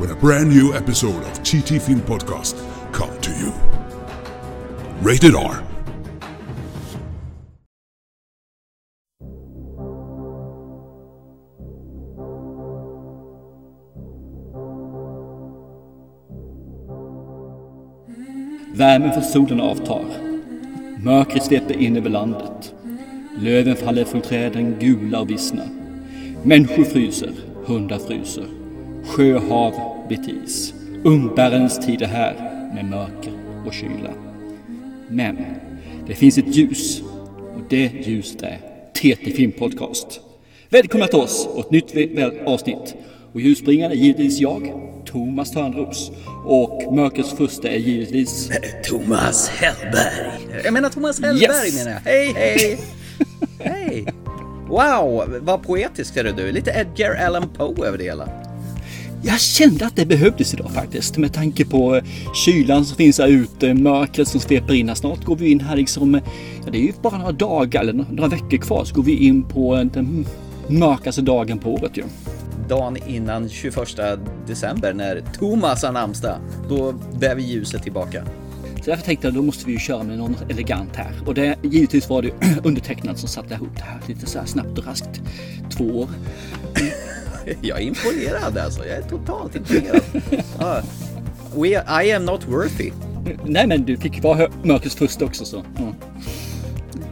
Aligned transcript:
when 0.00 0.10
a 0.10 0.16
brand 0.16 0.48
new 0.48 0.72
episode 0.72 1.22
of 1.24 1.42
TT 1.42 1.78
Film 1.78 2.00
Podcast 2.00 2.56
come 2.90 3.20
to 3.20 3.30
you. 3.32 3.52
Rated 5.02 5.34
R. 5.34 5.62
Värmen 18.74 19.12
från 19.12 19.22
solen 19.22 19.60
avtar. 19.60 20.04
Mörkret 21.04 21.44
sveper 21.44 21.74
in 21.74 21.96
över 21.96 22.10
landet. 22.10 22.74
Löven 23.38 23.76
faller 23.76 24.04
från 24.04 24.20
träden 24.20 24.76
gula 24.78 25.20
och 25.20 25.30
vissna. 25.30 25.62
Människor 26.42 26.84
fryser, 26.84 27.32
hundar 27.64 27.98
fryser. 27.98 28.59
Sjöhav 29.10 29.74
blir 30.08 30.44
is. 30.44 30.74
Umbärens 31.04 31.78
tid 31.86 32.02
är 32.02 32.06
här 32.06 32.34
med 32.74 32.84
mörker 32.84 33.32
och 33.66 33.72
kyla. 33.72 34.10
Men 35.08 35.36
det 36.06 36.14
finns 36.14 36.38
ett 36.38 36.56
ljus 36.56 37.00
och 37.54 37.62
det 37.68 37.90
ljuset 38.06 38.42
är 38.42 38.58
TT 38.94 39.30
Film 39.32 39.52
Podcast. 39.52 40.20
Välkomna 40.68 41.06
till 41.06 41.18
oss 41.18 41.48
och 41.54 41.60
ett 41.60 41.70
nytt 41.70 41.94
avsnitt. 42.46 42.94
Och 43.32 43.40
ljusbringaren 43.40 43.92
är 43.92 43.96
givetvis 43.96 44.40
jag, 44.40 44.72
Thomas 45.06 45.50
Törnros. 45.50 46.10
Och 46.46 46.94
mörkrets 46.94 47.32
första 47.32 47.68
är 47.68 47.78
givetvis 47.78 48.50
Thomas 48.84 49.48
Hellberg. 49.48 50.62
Jag 50.64 50.72
menar 50.72 50.88
Thomas 50.88 51.20
Hellberg 51.20 51.66
Yes. 51.66 51.84
menar 51.84 51.90
jag. 51.90 52.00
Hej, 52.12 52.32
hej! 52.36 52.78
hej! 53.58 54.06
Wow, 54.68 55.38
vad 55.40 55.62
poetisk 55.62 56.16
är 56.16 56.24
du. 56.24 56.52
Lite 56.52 56.70
Edgar 56.70 57.14
Allan 57.26 57.48
Poe 57.56 57.86
över 57.86 57.98
det 57.98 58.04
hela. 58.04 58.28
Jag 59.22 59.40
kände 59.40 59.86
att 59.86 59.96
det 59.96 60.06
behövdes 60.06 60.54
idag 60.54 60.70
faktiskt 60.70 61.16
med 61.16 61.32
tanke 61.32 61.64
på 61.64 61.96
eh, 61.96 62.04
kylan 62.34 62.84
som 62.84 62.96
finns 62.96 63.18
här 63.18 63.28
ute, 63.28 63.74
mörkret 63.74 64.28
som 64.28 64.40
sveper 64.40 64.74
in. 64.74 64.88
här. 64.88 64.94
Snart 64.94 65.24
går 65.24 65.36
vi 65.36 65.50
in 65.50 65.60
här 65.60 65.76
liksom, 65.76 66.14
eh, 66.14 66.22
ja, 66.64 66.70
det 66.70 66.78
är 66.78 66.82
ju 66.82 66.92
bara 67.02 67.18
några 67.18 67.32
dagar 67.32 67.80
eller 67.80 67.92
några 67.92 68.28
veckor 68.28 68.56
kvar 68.56 68.84
så 68.84 68.94
går 68.94 69.02
vi 69.02 69.16
in 69.26 69.42
på 69.42 69.76
eh, 69.76 69.84
den 69.84 70.26
mörkaste 70.68 71.22
dagen 71.22 71.58
på 71.58 71.74
året 71.74 71.96
ju. 71.96 72.02
Dagen 72.68 72.96
innan 73.06 73.48
21 73.48 73.76
december 74.46 74.92
när 74.92 75.22
Thomas 75.38 75.82
har 75.82 75.92
namnsdag. 75.92 76.36
Då 76.68 76.94
bär 77.20 77.34
vi 77.34 77.42
ljuset 77.42 77.82
tillbaka. 77.82 78.24
Så 78.76 78.90
därför 78.90 79.04
tänkte 79.04 79.26
jag 79.26 79.34
då 79.34 79.42
måste 79.42 79.66
vi 79.66 79.72
ju 79.72 79.78
köra 79.78 80.02
med 80.02 80.18
någon 80.18 80.36
elegant 80.48 80.96
här. 80.96 81.12
Och 81.26 81.34
det, 81.34 81.56
givetvis 81.62 82.08
var 82.08 82.22
det 82.22 82.30
undertecknad 82.64 83.18
som 83.18 83.28
satte 83.28 83.54
ihop 83.54 83.76
det 83.76 83.82
här 83.82 84.00
lite 84.06 84.26
så 84.26 84.38
här 84.38 84.46
snabbt 84.46 84.78
och 84.78 84.86
raskt. 84.86 85.20
Två 85.70 85.84
år. 85.84 86.08
Jag 87.60 87.80
är 87.80 87.82
imponerad 87.82 88.58
alltså. 88.58 88.86
Jag 88.86 88.98
är 88.98 89.02
totalt 89.02 89.56
imponerad. 89.56 90.02
Ja. 90.58 90.82
We, 91.56 91.68
I 92.04 92.12
am 92.12 92.24
not 92.24 92.44
worthy. 92.48 92.90
Nej 93.44 93.66
men 93.66 93.84
du 93.84 93.96
fick 93.96 94.22
vara 94.22 94.48
mörkrets 94.62 94.96
första 94.96 95.24
också 95.24 95.44
så. 95.44 95.64
Ja. 95.76 95.94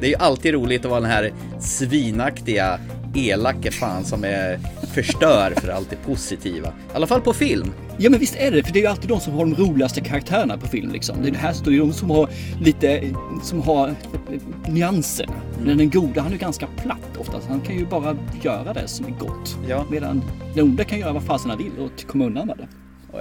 Det 0.00 0.06
är 0.06 0.10
ju 0.10 0.16
alltid 0.16 0.54
roligt 0.54 0.84
att 0.84 0.90
vara 0.90 1.00
den 1.00 1.10
här 1.10 1.32
svinaktiga, 1.60 2.80
elake 3.14 3.70
fan 3.70 4.04
som 4.04 4.24
är 4.24 4.58
förstör 4.94 5.54
för 5.56 5.68
allt 5.68 5.90
det 5.90 5.96
positiva. 5.96 6.68
I 6.68 6.94
alla 6.94 7.06
fall 7.06 7.20
på 7.20 7.32
film. 7.32 7.72
Ja 7.98 8.10
men 8.10 8.20
visst 8.20 8.36
är 8.36 8.50
det, 8.50 8.62
för 8.62 8.72
det 8.72 8.78
är 8.78 8.82
ju 8.82 8.86
alltid 8.86 9.08
de 9.08 9.20
som 9.20 9.32
har 9.32 9.46
de 9.46 9.54
roligaste 9.54 10.00
karaktärerna 10.00 10.58
på 10.58 10.66
film 10.66 10.92
liksom. 10.92 11.22
Det 11.22 11.28
är 11.28 11.32
det 11.32 11.38
här 11.38 11.52
står 11.52 11.72
ju 11.72 11.78
de 11.78 11.92
som 11.92 12.10
har 12.10 12.30
lite, 12.60 13.14
som 13.42 13.62
har 13.62 13.88
eh, 13.88 14.72
nyanser. 14.72 15.28
Men 15.64 15.78
den 15.78 15.90
goda 15.90 16.20
han 16.20 16.26
är 16.30 16.32
ju 16.32 16.38
ganska 16.38 16.66
platt 16.66 17.16
oftast. 17.18 17.48
Han 17.48 17.60
kan 17.60 17.76
ju 17.76 17.86
bara 17.86 18.16
göra 18.42 18.72
det 18.72 18.88
som 18.88 19.06
är 19.06 19.10
gott. 19.10 19.58
Ja. 19.68 19.86
Medan 19.90 20.24
den 20.54 20.64
onda 20.64 20.84
kan 20.84 20.98
göra 20.98 21.12
vad 21.12 21.22
fasen 21.24 21.50
han 21.50 21.58
vill 21.58 21.78
och 21.78 22.06
komma 22.06 22.24
undan 22.24 22.46
med 22.46 22.56
det. 22.56 22.68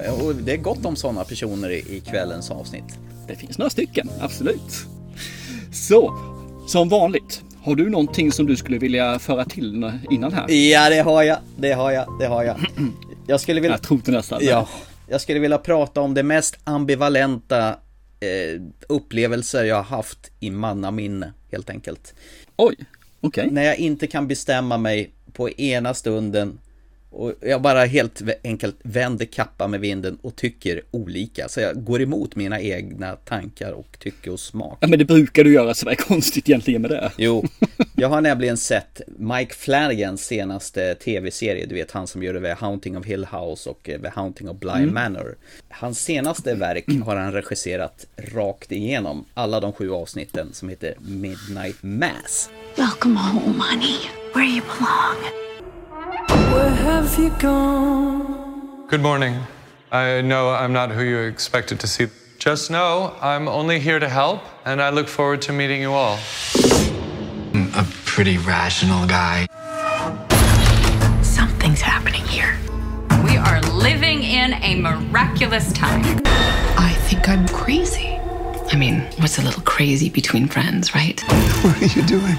Och 0.09 0.35
det 0.35 0.53
är 0.53 0.57
gott 0.57 0.85
om 0.85 0.95
sådana 0.95 1.23
personer 1.23 1.69
i 1.69 2.01
kvällens 2.09 2.51
avsnitt. 2.51 2.99
Det 3.27 3.35
finns 3.35 3.57
några 3.57 3.69
stycken, 3.69 4.09
absolut. 4.19 4.85
Så, 5.71 6.13
som 6.67 6.89
vanligt. 6.89 7.43
Har 7.67 7.75
du 7.75 7.89
någonting 7.89 8.31
som 8.31 8.45
du 8.45 8.55
skulle 8.55 8.77
vilja 8.77 9.19
föra 9.19 9.45
till 9.45 9.91
innan 10.11 10.33
här? 10.33 10.51
Ja, 10.51 10.89
det 10.89 10.99
har 10.99 11.23
jag. 11.23 11.37
Det 11.57 11.71
har 11.71 11.91
jag. 11.91 12.19
Det 12.19 12.25
har 12.25 12.43
jag. 12.43 12.57
Jag 13.27 13.41
skulle 13.41 13.61
vilja... 13.61 13.73
Jag 13.73 13.83
trodde 13.83 14.11
nästan. 14.11 14.39
Ja, 14.43 14.69
jag 15.07 15.21
skulle 15.21 15.39
vilja 15.39 15.57
prata 15.57 16.01
om 16.01 16.13
det 16.13 16.23
mest 16.23 16.57
ambivalenta 16.63 17.69
eh, 18.19 18.61
upplevelser 18.89 19.63
jag 19.63 19.75
har 19.75 19.83
haft 19.97 20.31
i 20.39 20.49
mannaminne, 20.49 21.33
helt 21.51 21.69
enkelt. 21.69 22.13
Oj, 22.55 22.75
okej. 23.21 23.51
När 23.51 23.63
jag 23.63 23.77
inte 23.77 24.07
kan 24.07 24.27
bestämma 24.27 24.77
mig 24.77 25.11
på 25.33 25.49
ena 25.49 25.93
stunden 25.93 26.59
och 27.17 27.33
jag 27.41 27.61
bara 27.61 27.85
helt 27.85 28.21
enkelt 28.43 28.75
vänder 28.83 29.25
kappa 29.25 29.67
med 29.67 29.79
vinden 29.79 30.17
och 30.21 30.35
tycker 30.35 30.81
olika. 30.91 31.47
Så 31.47 31.59
jag 31.59 31.83
går 31.83 32.01
emot 32.01 32.35
mina 32.35 32.61
egna 32.61 33.15
tankar 33.15 33.71
och 33.71 33.99
tycke 33.99 34.29
och 34.29 34.39
smak. 34.39 34.77
Ja 34.81 34.87
men 34.87 34.99
det 34.99 35.05
brukar 35.05 35.43
du 35.43 35.53
göra 35.53 35.73
så 35.73 35.85
vad 35.85 35.91
är 35.91 35.95
konstigt 36.07 36.49
egentligen 36.49 36.81
med 36.81 36.91
det? 36.91 37.11
Jo, 37.17 37.45
jag 37.95 38.09
har 38.09 38.21
nämligen 38.21 38.57
sett 38.57 39.01
Mike 39.17 39.53
Flanagans 39.53 40.25
senaste 40.25 40.95
tv-serie, 40.95 41.65
du 41.65 41.75
vet 41.75 41.91
han 41.91 42.07
som 42.07 42.23
gör 42.23 42.41
The 42.41 42.65
Haunting 42.65 42.97
of 42.97 43.05
Hill 43.05 43.25
House 43.25 43.69
och 43.69 43.81
The 43.83 44.09
Haunting 44.09 44.49
of 44.49 44.57
Bly 44.59 44.85
Manor. 44.85 45.35
Hans 45.69 45.99
senaste 45.99 46.55
verk 46.55 46.85
har 47.05 47.15
han 47.15 47.31
regisserat 47.31 48.07
rakt 48.17 48.71
igenom, 48.71 49.25
alla 49.33 49.59
de 49.59 49.73
sju 49.73 49.91
avsnitten 49.91 50.53
som 50.53 50.69
heter 50.69 50.95
Midnight 50.99 51.77
Mass. 51.81 52.49
Welcome 52.77 53.19
home, 53.19 53.59
honey, 53.59 53.97
where 54.33 54.45
you 54.45 54.61
belong. 54.61 55.46
Where 56.57 56.73
have 56.73 57.19
you 57.19 57.29
gone? 57.37 58.87
Good 58.87 59.03
morning. 59.03 59.43
I 59.91 60.21
know 60.21 60.49
I'm 60.49 60.73
not 60.73 60.89
who 60.89 61.03
you 61.03 61.19
expected 61.19 61.79
to 61.81 61.87
see. 61.87 62.07
Just 62.39 62.71
know 62.71 63.15
I'm 63.21 63.47
only 63.47 63.79
here 63.79 63.99
to 63.99 64.09
help, 64.09 64.41
and 64.65 64.81
I 64.81 64.89
look 64.89 65.07
forward 65.07 65.43
to 65.43 65.53
meeting 65.53 65.81
you 65.81 65.93
all. 65.93 66.17
I'm 67.53 67.71
a 67.75 67.85
pretty 68.05 68.39
rational 68.39 69.05
guy. 69.05 69.45
Something's 71.21 71.81
happening 71.81 72.25
here. 72.25 72.57
We 73.23 73.37
are 73.37 73.61
living 73.61 74.23
in 74.23 74.53
a 74.53 74.81
miraculous 74.81 75.71
time. 75.73 76.01
I 76.25 76.95
think 77.07 77.29
I'm 77.29 77.47
crazy. 77.49 78.17
I 78.73 78.75
mean, 78.75 79.01
what's 79.19 79.37
a 79.37 79.43
little 79.43 79.61
crazy 79.61 80.09
between 80.09 80.47
friends, 80.47 80.95
right? 80.95 81.21
What 81.61 81.79
are 81.79 81.85
you 81.85 82.01
doing? 82.07 82.35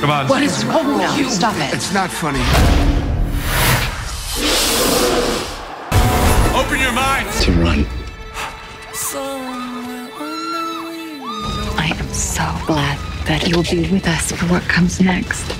Come 0.00 0.10
on. 0.10 0.26
What 0.26 0.42
is 0.42 0.64
wrong 0.64 0.98
with 0.98 1.16
you? 1.16 1.30
Stop 1.30 1.54
it. 1.58 1.72
It's 1.72 1.94
not 1.94 2.10
funny. 2.10 2.42
Open 6.54 6.80
your 6.80 6.92
minds. 6.92 7.44
To 7.44 7.52
run. 7.52 7.84
I 11.76 11.94
am 11.94 12.08
so 12.14 12.42
glad 12.66 12.98
that 13.26 13.46
you'll 13.46 13.62
be 13.64 13.92
with 13.92 14.08
us 14.08 14.32
for 14.32 14.46
what 14.46 14.62
comes 14.62 15.00
next. 15.00 15.52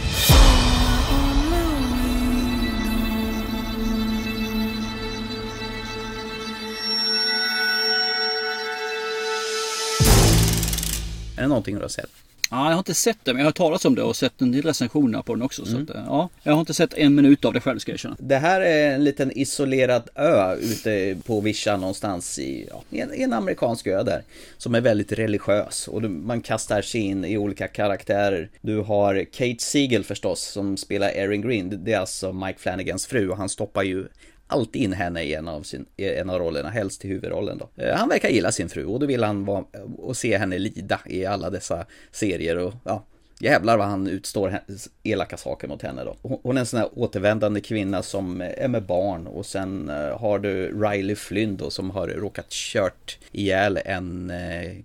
Är 11.37 11.43
det 11.43 11.49
någonting 11.49 11.77
du 11.77 11.83
har 11.83 11.89
sett? 11.89 12.11
Ja, 12.53 12.65
jag 12.67 12.73
har 12.73 12.79
inte 12.79 12.95
sett 12.95 13.19
det, 13.25 13.33
men 13.33 13.41
jag 13.41 13.47
har 13.47 13.53
talat 13.53 13.85
om 13.85 13.95
det 13.95 14.03
och 14.03 14.17
sett 14.17 14.41
en 14.41 14.53
del 14.53 14.63
recensioner 14.63 15.23
på 15.23 15.35
den 15.35 15.43
också. 15.43 15.65
Så 15.67 15.77
att, 15.83 15.91
eh, 15.91 16.03
ja, 16.07 16.29
jag 16.43 16.53
har 16.53 16.61
inte 16.61 16.75
sett 16.75 16.95
en 16.95 17.15
minut 17.15 17.45
av 17.45 17.53
det 17.53 17.61
själv 17.61 17.79
ska 17.79 17.91
jag 17.93 17.95
erkänna. 17.95 18.17
Det 18.19 18.37
här 18.37 18.61
är 18.61 18.95
en 18.95 19.05
liten 19.05 19.33
isolerad 19.39 20.09
ö 20.15 20.55
ute 20.57 21.17
på 21.27 21.41
vischan 21.41 21.81
någonstans 21.81 22.39
i, 22.39 22.69
ja, 22.71 22.83
en, 22.91 23.13
en 23.13 23.33
amerikansk 23.33 23.87
ö 23.87 24.03
där. 24.03 24.23
Som 24.59 24.75
är 24.75 24.81
väldigt 24.81 25.13
religiös 25.13 25.89
och 25.89 26.03
du, 26.03 26.09
man 26.09 26.41
kastar 26.41 26.83
sig 26.83 27.01
in 27.01 27.25
i 27.25 27.39
olika 27.39 27.69
karaktärer. 27.69 28.49
Du 28.61 28.79
har 28.81 29.25
Kate 29.25 29.57
Siegel 29.65 30.05
förstås 30.05 30.43
som 30.43 30.77
spelar 30.77 31.09
Erin 31.09 31.41
Green. 31.43 31.71
Det- 31.71 31.77
Det 31.77 31.93
är 31.93 31.99
alltså 31.99 32.33
Mike 32.33 32.59
Flanagans 32.59 33.07
fru 33.07 33.29
och 33.31 33.37
han 33.37 33.49
stoppar 33.49 33.83
ju 33.83 34.05
alltid 34.53 34.83
in 34.83 34.93
henne 34.93 35.23
i 35.23 35.35
en 35.35 35.49
av, 35.49 35.63
sin, 35.63 35.87
en 35.97 36.31
av 36.31 36.39
rollerna, 36.39 36.71
helst 36.71 37.05
i 37.05 37.09
huvudrollen 37.09 37.59
då. 37.59 37.83
Eh, 37.83 37.95
han 37.97 38.09
verkar 38.09 38.29
gilla 38.29 38.53
sin 38.53 38.69
fru 38.69 38.85
och 38.85 39.01
då 39.01 39.07
vill 39.07 39.25
han 39.25 39.45
vara, 39.45 39.65
och 39.99 40.17
se 40.17 40.39
henne 40.39 40.59
lida 40.59 41.01
i 41.07 41.27
alla 41.27 41.51
dessa 41.51 41.87
serier 42.11 42.59
och 42.59 42.75
ja, 42.85 43.05
jävlar 43.39 43.79
vad 43.79 43.87
han 43.87 44.07
utstår 44.07 44.59
elaka 45.03 45.37
saker 45.37 45.69
mot 45.69 45.83
henne 45.83 46.05
då. 46.05 46.17
Hon 46.43 46.57
är 46.57 46.61
en 46.61 46.67
sån 46.67 46.81
här 46.81 46.89
återvändande 46.95 47.61
kvinna 47.61 48.03
som 48.03 48.41
eh, 48.41 48.65
är 48.65 48.69
med 48.69 48.83
barn 48.83 49.27
och 49.27 49.47
sen 49.47 49.89
eh, 49.89 50.19
har 50.19 50.39
du 50.39 50.83
Riley 50.83 51.17
Flynn 51.17 51.57
då 51.57 51.71
som 51.71 51.91
har 51.91 52.09
råkat 52.09 52.51
kört 52.51 53.19
ihjäl 53.33 53.79
en 53.85 54.33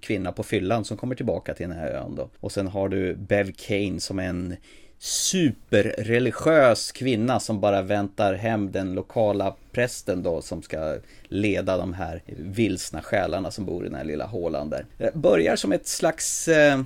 kvinna 0.02 0.32
på 0.32 0.44
fyllan 0.44 0.86
som 0.86 0.98
kommer 0.98 1.16
tillbaka 1.16 1.54
till 1.54 1.68
den 1.68 1.78
här 1.78 1.92
ön 1.92 2.16
då. 2.16 2.30
Och 2.40 2.52
sen 2.52 2.68
har 2.68 2.90
du 2.90 3.16
Bev 3.16 3.52
Kane 3.52 4.00
som 4.00 4.20
är 4.20 4.30
en 4.30 4.56
superreligiös 5.00 6.92
kvinna 6.92 7.40
som 7.40 7.60
bara 7.60 7.82
väntar 7.82 8.34
hem 8.34 8.72
den 8.72 8.94
lokala 8.94 9.56
prästen 9.72 10.24
då 10.24 10.42
som 10.42 10.62
ska 10.62 10.98
leda 11.28 11.78
de 11.78 11.94
här 11.94 12.22
vilsna 12.28 13.02
själarna 13.02 13.52
som 13.52 13.66
bor 13.66 13.86
i 13.86 13.88
den 13.88 13.98
här 13.98 14.04
lilla 14.04 14.26
hålan 14.26 14.70
där. 14.70 14.86
Det 14.98 15.16
börjar 15.16 15.56
som 15.56 15.72
ett 15.72 15.88
slags 15.88 16.48
eh, 16.48 16.82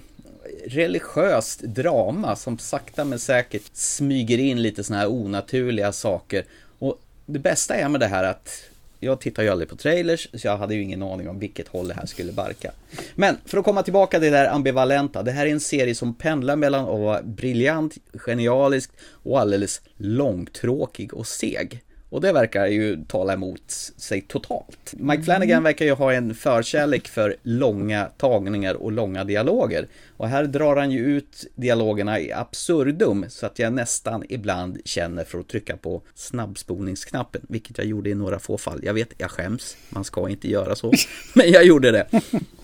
religiöst 0.66 1.62
drama 1.62 2.36
som 2.36 2.58
sakta 2.58 3.06
men 3.06 3.20
säkert 3.20 3.70
smyger 3.74 4.38
in 4.38 4.62
lite 4.62 4.84
sådana 4.84 5.02
här 5.02 5.12
onaturliga 5.12 5.92
saker. 5.92 6.46
Och 6.80 7.02
det 7.26 7.40
bästa 7.40 7.76
är 7.76 7.90
med 7.90 8.00
det 8.00 8.08
här 8.08 8.24
att 8.24 8.71
jag 9.04 9.20
tittar 9.20 9.44
ju 9.44 9.50
aldrig 9.50 9.70
på 9.70 9.76
trailers, 9.76 10.30
så 10.34 10.48
jag 10.48 10.58
hade 10.58 10.76
ju 10.76 10.82
ingen 10.82 11.04
aning 11.04 11.30
om 11.30 11.40
vilket 11.40 11.68
håll 11.68 11.88
det 11.88 11.94
här 11.94 12.06
skulle 12.06 12.32
barka. 12.32 12.72
Men 13.16 13.38
för 13.46 13.58
att 13.58 13.66
komma 13.66 13.84
tillbaka 13.84 14.20
till 14.20 14.32
det 14.32 14.38
där 14.38 14.48
ambivalenta, 14.48 15.24
det 15.24 15.32
här 15.32 15.46
är 15.46 15.52
en 15.52 15.60
serie 15.60 15.96
som 15.96 16.14
pendlar 16.14 16.56
mellan 16.56 16.82
att 16.82 17.00
vara 17.00 17.22
briljant, 17.22 17.98
genialisk 18.14 18.92
och 19.24 19.40
alldeles 19.40 19.82
långtråkig 19.98 21.14
och 21.14 21.28
seg. 21.28 21.82
Och 22.12 22.22
det 22.22 22.32
verkar 22.32 22.68
ju 22.68 23.06
tala 23.08 23.34
emot 23.34 23.72
sig 23.98 24.22
totalt. 24.22 24.94
Mike 24.94 25.24
Flanagan 25.24 25.64
verkar 25.64 25.86
ju 25.86 25.92
ha 25.92 26.14
en 26.14 26.36
förkärlek 26.36 27.08
för 27.08 27.36
långa 27.44 28.06
tagningar 28.18 28.74
och 28.74 28.92
långa 28.92 29.24
dialoger. 29.24 29.88
Och 30.18 30.28
här 30.28 30.44
drar 30.44 30.76
han 30.76 30.92
ju 30.92 31.00
ut 31.00 31.46
dialogerna 31.56 32.20
i 32.20 32.32
absurdum 32.32 33.26
så 33.30 33.46
att 33.46 33.60
jag 33.60 33.74
nästan 33.74 34.24
ibland 34.30 34.82
känner 34.86 35.24
för 35.24 35.40
att 35.40 35.48
trycka 35.48 35.78
på 35.78 36.02
snabbspolningsknappen, 36.16 37.42
vilket 37.50 37.78
jag 37.78 37.88
gjorde 37.88 38.10
i 38.10 38.16
några 38.16 38.40
få 38.40 38.58
fall. 38.58 38.80
Jag 38.84 38.94
vet, 38.94 39.10
jag 39.18 39.32
skäms, 39.32 39.78
man 39.90 40.04
ska 40.04 40.30
inte 40.30 40.50
göra 40.50 40.76
så, 40.76 40.94
men 41.34 41.52
jag 41.52 41.66
gjorde 41.66 41.92
det. 41.92 42.08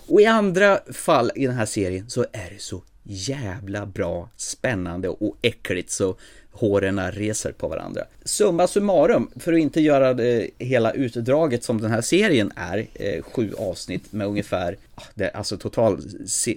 Och 0.06 0.20
i 0.20 0.26
andra 0.26 0.78
fall 0.92 1.30
i 1.34 1.46
den 1.46 1.56
här 1.56 1.66
serien 1.66 2.10
så 2.10 2.22
är 2.22 2.50
det 2.50 2.60
så 2.60 2.82
jävla 3.02 3.86
bra, 3.86 4.30
spännande 4.36 5.08
och 5.08 5.36
äckligt 5.42 5.90
så 5.90 6.16
håren 6.52 7.12
reser 7.12 7.52
på 7.52 7.68
varandra. 7.68 8.04
Summa 8.24 8.66
summarum, 8.66 9.30
för 9.36 9.52
att 9.52 9.58
inte 9.58 9.80
göra 9.80 10.14
det 10.14 10.50
hela 10.58 10.92
utdraget 10.92 11.64
som 11.64 11.80
den 11.80 11.90
här 11.90 12.00
serien 12.00 12.52
är, 12.56 12.86
eh, 12.94 13.22
sju 13.22 13.52
avsnitt 13.58 14.12
med 14.12 14.26
ungefär, 14.26 14.76
ah, 14.94 15.02
det, 15.14 15.30
alltså 15.30 15.56
total, 15.56 16.02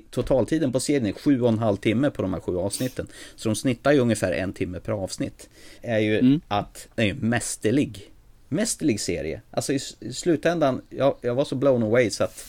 totaltiden 0.10 0.72
på 0.72 0.80
serien 0.80 1.06
är 1.06 1.14
sju 1.14 1.42
och 1.42 1.50
en 1.50 1.60
halv 1.60 1.78
timme 1.78 2.10
på 2.10 2.22
de 2.22 2.34
här 2.34 2.42
sju 2.42 2.58
avsnitten. 2.58 3.08
Så 3.36 3.50
de 3.50 3.56
snittar 3.56 3.92
ju 3.92 4.00
ungefär 4.00 4.32
en 4.32 4.54
timme 4.54 4.80
per 4.80 4.92
avsnitt. 4.92 5.50
Är 5.82 6.00
ju 6.00 6.40
att 6.48 6.88
den 6.96 7.08
är 7.08 7.14
mästerlig. 7.14 8.12
Mästerlig 8.50 9.00
serie. 9.00 9.42
Alltså 9.52 9.74
i, 9.74 9.80
i 10.00 10.14
slutändan, 10.14 10.82
jag, 10.90 11.16
jag 11.22 11.36
var 11.36 11.46
så 11.46 11.56
blown 11.56 11.84
away 11.84 12.10
så 12.10 12.24
att 12.24 12.46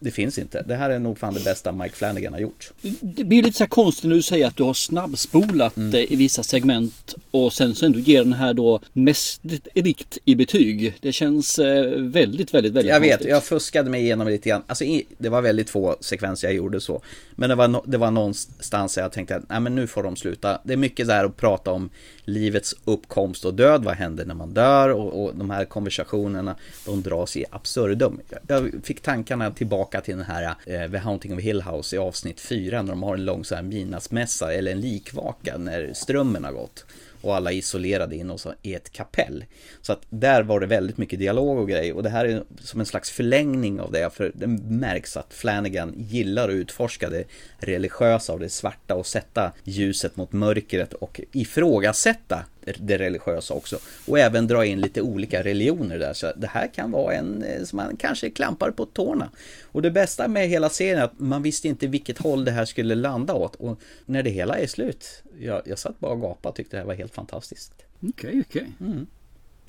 det 0.00 0.10
finns 0.10 0.38
inte. 0.38 0.62
Det 0.62 0.74
här 0.74 0.90
är 0.90 0.98
nog 0.98 1.18
fan 1.18 1.34
det 1.34 1.44
bästa 1.44 1.72
Mike 1.72 1.94
Flanagan 1.96 2.32
har 2.32 2.40
gjort. 2.40 2.70
Det 3.02 3.24
blir 3.24 3.42
lite 3.42 3.56
så 3.56 3.64
här 3.64 3.68
konstigt 3.68 4.04
när 4.04 4.14
du 4.16 4.22
säger 4.22 4.46
att 4.46 4.56
du 4.56 4.62
har 4.62 4.74
snabbspolat 4.74 5.76
Mm. 5.76 5.94
eh, 5.94 6.12
i 6.12 6.16
vissa 6.16 6.42
segment 6.42 7.14
och 7.30 7.52
sen 7.52 7.74
så 7.74 7.86
ändå 7.86 7.98
ger 7.98 8.24
den 8.24 8.32
här 8.32 8.54
då 8.54 8.80
mest 8.92 9.40
rikt 9.74 10.18
i 10.24 10.34
betyg. 10.34 10.94
Det 11.00 11.12
känns 11.12 11.58
eh, 11.58 11.84
väldigt, 11.96 12.54
väldigt, 12.54 12.72
väldigt 12.72 12.92
Jag 12.92 13.00
vet, 13.00 13.10
konstigt. 13.10 13.30
jag 13.30 13.44
fuskade 13.44 13.90
mig 13.90 14.02
igenom 14.02 14.28
lite 14.28 14.48
grann. 14.48 14.62
Alltså, 14.66 14.84
det 15.18 15.28
var 15.28 15.42
väldigt 15.42 15.70
få 15.70 15.96
sekvenser 16.00 16.48
jag 16.48 16.54
gjorde 16.54 16.80
så. 16.80 17.02
Men 17.34 17.48
det 17.48 17.54
var, 17.54 17.68
no, 17.68 17.84
det 17.86 17.98
var 17.98 18.10
någonstans 18.10 18.94
där 18.94 19.02
jag 19.02 19.12
tänkte 19.12 19.36
att 19.36 19.48
nej, 19.48 19.60
men 19.60 19.74
nu 19.74 19.86
får 19.86 20.02
de 20.02 20.16
sluta. 20.16 20.60
Det 20.64 20.72
är 20.72 20.76
mycket 20.76 21.08
här 21.08 21.24
att 21.24 21.36
prata 21.36 21.70
om 21.70 21.90
livets 22.24 22.74
uppkomst 22.84 23.44
och 23.44 23.54
död. 23.54 23.84
Vad 23.84 23.94
händer 23.94 24.24
när 24.24 24.34
man 24.34 24.54
dör? 24.54 24.88
Och, 24.88 25.24
och 25.24 25.34
de 25.36 25.50
här 25.50 25.64
konversationerna, 25.64 26.56
de 26.86 27.02
dras 27.02 27.36
i 27.36 27.44
absurdum. 27.50 28.20
Jag 28.46 28.70
fick 28.82 29.00
tankarna 29.00 29.50
tillbaka 29.50 29.89
till 30.00 30.16
den 30.16 30.26
här 30.26 30.54
eh, 30.66 30.90
The 30.90 30.98
Haunting 30.98 31.34
of 31.34 31.40
Hill 31.40 31.62
House 31.62 31.96
i 31.96 31.98
avsnitt 31.98 32.40
4 32.40 32.82
när 32.82 32.92
de 32.92 33.02
har 33.02 33.14
en 33.14 33.24
lång 33.24 33.44
så 33.44 33.54
här 33.54 33.62
midnattsmässa 33.62 34.52
eller 34.52 34.72
en 34.72 34.80
likvaka 34.80 35.58
när 35.58 35.92
strömmen 35.94 36.44
har 36.44 36.52
gått 36.52 36.84
och 37.20 37.36
alla 37.36 37.52
är 37.52 37.56
isolerade 37.56 38.16
in 38.16 38.30
och 38.30 38.40
så 38.40 38.54
i 38.62 38.74
ett 38.74 38.92
kapell. 38.92 39.44
Så 39.82 39.92
att 39.92 40.02
där 40.10 40.42
var 40.42 40.60
det 40.60 40.66
väldigt 40.66 40.98
mycket 40.98 41.18
dialog 41.18 41.58
och 41.58 41.68
grej 41.68 41.92
och 41.92 42.02
det 42.02 42.10
här 42.10 42.24
är 42.24 42.42
som 42.60 42.80
en 42.80 42.86
slags 42.86 43.10
förlängning 43.10 43.80
av 43.80 43.92
det 43.92 44.14
för 44.14 44.32
det 44.34 44.46
märks 44.46 45.16
att 45.16 45.34
Flanagan 45.34 45.94
gillar 45.96 46.48
att 46.48 46.54
utforska 46.54 47.10
det 47.10 47.24
religiösa 47.58 48.32
och 48.32 48.40
det 48.40 48.48
svarta 48.48 48.94
och 48.94 49.06
sätta 49.06 49.52
ljuset 49.64 50.16
mot 50.16 50.32
mörkret 50.32 50.92
och 50.92 51.20
ifrågasätta 51.32 52.44
det 52.80 52.98
religiösa 52.98 53.54
också 53.54 53.78
och 54.06 54.18
även 54.18 54.46
dra 54.46 54.64
in 54.64 54.80
lite 54.80 55.02
olika 55.02 55.42
religioner 55.42 55.98
där 55.98 56.12
så 56.12 56.32
det 56.36 56.46
här 56.46 56.66
kan 56.74 56.90
vara 56.90 57.14
en 57.14 57.42
eh, 57.42 57.64
som 57.64 57.76
man 57.76 57.96
kanske 57.96 58.30
klampar 58.30 58.70
på 58.70 58.86
tårna. 58.86 59.30
Och 59.64 59.82
det 59.82 59.90
bästa 59.90 60.28
med 60.28 60.48
hela 60.48 60.68
serien 60.68 60.98
är 60.98 61.04
att 61.04 61.18
man 61.18 61.42
visste 61.42 61.68
inte 61.68 61.86
vilket 61.86 62.18
håll 62.18 62.44
det 62.44 62.50
här 62.50 62.64
skulle 62.64 62.94
landa 62.94 63.34
åt 63.34 63.56
och 63.56 63.80
när 64.06 64.22
det 64.22 64.30
hela 64.30 64.58
är 64.58 64.66
slut, 64.66 65.22
jag, 65.38 65.62
jag 65.64 65.78
satt 65.78 66.00
bara 66.00 66.12
och 66.12 66.20
gapade 66.20 66.48
och 66.48 66.56
tyckte 66.56 66.76
det 66.76 66.80
här 66.80 66.86
var 66.86 66.94
helt 66.94 67.14
fantastiskt. 67.14 67.72
Okej, 68.00 68.42
okej. 68.48 68.66
Mm. 68.80 69.06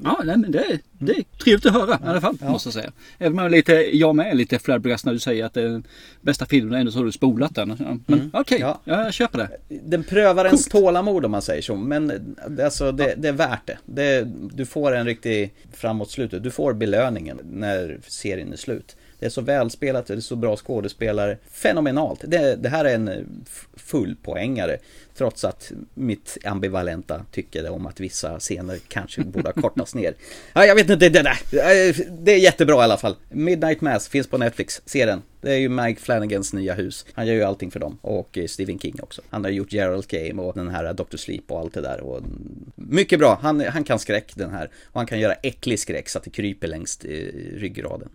Ja, 0.03 0.21
nej, 0.25 0.37
men 0.37 0.51
det, 0.51 0.79
det 0.99 1.11
är 1.11 1.23
trevligt 1.43 1.65
att 1.65 1.73
höra 1.73 1.93
i 2.05 2.07
alla 2.07 2.21
fall, 2.21 2.37
måste 2.41 2.67
jag 2.67 2.73
säga. 2.73 2.91
Även 3.19 3.39
om 3.39 3.43
jag 3.43 3.51
lite, 3.51 3.73
jag 3.97 4.15
med 4.15 4.27
är 4.31 4.33
lite 4.35 4.59
flabbergast 4.59 5.05
när 5.05 5.13
du 5.13 5.19
säger 5.19 5.45
att 5.45 5.53
det 5.53 5.61
är 5.61 5.67
den 5.67 5.83
bästa 6.21 6.45
filmen 6.45 6.79
ändå 6.79 6.91
så 6.91 6.97
har 6.99 7.05
du 7.05 7.11
spolat 7.11 7.55
den. 7.55 7.69
Ja, 7.79 7.97
Men 8.07 8.19
Mm. 8.19 8.31
okej, 8.33 8.57
Ja. 8.59 8.81
jag 8.83 9.13
köper 9.13 9.37
det. 9.37 9.49
Den 9.83 10.03
prövar 10.03 10.45
ens 10.45 10.65
tålamod 10.67 11.25
om 11.25 11.31
man 11.31 11.41
säger 11.41 11.61
så, 11.61 11.75
men 11.75 12.35
alltså, 12.63 12.91
det, 12.91 13.13
det 13.17 13.27
är 13.27 13.31
värt 13.33 13.67
det. 13.67 13.77
det. 13.85 14.27
Du 14.53 14.65
får 14.65 14.95
en 14.95 15.05
riktig 15.05 15.53
framåt 15.73 16.11
slutet, 16.11 16.43
du 16.43 16.51
får 16.51 16.73
belöningen 16.73 17.39
när 17.51 17.99
serien 18.07 18.53
är 18.53 18.57
slut. 18.57 18.95
Det 19.21 19.27
är 19.27 19.29
så 19.29 19.41
välspelat, 19.41 20.05
det 20.07 20.13
är 20.13 20.19
så 20.19 20.35
bra 20.35 20.57
skådespelare. 20.57 21.37
Fenomenalt. 21.51 22.21
Det, 22.27 22.55
det 22.55 22.69
här 22.69 22.85
är 22.85 22.95
en 22.95 23.07
f- 23.47 23.67
fullpoängare. 23.73 24.77
Trots 25.15 25.43
att 25.43 25.71
mitt 25.93 26.37
ambivalenta 26.45 27.25
tycker 27.31 27.69
om 27.69 27.85
att 27.85 27.99
vissa 27.99 28.39
scener 28.39 28.79
kanske 28.87 29.23
borde 29.23 29.47
ha 29.49 29.61
kortats 29.61 29.95
ner. 29.95 30.13
Ja, 30.53 30.65
jag 30.65 30.75
vet 30.75 30.89
inte, 30.89 31.09
det 31.09 31.21
där. 31.21 31.39
Det 32.23 32.31
är 32.33 32.37
jättebra 32.37 32.75
i 32.75 32.83
alla 32.83 32.97
fall. 32.97 33.15
Midnight 33.29 33.81
Mass 33.81 34.07
finns 34.07 34.27
på 34.27 34.37
Netflix. 34.37 34.81
Se 34.85 35.05
den. 35.05 35.21
Det 35.41 35.51
är 35.51 35.57
ju 35.57 35.69
Mike 35.69 36.01
Flanagans 36.01 36.53
nya 36.53 36.73
hus. 36.73 37.05
Han 37.13 37.27
gör 37.27 37.33
ju 37.33 37.43
allting 37.43 37.71
för 37.71 37.79
dem. 37.79 37.97
Och 38.01 38.37
eh, 38.37 38.45
Stephen 38.47 38.79
King 38.79 38.95
också. 39.01 39.21
Han 39.29 39.43
har 39.43 39.51
gjort 39.51 39.73
Gerald 39.73 40.07
Game 40.07 40.41
och 40.41 40.53
den 40.53 40.69
här 40.69 40.93
Dr. 40.93 41.17
Sleep 41.17 41.51
och 41.51 41.59
allt 41.59 41.73
det 41.73 41.81
där. 41.81 42.01
Och 42.01 42.21
mycket 42.75 43.19
bra. 43.19 43.39
Han, 43.41 43.59
han 43.61 43.83
kan 43.83 43.99
skräck 43.99 44.31
den 44.35 44.49
här. 44.51 44.65
Och 44.85 44.99
han 44.99 45.05
kan 45.05 45.19
göra 45.19 45.33
äcklig 45.33 45.79
skräck 45.79 46.09
så 46.09 46.17
att 46.17 46.23
det 46.23 46.29
kryper 46.29 46.67
längs 46.67 46.99
eh, 47.05 47.09
ryggraden. 47.57 48.09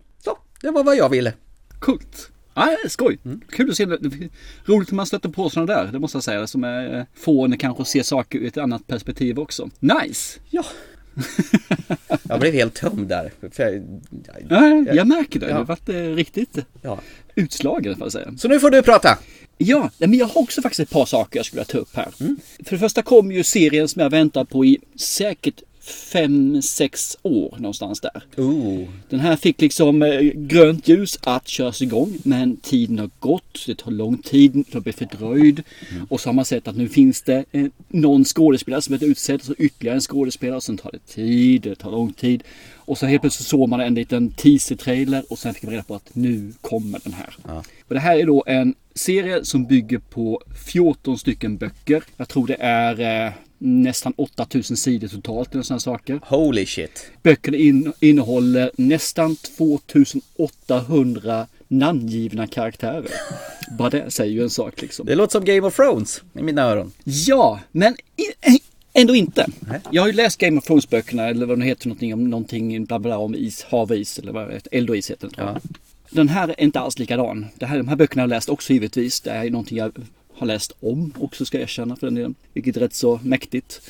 Det 0.61 0.71
var 0.71 0.83
vad 0.83 0.95
jag 0.95 1.09
ville. 1.09 1.33
Coolt. 1.79 2.29
Ja, 2.53 2.77
skoj. 2.87 3.17
Mm. 3.25 3.41
Kul 3.49 3.69
att 3.69 3.75
se. 3.77 3.85
Roligt 4.65 4.91
när 4.91 4.95
man 4.95 5.05
stöter 5.05 5.29
på 5.29 5.49
sådana 5.49 5.73
där. 5.73 5.91
Det 5.91 5.99
måste 5.99 6.15
jag 6.15 6.23
säga. 6.23 6.47
Som 6.47 6.63
är 6.63 7.05
få 7.15 7.47
när 7.47 7.57
kanske 7.57 7.85
ser 7.85 8.03
saker 8.03 8.39
ur 8.39 8.47
ett 8.47 8.57
annat 8.57 8.87
perspektiv 8.87 9.39
också. 9.39 9.69
Nice! 9.79 10.39
Ja. 10.49 10.65
Jag 12.23 12.39
blev 12.39 12.53
helt 12.53 12.73
tömd 12.75 13.07
där. 13.07 13.31
För 13.51 13.63
jag, 13.63 13.83
Ja, 14.49 14.93
jag 14.93 15.07
märker 15.07 15.39
det. 15.39 15.45
Ja. 15.45 15.51
Det 15.51 15.57
har 15.57 15.65
varit 15.65 15.89
eh, 15.89 15.95
riktigt 15.95 16.57
Ja. 16.81 16.99
utslagen 17.35 17.95
får 17.97 18.05
jag 18.05 18.11
säga. 18.11 18.33
Så 18.37 18.47
nu 18.47 18.59
får 18.59 18.69
du 18.69 18.81
prata. 18.81 19.17
Ja, 19.57 19.91
men 19.97 20.13
jag 20.13 20.25
har 20.25 20.41
också 20.41 20.61
faktiskt 20.61 20.79
ett 20.79 20.89
par 20.89 21.05
saker 21.05 21.39
jag 21.39 21.45
skulle 21.45 21.59
vilja 21.59 21.71
ta 21.71 21.77
upp 21.77 21.95
här. 21.95 22.07
Mm. 22.19 22.39
För 22.65 22.71
det 22.75 22.79
första 22.79 23.01
kom 23.01 23.31
ju 23.31 23.43
serien 23.43 23.87
som 23.87 24.01
jag 24.01 24.09
väntat 24.09 24.49
på 24.49 24.65
i 24.65 24.77
säkert 24.95 25.61
fem 25.87 26.61
sex 26.61 27.17
år 27.21 27.55
någonstans 27.59 28.01
där. 28.01 28.23
Ooh. 28.37 28.87
Den 29.09 29.19
här 29.19 29.35
fick 29.35 29.61
liksom 29.61 30.01
eh, 30.01 30.21
grönt 30.21 30.87
ljus 30.87 31.19
att 31.23 31.47
köras 31.47 31.81
igång 31.81 32.17
men 32.23 32.57
tiden 32.57 32.99
har 32.99 33.09
gått. 33.19 33.65
Det 33.65 33.75
tar 33.75 33.91
lång 33.91 34.17
tid, 34.17 34.65
det 34.71 34.81
blir 34.81 34.93
fördröjd. 34.93 35.63
Och 36.09 36.21
så 36.21 36.29
har 36.29 36.33
man 36.33 36.45
sett 36.45 36.67
att 36.67 36.77
nu 36.77 36.89
finns 36.89 37.21
det 37.21 37.45
eh, 37.51 37.65
någon 37.87 38.25
skådespelare 38.25 38.81
som 38.81 38.95
är 38.95 39.03
utsedd 39.03 39.39
och 39.39 39.45
så 39.45 39.55
ytterligare 39.57 39.95
en 39.95 40.01
skådespelare 40.01 40.57
och 40.57 40.63
sen 40.63 40.77
tar 40.77 40.91
det 40.91 41.13
tid, 41.13 41.61
det 41.61 41.75
tar 41.75 41.91
lång 41.91 42.13
tid. 42.13 42.43
Och 42.75 42.97
så 42.97 43.05
helt 43.05 43.21
plötsligt 43.21 43.47
såg 43.47 43.69
man 43.69 43.79
en 43.79 43.93
liten 43.93 44.31
teaser-trailer 44.31 45.23
och 45.29 45.39
sen 45.39 45.53
fick 45.53 45.63
man 45.63 45.71
reda 45.71 45.83
på 45.83 45.95
att 45.95 46.15
nu 46.15 46.53
kommer 46.61 46.99
den 47.03 47.13
här. 47.13 47.35
Och 47.87 47.93
det 47.93 47.99
här 47.99 48.17
är 48.17 48.25
då 48.25 48.43
en 48.47 48.75
serie 48.95 49.45
som 49.45 49.65
bygger 49.65 49.97
på 49.97 50.41
14 50.65 51.17
stycken 51.17 51.57
böcker. 51.57 52.03
Jag 52.17 52.29
tror 52.29 52.47
det 52.47 52.57
är 52.59 53.25
eh, 53.25 53.33
nästan 53.57 54.13
8000 54.17 54.77
sidor 54.77 55.07
totalt 55.07 55.53
eller 55.53 55.63
sådana 55.63 55.79
saker. 55.79 56.19
Holy 56.23 56.65
shit. 56.65 57.11
Böckerna 57.23 57.57
in, 57.57 57.93
innehåller 57.99 58.71
nästan 58.77 59.35
2800 59.35 61.47
namngivna 61.67 62.47
karaktärer. 62.47 63.11
Bara 63.77 63.89
det 63.89 64.11
säger 64.11 64.31
ju 64.31 64.43
en 64.43 64.49
sak 64.49 64.81
liksom. 64.81 65.05
Det 65.05 65.15
låter 65.15 65.31
som 65.31 65.45
Game 65.45 65.61
of 65.61 65.75
Thrones 65.75 66.21
i 66.33 66.43
mina 66.43 66.61
öron. 66.61 66.91
Ja, 67.03 67.59
men 67.71 67.93
i, 67.93 68.23
ändå 68.93 69.15
inte. 69.15 69.47
Jag 69.91 70.01
har 70.01 70.07
ju 70.07 70.13
läst 70.13 70.37
Game 70.37 70.57
of 70.57 70.65
Thrones 70.65 70.89
böckerna 70.89 71.27
eller 71.27 71.45
vad 71.45 71.59
de 71.59 71.65
heter 71.65 71.87
någonting 71.87 72.13
om 72.13 72.29
någonting 72.29 72.85
bla 72.85 72.99
bla 72.99 73.17
om 73.17 73.35
is, 73.35 73.63
hav 73.63 73.91
och 73.91 73.97
is 73.97 74.19
eller 74.19 74.31
vad 74.31 74.49
det. 74.49 74.67
Eld 74.71 74.89
och 74.89 74.97
is 74.97 75.11
heter 75.11 75.27
den. 75.27 75.35
tror 75.35 75.47
jag. 75.47 75.61
Den 76.09 76.29
här 76.29 76.47
är 76.47 76.63
inte 76.63 76.79
alls 76.79 76.99
likadan. 76.99 77.45
Det 77.55 77.65
här, 77.65 77.77
de 77.77 77.87
här 77.87 77.95
böckerna 77.95 78.21
har 78.21 78.27
jag 78.27 78.35
läst 78.35 78.49
också 78.49 78.73
givetvis. 78.73 79.21
Det 79.21 79.31
är 79.31 79.49
någonting 79.49 79.77
jag 79.77 79.91
har 80.37 80.47
läst 80.47 80.71
om 80.79 81.13
också 81.19 81.45
ska 81.45 81.57
jag 81.57 81.63
erkänna 81.63 81.95
för 81.95 82.07
den 82.07 82.15
delen. 82.15 82.35
Vilket 82.53 82.77
är 82.77 82.79
rätt 82.79 82.93
så 82.93 83.19
mäktigt 83.23 83.81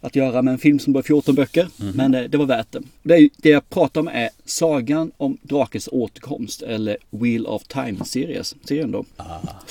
att 0.00 0.16
göra 0.16 0.42
med 0.42 0.52
en 0.52 0.58
film 0.58 0.78
som 0.78 0.92
bara 0.92 1.02
14 1.02 1.34
böcker. 1.34 1.68
Men 1.94 2.12
det, 2.12 2.28
det 2.28 2.38
var 2.38 2.46
värt 2.46 2.72
det. 2.72 2.82
Det, 3.02 3.28
det 3.36 3.48
jag 3.48 3.70
pratar 3.70 4.00
om 4.00 4.08
är 4.08 4.28
Sagan 4.44 5.12
om 5.16 5.38
drakens 5.42 5.88
återkomst 5.92 6.62
eller 6.62 6.96
Wheel 7.10 7.46
of 7.46 7.62
Time-serien 7.62 8.44
serien 8.64 8.90
då. 8.90 9.04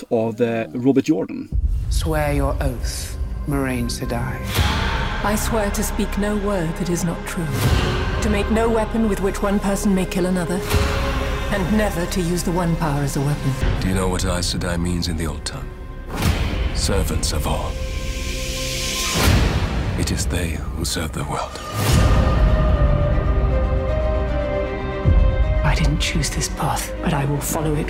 Av 0.10 0.42
eh, 0.42 0.68
Robert 0.74 1.08
Jordan. 1.08 1.50
Swear 2.04 2.34
your 2.34 2.52
oath, 2.54 3.18
Moraine 3.48 3.90
Sedai. 3.90 4.38
I 5.34 5.38
swear 5.38 5.70
to 5.70 5.84
speak 5.84 6.18
no 6.18 6.36
word 6.36 6.70
that 6.80 6.90
is 6.90 7.04
not 7.04 7.18
true, 7.28 7.48
to 8.24 8.30
make 8.30 8.52
no 8.52 8.70
weapon 8.70 9.10
with 9.10 9.22
which 9.22 9.44
one 9.44 9.60
person 9.60 9.96
may 9.96 10.06
kill 10.06 10.26
another, 10.26 10.60
and 11.52 11.78
never 11.78 12.06
to 12.06 12.20
use 12.20 12.44
the 12.44 12.52
one 12.52 12.76
power 12.76 13.04
as 13.04 13.16
a 13.18 13.22
weapon. 13.22 13.54
Do 13.82 13.88
you 13.88 13.96
know 13.96 14.10
what 14.10 14.26
Aes 14.26 14.54
Sedai 14.54 14.78
means 14.78 15.08
in 15.08 15.16
the 15.18 15.28
old 15.28 15.46
tongue? 15.46 15.73
Servants 16.76 17.32
of 17.32 17.48
all. 17.48 17.72
It 20.00 20.12
is 20.12 20.26
they 20.26 20.50
who 20.76 20.84
serve 20.84 21.12
the 21.14 21.24
world. 21.26 21.60
I 25.64 25.76
didn't 25.78 26.00
choose 26.00 26.30
this 26.30 26.50
path, 26.50 26.94
but 27.02 27.14
I 27.14 27.26
will 27.26 27.40
follow 27.40 27.76
it. 27.76 27.90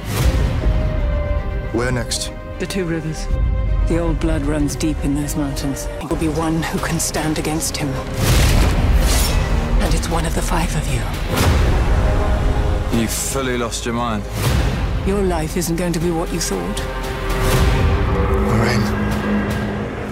Where 1.74 1.92
next? 1.92 2.32
The 2.60 2.68
two 2.68 2.86
rivers. 2.86 3.26
The 3.88 4.00
old 4.00 4.20
blood 4.20 4.44
runs 4.44 4.76
deep 4.76 4.98
in 5.04 5.16
those 5.16 5.36
mountains. 5.36 5.86
It 6.02 6.10
will 6.10 6.18
be 6.18 6.28
one 6.28 6.62
who 6.62 6.80
can 6.80 7.00
stand 7.00 7.40
against 7.40 7.76
him. 7.76 7.90
And 9.82 9.94
it's 9.94 10.10
one 10.10 10.26
of 10.26 10.36
the 10.36 10.42
five 10.42 10.74
of 10.76 10.88
you. 10.94 11.02
You've 13.00 13.12
fully 13.12 13.58
lost 13.58 13.86
your 13.86 13.96
mind. 13.96 14.24
Your 15.08 15.22
life 15.22 15.58
isn't 15.58 15.78
going 15.78 15.94
to 15.94 16.00
be 16.00 16.12
what 16.12 16.32
you 16.32 16.40
thought. 16.40 17.13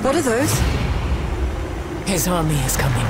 What 0.01 0.15
are 0.15 0.21
those? 0.23 0.59
His 2.07 2.27
army 2.27 2.55
is 2.65 2.75
coming. 2.75 3.05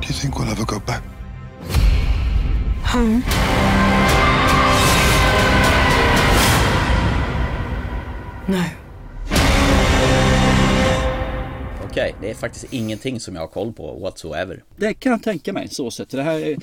Do 0.00 0.06
you 0.08 0.14
think 0.14 0.36
we'll 0.36 0.48
ever 0.48 0.64
go 0.64 0.80
back? 0.80 1.04
Home? 2.82 3.22
No. 8.48 8.79
Okej, 11.90 12.14
det 12.20 12.30
är 12.30 12.34
faktiskt 12.34 12.72
ingenting 12.72 13.20
som 13.20 13.34
jag 13.34 13.42
har 13.42 13.48
koll 13.48 13.72
på 13.72 13.92
whatsoever. 13.94 14.64
Det 14.76 14.94
kan 14.94 15.12
jag 15.12 15.22
tänka 15.22 15.52
mig 15.52 15.68
så 15.68 15.90
sett. 15.90 16.10
Det 16.10 16.22
här 16.22 16.38
är, 16.38 16.56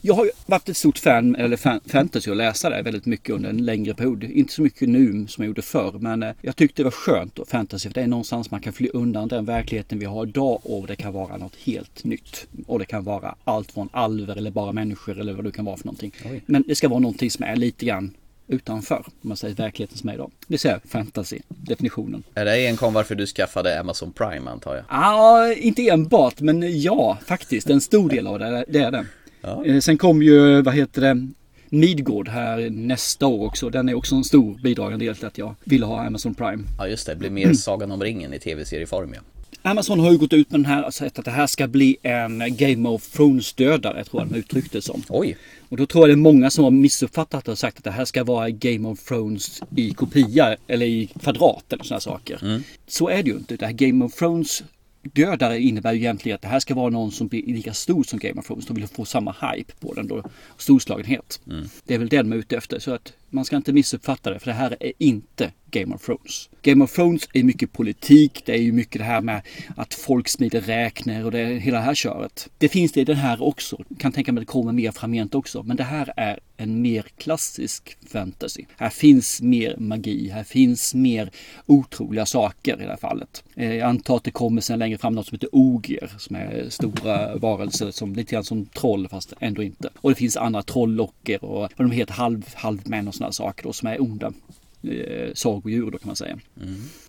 jag 0.00 0.14
har 0.14 0.24
ju 0.24 0.30
varit 0.46 0.68
ett 0.68 0.76
stort 0.76 0.98
fan, 0.98 1.36
eller 1.36 1.56
fan, 1.56 1.80
fantasy 1.86 2.30
och 2.30 2.36
läsa 2.36 2.70
det 2.70 2.82
väldigt 2.82 3.06
mycket 3.06 3.34
under 3.34 3.50
en 3.50 3.64
längre 3.64 3.94
period. 3.94 4.24
Inte 4.24 4.52
så 4.52 4.62
mycket 4.62 4.88
nu 4.88 5.26
som 5.26 5.44
jag 5.44 5.48
gjorde 5.48 5.62
förr 5.62 5.92
men 5.98 6.22
eh, 6.22 6.32
jag 6.42 6.56
tyckte 6.56 6.82
det 6.82 6.84
var 6.84 6.90
skönt 6.90 7.38
och 7.38 7.48
fantasy 7.48 7.88
för 7.88 7.94
det 7.94 8.02
är 8.02 8.06
någonstans 8.06 8.50
man 8.50 8.60
kan 8.60 8.72
fly 8.72 8.88
undan 8.92 9.28
den 9.28 9.44
verkligheten 9.44 9.98
vi 9.98 10.06
har 10.06 10.26
idag 10.26 10.60
och 10.62 10.86
det 10.86 10.96
kan 10.96 11.12
vara 11.12 11.36
något 11.36 11.56
helt 11.56 12.04
nytt. 12.04 12.46
Och 12.66 12.78
det 12.78 12.84
kan 12.84 13.04
vara 13.04 13.34
allt 13.44 13.72
från 13.72 13.88
alver 13.92 14.36
eller 14.36 14.50
bara 14.50 14.72
människor 14.72 15.20
eller 15.20 15.32
vad 15.32 15.44
det 15.44 15.52
kan 15.52 15.64
vara 15.64 15.76
för 15.76 15.84
någonting. 15.84 16.12
Oj. 16.24 16.42
Men 16.46 16.64
det 16.66 16.74
ska 16.74 16.88
vara 16.88 17.00
någonting 17.00 17.30
som 17.30 17.44
är 17.44 17.56
lite 17.56 17.86
grann 17.86 18.14
utanför, 18.48 18.96
om 18.96 19.12
man 19.20 19.36
säger 19.36 19.54
verkligheten 19.54 19.98
som 19.98 20.08
är 20.08 20.14
idag. 20.14 20.30
Det 20.46 20.58
säger 20.58 20.80
fantasy, 20.88 21.38
definitionen. 21.48 22.22
Är 22.34 22.44
det 22.44 22.66
enkom 22.66 22.94
varför 22.94 23.14
du 23.14 23.26
skaffade 23.26 23.80
Amazon 23.80 24.12
Prime 24.12 24.50
antar 24.50 24.74
jag? 24.74 24.84
Ja, 24.90 25.52
inte 25.54 25.88
enbart, 25.88 26.40
men 26.40 26.80
ja, 26.80 27.18
faktiskt. 27.26 27.70
En 27.70 27.80
stor 27.80 28.10
del 28.10 28.26
av 28.26 28.38
det, 28.38 28.64
det 28.68 28.78
är 28.78 28.90
det. 28.90 29.06
Ja. 29.40 29.64
Eh, 29.64 29.80
Sen 29.80 29.98
kom 29.98 30.22
ju, 30.22 30.62
vad 30.62 30.74
heter 30.74 31.00
det, 31.00 31.28
Midgård 31.70 32.28
här 32.28 32.70
nästa 32.70 33.26
år 33.26 33.46
också. 33.46 33.70
Den 33.70 33.88
är 33.88 33.94
också 33.94 34.14
en 34.14 34.24
stor 34.24 34.58
bidragande 34.62 35.04
del 35.04 35.16
till 35.16 35.26
att 35.26 35.38
jag 35.38 35.54
ville 35.64 35.86
ha 35.86 36.06
Amazon 36.06 36.34
Prime. 36.34 36.64
Ja 36.78 36.88
just 36.88 37.06
det, 37.06 37.12
det 37.12 37.18
blir 37.18 37.30
mer 37.30 37.52
Sagan 37.52 37.90
om 37.90 38.02
ringen 38.02 38.34
i 38.34 38.38
tv-serieform 38.38 39.14
ja. 39.14 39.20
Amazon 39.62 40.00
har 40.00 40.12
ju 40.12 40.18
gått 40.18 40.32
ut 40.32 40.50
med 40.50 40.60
den 40.60 40.66
här 40.66 40.90
sagt 40.90 41.18
att 41.18 41.24
det 41.24 41.30
här 41.30 41.46
ska 41.46 41.66
bli 41.66 41.96
en 42.02 42.56
Game 42.56 42.88
of 42.88 43.02
Thrones-dödare, 43.16 44.04
tror 44.04 44.22
jag 44.22 44.30
de 44.32 44.38
uttryckte 44.38 44.78
det 44.78 44.82
som. 44.82 45.02
Oj! 45.08 45.36
Och 45.68 45.76
då 45.76 45.86
tror 45.86 46.08
jag 46.08 46.18
det 46.18 46.20
är 46.20 46.22
många 46.22 46.50
som 46.50 46.64
har 46.64 46.70
missuppfattat 46.70 47.44
det 47.44 47.52
och 47.52 47.58
sagt 47.58 47.78
att 47.78 47.84
det 47.84 47.90
här 47.90 48.04
ska 48.04 48.24
vara 48.24 48.50
Game 48.50 48.88
of 48.88 49.04
Thrones 49.04 49.62
i 49.76 49.90
kopia 49.90 50.56
eller 50.66 50.86
i 50.86 51.06
kvadrat 51.06 51.72
eller 51.72 51.84
sådana 51.84 52.00
saker. 52.00 52.62
Så 52.86 53.08
är 53.08 53.22
det 53.22 53.30
ju 53.30 53.36
inte. 53.36 53.56
Det 53.56 53.66
här 53.66 53.72
Game 53.72 54.04
of 54.04 54.14
Thrones 54.14 54.62
dödare 55.02 55.60
innebär 55.60 55.92
ju 55.92 55.98
egentligen 55.98 56.34
att 56.34 56.42
det 56.42 56.48
här 56.48 56.60
ska 56.60 56.74
vara 56.74 56.90
någon 56.90 57.12
som 57.12 57.28
blir 57.28 57.46
lika 57.46 57.74
stor 57.74 58.04
som 58.04 58.18
Game 58.18 58.40
of 58.40 58.46
Thrones. 58.46 58.66
De 58.66 58.76
vill 58.76 58.86
få 58.86 59.04
samma 59.04 59.34
hype 59.42 59.72
på 59.80 59.94
den 59.94 60.06
då. 60.08 60.22
Storslagenhet. 60.56 61.40
Det 61.84 61.94
är 61.94 61.98
väl 61.98 62.08
det 62.08 62.16
de 62.16 62.32
är 62.32 62.36
ute 62.36 62.56
efter. 62.56 62.78
Så 62.78 62.90
att 62.90 63.12
man 63.30 63.44
ska 63.44 63.56
inte 63.56 63.72
missuppfatta 63.72 64.30
det 64.30 64.38
för 64.38 64.46
det 64.46 64.56
här 64.56 64.76
är 64.80 64.92
inte 64.98 65.52
Game 65.70 65.94
of 65.94 66.06
Thrones. 66.06 66.48
Game 66.62 66.84
of 66.84 66.94
Thrones 66.94 67.28
är 67.32 67.42
mycket 67.42 67.72
politik. 67.72 68.42
Det 68.46 68.52
är 68.52 68.62
ju 68.62 68.72
mycket 68.72 68.98
det 68.98 69.04
här 69.04 69.20
med 69.20 69.42
att 69.76 69.94
folk 69.94 70.28
smider 70.28 70.60
räkner 70.60 71.24
och 71.24 71.30
det 71.30 71.38
är 71.38 71.54
hela 71.54 71.78
det 71.78 71.84
här 71.84 71.94
köret. 71.94 72.48
Det 72.58 72.68
finns 72.68 72.92
det 72.92 73.00
i 73.00 73.04
den 73.04 73.16
här 73.16 73.42
också. 73.42 73.84
Kan 73.98 74.12
tänka 74.12 74.32
mig 74.32 74.40
att 74.40 74.46
det 74.46 74.52
kommer 74.52 74.72
mer 74.72 74.90
framgent 74.90 75.34
också. 75.34 75.62
Men 75.62 75.76
det 75.76 75.84
här 75.84 76.12
är 76.16 76.40
en 76.56 76.82
mer 76.82 77.02
klassisk 77.16 77.96
fantasy. 78.12 78.64
Här 78.76 78.90
finns 78.90 79.42
mer 79.42 79.76
magi. 79.78 80.28
Här 80.28 80.44
finns 80.44 80.94
mer 80.94 81.30
otroliga 81.66 82.26
saker 82.26 82.76
i 82.80 82.82
det 82.82 82.90
här 82.90 82.96
fallet. 82.96 83.44
Eh, 83.54 83.74
jag 83.74 83.88
antar 83.88 84.16
att 84.16 84.24
det 84.24 84.30
kommer 84.30 84.60
sen 84.60 84.78
längre 84.78 84.98
fram 84.98 85.14
något 85.14 85.26
som 85.26 85.34
heter 85.34 85.48
ogier. 85.52 86.10
Som 86.18 86.36
är 86.36 86.66
stora 86.68 87.36
varelser 87.36 87.90
som 87.90 88.14
lite 88.14 88.32
grann 88.34 88.44
som 88.44 88.66
troll 88.66 89.08
fast 89.08 89.32
ändå 89.40 89.62
inte. 89.62 89.88
Och 89.96 90.10
det 90.10 90.16
finns 90.16 90.36
andra 90.36 90.62
trollocker 90.62 91.44
och 91.44 91.60
vad 91.60 91.70
de 91.76 91.90
heter 91.90 92.12
halv, 92.12 92.54
halvmän 92.54 93.08
och 93.08 93.14
sådana 93.18 93.32
saker 93.32 93.62
då 93.62 93.72
som 93.72 93.88
är 93.88 94.02
onda 94.02 94.32
eh, 94.82 95.34
sagodjur 95.34 95.90
då 95.90 95.98
kan 95.98 96.06
man 96.06 96.16
säga. 96.16 96.38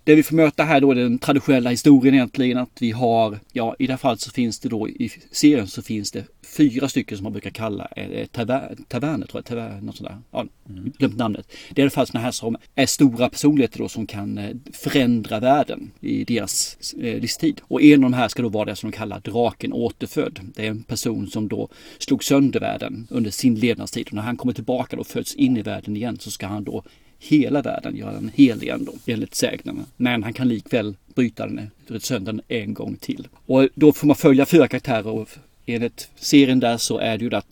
Det 0.03 0.15
vi 0.15 0.23
får 0.23 0.35
möta 0.35 0.63
här 0.63 0.81
då 0.81 0.91
är 0.91 0.95
den 0.95 1.19
traditionella 1.19 1.69
historien 1.69 2.15
egentligen 2.15 2.57
att 2.57 2.77
vi 2.79 2.91
har, 2.91 3.39
ja 3.51 3.75
i 3.79 3.87
det 3.87 3.93
här 3.93 3.97
fallet 3.97 4.21
så 4.21 4.31
finns 4.31 4.59
det 4.59 4.69
då 4.69 4.89
i 4.89 5.11
serien 5.31 5.67
så 5.67 5.81
finns 5.81 6.11
det 6.11 6.25
fyra 6.57 6.89
stycken 6.89 7.17
som 7.17 7.23
man 7.23 7.31
brukar 7.31 7.49
kalla 7.49 7.87
eh, 7.95 8.27
taver- 8.27 8.77
taverner 8.87 9.27
tror 9.27 9.43
jag, 9.47 9.57
taver- 9.57 9.81
något 9.81 9.97
sånt 9.97 10.09
där. 10.09 10.17
Ja, 10.31 10.45
glömt 10.97 11.17
namnet. 11.17 11.51
Det 11.69 11.81
är 11.81 11.83
i 11.83 11.83
alla 11.83 11.89
fall 11.91 12.07
sådana 12.07 12.23
här 12.25 12.31
som 12.31 12.57
är 12.75 12.85
stora 12.85 13.29
personligheter 13.29 13.77
då 13.79 13.89
som 13.89 14.07
kan 14.07 14.37
eh, 14.37 14.55
förändra 14.73 15.39
världen 15.39 15.91
i 15.99 16.23
deras 16.23 16.77
eh, 17.01 17.19
livstid. 17.19 17.61
Och 17.63 17.81
en 17.81 18.03
av 18.03 18.11
de 18.11 18.17
här 18.17 18.27
ska 18.27 18.41
då 18.41 18.49
vara 18.49 18.65
det 18.65 18.75
som 18.75 18.91
de 18.91 18.97
kallar 18.97 19.19
draken 19.19 19.73
återfödd. 19.73 20.39
Det 20.55 20.65
är 20.65 20.69
en 20.69 20.83
person 20.83 21.27
som 21.27 21.47
då 21.47 21.69
slog 21.97 22.23
sönder 22.23 22.59
världen 22.59 23.07
under 23.09 23.31
sin 23.31 23.55
levnadstid 23.55 24.07
och 24.07 24.13
när 24.13 24.21
han 24.21 24.37
kommer 24.37 24.53
tillbaka 24.53 24.97
och 24.99 25.07
föds 25.07 25.35
in 25.35 25.57
i 25.57 25.61
världen 25.61 25.95
igen 25.95 26.17
så 26.19 26.31
ska 26.31 26.47
han 26.47 26.63
då 26.63 26.83
hela 27.19 27.61
världen, 27.61 27.95
göra 27.95 28.11
den 28.11 28.31
hel 28.35 28.63
igen 28.63 28.85
då, 28.85 28.93
enligt 29.05 29.35
sägnerna. 29.35 29.85
Men 29.97 30.23
han 30.23 30.33
kan 30.33 30.47
likväl 30.47 30.95
bryta 31.15 31.47
den, 31.47 31.71
sönder 31.99 32.33
den 32.33 32.41
en 32.47 32.73
gång 32.73 32.95
till. 32.95 33.27
Och 33.45 33.67
då 33.75 33.93
får 33.93 34.07
man 34.07 34.15
följa 34.15 34.45
fyra 34.45 34.67
karaktärer 34.67 35.07
och 35.07 35.29
enligt 35.65 36.09
serien 36.15 36.59
där 36.59 36.77
så 36.77 36.97
är 36.97 37.17
det 37.17 37.23
ju 37.23 37.29
det 37.29 37.37
att 37.37 37.47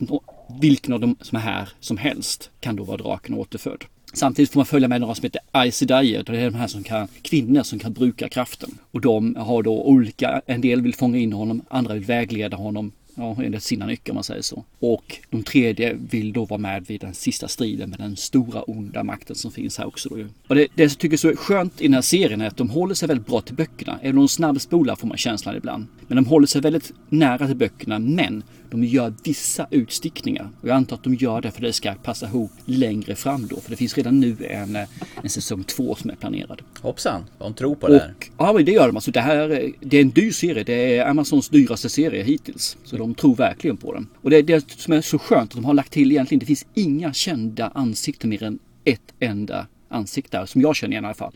vilken 0.60 0.92
av 0.94 1.00
dem 1.00 1.16
som 1.20 1.36
är 1.36 1.40
här 1.42 1.68
som 1.80 1.96
helst 1.96 2.50
kan 2.60 2.76
då 2.76 2.84
vara 2.84 2.96
draken 2.96 3.34
återfödd. 3.34 3.84
Samtidigt 4.12 4.52
får 4.52 4.58
man 4.58 4.66
följa 4.66 4.88
med 4.88 5.00
några 5.00 5.14
som 5.14 5.22
heter 5.22 5.40
Aes 5.52 5.76
Sedai, 5.76 6.22
det 6.26 6.38
är 6.38 6.50
de 6.50 6.54
här 6.54 6.66
som 6.66 6.82
kan, 6.82 7.08
kvinnor 7.22 7.62
som 7.62 7.78
kan 7.78 7.92
bruka 7.92 8.28
kraften. 8.28 8.78
Och 8.90 9.00
de 9.00 9.36
har 9.36 9.62
då 9.62 9.82
olika, 9.82 10.42
en 10.46 10.60
del 10.60 10.80
vill 10.80 10.94
fånga 10.94 11.18
in 11.18 11.32
honom, 11.32 11.62
andra 11.68 11.94
vill 11.94 12.04
vägleda 12.04 12.56
honom 12.56 12.92
Ja, 13.18 13.36
enligt 13.42 13.62
sina 13.62 13.86
nycker 13.86 14.12
om 14.12 14.14
man 14.14 14.24
säger 14.24 14.42
så. 14.42 14.64
Och 14.78 15.18
de 15.30 15.42
tredje 15.42 15.96
vill 16.10 16.32
då 16.32 16.44
vara 16.44 16.58
med 16.58 16.86
vid 16.86 17.00
den 17.00 17.14
sista 17.14 17.48
striden 17.48 17.90
med 17.90 17.98
den 17.98 18.16
stora 18.16 18.62
onda 18.62 19.04
makten 19.04 19.36
som 19.36 19.50
finns 19.52 19.78
här 19.78 19.86
också. 19.86 20.08
Då. 20.08 20.24
Och 20.48 20.54
det, 20.54 20.66
det 20.74 20.82
jag 20.82 20.98
tycker 20.98 21.14
är 21.14 21.18
så 21.18 21.36
skönt 21.36 21.80
i 21.80 21.84
den 21.84 21.94
här 21.94 22.02
serien 22.02 22.40
är 22.40 22.46
att 22.46 22.56
de 22.56 22.70
håller 22.70 22.94
sig 22.94 23.08
väldigt 23.08 23.26
bra 23.26 23.40
till 23.40 23.54
böckerna. 23.54 23.98
Även 24.02 24.18
om 24.18 24.22
de 24.22 24.28
snabbspolar 24.28 24.96
får 24.96 25.08
man 25.08 25.16
känslan 25.16 25.56
ibland. 25.56 25.86
Men 26.06 26.16
de 26.16 26.26
håller 26.26 26.46
sig 26.46 26.60
väldigt 26.60 26.92
nära 27.08 27.46
till 27.46 27.56
böckerna 27.56 27.98
men 27.98 28.42
de 28.70 28.84
gör 28.84 29.14
vissa 29.24 29.66
utstickningar. 29.70 30.48
Och 30.60 30.68
jag 30.68 30.76
antar 30.76 30.96
att 30.96 31.02
de 31.04 31.14
gör 31.14 31.40
det 31.40 31.50
för 31.50 31.58
att 31.58 31.62
det 31.68 31.72
ska 31.72 31.94
passa 31.94 32.26
ihop 32.26 32.50
längre 32.64 33.14
fram 33.14 33.46
då. 33.46 33.60
För 33.60 33.70
det 33.70 33.76
finns 33.76 33.96
redan 33.96 34.20
nu 34.20 34.36
en, 34.40 34.76
eh, 34.76 34.88
en 35.22 35.28
säsong 35.28 35.64
två 35.64 35.94
som 35.94 36.10
är 36.10 36.14
planerad. 36.14 36.62
Hoppsan, 36.80 37.24
de 37.38 37.54
tror 37.54 37.74
på 37.74 37.88
det 37.88 37.98
här. 37.98 38.14
Och, 38.18 38.30
ja, 38.38 38.52
men 38.52 38.64
det 38.64 38.72
gör 38.72 38.86
de. 38.86 38.96
Alltså, 38.96 39.10
det, 39.10 39.20
här, 39.20 39.36
är- 39.36 39.72
det 39.80 39.96
är 39.96 40.00
en 40.02 40.10
dyr 40.10 40.30
serie. 40.30 40.64
Det 40.64 40.96
är 40.96 41.06
Amazons 41.06 41.48
dyraste 41.48 41.88
serie 41.88 42.22
hittills. 42.22 42.76
Så 42.84 42.96
de 42.96 43.14
tror 43.14 43.36
verkligen 43.36 43.76
på 43.76 43.94
den. 43.94 44.06
Och 44.22 44.30
det 44.30 44.36
är 44.36 44.42
det 44.42 44.70
som 44.70 44.92
är 44.92 45.00
så 45.00 45.18
skönt 45.18 45.50
att 45.50 45.56
de 45.56 45.64
har 45.64 45.74
lagt 45.74 45.92
till 45.92 46.12
egentligen. 46.12 46.38
Det 46.38 46.46
finns 46.46 46.66
inga 46.74 47.12
kända 47.12 47.68
ansikten 47.74 48.30
mer 48.30 48.42
än 48.42 48.58
ett 48.84 49.00
enda 49.20 49.66
ansikte 49.88 50.38
där, 50.38 50.46
som 50.46 50.60
jag 50.60 50.76
känner 50.76 50.92
igen 50.92 51.04
i 51.04 51.06
alla 51.06 51.14
fall. 51.14 51.32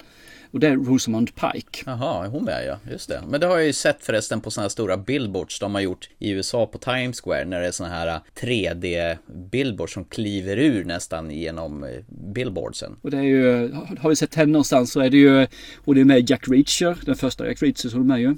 Och 0.50 0.60
det 0.60 0.68
är 0.68 0.76
Rosamund 0.76 1.30
Pike. 1.34 1.82
Jaha, 1.86 2.24
är 2.24 2.28
hon 2.28 2.44
med 2.44 2.66
ja, 2.66 2.78
just 2.92 3.08
det. 3.08 3.22
Men 3.28 3.40
det 3.40 3.46
har 3.46 3.56
jag 3.56 3.66
ju 3.66 3.72
sett 3.72 4.04
förresten 4.04 4.40
på 4.40 4.50
sådana 4.50 4.64
här 4.64 4.68
stora 4.68 4.96
billboards 4.96 5.58
de 5.60 5.74
har 5.74 5.82
gjort 5.82 6.08
i 6.18 6.30
USA 6.30 6.66
på 6.66 6.78
Times 6.78 7.20
Square 7.20 7.44
när 7.44 7.60
det 7.60 7.66
är 7.66 7.70
sådana 7.72 7.94
här 7.94 8.20
3D-billboards 8.40 9.92
som 9.94 10.04
kliver 10.04 10.56
ur 10.56 10.84
nästan 10.84 11.30
genom 11.30 11.84
eh, 11.84 11.90
billboardsen. 12.08 12.96
Och 13.02 13.10
det 13.10 13.16
är 13.16 13.22
ju, 13.22 13.72
har 13.98 14.08
vi 14.10 14.16
sett 14.16 14.34
henne 14.34 14.52
någonstans 14.52 14.92
så 14.92 15.00
är 15.00 15.10
det 15.10 15.16
ju, 15.16 15.46
och 15.84 15.94
det 15.94 16.00
är 16.00 16.04
med 16.04 16.30
Jack 16.30 16.48
Reacher, 16.48 16.96
den 17.06 17.16
första 17.16 17.46
Jack 17.46 17.62
Reacher 17.62 17.88
som 17.88 18.00
är 18.00 18.04
med 18.04 18.20
ju. 18.20 18.36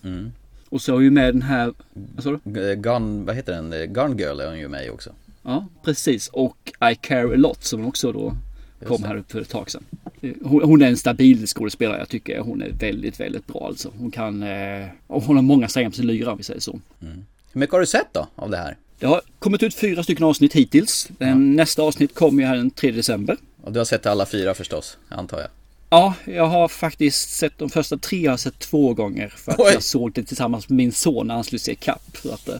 Och 0.68 0.83
så 0.83 0.92
har 0.92 0.99
vi 0.99 1.11
med 1.11 1.35
den 1.35 1.42
här, 1.42 1.73
vad 1.92 2.25
sa 2.25 2.30
du? 2.30 2.40
G- 2.44 2.75
Gun, 2.75 3.25
vad 3.25 3.37
heter 3.37 3.52
den? 3.52 3.92
Gun 3.92 4.18
Girl 4.18 4.40
är 4.40 4.47
hon 4.49 4.59
ju 4.59 4.68
med 4.68 4.87
i 4.87 4.90
också. 4.90 5.11
Ja, 5.42 5.66
precis. 5.85 6.28
Och 6.28 6.56
I 6.92 6.94
Care 6.94 7.28
A 7.33 7.37
Lot 7.37 7.64
som 7.64 7.87
också 7.87 8.12
då 8.12 8.37
kom 8.87 9.04
här 9.04 9.25
för 9.28 9.40
ett 9.40 9.49
tag 9.49 9.71
sedan. 9.71 9.85
Hon, 10.43 10.62
hon 10.62 10.83
är 10.83 10.87
en 10.87 10.97
stabil 10.97 11.47
skådespelare. 11.47 11.99
Jag 11.99 12.09
tycker 12.09 12.38
hon 12.38 12.62
är 12.62 12.71
väldigt, 12.71 13.21
väldigt 13.21 13.47
bra 13.47 13.66
alltså. 13.66 13.90
Hon 13.99 14.11
kan... 14.11 14.43
Eh, 14.43 14.87
hon 15.07 15.37
har 15.37 15.43
många 15.43 15.69
strängar 15.69 15.90
på 15.90 15.97
sin 15.97 16.07
lyra 16.07 16.33
om 16.33 16.38
vi 16.38 16.45
säger 16.45 16.61
så. 16.61 16.81
Hur 17.52 17.59
mycket 17.61 17.73
har 17.73 17.81
du 17.81 17.87
sett 17.87 18.09
då 18.12 18.28
av 18.37 18.50
det 18.50 18.57
här? 18.57 18.76
Det 18.99 19.07
har 19.07 19.21
kommit 19.38 19.62
ut 19.62 19.75
fyra 19.75 20.02
stycken 20.02 20.25
avsnitt 20.25 20.52
hittills. 20.52 21.09
Den 21.19 21.57
Nästa 21.57 21.83
avsnitt 21.83 22.14
kommer 22.14 22.43
ju 22.43 22.49
här 22.49 22.57
den 22.57 22.71
3 22.71 22.90
december. 22.90 23.37
Och 23.62 23.73
du 23.73 23.81
har 23.81 23.85
sett 23.85 24.07
alla 24.07 24.26
fyra 24.26 24.54
förstås, 24.54 24.99
antar 25.09 25.40
jag. 25.40 25.49
Ja, 25.94 26.14
jag 26.24 26.46
har 26.46 26.68
faktiskt 26.68 27.30
sett 27.30 27.58
de 27.58 27.70
första 27.70 27.98
tre 27.98 28.20
jag 28.20 28.32
har 28.32 28.36
sett 28.36 28.58
två 28.58 28.94
gånger. 28.94 29.28
För 29.28 29.52
att 29.52 29.60
Oj. 29.60 29.70
jag 29.72 29.82
såg 29.82 30.12
det 30.12 30.24
tillsammans 30.24 30.68
med 30.68 30.76
min 30.76 30.92
son 30.92 31.26
när 31.26 31.34
han 31.34 31.44
skulle 31.44 31.58
se 31.58 31.74
kapp. 31.74 32.16
Så 32.22 32.32
att, 32.32 32.48
eh, 32.48 32.56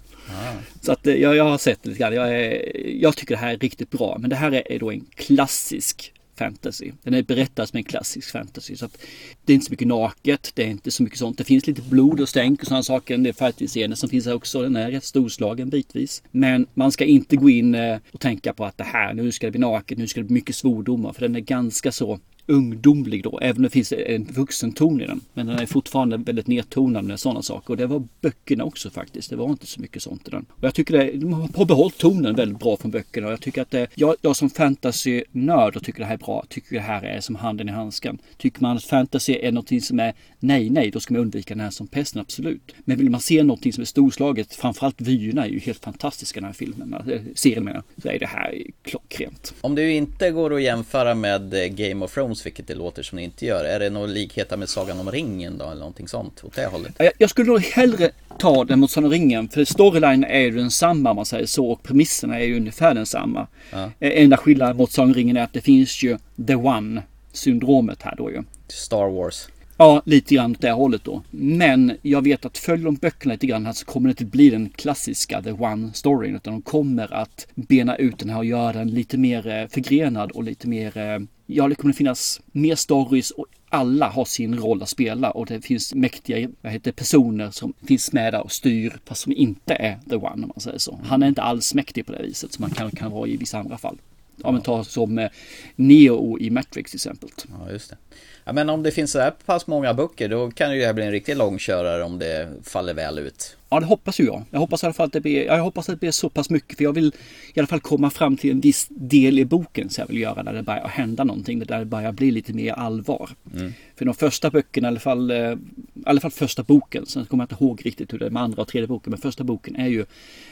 så 0.81 0.93
att 0.93 1.07
eh, 1.07 1.15
jag, 1.15 1.37
jag 1.37 1.45
har 1.45 1.59
sett 1.59 1.83
det 1.83 1.89
lite 1.89 2.01
grann. 2.01 2.15
Jag, 2.15 2.39
är, 2.39 2.77
jag 3.03 3.17
tycker 3.17 3.35
det 3.35 3.41
här 3.41 3.53
är 3.53 3.59
riktigt 3.59 3.91
bra. 3.91 4.17
Men 4.21 4.31
det 4.31 4.37
här 4.37 4.53
är, 4.53 4.73
är 4.73 4.79
då 4.79 4.91
en 4.91 5.07
klassisk 5.15 6.13
fantasy. 6.37 6.93
Den 7.03 7.15
är 7.15 7.23
berättad 7.23 7.67
som 7.67 7.77
en 7.77 7.85
klassisk 7.85 8.31
fantasy. 8.31 8.77
Så 8.77 8.85
att 8.85 8.99
det 9.45 9.53
är 9.53 9.55
inte 9.55 9.67
så 9.67 9.73
mycket 9.73 9.89
naket. 9.89 10.51
Det 10.55 10.63
är 10.63 10.69
inte 10.69 10.91
så 10.91 11.03
mycket 11.03 11.19
sånt. 11.19 11.39
Det 11.39 11.45
finns 11.45 11.67
lite 11.67 11.83
blod 11.83 12.21
och 12.21 12.29
stänk 12.29 12.61
och 12.61 12.67
sådana 12.67 12.83
saker. 12.83 13.19
Det 13.19 13.29
är 13.29 13.33
fighting-scener 13.33 13.97
som 13.97 14.09
finns 14.09 14.27
här 14.27 14.35
också. 14.35 14.63
Den 14.63 14.77
är 14.77 14.91
rätt 14.91 15.05
storslagen 15.05 15.71
bitvis. 15.71 16.23
Men 16.31 16.67
man 16.75 16.93
ska 16.93 17.05
inte 17.05 17.37
gå 17.37 17.51
in 17.51 17.75
eh, 17.75 17.99
och 18.13 18.21
tänka 18.21 18.53
på 18.53 18.65
att 18.65 18.79
det 18.79 18.85
här, 18.85 19.15
nu 19.15 19.33
ska 19.33 19.47
det 19.47 19.51
bli 19.51 19.61
naket, 19.61 19.99
nu 19.99 20.07
ska 20.07 20.21
det 20.21 20.25
bli 20.25 20.35
mycket 20.35 20.57
svordomar. 20.57 21.13
För 21.13 21.21
den 21.21 21.37
är 21.37 21.41
ganska 21.41 21.93
så 21.93 22.21
ungdomlig 22.47 23.23
då, 23.23 23.39
även 23.43 23.57
om 23.57 23.63
det 23.63 23.71
finns 23.71 23.93
en 23.93 24.25
vuxen 24.25 24.73
ton 24.73 25.01
i 25.01 25.07
den. 25.07 25.21
Men 25.35 25.47
den 25.47 25.59
är 25.59 25.67
fortfarande 25.67 26.17
väldigt 26.17 26.47
nedtonad 26.47 27.05
med 27.05 27.21
sådana 27.21 27.43
saker. 27.43 27.71
Och 27.71 27.77
det 27.77 27.87
var 27.87 28.03
böckerna 28.21 28.65
också 28.65 28.91
faktiskt. 28.91 29.31
Det 29.31 29.37
var 29.37 29.51
inte 29.51 29.67
så 29.67 29.81
mycket 29.81 30.03
sånt 30.03 30.29
i 30.29 30.31
den. 30.31 30.47
Och 30.51 30.65
jag 30.65 30.75
tycker 30.75 30.99
det, 30.99 31.13
de 31.13 31.33
har 31.33 31.65
behållit 31.65 31.99
tonen 31.99 32.35
väldigt 32.35 32.59
bra 32.59 32.77
från 32.77 32.91
böckerna. 32.91 33.27
Och 33.27 33.33
jag 33.33 33.41
tycker 33.41 33.63
att 33.63 33.71
det, 33.71 33.87
jag, 33.95 34.17
jag 34.21 34.37
som 34.37 34.51
fantasy-nörd 34.51 35.77
och 35.77 35.85
tycker 35.85 36.01
det 36.01 36.07
här 36.07 36.15
är 36.15 36.19
bra, 36.19 36.45
tycker 36.49 36.75
det 36.75 36.83
här 36.83 37.03
är 37.03 37.21
som 37.21 37.35
handen 37.35 37.69
i 37.69 37.73
handsken. 37.73 38.19
Tycker 38.37 38.63
man 38.63 38.77
att 38.77 38.85
fantasy 38.85 39.33
är 39.33 39.53
någonting 39.53 39.81
som 39.81 40.01
är 40.01 40.15
nej, 40.45 40.71
nej, 40.71 40.91
då 40.91 41.01
ska 41.01 41.15
man 41.15 41.21
undvika 41.23 41.55
den 41.55 41.61
här 41.61 41.71
som 41.71 41.87
pesten, 41.87 42.21
absolut. 42.21 42.75
Men 42.85 42.99
vill 42.99 43.11
man 43.11 43.21
se 43.21 43.43
någonting 43.43 43.73
som 43.73 43.81
är 43.81 43.87
storslaget, 43.87 44.55
framförallt 44.55 45.01
vyerna 45.01 45.45
är 45.45 45.49
ju 45.49 45.59
helt 45.59 45.85
fantastiska 45.85 46.39
i 46.39 46.41
den 46.41 46.47
här 46.47 46.53
filmen, 46.53 46.95
alltså, 46.95 47.19
serien 47.35 47.65
menar 47.65 47.83
jag, 47.97 48.03
så 48.03 48.09
är 48.09 48.19
det 48.19 48.27
här 48.27 48.63
klockrent. 48.83 49.55
Om 49.61 49.75
det 49.75 49.93
inte 49.93 50.31
går 50.31 50.55
att 50.55 50.63
jämföra 50.63 51.15
med 51.15 51.55
eh, 51.55 51.67
Game 51.67 52.05
of 52.05 52.15
Thrones, 52.15 52.34
vilket 52.43 52.67
det 52.67 52.75
låter 52.75 53.03
som 53.03 53.17
det 53.17 53.23
inte 53.23 53.47
gör, 53.47 53.65
är 53.65 53.81
det 53.81 53.91
några 53.91 54.07
likheter 54.07 54.57
med 54.57 54.69
Sagan 54.69 55.01
om 55.01 55.11
ringen 55.11 55.59
då, 55.59 55.65
eller 55.65 55.79
någonting 55.79 56.09
sånt 56.09 56.45
åt 56.45 56.55
det 56.55 56.67
hållet? 56.67 56.95
Jag, 56.99 57.13
jag 57.19 57.31
skulle 57.31 57.51
nog 57.51 57.61
hellre 57.63 58.11
ta 58.39 58.65
den 58.65 58.81
mot 58.81 58.91
Sagan 58.91 59.05
om 59.05 59.13
ringen, 59.13 59.49
för 59.49 59.65
storyline 59.65 60.25
är 60.25 60.41
ju 60.41 60.51
densamma 60.51 61.11
om 61.11 61.17
man 61.17 61.27
säger 61.27 61.47
så 61.47 61.67
och 61.71 61.83
premisserna 61.83 62.41
är 62.41 62.45
ju 62.45 62.57
ungefär 62.57 62.95
densamma. 62.95 63.47
Ja. 63.71 63.91
Eh, 64.01 64.23
Enda 64.23 64.37
skillnaden 64.37 64.77
mot 64.77 64.93
Sagan 64.93 65.09
om 65.09 65.15
ringen 65.15 65.37
är 65.37 65.43
att 65.43 65.53
det 65.53 65.61
finns 65.61 66.03
ju 66.03 66.19
the 66.47 66.55
one 66.55 67.03
syndromet 67.33 68.03
här 68.03 68.15
då 68.17 68.31
ju. 68.31 68.43
Star 68.69 69.11
Wars. 69.11 69.49
Ja, 69.77 70.03
lite 70.05 70.35
grann 70.35 70.51
åt 70.51 70.61
det 70.61 70.73
hållet 70.73 71.05
då. 71.05 71.23
Men 71.31 71.97
jag 72.03 72.23
vet 72.23 72.45
att 72.45 72.59
följer 72.59 72.85
de 72.85 72.95
böckerna 72.95 73.35
lite 73.35 73.47
grann 73.47 73.67
här 73.67 73.73
så 73.73 73.85
kommer 73.85 74.09
det 74.09 74.11
inte 74.11 74.25
bli 74.25 74.51
den 74.51 74.71
klassiska 74.71 75.43
The 75.43 75.53
One 75.53 75.93
storyn. 75.93 76.37
Utan 76.37 76.53
de 76.53 76.63
kommer 76.63 77.15
att 77.15 77.47
bena 77.55 77.97
ut 77.97 78.19
den 78.19 78.31
här 78.31 78.39
och 78.39 78.45
göra 78.45 78.73
den 78.73 78.91
lite 78.91 79.19
mer 79.19 79.47
eh, 79.47 79.69
förgrenad 79.69 80.31
och 80.31 80.45
lite 80.45 80.69
mer... 80.69 80.99
Eh, 80.99 81.19
ja, 81.47 81.69
det 81.69 81.75
kommer 81.75 81.93
att 81.93 81.99
finnas 81.99 82.41
mer 82.53 82.75
stories 82.75 83.31
och 83.31 83.47
alla 83.69 84.09
har 84.09 84.25
sin 84.25 84.59
roll 84.59 84.83
att 84.83 84.89
spela 84.89 85.31
och 85.31 85.47
det 85.47 85.61
finns 85.61 85.95
mäktiga 85.95 86.49
vad 86.61 86.73
heter, 86.73 86.91
det, 86.91 86.97
personer 86.97 87.51
som 87.51 87.73
finns 87.87 88.13
med 88.13 88.33
där 88.33 88.43
och 88.43 88.53
styr 88.53 88.97
fast 89.05 89.21
som 89.21 89.33
inte 89.33 89.75
är 89.75 89.99
The 90.09 90.17
One 90.17 90.33
om 90.33 90.41
man 90.55 90.61
säger 90.61 90.79
så. 90.79 91.01
Han 91.05 91.23
är 91.23 91.29
inte 91.29 91.43
alls 91.43 91.75
mäktig 91.75 92.07
på 92.07 92.13
det 92.13 92.23
viset 92.23 92.53
som 92.53 92.63
man 92.63 92.71
kan, 92.71 92.91
kan 92.91 93.13
vara 93.13 93.29
i 93.29 93.37
vissa 93.37 93.59
andra 93.59 93.79
fall. 93.79 93.99
Ja, 94.43 94.53
men 94.53 94.63
ta 94.63 94.85
som 94.85 95.19
eh, 95.19 95.31
Neo 95.77 96.39
i 96.39 96.51
Matrix 96.51 96.91
till 96.91 96.99
exempel. 96.99 97.29
Ja, 97.59 97.73
just 97.73 97.91
det. 97.91 97.97
Ja, 98.45 98.53
men 98.53 98.71
om 98.71 98.83
det 98.83 98.91
finns 98.91 99.13
så 99.13 99.19
här 99.19 99.31
pass 99.31 99.67
många 99.67 99.95
böcker, 99.95 100.29
då 100.29 100.51
kan 100.51 100.73
ju 100.73 100.81
det 100.81 100.87
här 100.87 100.93
bli 100.93 101.05
en 101.05 101.11
riktig 101.11 101.37
långkörare 101.37 102.03
om 102.05 102.19
det 102.19 102.49
faller 102.63 102.95
väl 102.95 103.19
ut. 103.19 103.57
Ja, 103.75 103.81
det 103.81 103.87
hoppas 103.87 104.21
ju 104.21 104.25
jag. 104.25 104.45
Jag 104.51 104.59
hoppas 104.59 104.83
i 104.83 104.87
alla 104.87 104.93
fall 104.93 105.07
att 105.07 105.13
det 105.13 105.21
blir, 105.21 105.45
jag 105.45 105.63
hoppas 105.63 105.89
att 105.89 105.95
det 105.95 106.01
blir 106.01 106.11
så 106.11 106.29
pass 106.29 106.51
mycket. 106.51 106.77
För 106.77 106.85
jag 106.85 106.93
vill 106.93 107.13
i 107.55 107.61
alla 107.61 107.67
fall 107.67 107.81
komma 107.81 108.11
fram 108.11 108.37
till 108.37 108.51
en 108.51 108.61
viss 108.61 108.87
del 108.91 109.39
i 109.39 109.45
boken 109.45 109.91
som 109.91 110.03
jag 110.03 110.09
vill 110.09 110.21
göra. 110.21 110.43
Där 110.43 110.53
det 110.53 110.63
börjar 110.63 110.89
hända 110.89 111.25
någonting. 111.25 111.59
Där 111.59 111.79
det 111.79 111.85
börjar 111.85 112.13
bli 112.13 112.31
lite 112.31 112.53
mer 112.53 112.73
allvar. 112.73 113.31
Mm. 113.55 113.73
För 113.97 114.05
de 114.05 114.15
första 114.15 114.51
böckerna, 114.51 114.89
i 114.89 114.91
alla 114.91 115.01
fall, 115.01 115.31
eh, 115.31 115.37
i 115.37 115.57
alla 116.05 116.21
fall 116.21 116.31
första 116.31 116.63
boken. 116.63 117.07
Sen 117.07 117.27
kommer 117.27 117.43
jag 117.43 117.53
inte 117.53 117.65
ihåg 117.65 117.87
riktigt 117.87 118.13
hur 118.13 118.19
det 118.19 118.27
är 118.27 118.31
med 118.31 118.43
andra 118.43 118.63
och 118.63 118.69
tredje 118.69 118.87
boken. 118.87 119.11
Men 119.11 119.21
första 119.21 119.45
boken 119.45 119.77
är 119.77 119.89
ju 119.89 120.07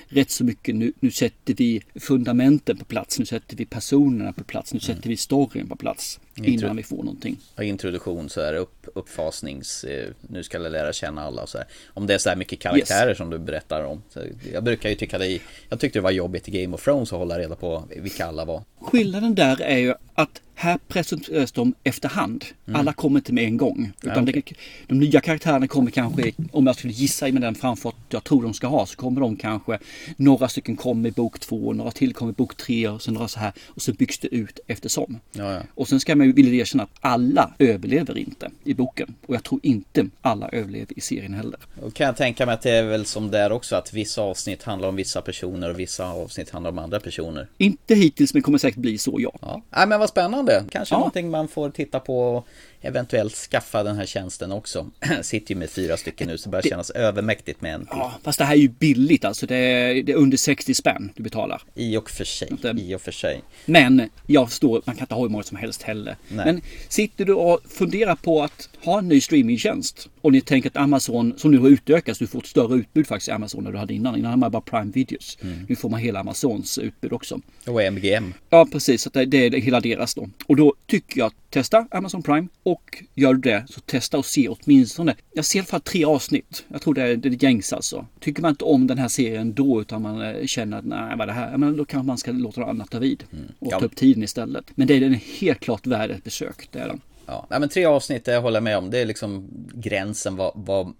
rätt 0.09 0.31
så 0.31 0.45
mycket 0.45 0.75
nu, 0.75 0.93
nu 1.01 1.11
sätter 1.11 1.55
vi 1.55 1.83
fundamenten 1.95 2.77
på 2.77 2.85
plats. 2.85 3.19
Nu 3.19 3.27
sätter 3.27 3.57
vi 3.57 3.67
personerna 3.67 4.33
på 4.33 4.45
plats. 4.45 4.75
Nu 4.75 4.81
sätter 4.81 5.09
vi 5.09 5.17
storyn 5.17 5.69
på 5.69 5.77
plats. 5.77 6.21
Innan 6.35 6.77
vi 6.77 6.83
får 6.83 6.97
någonting. 6.97 7.37
Introduktion 7.61 8.29
så 8.29 8.41
är 8.41 8.53
det 8.53 8.59
upp, 8.59 8.87
uppfasnings, 8.95 9.85
eh, 9.85 10.09
nu 10.21 10.43
ska 10.43 10.63
jag 10.63 10.73
lära 10.73 10.93
känna 10.93 11.23
alla 11.23 11.43
och 11.43 11.49
så 11.49 11.59
här. 11.59 11.67
Om 11.87 12.07
det 12.07 12.15
är 12.15 12.19
så 12.19 12.29
här 12.29 12.37
mycket 12.37 12.59
karaktärer 12.59 13.12
som 13.15 13.31
du 13.31 13.39
berättar 13.39 13.85
om. 13.85 14.03
Så 14.09 14.21
jag 14.53 14.65
brukar 14.65 14.89
ju 14.89 14.95
tycka 14.95 15.19
det, 15.19 15.39
jag 15.69 15.81
tyckte 15.81 15.99
det 15.99 16.03
var 16.03 16.11
jobbigt 16.11 16.49
i 16.49 16.63
Game 16.63 16.75
of 16.75 16.85
Thrones 16.85 17.13
att 17.13 17.19
hålla 17.19 17.39
reda 17.39 17.55
på 17.55 17.85
vilka 17.97 18.27
alla 18.27 18.45
var. 18.45 18.63
Skillnaden 18.81 19.35
där 19.35 19.61
är 19.61 19.79
ju 19.79 19.95
att 20.15 20.43
här 20.55 20.79
presenteras 20.89 21.53
de 21.53 21.75
efterhand. 21.85 22.45
Mm. 22.67 22.81
Alla 22.81 22.93
kommer 22.93 23.19
inte 23.19 23.33
med 23.33 23.45
en 23.45 23.57
gång. 23.57 23.93
Ja, 24.01 24.11
Utan 24.11 24.23
okej. 24.23 24.43
det, 24.47 24.55
de 24.87 24.99
nya 24.99 25.21
karaktärerna 25.21 25.69
kommer 25.69 25.91
kanske, 25.91 26.33
om 26.53 26.67
jag 26.67 26.77
skulle 26.77 26.93
gissa 26.93 27.29
med 27.33 27.43
den 27.43 27.55
framfart 27.55 27.95
jag 28.09 28.25
tror 28.25 28.43
de 28.43 28.55
ska 28.55 28.67
ha, 28.67 28.87
så 28.87 28.97
kommer 28.97 29.21
de 29.21 29.37
kanske, 29.37 29.79
några 30.17 30.49
stycken 30.49 30.77
kommer 30.77 31.09
i 31.09 31.13
bok 31.13 31.39
två, 31.39 31.73
några 31.73 31.91
till 31.91 32.15
kommer 32.15 32.33
i 32.33 32.35
bok 32.35 32.57
tre 32.57 32.89
och 32.89 33.03
sen 33.03 33.15
några 33.15 33.29
så 33.29 33.41
här. 33.41 33.53
Och 33.67 33.83
så 33.83 33.93
byggs 33.93 34.19
det 34.19 34.35
ut 34.35 34.61
eftersom. 34.67 35.19
Ja, 35.33 35.53
ja. 35.53 35.61
Och 35.75 35.89
sen 35.89 36.01
ska 36.01 36.17
man 36.17 36.27
ju 36.27 36.33
vilja 36.33 36.61
erkänna 36.61 36.83
att 36.83 36.91
alla 37.01 37.55
överlever 37.59 38.19
inte 38.19 38.51
i 38.65 38.75
boken. 38.75 39.15
Och 39.27 39.35
jag 39.35 39.45
tror 39.45 39.61
inte 39.63 40.07
alla 40.21 40.49
överlever 40.49 40.99
i 40.99 41.01
serien 41.01 41.35
heller. 41.35 41.61
Och 41.83 41.95
kan 41.95 42.07
jag 42.07 42.17
tänka 42.17 42.47
mig 42.47 42.55
att 42.55 42.63
det 42.63 42.71
är 42.71 42.83
väl 42.83 43.07
som 43.07 43.31
där 43.31 43.53
också 43.53 43.77
att 43.77 43.93
vissa 43.93 44.23
avsnitt 44.23 44.63
handlar 44.63 44.89
om 44.89 44.97
vissa 44.97 45.23
personer 45.23 45.71
och 45.71 45.81
vissa 45.81 46.07
avsnitt 46.07 46.51
handlar 46.51 46.71
om 46.71 46.79
andra 46.79 47.01
personer. 47.01 47.49
Inte 47.59 47.95
hittills 47.95 48.35
men 48.35 48.43
kommer 48.43 48.59
säkert 48.59 48.81
bli 48.81 48.99
så 48.99 49.17
ja. 49.19 49.33
Ja, 49.41 49.63
Nej, 49.71 49.87
men 49.87 50.01
vad 50.01 50.09
spännande. 50.09 50.42
Kanske 50.71 50.95
Ja. 50.95 50.99
någonting 50.99 51.31
man 51.31 51.49
får 51.49 51.71
titta 51.71 52.01
på 52.01 52.45
eventuellt 52.83 53.35
skaffa 53.35 53.83
den 53.83 53.97
här 53.97 54.07
tjänsten 54.07 54.53
också. 54.53 54.91
Sitter 55.23 55.55
ju 55.55 55.59
med 55.59 55.71
fyra 55.71 55.97
stycken 55.97 56.29
nu 56.29 56.39
så 56.39 56.49
det 56.49 56.51
börjar 56.51 56.63
kännas 56.63 56.91
övermäktigt 56.91 57.61
med 57.61 57.75
en 57.75 57.81
till. 57.81 57.89
Ja, 57.91 58.13
fast 58.23 58.39
det 58.39 58.45
här 58.45 58.55
är 58.55 58.59
ju 58.59 58.69
billigt 58.69 59.25
alltså. 59.25 59.47
Det 59.47 59.57
är, 59.57 60.03
det 60.03 60.13
är 60.13 60.17
under 60.17 60.37
60 60.37 60.75
spänn 60.75 61.13
du 61.17 61.23
betalar. 61.23 61.63
I 61.75 61.97
och 61.97 62.11
för 62.11 62.25
sig. 62.25 62.49
I 62.77 62.95
och 62.95 63.01
för 63.01 63.13
sig. 63.13 63.43
Men 63.65 64.11
jag 64.27 64.49
förstår, 64.49 64.83
man 64.85 64.97
kan 64.97 65.05
inte 65.05 65.15
ha 65.15 65.23
hur 65.23 65.29
många 65.29 65.45
som 65.45 65.57
helst 65.57 65.83
heller. 65.83 66.17
Nej. 66.29 66.45
Men 66.45 66.61
sitter 66.89 67.25
du 67.25 67.35
och 67.35 67.61
funderar 67.69 68.15
på 68.15 68.43
att 68.43 68.69
ha 68.85 68.99
en 68.99 69.09
ny 69.09 69.21
streamingtjänst 69.21 70.09
och 70.21 70.33
ni 70.33 70.41
tänker 70.41 70.71
att 70.71 70.77
Amazon, 70.77 71.35
som 71.39 71.51
nu 71.51 71.59
har 71.59 71.69
utökats, 71.69 72.19
du 72.19 72.27
får 72.27 72.39
ett 72.39 72.47
större 72.47 72.75
utbud 72.75 73.07
faktiskt 73.07 73.29
i 73.29 73.33
Amazon 73.33 73.67
än 73.67 73.73
du 73.73 73.79
hade 73.79 73.95
innan. 73.95 74.17
Innan 74.17 74.31
hade 74.31 74.41
man 74.41 74.51
bara 74.51 74.63
Prime 74.63 74.93
Videos. 74.93 75.39
Mm. 75.43 75.67
Nu 75.69 75.77
får 75.77 75.89
man 75.89 76.01
hela 76.01 76.21
Amazons 76.21 76.79
utbud 76.79 77.13
också. 77.13 77.41
Och 77.67 77.83
MGM. 77.83 78.35
Ja, 78.51 78.67
precis. 78.73 79.03
Så 79.03 79.11
det, 79.11 79.25
det 79.25 79.47
är 79.47 79.51
hela 79.51 79.81
deras 79.81 80.15
då. 80.15 80.29
Och 80.47 80.57
då 80.57 80.75
tycker 80.87 81.19
jag 81.19 81.27
att 81.27 81.35
testa 81.53 81.87
Amazon 81.91 82.23
Prime 82.23 82.49
och 82.63 83.03
gör 83.15 83.35
du 83.35 83.41
det 83.41 83.65
så 83.69 83.81
testa 83.81 84.19
och 84.19 84.27
se 84.27 84.49
åtminstone. 84.49 85.15
Jag 85.33 85.45
ser 85.45 85.59
i 85.59 85.61
alla 85.61 85.67
fall 85.67 85.81
tre 85.81 86.05
avsnitt. 86.05 86.65
Jag 86.69 86.83
tror 86.83 86.95
det 86.95 87.03
är 87.03 87.17
det 87.17 87.43
gängs 87.43 87.73
alltså. 87.73 88.07
Tycker 88.21 88.43
man 88.43 88.49
inte 88.51 88.65
om 88.65 88.87
den 88.87 88.99
här 88.99 89.09
serien 89.09 89.55
då 89.55 89.81
utan 89.81 90.03
man 90.03 90.23
eh, 90.23 90.47
känner 90.47 90.79
att 90.79 90.85
nej, 90.85 91.17
vad 91.17 91.21
är 91.21 91.27
det 91.27 91.33
här? 91.33 91.57
Men 91.57 91.77
då 91.77 91.85
kanske 91.85 92.07
man 92.07 92.19
ska 92.19 92.33
låta 92.33 92.61
något 92.61 92.69
annat 92.69 92.91
ta 92.91 92.99
vid. 92.99 93.23
Och 93.31 93.33
Mm. 93.35 93.47
Ja. 93.61 93.79
ta 93.79 93.85
upp 93.85 93.97
tiden 93.97 94.23
istället. 94.23 94.65
Men 94.75 94.87
det 94.87 94.95
är 94.95 95.01
den 95.01 95.15
helt 95.41 95.61
klart 95.61 95.87
värd 95.87 96.11
ett 96.11 96.25
besök. 96.25 96.69
Det 96.73 96.79
är 96.79 96.89
den. 96.89 97.01
Ja, 97.27 97.47
men 97.49 97.69
tre 97.69 97.85
avsnitt, 97.85 98.25
det 98.25 98.37
håller 98.37 98.57
jag 98.57 98.65
med 98.65 98.79
om. 98.79 98.91
Det 98.91 98.99
är 98.99 99.07
liksom 99.07 99.49
gränsen. 99.75 100.37
Vad, 100.37 100.53
vad, 100.55 100.95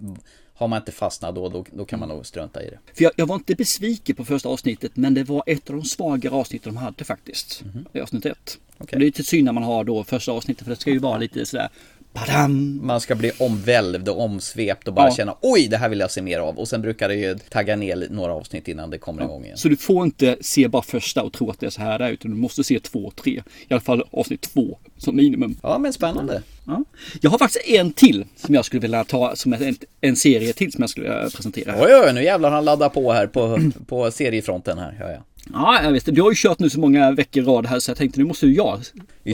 har 0.63 0.69
man 0.69 0.79
inte 0.79 0.93
fastnat 0.93 1.35
då, 1.35 1.49
då, 1.49 1.65
då 1.73 1.85
kan 1.85 2.01
man 2.01 2.09
nog 2.09 2.27
strunta 2.27 2.63
i 2.63 2.71
det. 2.71 2.79
För 2.95 3.05
jag, 3.05 3.13
jag 3.17 3.27
var 3.27 3.35
inte 3.35 3.55
besviken 3.55 4.17
på 4.17 4.25
första 4.25 4.49
avsnittet 4.49 4.97
men 4.97 5.15
det 5.15 5.25
var 5.25 5.43
ett 5.47 5.71
av 5.71 5.77
de 5.77 5.85
svagare 5.85 6.35
avsnitten 6.35 6.75
de 6.75 6.81
hade 6.81 7.05
faktiskt. 7.05 7.65
I 7.93 8.01
avsnitt 8.01 8.27
ett. 8.27 8.59
Och 8.79 8.87
Det 8.91 8.97
är 8.97 9.01
lite 9.01 9.23
synd 9.23 9.45
när 9.45 9.53
man 9.53 9.63
har 9.63 9.85
då 9.85 10.05
första 10.05 10.33
avsnittet 10.33 10.65
för 10.65 10.71
det 10.71 10.81
ska 10.81 10.91
ju 10.91 10.99
vara 10.99 11.19
lite 11.19 11.47
sådär 11.47 11.69
Badam! 12.13 12.81
Man 12.87 13.01
ska 13.01 13.15
bli 13.15 13.33
omvälvd 13.39 14.09
och 14.09 14.21
omsvept 14.21 14.89
och 14.89 14.95
bara 14.95 15.07
Ja. 15.09 15.15
känna 15.15 15.37
oj, 15.41 15.69
det 15.69 15.77
här 15.77 15.89
vill 15.89 16.01
jag 16.01 16.11
se 16.11 16.23
mer 16.23 16.39
av. 16.39 16.59
Och 16.59 16.69
sen 16.69 16.83
brukar 16.83 17.09
det 17.09 17.15
ju 17.15 17.39
tagga 17.39 17.77
ner 17.77 18.07
några 18.11 18.33
avsnitt 18.33 18.69
innan 18.69 18.91
det 18.91 18.99
kommer 18.99 19.23
igång 19.23 19.45
igen. 19.45 19.57
Så 19.57 19.69
du 19.69 19.77
får 19.77 20.05
inte 20.05 20.37
se 20.41 20.69
bara 20.69 20.83
första 20.83 21.23
och 21.23 21.33
tro 21.33 21.51
att 21.51 21.61
det 21.61 21.67
är 21.67 21.71
så 21.71 21.81
här 21.81 21.99
det 21.99 22.05
är 22.05 22.11
utan 22.11 22.31
du 22.31 22.37
måste 22.37 22.65
se 22.65 22.81
två 22.81 23.11
tre. 23.11 23.43
I 23.69 23.75
alla 23.75 23.81
fall 23.81 24.03
avsnitt 24.11 24.41
två 24.41 24.79
som 24.99 25.17
minimum. 25.17 25.57
Ja 25.63 25.79
men 25.79 25.93
spännande. 25.93 26.43
Ja. 26.67 26.85
Jag 27.21 27.31
har 27.31 27.39
faktiskt 27.39 27.65
en 27.69 27.93
till 27.93 28.25
som 28.37 28.55
jag 28.55 28.65
skulle 28.65 28.81
vilja 28.81 29.05
ta 29.05 29.37
som 29.37 29.53
en, 29.53 29.77
en 30.01 30.17
serie 30.17 30.53
till 30.53 30.73
som 30.73 30.83
jag 30.83 30.91
skulle 30.91 31.09
vilja 31.09 31.31
presentera. 31.31 31.75
Oj, 31.79 31.91
oj, 32.07 32.13
nu 32.13 32.25
jävlar 32.25 32.51
han 32.51 32.65
laddar 32.65 32.89
på 32.89 33.13
här 33.13 33.27
på, 33.27 33.59
på 33.87 34.11
seriefronten 34.11 34.79
här. 34.79 34.97
Ja, 35.01 35.11
ja. 35.11 35.19
Ja, 35.53 35.83
jag 35.83 35.95
det. 35.95 36.11
Du 36.13 36.23
har 36.23 36.31
ju 36.31 36.37
kört 36.37 36.59
nu 36.59 36.71
så 36.71 36.81
många 36.81 37.11
veckor 37.11 37.43
i 37.43 37.47
rad 37.47 37.67
här 37.67 37.79
så 37.79 37.91
jag 37.91 37.99
tänkte 37.99 38.21
nu 38.21 38.27
måste 38.27 38.47
ju 38.47 38.55
jag 38.55 38.81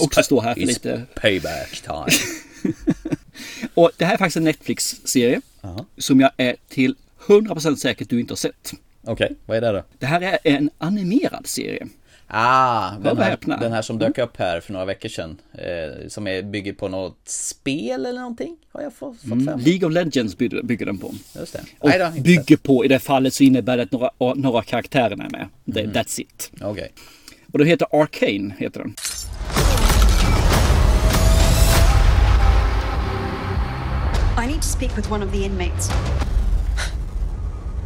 också 0.00 0.22
stå 0.22 0.40
här 0.40 0.54
för 0.54 0.60
it's 0.60 0.66
lite. 0.66 1.02
Payback 1.14 1.82
time. 1.84 2.06
Och 3.75 3.90
det 3.97 4.05
här 4.05 4.14
är 4.14 4.18
faktiskt 4.18 4.37
en 4.37 4.44
Netflix-serie 4.44 5.40
som 5.99 6.21
jag 6.21 6.31
är 6.37 6.57
till 6.68 6.94
100% 7.27 7.77
säker 7.77 8.05
att 8.05 8.11
du 8.11 8.21
inte 8.21 8.33
har 8.33 8.37
sett. 8.37 8.73
Okej, 9.05 9.35
vad 9.47 9.57
är 9.57 9.61
det 9.61 9.73
då? 9.73 9.83
Det 9.99 10.07
här 10.07 10.21
är 10.21 10.38
en 10.42 10.71
animerad 10.79 11.47
serie. 11.47 11.87
Ah, 12.31 12.90
den 12.99 13.18
här, 13.18 13.38
den 13.61 13.73
här 13.73 13.83
som 13.83 13.99
dök 13.99 14.18
upp 14.18 14.37
här 14.37 14.61
för 14.61 14.73
några 14.73 14.85
veckor 14.87 15.09
sedan. 15.09 15.37
Eh, 15.53 16.09
som 16.09 16.27
är, 16.27 16.42
bygger 16.42 16.73
på 16.73 16.88
något 16.88 17.18
spel 17.25 18.07
eller 18.07 18.21
någonting. 18.21 18.57
Har 18.73 18.83
jag 18.83 18.94
fått, 18.94 19.21
fått 19.21 19.33
Mm. 19.33 19.61
League 19.61 19.88
of 19.88 19.94
Legends 19.94 20.38
bygger, 20.38 20.62
bygger 20.62 20.87
den 20.87 20.99
på. 20.99 21.14
Just 21.38 21.53
det. 21.53 21.61
Och 21.79 21.88
Nej 21.88 21.99
då, 21.99 22.23
bygger 22.23 22.57
på, 22.57 22.85
i 22.85 22.88
det 22.88 22.99
fallet 22.99 23.35
så 23.35 23.44
innebär 23.44 23.77
det 23.77 23.83
att 23.83 23.92
några, 23.92 24.11
några 24.35 24.62
karaktärer 24.62 25.11
är 25.11 25.16
med. 25.16 25.49
Mm. 25.77 25.92
That's 25.92 26.21
it. 26.21 26.51
Okej. 26.61 26.92
Och 27.53 27.59
det 27.59 27.64
heter 27.64 27.87
Arcane, 28.03 28.55
heter 28.59 28.81
den. 28.81 28.94
Need 34.59 34.62
to 34.62 34.68
speak 34.68 34.97
with 34.97 35.09
one 35.09 35.23
of 35.23 35.31
the 35.31 35.44
inmates. 35.44 35.88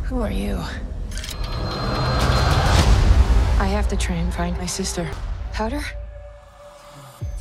Who 0.04 0.22
are 0.22 0.30
you? 0.30 0.56
I 3.60 3.66
have 3.66 3.88
to 3.88 3.96
try 3.96 4.16
and 4.16 4.32
find 4.32 4.56
my 4.56 4.64
sister. 4.64 5.06
Powder? 5.52 5.82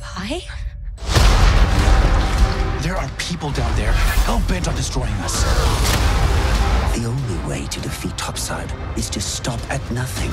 Vi? 0.00 0.44
There 2.82 2.94
are 2.94 3.08
people 3.16 3.50
down 3.52 3.74
there 3.74 3.92
hell 4.26 4.42
bent 4.48 4.68
on 4.68 4.74
destroying 4.74 5.14
us. 5.24 6.11
The 7.52 7.58
only 7.58 7.66
way 7.66 7.70
to 7.72 7.80
defeat 7.80 8.16
Topside 8.16 8.72
is 8.96 9.10
to 9.10 9.20
stop 9.20 9.60
at 9.68 9.82
nothing. 9.90 10.30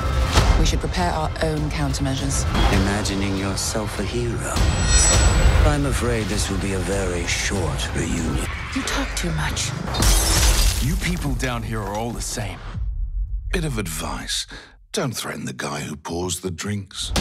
We 0.58 0.64
should 0.64 0.80
prepare 0.80 1.10
our 1.10 1.28
own 1.42 1.68
countermeasures. 1.70 2.46
Imagining 2.72 3.36
yourself 3.36 4.00
a 4.00 4.04
hero. 4.04 4.54
I'm 5.68 5.84
afraid 5.84 6.28
this 6.28 6.48
will 6.48 6.60
be 6.60 6.72
a 6.72 6.78
very 6.78 7.26
short 7.26 7.94
reunion. 7.94 8.46
You 8.74 8.82
talk 8.84 9.14
too 9.16 9.30
much. 9.32 9.70
You 10.80 10.96
people 10.96 11.34
down 11.34 11.62
here 11.62 11.82
are 11.82 11.94
all 11.94 12.10
the 12.10 12.22
same. 12.22 12.58
Bit 13.52 13.66
of 13.66 13.76
advice 13.76 14.46
don't 14.92 15.12
threaten 15.12 15.44
the 15.44 15.52
guy 15.52 15.80
who 15.80 15.96
pours 15.96 16.40
the 16.40 16.50
drinks. 16.50 17.12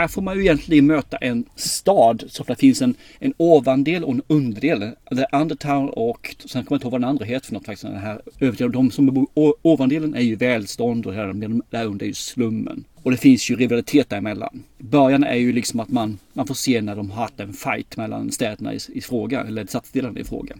Här 0.00 0.08
får 0.08 0.22
man 0.22 0.36
ju 0.36 0.42
egentligen 0.42 0.86
möta 0.86 1.16
en 1.16 1.44
stad 1.56 2.24
så 2.28 2.42
att 2.42 2.48
det 2.48 2.56
finns 2.56 2.82
en, 2.82 2.94
en 3.18 3.34
ovandel 3.36 4.04
och 4.04 4.12
en 4.12 4.22
underdel. 4.26 4.90
The 5.10 5.36
Undertown 5.36 5.88
och 5.88 6.36
sen 6.38 6.64
kommer 6.64 6.66
jag 6.68 6.76
inte 6.76 6.84
ihåg 6.84 6.92
vad 6.92 7.00
den 7.00 7.08
andra 7.08 7.24
heter 7.24 7.46
för 7.46 7.54
något 7.54 7.66
faktiskt. 7.66 7.82
Den 7.82 7.96
här 7.96 8.20
överdelen. 8.40 8.72
De 8.72 8.90
som 8.90 9.06
bor 9.06 9.26
ovandelen 9.62 10.14
är 10.14 10.20
ju 10.20 10.36
välstånd 10.36 11.06
och 11.06 11.12
de 11.12 11.62
där 11.70 11.84
under 11.84 12.04
är 12.04 12.08
ju 12.08 12.14
slummen. 12.14 12.84
Och 13.02 13.10
det 13.10 13.16
finns 13.16 13.50
ju 13.50 13.56
rivalitet 13.56 14.08
däremellan. 14.08 14.62
Början 14.78 15.24
är 15.24 15.34
ju 15.34 15.52
liksom 15.52 15.80
att 15.80 15.88
man, 15.88 16.18
man 16.32 16.46
får 16.46 16.54
se 16.54 16.80
när 16.80 16.96
de 16.96 17.10
har 17.10 17.22
haft 17.22 17.40
en 17.40 17.52
fight 17.52 17.96
mellan 17.96 18.32
städerna 18.32 18.74
i, 18.74 18.78
i 18.88 19.00
fråga, 19.00 19.44
eller 19.44 19.66
stadsdelarna 19.66 20.20
i 20.20 20.24
fråga. 20.24 20.56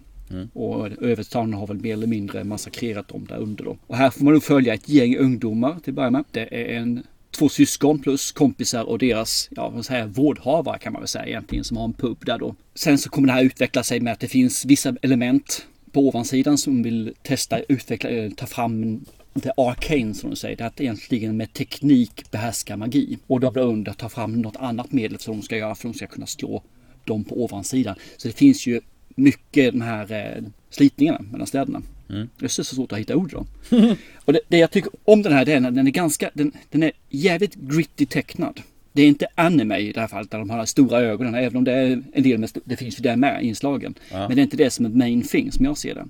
Och 0.53 0.89
överstaden 1.03 1.55
har 1.55 1.67
väl 1.67 1.81
mer 1.81 1.93
eller 1.93 2.07
mindre 2.07 2.45
massakrerat 2.45 3.09
dem 3.09 3.27
där 3.29 3.39
under 3.39 3.65
då. 3.65 3.77
Och 3.87 3.97
här 3.97 4.11
får 4.11 4.25
man 4.25 4.33
nog 4.33 4.43
följa 4.43 4.75
ett 4.75 4.89
gäng 4.89 5.17
ungdomar 5.17 5.77
till 5.85 5.91
att 5.91 5.97
börja 5.97 6.11
med. 6.11 6.25
Det 6.31 6.73
är 6.73 6.79
en 6.79 7.03
två 7.31 7.49
syskon 7.49 7.99
plus 7.99 8.33
kompisar 8.33 8.85
och 8.85 8.99
deras, 8.99 9.49
ja 9.51 9.69
vad 9.69 9.85
säger 9.85 10.07
vårdhavare 10.07 10.79
kan 10.79 10.93
man 10.93 11.03
väl 11.03 11.09
säga 11.09 11.27
egentligen 11.27 11.65
som 11.65 11.77
har 11.77 11.85
en 11.85 11.93
pub 11.93 12.27
där 12.27 12.39
då. 12.39 12.55
Sen 12.75 12.99
så 12.99 13.11
kommer 13.11 13.29
det 13.29 13.35
här 13.35 13.43
utveckla 13.43 13.83
sig 13.83 14.01
med 14.01 14.13
att 14.13 14.21
det 14.21 14.29
finns 14.29 14.65
vissa 14.65 14.95
element 15.03 15.67
på 15.93 16.09
ovansidan 16.09 16.59
som 16.59 16.83
vill 16.83 17.15
testa, 17.23 17.61
utveckla, 17.61 18.11
eh, 18.11 18.31
ta 18.31 18.47
fram 18.47 19.05
det 19.33 19.53
arcane 19.57 20.15
som 20.15 20.31
de 20.31 20.37
säger. 20.37 20.57
Det 20.57 20.65
är 20.65 20.69
att 20.69 20.81
egentligen 20.81 21.37
med 21.37 21.53
teknik 21.53 22.31
behärska 22.31 22.77
magi. 22.77 23.19
Och 23.27 23.41
då 23.41 23.51
blir 23.51 23.63
under 23.63 23.91
att 23.91 23.99
ta 23.99 24.09
fram 24.09 24.43
något 24.43 24.57
annat 24.57 24.93
medel 24.93 25.19
som 25.19 25.37
de 25.37 25.43
ska 25.43 25.57
göra 25.57 25.75
för 25.75 25.89
att 25.89 25.95
de 25.95 25.99
ska 25.99 26.07
kunna 26.07 26.27
slå 26.27 26.63
dem 27.05 27.25
på 27.25 27.45
ovansidan. 27.45 27.97
Så 28.17 28.29
det 28.29 28.35
finns 28.35 28.67
ju 28.67 28.81
mycket 29.15 29.73
de 29.73 29.81
här 29.81 30.13
eh, 30.13 30.45
slitningarna 30.71 31.21
mellan 31.31 31.47
städerna. 31.47 31.83
Mm. 32.11 32.29
Det 32.39 32.45
är 32.45 32.49
så 32.49 32.65
svårt 32.65 32.93
att 32.93 32.99
hitta 32.99 33.17
ord 33.17 33.31
då. 33.31 33.47
Och 34.25 34.33
det, 34.33 34.41
det 34.49 34.59
jag 34.59 34.71
tycker 34.71 34.91
om 35.05 35.23
den 35.23 35.33
här 35.33 35.45
det 35.45 35.53
är 35.53 35.61
den 35.61 35.87
är 35.87 35.91
ganska, 35.91 36.31
den, 36.35 36.53
den 36.71 36.83
är 36.83 36.93
jävligt 37.09 37.55
gritty 37.55 38.07
tecknad. 38.07 38.61
Det 38.93 39.03
är 39.03 39.07
inte 39.07 39.27
anime 39.35 39.79
i 39.79 39.93
det 39.93 40.01
här 40.01 40.09
fallet 40.09 40.31
där 40.31 40.39
de 40.39 40.51
har 40.51 40.67
stora 40.67 41.01
ögonen, 41.01 41.35
även 41.35 41.57
om 41.57 41.65
det 41.65 41.73
är 41.73 42.03
en 42.13 42.23
del 42.23 42.39
med, 42.39 42.51
det 42.65 42.77
finns 42.77 42.99
ju 42.99 43.03
där 43.03 43.17
med 43.17 43.43
inslagen. 43.43 43.95
Ja. 44.11 44.29
Men 44.29 44.37
det 44.37 44.41
är 44.41 44.43
inte 44.43 44.57
det 44.57 44.71
som 44.71 44.85
är 44.85 44.91
main 44.91 45.23
thing 45.23 45.53
som 45.53 45.65
jag 45.65 45.79
ser 45.79 45.95
det. 45.95 46.07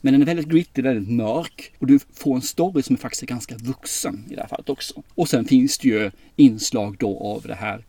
Men 0.00 0.12
den 0.12 0.22
är 0.22 0.26
väldigt 0.26 0.48
gritty, 0.48 0.82
väldigt 0.82 1.08
mörk 1.08 1.72
och 1.78 1.86
du 1.86 1.98
får 2.14 2.34
en 2.34 2.42
story 2.42 2.82
som 2.82 2.94
är 2.94 3.00
faktiskt 3.00 3.22
ganska 3.22 3.56
vuxen 3.56 4.24
i 4.30 4.34
det 4.34 4.40
här 4.40 4.48
fallet 4.48 4.68
också. 4.68 5.02
Och 5.14 5.28
sen 5.28 5.44
finns 5.44 5.78
det 5.78 5.88
ju 5.88 6.10
inslag 6.36 6.96
då 6.98 7.18
av 7.18 7.42
det 7.42 7.54
här 7.54 7.84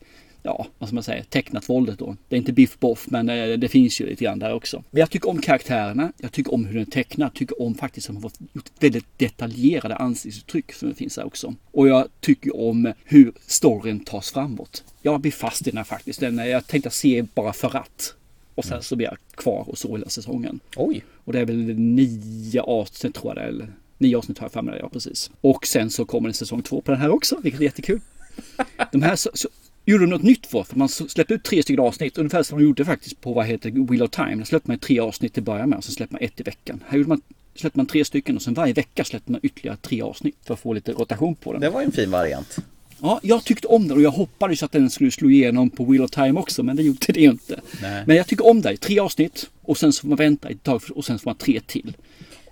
ja, 0.46 0.68
vad 0.78 0.90
ska 0.90 0.94
man 0.94 1.04
säga, 1.04 1.24
tecknat 1.24 1.70
våldet 1.70 2.00
då. 2.00 2.16
Det 2.30 2.36
är 2.36 2.38
inte 2.38 2.54
biff 2.54 2.80
boff 2.80 3.08
men 3.08 3.30
eh, 3.30 3.58
det 3.58 3.68
finns 3.68 4.02
ju 4.02 4.06
lite 4.06 4.24
grann 4.24 4.40
där 4.40 4.54
också. 4.54 4.84
Men 4.92 5.00
jag 5.00 5.10
tycker 5.10 5.30
om 5.30 5.42
karaktärerna, 5.42 6.12
jag 6.18 6.32
tycker 6.32 6.54
om 6.54 6.66
hur 6.66 6.74
den 6.74 6.82
är 6.82 6.92
tecknad, 6.92 7.26
jag 7.26 7.34
tycker 7.34 7.62
om 7.62 7.76
faktiskt 7.76 8.10
att 8.10 8.16
de 8.16 8.24
har 8.24 8.32
gjort 8.54 8.72
väldigt 8.80 9.20
detaljerade 9.20 9.96
ansiktsuttryck 9.96 10.74
som 10.74 10.90
det 10.90 10.96
finns 10.96 11.16
där 11.16 11.26
också. 11.26 11.56
Och 11.72 11.88
jag 11.88 12.08
tycker 12.20 12.60
om 12.60 12.94
hur 13.04 13.32
storyn 13.48 14.00
tas 14.00 14.32
framåt. 14.32 14.84
Jag 15.02 15.22
blir 15.22 15.32
fast 15.32 15.68
i 15.68 15.70
den 15.70 15.78
här 15.78 15.84
faktiskt. 15.84 16.20
Den, 16.20 16.40
eh, 16.40 16.48
jag 16.48 16.68
tänkte 16.68 16.90
se 16.90 17.26
bara 17.36 17.54
för 17.54 17.76
att. 17.78 18.16
Och 18.56 18.66
sen 18.66 18.84
så 18.84 18.96
blir 18.96 19.08
jag 19.08 19.18
kvar 19.36 19.70
och 19.70 19.78
så 19.78 19.96
hela 19.96 20.10
säsongen. 20.10 20.60
Oj! 20.76 21.04
Och 21.24 21.34
det 21.34 21.40
är 21.40 21.46
väl 21.46 21.80
nio 21.80 22.62
avsnitt 22.62 23.16
tror 23.16 23.28
jag 23.30 23.36
det 23.36 23.42
är. 23.42 23.48
Eller 23.48 23.74
nio 23.98 24.18
avsnitt 24.18 24.38
har 24.38 24.46
jag 24.46 24.52
för 24.52 24.62
mig, 24.62 24.80
ja 24.80 24.90
precis. 24.90 25.32
Och 25.42 25.68
sen 25.68 25.90
så 25.90 26.06
kommer 26.06 26.30
en 26.30 26.34
säsong 26.34 26.62
två 26.62 26.82
på 26.82 26.92
den 26.92 27.02
här 27.02 27.10
också, 27.10 27.40
vilket 27.44 27.62
är 27.62 27.66
jättekul. 27.66 28.02
De 28.92 29.02
här 29.02 29.16
så, 29.16 29.30
så, 29.34 29.50
gjorde 29.86 30.04
de 30.04 30.10
något 30.10 30.24
nytt 30.24 30.46
för, 30.48 30.64
för 30.64 30.78
man 30.78 30.90
släppte 30.90 31.34
ut 31.34 31.44
tre 31.44 31.64
stycken 31.64 31.86
avsnitt. 31.86 32.18
Ungefär 32.18 32.44
som 32.44 32.60
de 32.60 32.66
gjorde 32.66 32.86
faktiskt 32.86 33.22
på 33.22 33.34
vad 33.34 33.46
heter 33.46 33.88
Wheel 33.90 34.04
of 34.04 34.10
Time. 34.10 34.36
Där 34.36 34.44
släppte 34.44 34.72
man 34.72 34.80
tre 34.80 35.00
avsnitt 35.00 35.34
till 35.34 35.42
att 35.42 35.46
börja 35.46 35.68
med 35.68 35.78
och 35.78 35.84
så 35.84 35.92
släppte 35.92 36.14
man 36.14 36.22
ett 36.22 36.40
i 36.40 36.44
veckan. 36.44 36.84
Här 36.88 36.98
gjorde 36.98 37.10
man, 37.10 37.22
släppte 37.56 37.80
man 37.80 37.86
tre 37.86 38.06
stycken 38.06 38.36
och 38.36 38.42
sen 38.42 38.54
varje 38.54 38.74
vecka 38.74 39.04
släppte 39.04 39.32
man 39.32 39.42
ytterligare 39.44 39.78
tre 39.78 40.02
avsnitt 40.02 40.36
för 40.44 40.54
att 40.54 40.60
få 40.60 40.74
lite 40.74 40.92
rotation 40.92 41.36
på 41.36 41.54
den. 41.54 41.62
Det 41.62 41.70
var 41.70 41.82
en 41.82 41.92
fin 41.92 42.12
variant. 42.12 42.58
Ja, 43.02 43.20
jag 43.24 43.44
tyckte 43.44 43.68
om 43.68 43.88
den 43.88 43.98
och 43.98 44.04
jag 44.04 44.12
hoppades 44.12 44.64
att 44.64 44.72
den 44.72 44.90
skulle 44.90 45.12
slå 45.12 45.30
igenom 45.30 45.70
på 45.70 45.86
Wheel 45.86 46.04
of 46.04 46.12
Time 46.12 46.40
också, 46.40 46.64
men 46.64 46.76
det 46.76 46.84
gjorde 46.84 47.14
det 47.14 47.20
ju 47.20 47.30
inte. 47.30 47.62
Nej. 47.82 48.04
Men 48.08 48.16
jag 48.16 48.28
tycker 48.28 48.46
om 48.46 48.62
det. 48.62 48.78
Tre 48.78 49.00
avsnitt 49.00 49.50
och 49.62 49.78
sen 49.78 49.94
så 49.94 50.02
får 50.02 50.08
man 50.08 50.18
vänta 50.18 50.50
ett 50.50 50.64
tag 50.64 50.82
och 50.96 51.06
sen 51.06 51.20
får 51.20 51.30
man 51.30 51.36
tre 51.36 51.62
till. 51.68 51.94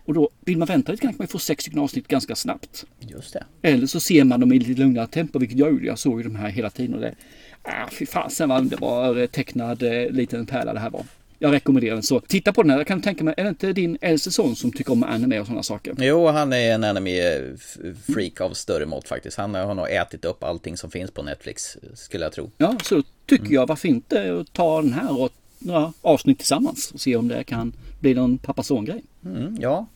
Och 0.05 0.13
då 0.13 0.29
vill 0.45 0.57
man 0.57 0.65
vänta 0.65 0.91
lite 0.91 1.01
grann 1.01 1.13
kan 1.13 1.17
man 1.17 1.27
få 1.27 1.39
sex 1.39 1.61
stycken 1.61 1.79
avsnitt 1.79 2.07
ganska 2.07 2.35
snabbt. 2.35 2.85
Just 2.99 3.33
det. 3.33 3.43
Eller 3.61 3.87
så 3.87 3.99
ser 3.99 4.23
man 4.23 4.39
dem 4.39 4.53
i 4.53 4.59
lite 4.59 4.81
lugnare 4.81 5.07
tempo, 5.07 5.39
vilket 5.39 5.57
jag 5.57 5.71
gjorde. 5.71 5.85
Jag 5.85 5.99
såg 5.99 6.19
ju 6.19 6.23
de 6.23 6.35
här 6.35 6.49
hela 6.49 6.69
tiden 6.69 6.95
och 6.95 7.01
det... 7.01 7.15
Ah, 7.61 7.87
fy 7.91 8.05
fasen 8.05 8.49
vad 8.49 8.61
underbar 8.61 9.27
tecknad 9.27 9.83
eh, 9.83 10.09
liten 10.09 10.45
pärla 10.45 10.73
det 10.73 10.79
här 10.79 10.89
var. 10.89 11.05
Jag 11.39 11.53
rekommenderar 11.53 11.93
den. 11.93 12.03
Så 12.03 12.19
titta 12.19 12.53
på 12.53 12.61
den 12.63 12.71
här. 12.71 12.77
Jag 12.77 12.87
kan 12.87 13.01
tänka 13.01 13.23
mig, 13.23 13.33
är 13.37 13.43
det 13.43 13.49
inte 13.49 13.73
din 13.73 13.97
äldste 14.01 14.31
son 14.31 14.55
som 14.55 14.71
tycker 14.71 14.91
om 14.91 15.03
anime 15.03 15.39
och 15.39 15.45
sådana 15.45 15.63
saker? 15.63 15.95
Jo, 15.97 16.27
han 16.27 16.53
är 16.53 16.73
en 16.73 16.83
anime-freak 16.83 18.41
av 18.41 18.53
större 18.53 18.85
mått 18.85 19.07
faktiskt. 19.07 19.37
Han 19.37 19.55
har 19.55 19.75
nog 19.75 19.89
ätit 19.89 20.25
upp 20.25 20.43
allting 20.43 20.77
som 20.77 20.91
finns 20.91 21.11
på 21.11 21.23
Netflix, 21.23 21.77
skulle 21.93 22.25
jag 22.25 22.33
tro. 22.33 22.51
Ja, 22.57 22.77
så 22.83 23.03
tycker 23.25 23.53
jag 23.53 23.67
varför 23.67 23.87
inte 23.87 24.45
ta 24.51 24.81
den 24.81 24.93
här 24.93 25.21
och 25.21 25.33
några 25.59 25.93
avsnitt 26.01 26.37
tillsammans 26.37 26.91
och 26.91 27.01
se 27.01 27.15
om 27.15 27.27
det 27.27 27.43
kan 27.43 27.73
bli 27.99 28.13
någon 28.13 28.37
pappa-son-grej. 28.37 29.03
Mm, 29.25 29.57
ja, 29.61 29.87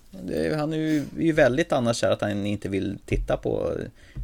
han 0.58 0.74
är 0.74 0.78
ju, 0.78 0.98
är 0.98 1.22
ju 1.22 1.32
väldigt 1.32 1.72
annars 1.72 2.04
att 2.04 2.22
han 2.22 2.46
inte 2.46 2.70
vill 2.70 2.98
titta 3.06 3.38
på 3.38 3.74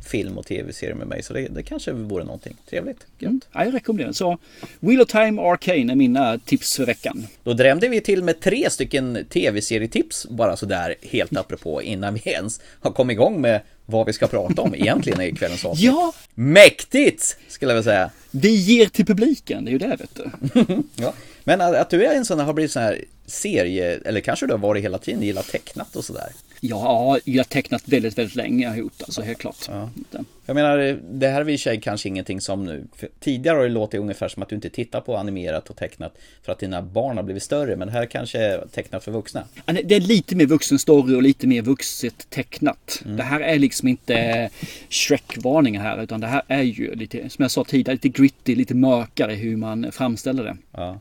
film 0.06 0.38
och 0.38 0.46
tv-serier 0.46 0.96
med 0.96 1.08
mig. 1.08 1.24
Så 1.24 1.34
det, 1.34 1.48
det 1.48 1.64
kanske 1.64 1.92
vore 1.92 2.24
någonting 2.24 2.56
trevligt. 2.70 3.08
Mm. 3.20 3.42
Ja, 3.52 3.66
jag 3.66 3.74
rekommenderar 3.74 4.08
den. 4.08 4.14
Så 4.14 4.38
Wheel 4.80 5.02
of 5.02 5.08
Time 5.08 5.42
Arcane 5.42 5.94
är 5.94 5.96
mina 5.96 6.38
tips 6.38 6.76
för 6.76 6.86
veckan. 6.86 7.28
Då 7.44 7.54
drämde 7.54 7.88
vi 7.88 8.02
till 8.02 8.24
med 8.24 8.40
tre 8.40 8.70
stycken 8.70 9.26
tv-serietips 9.30 10.28
bara 10.30 10.58
sådär 10.58 10.96
helt 11.02 11.38
apropå 11.38 11.82
innan 11.82 12.14
vi 12.14 12.22
ens 12.26 12.62
har 12.80 12.92
kommit 12.92 13.14
igång 13.14 13.42
med 13.42 13.62
vad 13.86 14.06
vi 14.06 14.14
ska 14.14 14.28
prata 14.28 14.62
om 14.62 14.76
egentligen 14.76 15.22
i 15.22 15.36
kvällens 15.36 15.66
avsnitt. 15.66 15.86
Ja! 15.86 16.14
Mäktigt! 16.34 17.38
Skulle 17.48 17.72
jag 17.72 17.76
vilja 17.76 17.92
säga. 17.92 18.12
Vi 18.32 18.56
ger 18.56 18.86
till 18.86 19.06
publiken, 19.06 19.66
det 19.66 19.70
är 19.70 19.74
ju 19.74 19.78
det 19.78 19.96
vet 19.96 20.16
du. 20.16 20.32
ja. 20.96 21.14
Men 21.44 21.62
att, 21.62 21.76
att 21.76 21.90
du 21.90 22.06
är 22.06 22.16
en 22.16 22.26
sån 22.26 22.40
här, 22.40 22.46
har 22.46 22.54
blivit 22.54 22.72
sån 22.72 22.84
här 22.84 23.04
serie, 23.26 24.00
eller 24.06 24.22
kanske 24.22 24.48
du 24.48 24.54
har 24.54 24.60
varit 24.60 24.84
hela 24.84 24.98
tiden, 24.98 25.22
gillar 25.22 25.44
tecknat 25.44 25.96
och 25.96 26.06
sådär. 26.06 26.30
Ja, 26.66 27.20
jag 27.26 27.40
har 27.40 27.44
tecknat 27.44 27.84
väldigt, 27.86 28.18
väldigt 28.18 28.36
länge. 28.36 28.64
Jag 28.64 28.72
har 28.72 28.78
gjort 28.78 29.02
alltså 29.02 29.22
helt 29.22 29.40
klart. 29.40 29.56
Ja. 29.68 29.90
Jag 30.46 30.56
menar, 30.56 31.00
det 31.12 31.28
här 31.28 31.42
är 31.42 31.50
i 31.50 31.58
sig 31.58 31.82
kanske 31.82 32.10
ingenting 32.10 32.42
som 32.42 32.66
nu... 32.66 32.84
Tidigare 33.20 33.56
har 33.56 33.64
det 33.64 33.70
låtit 33.70 34.00
ungefär 34.00 34.28
som 34.28 34.44
att 34.44 34.50
du 34.50 34.56
inte 34.56 34.70
tittar 34.70 35.02
på 35.02 35.18
animerat 35.18 35.70
och 35.70 35.76
tecknat 35.76 36.18
för 36.44 36.52
att 36.52 36.60
dina 36.60 36.82
barn 36.82 37.18
har 37.18 37.24
blivit 37.24 37.44
större, 37.44 37.76
men 37.76 37.88
det 37.88 37.94
här 37.94 38.06
kanske 38.06 38.40
är 38.40 38.66
tecknat 38.72 39.04
för 39.04 39.12
vuxna. 39.12 39.44
Det 39.66 39.96
är 39.96 40.00
lite 40.00 40.36
mer 40.36 40.46
vuxen 40.46 40.80
story 40.80 41.16
och 41.16 41.22
lite 41.22 41.48
mer 41.48 41.62
vuxet 41.62 42.30
tecknat. 42.30 43.02
Det 43.06 43.24
här 43.24 43.40
är 43.40 43.60
liksom 43.60 43.88
inte 43.88 44.50
Shrek-varningar 44.90 45.82
här 45.82 46.04
utan 46.04 46.22
det 46.22 46.28
här 46.28 46.42
är 46.48 46.62
ju 46.62 46.96
lite, 46.96 47.30
som 47.30 47.42
jag 47.42 47.52
sa 47.52 47.64
tidigare, 47.64 47.96
lite 47.96 48.10
gritty, 48.10 48.56
lite 48.56 48.76
mörkare 48.76 49.34
hur 49.34 49.58
man 49.58 49.92
framställer 49.92 50.44
det. 50.44 50.58
Ja. 50.72 51.00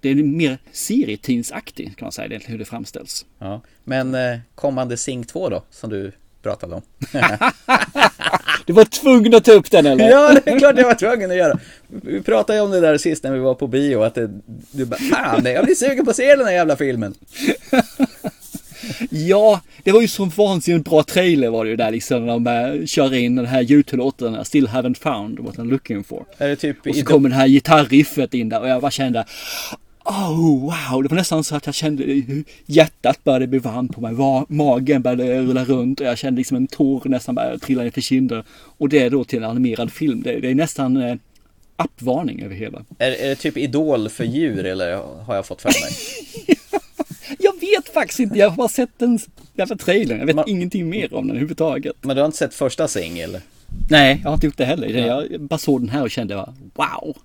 Det 0.00 0.08
är 0.08 0.14
mer 0.14 0.58
serietidningsaktigt 0.72 1.96
kan 1.96 2.06
man 2.06 2.12
säga, 2.12 2.40
hur 2.46 2.58
det 2.58 2.64
framställs. 2.64 3.26
Ja. 3.38 3.60
Men 3.88 4.14
eh, 4.14 4.38
kommande 4.54 4.96
Sing 4.96 5.24
2 5.24 5.48
då, 5.48 5.62
som 5.70 5.90
du 5.90 6.12
pratade 6.42 6.74
om. 6.74 6.82
Du 8.66 8.72
var 8.72 8.84
tvungen 8.84 9.34
att 9.34 9.44
ta 9.44 9.52
upp 9.52 9.70
den 9.70 9.86
eller? 9.86 10.08
Ja, 10.10 10.32
det 10.44 10.50
är 10.50 10.58
klart 10.58 10.78
jag 10.78 10.84
var 10.84 10.94
tvungen 10.94 11.30
att 11.30 11.36
göra. 11.36 11.58
Vi 11.88 12.22
pratade 12.22 12.58
ju 12.58 12.64
om 12.64 12.70
det 12.70 12.80
där 12.80 12.98
sist 12.98 13.24
när 13.24 13.32
vi 13.32 13.38
var 13.38 13.54
på 13.54 13.66
bio, 13.66 14.02
att 14.02 14.14
det, 14.14 14.30
du 14.70 14.84
bara, 14.84 14.96
fan, 15.00 15.44
jag 15.44 15.64
blir 15.64 15.74
sugen 15.74 16.04
på 16.04 16.10
att 16.10 16.16
se 16.16 16.36
den 16.36 16.46
här 16.46 16.52
jävla 16.52 16.76
filmen. 16.76 17.14
Ja, 19.10 19.60
det 19.84 19.92
var 19.92 20.00
ju 20.00 20.08
så 20.08 20.24
vansinnigt 20.24 20.84
bra 20.90 21.02
trailer 21.02 21.48
var 21.48 21.64
det 21.64 21.70
ju 21.70 21.76
där 21.76 21.90
liksom 21.90 22.26
när 22.26 22.32
de 22.32 22.44
började 22.44 22.86
köra 22.86 23.16
in 23.16 23.36
den 23.36 23.46
här 23.46 23.60
ljudlåten, 23.60 24.44
Still 24.44 24.66
haven't 24.68 24.98
found 25.00 25.38
what 25.38 25.56
I'm 25.56 25.70
looking 25.70 26.04
for. 26.04 26.24
Är 26.38 26.48
det 26.48 26.56
typ 26.56 26.76
och 26.86 26.94
så 26.94 27.00
i- 27.00 27.02
kom 27.02 27.22
den 27.22 27.32
här 27.32 27.46
gitarriffet 27.48 28.34
in 28.34 28.48
där 28.48 28.60
och 28.60 28.68
jag 28.68 28.80
bara 28.82 28.90
kände 28.90 29.24
Oh 30.08 30.60
wow, 30.60 31.02
det 31.02 31.08
var 31.08 31.16
nästan 31.16 31.44
så 31.44 31.56
att 31.56 31.66
jag 31.66 31.74
kände 31.74 32.22
hjärtat 32.66 33.24
började 33.24 33.46
bli 33.46 33.58
varmt 33.58 33.94
på 33.94 34.00
mig. 34.00 34.12
Magen 34.48 35.02
började 35.02 35.42
rulla 35.42 35.64
runt 35.64 36.00
och 36.00 36.06
jag 36.06 36.18
kände 36.18 36.38
liksom 36.38 36.56
en 36.56 36.66
tår 36.66 37.02
nästan 37.04 37.34
började 37.34 37.58
trilla 37.58 37.82
ner 37.82 37.90
för 37.90 38.00
kinden. 38.00 38.42
Och 38.50 38.88
det 38.88 38.98
är 38.98 39.10
då 39.10 39.24
till 39.24 39.38
en 39.38 39.50
animerad 39.50 39.92
film. 39.92 40.22
Det, 40.22 40.40
det 40.40 40.50
är 40.50 40.54
nästan 40.54 40.96
eh, 40.96 41.16
appvarning 41.76 42.42
över 42.42 42.54
hela. 42.54 42.84
Är, 42.98 43.10
är 43.10 43.28
det 43.28 43.34
typ 43.36 43.56
Idol 43.56 44.08
för 44.08 44.24
djur 44.24 44.66
eller 44.66 44.96
har 45.24 45.34
jag 45.34 45.46
fått 45.46 45.62
för 45.62 45.68
mig? 45.68 45.92
Jag 47.38 47.60
vet 47.60 47.88
faktiskt 47.94 48.20
inte, 48.20 48.38
jag 48.38 48.50
har 48.50 48.56
bara 48.56 48.68
sett 48.68 48.98
den 48.98 49.18
jävla 49.54 49.76
trailern. 49.76 50.18
Jag 50.18 50.26
vet 50.26 50.48
ingenting 50.48 50.88
mer 50.88 51.14
om 51.14 51.26
den 51.26 51.30
överhuvudtaget. 51.30 51.96
Men 52.00 52.16
du 52.16 52.22
har 52.22 52.26
inte 52.26 52.38
sett 52.38 52.54
första 52.54 52.88
singel? 52.88 53.40
Nej, 53.90 54.20
jag 54.22 54.30
har 54.30 54.34
inte 54.34 54.46
gjort 54.46 54.56
det 54.56 54.64
heller. 54.64 54.88
Jag 54.88 55.40
bara 55.40 55.58
såg 55.58 55.80
den 55.80 55.88
här 55.88 56.02
och 56.02 56.10
kände 56.10 56.34
wow. 56.74 57.16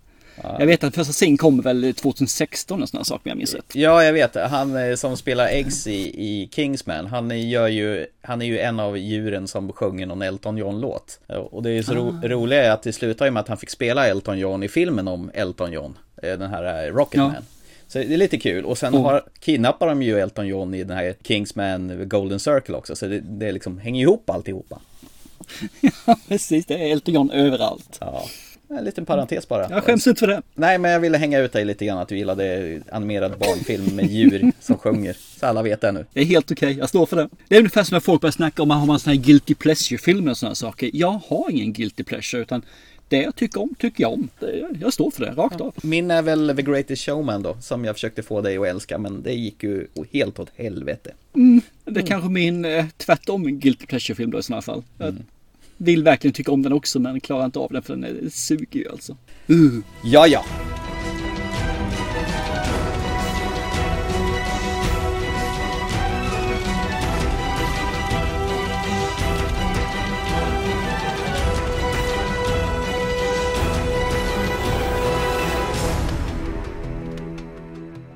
Jag 0.59 0.65
vet 0.65 0.83
att 0.83 0.95
första 0.95 1.13
singeln 1.13 1.37
kommer 1.37 1.63
väl 1.63 1.93
2016 1.93 2.81
och 2.83 2.89
sådana 2.89 3.03
saker 3.05 3.25
om 3.25 3.29
jag 3.29 3.37
minns 3.37 3.53
rätt. 3.53 3.75
Ja, 3.75 4.03
jag 4.03 4.13
vet. 4.13 4.35
Han 4.35 4.75
eh, 4.75 4.95
som 4.95 5.17
spelar 5.17 5.47
Eggs 5.47 5.87
i, 5.87 5.93
i 6.01 6.49
Kingsman, 6.51 7.07
han 7.07 7.49
gör 7.49 7.67
ju, 7.67 8.05
han 8.21 8.41
är 8.41 8.45
ju 8.45 8.59
en 8.59 8.79
av 8.79 8.97
djuren 8.97 9.47
som 9.47 9.73
sjunger 9.73 10.05
någon 10.05 10.21
Elton 10.21 10.57
John-låt. 10.57 11.19
Och 11.27 11.63
det 11.63 11.69
är 11.69 11.73
ju 11.73 11.83
så 11.83 11.93
ro, 11.93 12.19
Ah. 12.23 12.27
roliga 12.27 12.63
är 12.63 12.71
att 12.71 12.83
det 12.83 12.93
slutar 12.93 13.25
ju 13.25 13.31
med 13.31 13.41
att 13.41 13.47
han 13.47 13.57
fick 13.57 13.69
spela 13.69 14.07
Elton 14.07 14.39
John 14.39 14.63
i 14.63 14.67
filmen 14.67 15.07
om 15.07 15.31
Elton 15.33 15.71
John, 15.71 15.97
eh, 16.23 16.37
den 16.37 16.49
här 16.49 16.87
eh, 16.87 16.93
Rocketman. 16.93 17.33
Ja. 17.35 17.41
Så 17.87 17.97
det 17.97 18.13
är 18.13 18.17
lite 18.17 18.37
kul. 18.37 18.65
Och 18.65 18.77
sen 18.77 18.93
har, 18.93 19.23
kidnappar 19.39 19.87
de 19.87 20.01
ju 20.03 20.19
Elton 20.19 20.47
John 20.47 20.73
i 20.73 20.83
den 20.83 20.97
här 20.97 21.15
Kingsman 21.23 22.09
Golden 22.09 22.39
Circle 22.39 22.75
också. 22.75 22.95
Så 22.95 23.07
det, 23.07 23.19
det 23.19 23.51
liksom 23.51 23.77
hänger 23.77 24.01
ihop 24.01 24.29
alltihopa. 24.29 24.79
Precis, 26.27 26.65
det 26.65 26.73
är 26.73 26.91
Elton 26.91 27.13
John 27.13 27.31
överallt. 27.31 27.97
Ja. 27.99 28.25
En 28.77 28.84
liten 28.84 29.05
parentes 29.05 29.47
bara. 29.47 29.69
Jag 29.69 29.84
skäms 29.84 30.07
inte 30.07 30.19
för 30.19 30.27
det. 30.27 30.41
Nej, 30.55 30.77
men 30.77 30.91
jag 30.91 30.99
ville 30.99 31.17
hänga 31.17 31.39
ut 31.39 31.53
dig 31.53 31.65
lite 31.65 31.86
grann 31.86 31.97
att 31.97 32.07
du 32.07 32.17
gillade 32.17 32.79
animerad 32.91 33.38
barnfilm 33.39 33.95
med 33.95 34.05
djur 34.05 34.51
som 34.60 34.77
sjunger. 34.77 35.17
Så 35.39 35.45
alla 35.45 35.62
vet 35.62 35.81
det 35.81 35.91
nu. 35.91 36.05
Det 36.13 36.21
är 36.21 36.25
helt 36.25 36.51
okej, 36.51 36.77
jag 36.77 36.89
står 36.89 37.05
för 37.05 37.15
det. 37.15 37.29
Det 37.47 37.55
är 37.55 37.60
ungefär 37.60 37.84
som 37.84 37.95
när 37.95 37.99
folk 37.99 38.21
börjar 38.21 38.31
snacka 38.31 38.62
om 38.62 38.67
man 38.67 38.79
har 38.79 38.86
man 38.86 38.99
såna 38.99 39.15
här 39.15 39.21
guilty 39.21 39.55
pleasure-filmer 39.55 40.31
och 40.31 40.38
sådana 40.38 40.55
saker. 40.55 40.89
Jag 40.93 41.21
har 41.27 41.51
ingen 41.51 41.73
guilty 41.73 42.03
pleasure 42.03 42.41
utan 42.41 42.62
det 43.07 43.21
jag 43.21 43.36
tycker 43.36 43.62
om, 43.62 43.75
tycker 43.79 44.03
jag 44.03 44.13
om. 44.13 44.29
Jag 44.81 44.93
står 44.93 45.12
för 45.12 45.25
det, 45.25 45.31
rakt 45.31 45.62
av. 45.62 45.73
Min 45.84 46.12
är 46.12 46.21
väl 46.21 46.53
The 46.55 46.62
Greatest 46.62 47.05
Showman 47.05 47.43
då, 47.43 47.57
som 47.62 47.86
jag 47.86 47.95
försökte 47.95 48.23
få 48.23 48.41
dig 48.41 48.57
att 48.57 48.67
älska, 48.67 48.97
men 48.97 49.23
det 49.23 49.34
gick 49.34 49.63
ju 49.63 49.88
helt 50.12 50.39
åt 50.39 50.49
helvete. 50.55 51.12
Mm, 51.36 51.62
det 51.86 51.99
är 51.99 52.05
kanske 52.05 52.29
min 52.29 52.65
eh, 52.65 52.86
tvärtom 52.97 53.60
guilty 53.60 53.86
pleasure-film 53.86 54.31
då 54.31 54.39
i 54.39 54.43
sådana 54.43 54.62
fall. 54.62 54.84
Jag 54.97 55.15
vill 55.83 56.03
verkligen 56.03 56.33
tycka 56.33 56.51
om 56.51 56.61
den 56.61 56.73
också 56.73 56.99
men 56.99 57.19
klarar 57.19 57.45
inte 57.45 57.59
av 57.59 57.71
den 57.71 57.83
för 57.83 57.93
den 57.93 58.03
är, 58.03 58.29
suger 58.29 58.79
ju 58.79 58.89
alltså. 58.89 59.17
Uh. 59.49 59.79
Ja, 60.03 60.27
ja. 60.27 60.45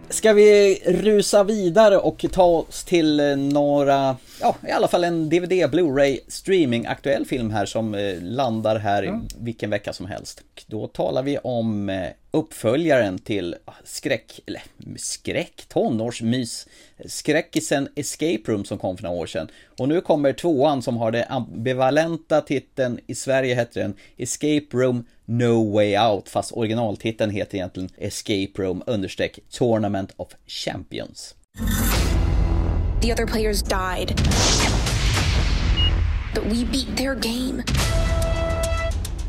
Ska 0.10 0.34
vi 0.34 0.80
rusa 0.86 1.44
vidare 1.44 1.98
och 1.98 2.26
ta 2.32 2.44
oss 2.44 2.84
till 2.84 3.20
eh, 3.20 3.36
några, 3.36 4.18
ja 4.42 4.56
i 4.68 4.72
alla 4.72 4.88
fall 4.88 5.04
en 5.04 5.30
DVD, 5.30 5.52
Blu-ray 5.52 6.20
streaming 6.28 6.86
aktuell 6.86 7.26
film 7.26 7.52
här 7.52 7.66
som 7.66 7.96
eh, 7.96 8.22
landar 8.22 8.80
här 8.80 9.22
vilken 9.38 9.70
vecka 9.70 9.94
som 9.94 10.06
helst. 10.06 10.42
Då 10.68 10.88
talar 10.88 11.24
vi 11.24 11.38
om 11.38 11.90
eh, 11.90 12.10
uppföljaren 12.32 13.20
till 13.20 13.56
skräck, 13.84 14.40
eller 14.46 14.62
skräck, 14.98 15.66
tonårsmys, 15.68 16.68
skräckisen 17.06 17.90
Escape 17.96 18.42
Room 18.46 18.66
som 18.66 18.78
kom 18.78 18.98
för 18.98 19.04
några 19.04 19.16
år 19.16 19.26
sedan. 19.26 19.48
Och 19.80 19.90
nu 19.90 20.02
kommer 20.02 20.34
tvåan 20.34 20.82
som 20.82 20.98
har 20.98 21.12
den 21.12 21.26
ambivalenta 21.30 22.42
titeln, 22.42 23.00
i 23.08 23.16
Sverige 23.16 23.56
heter 23.56 23.82
den 23.82 23.96
Escape 24.18 24.66
Room 24.72 25.06
No 25.26 25.74
Way 25.74 25.98
Out, 25.98 26.30
fast 26.30 26.52
originaltiteln 26.52 27.32
heter 27.32 27.58
egentligen 27.58 27.90
Escape 27.98 28.52
Room 28.56 28.84
understreck 28.86 29.40
Tournament 29.50 30.14
of 30.18 30.28
Champions. 30.48 31.36
The 33.06 33.12
other 33.12 33.28
players 33.28 33.62
died. 33.62 34.16
But 36.34 36.44
we 36.48 36.64
beat 36.64 36.96
their 36.96 37.14
game. 37.14 37.64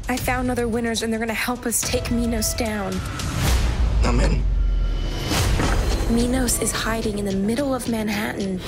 I 0.09 0.17
found 0.17 0.51
other 0.51 0.67
winners 0.67 1.03
and 1.03 1.13
they're 1.13 1.21
gonna 1.21 1.35
help 1.35 1.67
us 1.67 1.83
take 1.83 2.11
Minos 2.11 2.55
down. 2.55 2.99
I'm 4.03 4.19
in. 4.21 4.43
Minos 6.09 6.63
is 6.63 6.73
hiding 6.73 7.19
in 7.19 7.27
the 7.27 7.37
middle 7.37 7.75
of 7.75 7.87
Manhattan. 7.87 8.63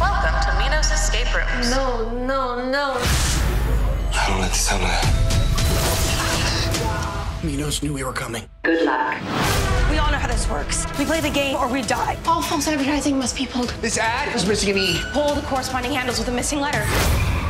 Welcome 0.00 0.40
to 0.44 0.58
Minos 0.58 0.90
Escape 0.90 1.28
Rooms. 1.34 1.70
No, 1.70 2.08
no, 2.24 2.70
no. 2.70 2.94
I 4.14 4.24
don't 4.28 4.38
like 4.38 4.52
the 4.52 4.56
sound 4.56 4.82
of 4.82 4.88
that. 4.88 5.37
Minos 7.42 7.82
knew 7.84 7.92
we 7.92 8.02
were 8.02 8.12
coming. 8.12 8.48
Good 8.64 8.84
luck. 8.84 9.14
We 9.90 9.98
all 9.98 10.10
know 10.10 10.18
how 10.18 10.26
this 10.26 10.48
works. 10.48 10.86
We 10.98 11.04
play 11.04 11.20
the 11.20 11.30
game 11.30 11.56
or 11.56 11.68
we 11.68 11.82
die. 11.82 12.18
All 12.26 12.42
false 12.42 12.66
advertising 12.66 13.16
must 13.16 13.36
be 13.36 13.46
pulled. 13.46 13.70
This 13.80 13.96
ad 13.96 14.34
is 14.34 14.46
missing 14.46 14.70
an 14.70 14.78
E. 14.78 15.00
Pull 15.12 15.34
the 15.34 15.42
corresponding 15.42 15.92
handles 15.92 16.18
with 16.18 16.28
a 16.28 16.32
missing 16.32 16.60
letter. 16.60 16.84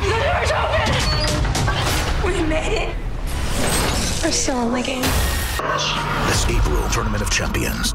The 0.03 0.19
door's 0.23 0.53
open! 0.53 0.89
We 2.27 2.43
made 2.49 2.89
it. 2.89 2.97
We're 4.23 4.31
still 4.31 4.61
in 4.67 4.73
the 4.73 4.83
game. 4.83 5.05
Escape 6.31 6.65
Room 6.67 6.91
Tournament 6.91 7.23
of 7.23 7.31
Champions. 7.31 7.95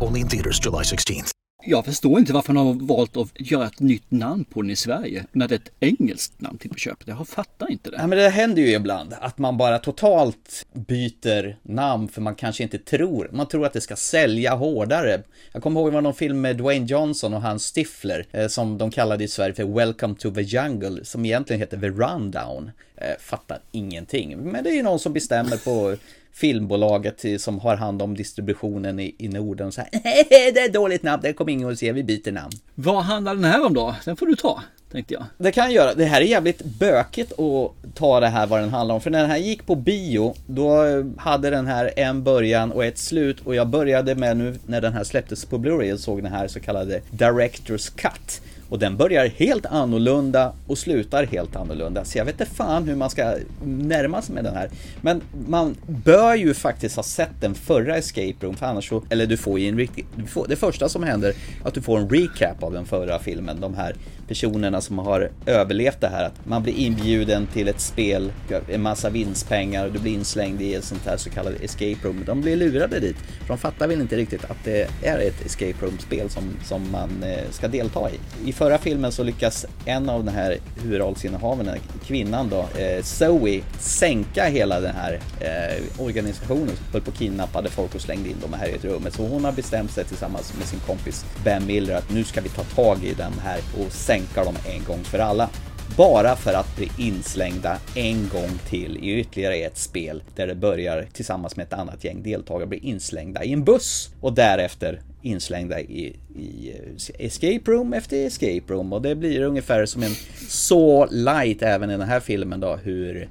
Only 0.00 0.20
in 0.20 0.28
theaters 0.28 0.58
July 0.58 0.82
16th. 0.82 1.33
Jag 1.66 1.84
förstår 1.84 2.18
inte 2.18 2.32
varför 2.32 2.52
man 2.52 2.66
har 2.66 2.74
valt 2.74 3.16
att 3.16 3.28
göra 3.34 3.66
ett 3.66 3.80
nytt 3.80 4.10
namn 4.10 4.44
på 4.44 4.62
den 4.62 4.70
i 4.70 4.76
Sverige 4.76 5.24
när 5.32 5.48
det 5.48 5.54
är 5.54 5.58
ett 5.58 5.72
engelskt 5.80 6.40
namn 6.40 6.58
till 6.58 6.70
på 6.70 6.76
köpet. 6.76 7.08
Jag 7.08 7.28
fattar 7.28 7.70
inte 7.70 7.90
det. 7.90 7.96
Nej, 7.96 8.06
men 8.06 8.18
det 8.18 8.28
händer 8.28 8.62
ju 8.62 8.72
ibland 8.72 9.14
att 9.20 9.38
man 9.38 9.56
bara 9.56 9.78
totalt 9.78 10.66
byter 10.72 11.56
namn 11.62 12.08
för 12.08 12.20
man 12.20 12.34
kanske 12.34 12.62
inte 12.62 12.78
tror, 12.78 13.30
man 13.32 13.48
tror 13.48 13.66
att 13.66 13.72
det 13.72 13.80
ska 13.80 13.96
sälja 13.96 14.54
hårdare. 14.54 15.22
Jag 15.52 15.62
kommer 15.62 15.80
ihåg 15.80 15.90
det 15.90 15.94
var 15.94 16.02
någon 16.02 16.14
film 16.14 16.40
med 16.40 16.56
Dwayne 16.56 16.86
Johnson 16.86 17.34
och 17.34 17.42
hans 17.42 17.72
Stifler 17.74 18.26
eh, 18.32 18.48
som 18.48 18.78
de 18.78 18.90
kallade 18.90 19.24
i 19.24 19.28
Sverige 19.28 19.54
för 19.54 19.64
Welcome 19.64 20.14
to 20.14 20.30
the 20.30 20.42
Jungle 20.42 21.04
som 21.04 21.24
egentligen 21.24 21.60
heter 21.60 21.80
The 21.80 21.88
Rundown. 21.88 22.70
Eh, 22.96 23.18
fattar 23.20 23.58
ingenting, 23.72 24.38
men 24.38 24.64
det 24.64 24.70
är 24.70 24.74
ju 24.74 24.82
någon 24.82 24.98
som 24.98 25.12
bestämmer 25.12 25.56
på 25.56 25.96
filmbolaget 26.34 27.24
eh, 27.24 27.36
som 27.36 27.58
har 27.58 27.76
hand 27.76 28.02
om 28.02 28.16
distributionen 28.16 29.00
i, 29.00 29.14
i 29.18 29.28
Norden 29.28 29.66
och 29.66 29.74
så 29.74 29.80
här, 29.80 29.90
det 30.28 30.62
är 30.62 30.66
ett 30.66 30.74
dåligt 30.74 31.02
namn, 31.02 31.22
det 31.22 31.32
kommer 31.32 31.52
ingen 31.52 31.70
att 31.70 31.78
se, 31.78 31.92
vi 31.92 32.02
byter 32.02 32.32
namn. 32.32 32.52
Vad 32.74 33.04
handlar 33.04 33.34
den 33.34 33.44
här 33.44 33.66
om 33.66 33.74
då? 33.74 33.96
Den 34.04 34.16
får 34.16 34.26
du 34.26 34.36
ta, 34.36 34.62
tänkte 34.92 35.14
jag. 35.14 35.24
Det 35.38 35.52
kan 35.52 35.64
jag 35.64 35.72
göra. 35.72 35.94
Det 35.94 36.04
här 36.04 36.20
är 36.20 36.24
jävligt 36.24 36.64
bökigt 36.64 37.32
att 37.32 37.94
ta 37.94 38.20
det 38.20 38.26
här 38.26 38.46
vad 38.46 38.60
den 38.60 38.70
handlar 38.70 38.94
om. 38.94 39.00
För 39.00 39.10
när 39.10 39.20
den 39.20 39.30
här 39.30 39.38
gick 39.38 39.66
på 39.66 39.74
bio, 39.74 40.34
då 40.46 40.84
hade 41.16 41.50
den 41.50 41.66
här 41.66 41.90
en 41.96 42.22
början 42.22 42.72
och 42.72 42.84
ett 42.84 42.98
slut. 42.98 43.40
Och 43.40 43.54
jag 43.54 43.68
började 43.68 44.14
med 44.14 44.36
nu 44.36 44.58
när 44.66 44.80
den 44.80 44.92
här 44.92 45.04
släpptes 45.04 45.44
på 45.44 45.58
Blu-ray 45.58 45.92
och 45.92 46.00
såg 46.00 46.22
den 46.22 46.32
här 46.32 46.48
så 46.48 46.60
kallade 46.60 47.00
Directors 47.10 47.90
Cut. 47.90 48.40
Och 48.74 48.80
den 48.80 48.96
börjar 48.96 49.26
helt 49.26 49.66
annorlunda 49.66 50.52
och 50.66 50.78
slutar 50.78 51.26
helt 51.26 51.56
annorlunda. 51.56 52.04
Så 52.04 52.18
jag 52.18 52.24
vet 52.24 52.40
inte 52.40 52.54
fan 52.54 52.84
hur 52.84 52.96
man 52.96 53.10
ska 53.10 53.34
närma 53.64 54.22
sig 54.22 54.34
med 54.34 54.44
den 54.44 54.54
här. 54.54 54.70
Men 55.00 55.20
man 55.48 55.76
bör 55.86 56.34
ju 56.34 56.54
faktiskt 56.54 56.96
ha 56.96 57.02
sett 57.02 57.40
den 57.40 57.54
förra 57.54 57.96
Escape 57.96 58.34
Room, 58.40 58.56
för 58.56 58.66
annars 58.66 58.88
så, 58.88 59.02
eller 59.10 59.26
du 59.26 59.36
får 59.36 59.58
ju 59.58 59.68
en 59.68 59.76
riktig, 59.76 60.06
du 60.16 60.26
får, 60.26 60.46
det 60.48 60.56
första 60.56 60.88
som 60.88 61.02
händer, 61.02 61.34
att 61.64 61.74
du 61.74 61.82
får 61.82 61.98
en 61.98 62.08
recap 62.08 62.62
av 62.62 62.72
den 62.72 62.86
förra 62.86 63.18
filmen. 63.18 63.60
De 63.60 63.74
här 63.74 63.96
personerna 64.28 64.80
som 64.80 64.98
har 64.98 65.30
överlevt 65.46 66.00
det 66.00 66.08
här, 66.08 66.24
att 66.24 66.46
man 66.46 66.62
blir 66.62 66.74
inbjuden 66.74 67.46
till 67.46 67.68
ett 67.68 67.80
spel, 67.80 68.32
en 68.68 68.82
massa 68.82 69.10
vinstpengar 69.10 69.86
och 69.86 69.92
du 69.92 69.98
blir 69.98 70.12
inslängd 70.12 70.62
i 70.62 70.74
ett 70.74 70.84
sånt 70.84 71.06
här 71.06 71.16
så 71.16 71.30
kallat 71.30 71.60
escape 71.60 71.96
room. 72.02 72.22
De 72.26 72.40
blir 72.40 72.56
lurade 72.56 73.00
dit, 73.00 73.16
för 73.16 73.48
de 73.48 73.58
fattar 73.58 73.88
väl 73.88 74.00
inte 74.00 74.16
riktigt 74.16 74.44
att 74.44 74.64
det 74.64 74.88
är 75.02 75.18
ett 75.18 75.46
escape 75.46 75.86
room-spel 75.86 76.30
som, 76.30 76.56
som 76.64 76.90
man 76.90 77.22
eh, 77.22 77.50
ska 77.50 77.68
delta 77.68 78.10
i. 78.10 78.48
I 78.48 78.52
förra 78.52 78.78
filmen 78.78 79.12
så 79.12 79.22
lyckas 79.22 79.66
en 79.84 80.08
av 80.08 80.24
den 80.24 80.34
här 80.34 80.58
huvudrollsinnehavarna, 80.82 81.74
kvinnan 82.06 82.48
då, 82.48 82.80
eh, 82.80 83.02
Zoe, 83.02 83.60
sänka 83.78 84.44
hela 84.44 84.80
den 84.80 84.94
här 84.94 85.20
eh, 85.40 86.04
organisationen 86.04 86.76
som 86.76 86.86
höll 86.92 87.02
på 87.02 87.10
och 87.10 87.18
kidnappade 87.18 87.70
folk 87.70 87.94
och 87.94 88.00
slängde 88.00 88.28
in 88.28 88.36
dem 88.40 88.52
här 88.52 88.68
i 88.68 88.72
ett 88.72 88.84
rum. 88.84 89.06
Så 89.10 89.26
hon 89.26 89.44
har 89.44 89.52
bestämt 89.52 89.90
sig 89.90 90.04
tillsammans 90.04 90.54
med 90.58 90.66
sin 90.66 90.80
kompis 90.80 91.24
Ben 91.44 91.66
Miller 91.66 91.94
att 91.94 92.10
nu 92.10 92.24
ska 92.24 92.40
vi 92.40 92.48
ta 92.48 92.62
tag 92.62 93.04
i 93.04 93.14
dem 93.14 93.32
här 93.44 93.58
och 93.78 93.92
sänka 94.14 94.44
dem 94.44 94.54
en 94.66 94.84
gång 94.84 95.04
för 95.04 95.18
alla. 95.18 95.50
bara 95.96 96.36
för 96.36 96.54
att 96.54 96.76
bli 96.76 96.90
inslängda 96.98 97.78
en 97.94 98.28
gång 98.28 98.50
till 98.68 98.96
i 98.96 99.20
ytterligare 99.20 99.54
ett 99.54 99.78
spel 99.78 100.22
där 100.36 100.46
det 100.46 100.54
börjar 100.54 101.06
tillsammans 101.12 101.56
med 101.56 101.66
ett 101.66 101.72
annat 101.72 102.04
gäng 102.04 102.22
deltagare 102.22 102.66
bli 102.66 102.78
inslängda 102.78 103.44
i 103.44 103.52
en 103.52 103.64
buss 103.64 104.10
och 104.20 104.32
därefter 104.32 105.00
inslängda 105.22 105.80
i, 105.80 106.16
i 106.36 106.72
eh, 107.18 107.26
escape 107.26 107.70
room 107.70 107.92
efter 107.92 108.26
escape 108.26 108.62
room 108.66 108.92
och 108.92 109.02
det 109.02 109.14
blir 109.14 109.42
ungefär 109.42 109.86
som 109.86 110.02
en 110.02 110.14
så 110.48 111.06
light 111.10 111.62
även 111.62 111.90
i 111.90 111.96
den 111.96 112.08
här 112.08 112.20
filmen 112.20 112.60
då 112.60 112.76
hur 112.76 113.28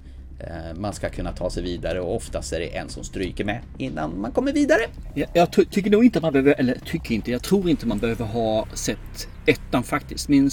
Eh, 0.48 0.80
man 0.80 0.94
ska 0.94 1.10
kunna 1.10 1.32
ta 1.32 1.50
sig 1.50 1.64
vidare 1.64 2.02
och 2.02 2.16
oftast 2.16 2.54
är 2.54 2.60
det 2.60 2.78
en 2.78 2.90
som 2.90 3.04
stryker 3.04 3.46
med 3.46 3.62
innan 3.78 4.22
man 4.22 4.32
kommer 4.32 4.54
vidare. 4.54 4.82
Jag, 5.14 5.30
jag 5.34 5.52
tycker 5.52 5.90
nog 5.90 6.06
inte 6.06 6.20
att 6.20 6.24
man 6.24 6.34
behöver, 6.34 6.56
eller 6.60 6.78
tycker 6.86 7.16
inte, 7.16 7.32
jag 7.32 7.44
tror 7.44 7.70
inte 7.70 7.88
man 7.88 8.00
behöver 8.00 8.26
ha 8.26 8.68
sett 8.74 9.28
ettan 9.46 9.84
faktiskt. 9.84 10.30
Min 10.30 10.44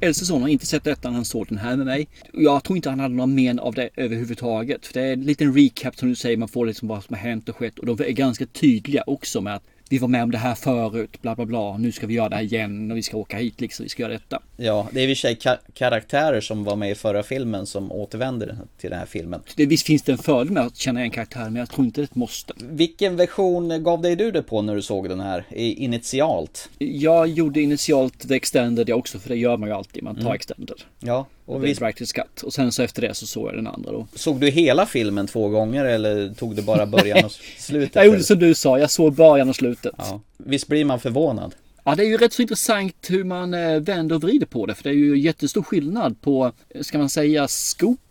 äldste 0.00 0.24
son 0.24 0.42
har 0.42 0.48
inte 0.48 0.66
sett 0.66 0.86
ettan, 0.86 1.14
han 1.14 1.24
såg 1.24 1.46
den 1.48 1.58
här 1.58 1.76
med 1.76 1.86
mig. 1.86 2.08
Jag 2.32 2.64
tror 2.64 2.76
inte 2.76 2.90
han 2.90 3.00
hade 3.00 3.14
någon 3.14 3.34
men 3.34 3.58
av 3.58 3.74
det 3.74 3.90
överhuvudtaget. 3.96 4.86
För 4.86 4.94
det 4.94 5.00
är 5.00 5.12
en 5.12 5.22
liten 5.22 5.54
recap 5.54 5.96
som 5.96 6.08
du 6.08 6.14
säger, 6.14 6.36
man 6.36 6.48
får 6.48 6.66
liksom 6.66 6.88
vad 6.88 7.04
som 7.04 7.14
har 7.14 7.22
hänt 7.22 7.48
och 7.48 7.56
skett 7.56 7.78
och 7.78 7.86
de 7.86 8.04
är 8.04 8.10
ganska 8.10 8.46
tydliga 8.46 9.04
också 9.06 9.40
med 9.40 9.54
att 9.54 9.62
vi 9.88 9.98
var 9.98 10.08
med 10.08 10.22
om 10.22 10.30
det 10.30 10.38
här 10.38 10.54
förut, 10.54 11.22
bla 11.22 11.34
bla 11.34 11.46
bla, 11.46 11.76
nu 11.78 11.92
ska 11.92 12.06
vi 12.06 12.14
göra 12.14 12.28
det 12.28 12.36
här 12.36 12.42
igen 12.42 12.90
och 12.90 12.96
vi 12.96 13.02
ska 13.02 13.16
åka 13.16 13.36
hit 13.36 13.60
liksom, 13.60 13.82
vi 13.82 13.88
ska 13.88 14.02
göra 14.02 14.12
detta. 14.12 14.42
Ja, 14.56 14.88
det 14.92 15.00
är 15.00 15.08
i 15.08 15.12
och 15.12 15.16
för 15.16 15.20
sig 15.20 15.34
ka- 15.34 15.58
karaktärer 15.74 16.40
som 16.40 16.64
var 16.64 16.76
med 16.76 16.90
i 16.90 16.94
förra 16.94 17.22
filmen 17.22 17.66
som 17.66 17.92
återvänder 17.92 18.56
till 18.78 18.90
den 18.90 18.98
här 18.98 19.06
filmen. 19.06 19.40
Det, 19.56 19.66
visst 19.66 19.86
finns 19.86 20.02
det 20.02 20.12
en 20.12 20.18
fördel 20.18 20.52
med 20.52 20.62
att 20.62 20.76
känna 20.76 21.00
en 21.00 21.10
karaktär, 21.10 21.44
men 21.44 21.56
jag 21.56 21.70
tror 21.70 21.86
inte 21.86 22.00
det 22.00 22.02
är 22.02 22.04
ett 22.04 22.14
måste. 22.14 22.52
Vilken 22.70 23.16
version 23.16 23.82
gav 23.82 24.02
dig 24.02 24.16
du 24.16 24.30
det 24.30 24.42
på 24.42 24.62
när 24.62 24.74
du 24.74 24.82
såg 24.82 25.08
den 25.08 25.20
här, 25.20 25.44
initialt? 25.52 26.70
Jag 26.78 27.28
gjorde 27.28 27.60
initialt 27.60 28.28
The 28.28 28.34
Extended 28.34 28.88
jag 28.88 28.98
också, 28.98 29.18
för 29.18 29.28
det 29.28 29.36
gör 29.36 29.56
man 29.56 29.68
ju 29.68 29.74
alltid, 29.74 30.02
man 30.02 30.14
tar 30.14 30.22
Mm. 30.22 30.34
Extended. 30.34 30.76
Ja, 31.00 31.26
Och 31.48 31.64
visst, 31.64 31.80
Director's 31.80 32.14
Cut. 32.14 32.42
Och 32.42 32.52
sen 32.52 32.72
så 32.72 32.82
efter 32.82 33.02
det 33.02 33.14
så 33.14 33.26
såg 33.26 33.48
jag 33.48 33.54
den 33.56 33.66
andra 33.66 33.92
då. 33.92 34.06
såg 34.14 34.40
du 34.40 34.50
hela 34.50 34.86
filmen 34.86 35.26
två 35.26 35.48
gånger 35.48 35.84
eller 35.84 36.34
tog 36.34 36.56
du 36.56 36.62
bara 36.62 36.86
början 36.86 37.24
och 37.24 37.32
slutet? 37.58 37.94
Jag 37.94 38.06
gjorde 38.06 38.22
som 38.22 38.38
du 38.38 38.54
sa, 38.54 38.78
jag 38.78 38.90
såg 38.90 39.14
början 39.14 39.48
och 39.48 39.56
slutet. 39.56 39.94
Ja. 39.98 40.20
Visst 40.36 40.68
blir 40.68 40.84
man 40.84 41.00
förvånad? 41.00 41.54
Ja, 41.84 41.94
det 41.94 42.02
är 42.02 42.06
ju 42.06 42.16
rätt 42.16 42.32
så 42.32 42.42
intressant 42.42 43.06
hur 43.08 43.24
man 43.24 43.54
eh, 43.54 43.80
vänder 43.80 44.16
och 44.16 44.22
vrider 44.22 44.46
på 44.46 44.66
det. 44.66 44.74
För 44.74 44.82
det 44.82 44.90
är 44.90 44.94
ju 44.94 45.18
jättestor 45.18 45.62
skillnad 45.62 46.20
på, 46.20 46.52
eh, 46.68 46.82
ska 46.82 46.98
man 46.98 47.08
säga, 47.08 47.48
skopet. 47.48 48.07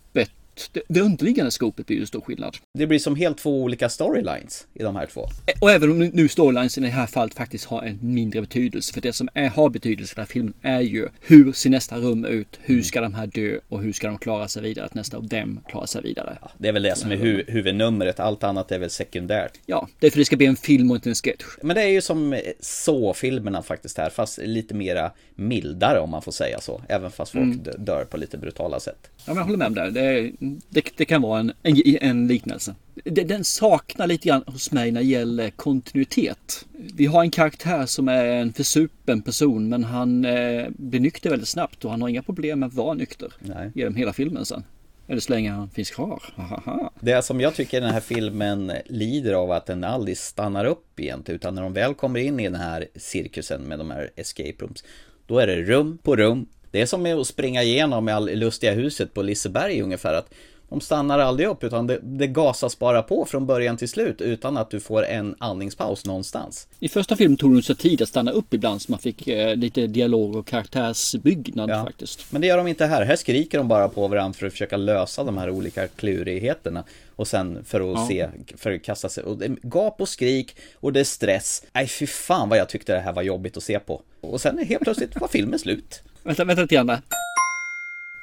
Det, 0.72 0.82
det 0.88 1.00
underliggande 1.00 1.50
skopet 1.50 1.86
blir 1.86 1.96
ju 1.96 2.06
stor 2.06 2.20
skillnad. 2.20 2.56
Det 2.78 2.86
blir 2.86 2.98
som 2.98 3.16
helt 3.16 3.38
två 3.38 3.62
olika 3.62 3.88
storylines 3.88 4.66
i 4.74 4.82
de 4.82 4.96
här 4.96 5.06
två. 5.06 5.20
Eh, 5.46 5.54
Och 5.60 5.70
även 5.70 5.90
om 5.90 5.98
nu 5.98 6.28
storylines 6.28 6.78
i 6.78 6.80
det 6.80 6.86
här 6.88 7.06
fallet 7.06 7.34
faktiskt 7.34 7.64
har 7.64 7.82
en 7.82 7.98
mindre 8.02 8.40
betydelse. 8.40 8.92
För 8.94 9.00
det 9.00 9.12
som 9.12 9.28
är, 9.34 9.48
har 9.48 9.68
betydelse 9.70 10.14
för 10.14 10.16
den 10.16 10.22
här 10.26 10.32
filmen 10.32 10.54
är 10.62 10.80
ju 10.80 11.08
hur 11.20 11.52
ser 11.52 11.70
nästa 11.70 11.96
rum 11.98 12.24
ut? 12.24 12.58
Hur 12.62 12.82
ska 12.82 13.00
de 13.00 13.14
här 13.14 13.26
dö? 13.26 13.58
Och 13.68 13.82
hur 13.82 13.92
ska 13.92 14.06
de 14.06 14.18
klara 14.18 14.48
sig 14.48 14.62
vidare? 14.62 14.84
Att 14.86 14.94
nästa 14.94 15.16
av 15.16 15.26
dem 15.28 15.60
klarar 15.68 15.86
sig 15.86 16.02
vidare. 16.02 16.38
Det 16.58 16.68
är 16.68 16.72
väl 16.72 16.82
det 16.82 16.98
som 16.98 17.10
är 17.12 17.16
hu- 17.16 17.44
huvudnumret, 17.50 18.20
allt 18.20 18.44
annat 18.44 18.72
är 18.72 18.78
väl 18.78 18.90
sekundärt. 18.90 19.52
Ja, 19.66 19.88
det 19.98 20.06
är 20.06 20.10
för 20.10 20.18
det 20.18 20.24
ska 20.24 20.36
bli 20.36 20.46
en 20.46 20.56
film 20.56 20.90
och 20.90 20.96
inte 20.96 21.08
en 21.10 21.14
sketch. 21.14 21.44
Men 21.62 21.76
det 21.76 21.82
är 21.82 21.88
ju 21.88 22.00
som 22.00 22.32
eh, 22.32 22.40
så-filmerna 22.60 23.62
faktiskt 23.62 23.98
här, 23.98 24.10
fast 24.10 24.38
lite 24.38 24.74
mera 24.74 25.10
mildare 25.34 26.00
om 26.00 26.10
man 26.10 26.22
får 26.22 26.32
säga 26.32 26.60
så. 26.60 26.82
Även 26.88 27.10
fast 27.10 27.32
folk 27.32 27.44
Mm. 27.44 27.62
dö- 27.62 27.76
dör 27.78 28.04
på 28.04 28.16
lite 28.16 28.38
brutala 28.38 28.80
sätt. 28.80 29.10
Ja, 29.16 29.22
men 29.26 29.36
jag 29.36 29.44
håller 29.44 29.58
med 29.58 29.66
om 29.66 29.74
det. 29.74 29.90
Det, 29.90 30.32
det, 30.68 30.84
det 30.96 31.04
kan 31.04 31.22
vara 31.22 31.40
en, 31.40 31.52
en, 31.62 31.76
en 32.00 32.28
liknelse. 32.28 32.74
Den 33.04 33.44
saknar 33.44 34.06
lite 34.06 34.28
grann 34.28 34.44
hos 34.46 34.72
mig 34.72 34.90
när 34.90 35.00
det 35.00 35.06
gäller 35.06 35.50
kontinuitet. 35.50 36.66
Vi 36.72 37.06
har 37.06 37.22
en 37.22 37.30
karaktär 37.30 37.86
som 37.86 38.08
är 38.08 38.24
en 38.24 38.52
försupen 38.52 39.22
person 39.22 39.68
men 39.68 39.84
han 39.84 40.24
eh, 40.24 40.66
blir 40.68 41.00
nykter 41.00 41.30
väldigt 41.30 41.48
snabbt 41.48 41.84
och 41.84 41.90
han 41.90 42.02
har 42.02 42.08
inga 42.08 42.22
problem 42.22 42.60
med 42.60 42.66
att 42.66 42.74
vara 42.74 42.94
nykter. 42.94 43.32
Nej. 43.40 43.70
Genom 43.74 43.94
hela 43.94 44.12
filmen 44.12 44.44
sen. 44.44 44.64
Eller 45.08 45.20
så 45.20 45.32
länge 45.32 45.50
han 45.50 45.70
finns 45.70 45.90
kvar. 45.90 46.22
Hahaha. 46.36 46.90
Det 47.00 47.24
som 47.24 47.40
jag 47.40 47.54
tycker 47.54 47.80
den 47.80 47.90
här 47.90 48.00
filmen 48.00 48.72
lider 48.86 49.32
av 49.32 49.52
att 49.52 49.66
den 49.66 49.84
aldrig 49.84 50.18
stannar 50.18 50.64
upp 50.64 51.00
egentligen 51.00 51.36
utan 51.36 51.54
när 51.54 51.62
de 51.62 51.72
väl 51.72 51.94
kommer 51.94 52.20
in 52.20 52.40
i 52.40 52.44
den 52.44 52.54
här 52.54 52.86
cirkusen 52.96 53.62
med 53.62 53.78
de 53.78 53.90
här 53.90 54.10
escape 54.16 54.54
rooms 54.58 54.84
då 55.28 55.38
är 55.38 55.46
det 55.46 55.62
rum 55.62 55.98
på 56.02 56.16
rum. 56.16 56.46
Det 56.70 56.80
är 56.80 56.86
som 56.86 57.02
med 57.02 57.16
att 57.16 57.26
springa 57.26 57.62
igenom 57.62 58.04
med 58.04 58.16
all 58.16 58.30
lustiga 58.34 58.72
huset 58.72 59.14
på 59.14 59.22
Liseberg 59.22 59.82
ungefär 59.82 60.14
att 60.14 60.34
de 60.70 60.80
stannar 60.80 61.18
aldrig 61.18 61.48
upp 61.48 61.64
utan 61.64 61.86
det, 61.86 61.98
det 62.02 62.26
gasas 62.26 62.78
bara 62.78 63.02
på 63.02 63.24
från 63.24 63.46
början 63.46 63.76
till 63.76 63.88
slut 63.88 64.20
utan 64.20 64.56
att 64.56 64.70
du 64.70 64.80
får 64.80 65.04
en 65.06 65.34
andningspaus 65.38 66.04
någonstans. 66.06 66.68
I 66.80 66.88
första 66.88 67.16
filmen 67.16 67.36
tog 67.36 67.56
det 67.56 67.62
så 67.62 67.74
tid 67.74 68.02
att 68.02 68.08
stanna 68.08 68.30
upp 68.30 68.54
ibland 68.54 68.82
så 68.82 68.92
man 68.92 68.98
fick 69.00 69.28
eh, 69.28 69.56
lite 69.56 69.86
dialog 69.86 70.36
och 70.36 70.46
karaktärsbyggnad 70.46 71.70
Ja. 71.70 71.84
faktiskt. 71.84 72.32
Men 72.32 72.40
det 72.40 72.46
gör 72.46 72.56
de 72.56 72.66
inte 72.66 72.86
här. 72.86 73.04
Här 73.04 73.16
skriker 73.16 73.58
de 73.58 73.68
bara 73.68 73.88
på 73.88 74.08
varandra 74.08 74.38
för 74.38 74.46
att 74.46 74.52
försöka 74.52 74.76
lösa 74.76 75.24
de 75.24 75.38
här 75.38 75.50
olika 75.50 75.86
klurigheterna. 75.88 76.84
Och 77.16 77.28
sen 77.28 77.64
för 77.64 77.80
att 77.92 77.98
Ja. 77.98 78.06
se, 78.08 78.28
för 78.56 78.72
att 78.72 78.82
kasta 78.82 79.08
sig. 79.08 79.24
Och 79.24 79.38
det 79.38 79.56
gap 79.62 80.00
och 80.00 80.08
skrik 80.08 80.56
och 80.74 80.92
det 80.92 81.00
är 81.00 81.04
stress. 81.04 81.62
Nej 81.72 81.86
fy 81.86 82.06
fan 82.06 82.48
vad 82.48 82.58
jag 82.58 82.68
tyckte 82.68 82.92
det 82.92 83.00
här 83.00 83.12
var 83.12 83.22
jobbigt 83.22 83.56
att 83.56 83.62
se 83.62 83.78
på. 83.78 84.02
Och 84.20 84.40
sen 84.40 84.58
helt 84.58 84.82
plötsligt 84.82 85.20
var 85.20 85.28
filmen 85.28 85.58
slut. 85.58 86.02
Vänta, 86.24 86.44
vänta 86.44 86.62
lite 86.62 86.74
grann. 86.74 86.96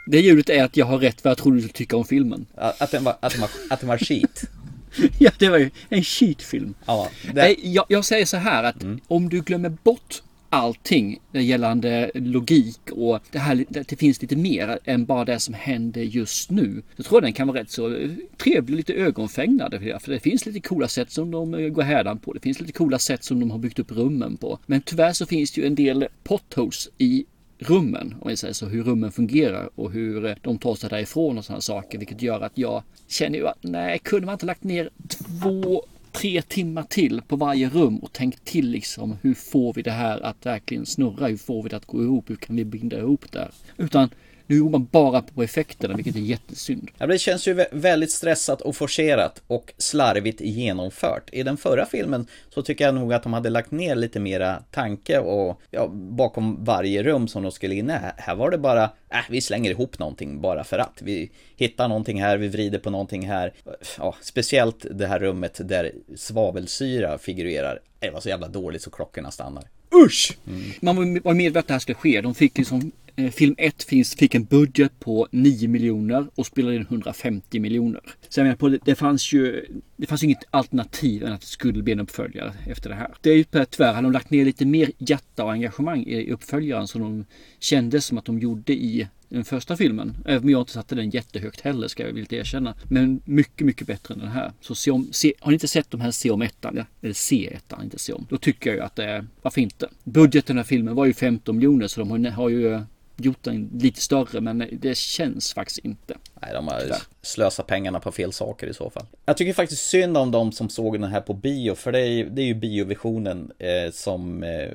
Det 0.08 0.20
ljudet 0.22 0.50
är 0.50 0.64
att 0.64 0.78
jag 0.78 0.86
har 0.86 0.98
rätt 0.98 1.24
vad 1.24 1.32
jag 1.32 1.38
tror 1.38 1.54
du 1.56 1.68
tycker 1.68 1.98
om 1.98 2.06
filmen. 2.06 2.46
Att 2.56 2.92
den 2.92 3.04
var, 3.04 3.16
att 3.20 3.32
den 3.32 3.42
var, 3.42 3.50
att 3.70 3.80
den 3.80 3.90
var 3.90 3.98
skit. 3.98 4.44
ja, 5.20 5.32
det 5.40 5.50
var 5.50 5.58
ju 5.58 5.70
en 5.90 6.04
skitfilm. 6.04 6.74
Ja, 6.86 7.10
Nej, 7.34 7.60
jag, 7.64 7.86
jag 7.90 8.06
säger 8.06 8.26
så 8.26 8.38
här 8.38 8.64
att 8.64 8.84
Mm. 8.84 9.00
om 9.08 9.30
du 9.30 9.42
glömmer 9.42 9.70
bort 9.70 10.22
allting 10.50 11.20
gällande 11.32 12.12
logik 12.14 12.80
och 12.92 13.20
det 13.32 13.40
här, 13.40 13.66
det, 13.70 13.88
det 13.88 13.96
finns 13.96 14.22
lite 14.22 14.36
mer 14.36 14.80
än 14.86 15.06
bara 15.06 15.26
det 15.26 15.40
som 15.40 15.54
händer 15.54 16.02
just 16.02 16.52
nu. 16.52 16.82
Så 16.98 17.04
tror 17.04 17.16
jag 17.18 17.24
den 17.24 17.34
kan 17.34 17.48
vara 17.48 17.60
rätt 17.60 17.72
så 17.72 18.08
trevlig, 18.38 18.76
lite 18.78 18.94
ögonfängande. 18.94 19.80
För 19.80 19.86
det, 19.86 20.14
det 20.14 20.20
finns 20.20 20.46
lite 20.46 20.60
coola 20.60 20.88
sätt 20.88 21.12
som 21.12 21.32
de 21.32 21.54
eh, 21.54 21.70
går 21.70 21.82
hädan 21.84 22.20
på. 22.20 22.34
Det 22.34 22.40
finns 22.40 22.60
lite 22.60 22.72
coola 22.74 23.00
sätt 23.00 23.24
som 23.24 23.40
de 23.40 23.52
har 23.52 23.58
byggt 23.58 23.80
upp 23.80 23.92
rummen 23.92 24.38
på. 24.38 24.60
Men 24.66 24.82
tyvärr 24.82 25.14
så 25.14 25.26
finns 25.26 25.52
det 25.52 25.62
ju 25.62 25.68
en 25.68 25.76
del 25.76 26.08
potholes 26.24 26.90
i 26.98 27.26
rummen, 27.58 28.16
om 28.22 28.30
vi 28.30 28.38
säger 28.38 28.54
så, 28.54 28.66
hur 28.66 28.84
rummen 28.84 29.12
fungerar 29.12 29.70
och 29.76 29.92
hur 29.92 30.26
eh, 30.26 30.36
de 30.42 30.58
tar 30.58 30.76
sig 30.76 30.90
därifrån 30.90 31.38
och 31.38 31.46
sådana 31.46 31.62
saker. 31.62 31.98
Vilket 31.98 32.22
gör 32.22 32.42
att 32.42 32.58
jag 32.58 32.84
känner 33.08 33.40
ju 33.40 33.48
att 33.48 33.64
nej, 33.64 34.00
kunde 34.00 34.26
man 34.26 34.34
inte 34.34 34.46
lagt 34.46 34.64
ner 34.64 34.90
två 35.08 35.84
tre 36.12 36.42
timmar 36.42 36.84
till 36.84 37.22
på 37.22 37.36
varje 37.36 37.70
rum 37.70 37.98
och 37.98 38.14
tänkt 38.14 38.46
till 38.46 38.70
liksom 38.70 39.18
hur 39.22 39.34
får 39.34 39.74
vi 39.74 39.82
det 39.82 39.92
här 39.92 40.22
att 40.26 40.46
verkligen 40.46 40.86
snurra? 40.86 41.28
Hur 41.28 41.38
får 41.38 41.64
vi 41.64 41.70
det 41.70 41.78
att 41.78 41.86
gå 41.86 42.04
ihop? 42.04 42.30
Hur 42.30 42.36
kan 42.36 42.56
vi 42.56 42.66
binda 42.66 43.00
ihop 43.00 43.32
det 43.32 43.40
här? 43.40 43.52
Utan 43.78 44.10
nu 44.48 44.64
går 44.64 44.70
man 44.70 44.88
bara 44.92 45.22
på 45.22 45.44
effekterna, 45.44 45.94
vilket 45.96 46.16
är 46.16 46.20
jättesynd. 46.20 46.92
Ja, 46.98 47.08
det 47.08 47.18
känns 47.20 47.48
ju 47.48 47.54
vä- 47.54 47.66
väldigt 47.72 48.12
stressat 48.12 48.62
och 48.62 48.76
forcerat 48.76 49.42
och 49.48 49.74
slarvigt 49.78 50.42
genomfört. 50.42 51.30
I 51.32 51.44
den 51.44 51.58
förra 51.58 51.86
filmen 51.86 52.28
så 52.50 52.62
tycker 52.62 52.86
jag 52.86 52.96
nog 52.96 53.14
att 53.14 53.24
de 53.24 53.34
hade 53.34 53.50
lagt 53.50 53.72
ner 53.72 53.96
lite 53.96 54.20
mera 54.20 54.64
tanke 54.72 55.20
och 55.20 55.62
ja, 55.72 55.88
bakom 55.94 56.64
varje 56.64 57.04
rum 57.04 57.28
som 57.28 57.44
de 57.44 57.52
skulle 57.52 57.76
in 57.76 57.90
i. 57.90 57.94
Här- 58.18 58.36
var 58.36 58.52
det 58.52 58.58
bara, 58.58 58.84
äh, 58.84 59.18
vi 59.30 59.42
slänger 59.42 59.72
ihop 59.72 60.00
någonting 60.00 60.42
bara 60.42 60.64
för 60.64 60.80
att. 60.80 61.00
Vi 61.02 61.32
hittar 61.58 61.88
någonting 61.88 62.22
här, 62.22 62.38
vi 62.38 62.48
vrider 62.48 62.80
på 62.80 62.90
någonting 62.90 63.28
här. 63.28 63.54
Ja, 63.98 64.16
speciellt 64.22 64.86
det 64.92 65.08
här 65.08 65.20
rummet 65.20 65.62
där 65.64 65.92
svavelsyra 66.16 67.18
figurerar. 67.18 67.80
Det 68.00 68.10
var 68.10 68.20
så 68.20 68.30
jävla 68.30 68.48
dåligt 68.48 68.82
så 68.82 68.90
klockorna 68.90 69.32
stannar. 69.32 69.64
Usch! 70.06 70.38
Man 70.82 70.96
var- 71.24 71.34
medveten 71.34 71.60
att 71.60 71.68
det 71.68 71.74
här 71.74 71.80
skulle 71.80 71.96
ske. 71.96 72.22
De 72.22 72.36
fick 72.36 72.58
liksom 72.58 72.92
Eh, 73.16 73.32
film 73.32 73.56
1 73.58 73.84
finns, 73.84 74.16
fick 74.16 74.36
en 74.36 74.46
budget 74.46 75.00
på 75.00 75.28
9 75.32 75.68
miljoner 75.68 76.28
och 76.36 76.46
spelade 76.46 76.76
in 76.76 76.82
150 76.82 77.60
miljoner. 77.60 78.02
Så 78.30 78.40
jag 78.40 78.46
menar 78.46 78.58
på 78.58 78.70
det, 78.70 78.80
det 78.86 78.96
fanns 78.96 79.34
ju 79.34 79.66
Det 79.96 80.08
fanns 80.08 80.24
ju 80.24 80.26
inget 80.26 80.44
alternativ 80.50 81.24
än 81.24 81.34
att 81.34 81.42
det 81.42 81.48
skulle 81.48 81.84
bli 81.84 81.94
en 81.94 82.00
uppföljare 82.00 82.54
efter 82.68 82.90
det 82.90 82.96
här. 82.96 83.14
Det 83.22 83.30
är 83.30 83.36
ju 83.36 83.44
tyvärr, 83.44 83.94
hade 83.94 84.06
de 84.06 84.12
lagt 84.12 84.30
ner 84.30 84.46
lite 84.46 84.66
mer 84.66 84.92
hjärta 84.98 85.44
och 85.44 85.52
engagemang 85.52 86.04
i 86.04 86.32
uppföljaren 86.32 86.88
som 86.88 87.02
de 87.02 87.26
kände 87.60 88.02
som 88.02 88.18
att 88.18 88.26
de 88.26 88.40
gjorde 88.40 88.74
i 88.74 89.08
den 89.30 89.46
första 89.46 89.78
filmen. 89.78 90.18
Även 90.26 90.44
om 90.44 90.50
jag 90.50 90.62
inte 90.62 90.72
satte 90.72 90.96
den 90.96 91.10
jättehögt 91.10 91.62
heller 91.62 91.88
ska 91.88 92.04
jag 92.04 92.14
villigt 92.14 92.34
erkänna. 92.34 92.76
Men 92.90 93.22
mycket, 93.26 93.68
mycket 93.68 93.88
bättre 93.88 94.14
än 94.14 94.20
den 94.20 94.30
här. 94.30 94.52
Så 94.62 94.76
se 94.76 94.92
om, 94.92 95.08
se, 95.12 95.34
har 95.40 95.52
ni 95.52 95.56
inte 95.56 95.68
sett 95.68 95.92
de 95.92 96.02
här 96.02 96.12
Se 96.12 96.32
om 96.32 96.42
ettan, 96.42 96.74
ja, 96.78 96.86
eller 97.02 97.14
Se 97.14 97.48
ettan, 97.48 97.84
inte 97.84 98.00
Se 98.00 98.14
om. 98.14 98.28
Då 98.30 98.38
tycker 98.38 98.70
jag 98.70 98.78
ju 98.78 98.84
att 98.84 98.96
det 98.96 99.06
är, 99.06 99.26
varför 99.42 99.62
inte? 99.62 99.90
Budgeten 100.04 100.54
i 100.54 100.56
den 100.56 100.58
här 100.58 100.64
filmen 100.64 100.96
var 100.96 101.06
ju 101.06 101.14
15 101.14 101.56
miljoner 101.56 101.88
så 101.88 102.00
de 102.00 102.12
har, 102.12 102.32
har 102.32 102.50
ju 102.50 102.82
gjort 103.18 103.44
den 103.44 103.70
lite 103.74 104.02
större 104.02 104.42
men 104.42 104.70
det 104.72 104.98
känns 104.98 105.54
faktiskt 105.54 105.80
inte. 105.80 106.18
Nej, 106.42 106.54
de 106.54 106.68
har 106.68 106.80
Tyvärr. 106.80 107.02
slösat 107.22 107.68
pengarna 107.68 108.00
på 108.00 108.12
fel 108.12 108.34
saker 108.34 108.68
i 108.68 108.74
så 108.74 108.90
fall. 108.90 109.06
Jag 109.26 109.38
tycker 109.38 109.54
faktiskt 109.54 109.88
synd 109.88 110.18
om 110.18 110.32
de 110.32 110.52
som 110.52 110.70
såg 110.70 111.02
den 111.02 111.12
här 111.12 111.22
på 111.22 111.34
bio, 111.34 111.76
för 111.76 111.92
det 111.92 112.00
är 112.00 112.26
det 112.26 112.42
är 112.42 112.46
ju 112.46 112.54
biovisionen 112.54 113.52
eh, 113.60 113.92
som 113.92 114.44
eh, 114.44 114.70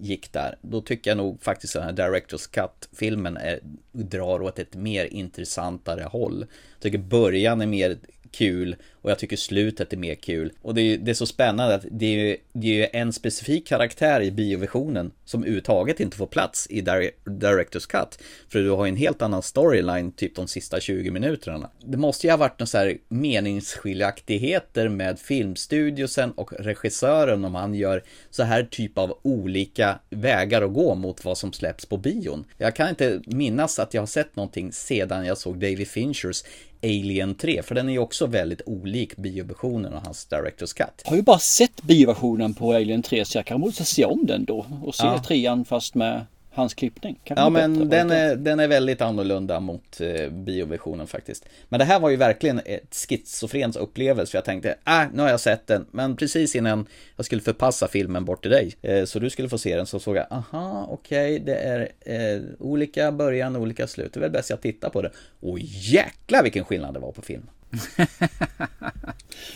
gick 0.00 0.32
där. 0.32 0.56
Då 0.60 0.80
tycker 0.80 1.10
jag 1.10 1.16
nog 1.16 1.42
faktiskt 1.42 1.74
den 1.74 1.82
här 1.82 1.92
Directors 1.92 2.46
Cut-filmen 2.46 3.36
är, 3.36 3.60
drar 3.92 4.42
åt 4.42 4.58
ett 4.58 4.74
mer 4.74 5.04
intressantare 5.04 6.02
håll. 6.02 6.46
Jag 6.74 6.82
tycker 6.82 6.98
början 6.98 7.60
är 7.60 7.66
mer 7.66 7.96
kul 8.30 8.76
och 9.06 9.10
jag 9.10 9.18
tycker 9.18 9.36
slutet 9.36 9.92
är 9.92 9.96
mer 9.96 10.14
kul. 10.14 10.52
Och 10.62 10.74
det 10.74 10.80
är, 10.80 10.98
det 10.98 11.10
är 11.10 11.14
så 11.14 11.26
spännande 11.26 11.74
att 11.74 11.84
det 11.90 12.06
är, 12.06 12.18
ju, 12.18 12.36
det 12.52 12.82
är 12.82 13.00
en 13.00 13.12
specifik 13.12 13.66
karaktär 13.66 14.20
i 14.20 14.30
bioversionen 14.30 15.12
som 15.24 15.42
överhuvudtaget 15.42 16.00
inte 16.00 16.16
får 16.16 16.26
plats 16.26 16.66
i 16.70 16.80
Directors 17.24 17.86
Cut. 17.86 18.18
För 18.48 18.58
du 18.58 18.70
har 18.70 18.84
ju 18.84 18.88
en 18.88 18.96
helt 18.96 19.22
annan 19.22 19.42
storyline 19.42 20.12
typ 20.12 20.34
de 20.34 20.48
sista 20.48 20.80
20 20.80 21.10
minuterna. 21.10 21.70
Det 21.84 21.96
måste 21.96 22.26
ju 22.26 22.30
ha 22.30 22.36
varit 22.36 22.58
någon 22.58 22.66
så 22.66 22.78
här 22.78 22.98
meningsskiljaktigheter 23.08 24.88
med 24.88 25.18
filmstudiosen 25.18 26.32
och 26.32 26.52
regissören 26.52 27.44
om 27.44 27.54
han 27.54 27.74
gör 27.74 28.02
så 28.30 28.42
här 28.42 28.68
typ 28.70 28.98
av 28.98 29.18
olika 29.22 29.98
vägar 30.10 30.62
att 30.62 30.72
gå 30.72 30.94
mot 30.94 31.24
vad 31.24 31.38
som 31.38 31.52
släpps 31.52 31.86
på 31.86 31.96
bion. 31.96 32.44
Jag 32.58 32.76
kan 32.76 32.88
inte 32.88 33.20
minnas 33.26 33.78
att 33.78 33.94
jag 33.94 34.02
har 34.02 34.06
sett 34.06 34.36
någonting 34.36 34.72
sedan 34.72 35.26
jag 35.26 35.38
såg 35.38 35.54
David 35.54 35.88
Finchers 35.88 36.42
Alien 36.86 37.34
3, 37.34 37.62
för 37.62 37.74
den 37.74 37.88
är 37.88 37.92
ju 37.92 37.98
också 37.98 38.26
väldigt 38.26 38.60
olik 38.66 39.16
bioversionen 39.16 39.92
och 39.92 40.00
hans 40.02 40.26
Directors 40.26 40.72
Cut. 40.72 41.02
Jag 41.04 41.10
har 41.10 41.16
ju 41.16 41.22
bara 41.22 41.38
sett 41.38 41.82
bioversionen 41.82 42.54
på 42.54 42.72
Alien 42.72 43.02
3 43.02 43.24
så 43.24 43.38
jag 43.38 43.46
kan 43.46 43.60
måste 43.60 43.84
se 43.84 44.04
om 44.04 44.26
den 44.26 44.44
då 44.44 44.66
och 44.84 44.94
se 44.94 45.04
ja. 45.04 45.22
trean 45.26 45.64
fast 45.64 45.94
med 45.94 46.26
hans 46.56 46.74
klippning. 46.74 47.18
Kan 47.24 47.36
ja 47.36 47.50
men 47.50 47.88
den 47.88 48.10
är, 48.10 48.36
den 48.36 48.60
är 48.60 48.68
väldigt 48.68 49.00
annorlunda 49.00 49.60
mot 49.60 50.00
eh, 50.00 50.30
bioversionen 50.30 51.06
faktiskt. 51.06 51.48
Men 51.68 51.78
det 51.78 51.84
här 51.84 52.00
var 52.00 52.10
ju 52.10 52.16
verkligen 52.16 52.60
ett 52.64 52.94
schizofrens 53.08 53.76
upplevelse 53.76 54.30
för 54.30 54.38
jag 54.38 54.44
tänkte, 54.44 54.76
äh, 54.86 55.02
nu 55.12 55.22
har 55.22 55.28
jag 55.28 55.40
sett 55.40 55.66
den. 55.66 55.86
Men 55.90 56.16
precis 56.16 56.56
innan 56.56 56.86
jag 57.16 57.26
skulle 57.26 57.42
förpassa 57.42 57.88
filmen 57.88 58.24
bort 58.24 58.42
till 58.42 58.50
dig, 58.50 58.76
eh, 58.82 59.04
så 59.04 59.18
du 59.18 59.30
skulle 59.30 59.48
få 59.48 59.58
se 59.58 59.76
den, 59.76 59.86
så 59.86 60.00
såg 60.00 60.16
jag, 60.16 60.26
aha, 60.30 60.88
okej, 60.90 61.34
okay, 61.34 61.44
det 61.44 61.56
är 61.56 61.88
eh, 62.00 62.42
olika 62.58 63.12
början, 63.12 63.56
olika 63.56 63.86
slut. 63.86 64.12
Det 64.12 64.18
är 64.18 64.22
väl 64.22 64.30
bäst 64.30 64.50
jag 64.50 64.60
tittar 64.60 64.90
på 64.90 65.02
det. 65.02 65.10
Och 65.40 65.58
jäkla 65.60 66.42
vilken 66.42 66.64
skillnad 66.64 66.94
det 66.94 67.00
var 67.00 67.12
på 67.12 67.22
film. 67.22 67.46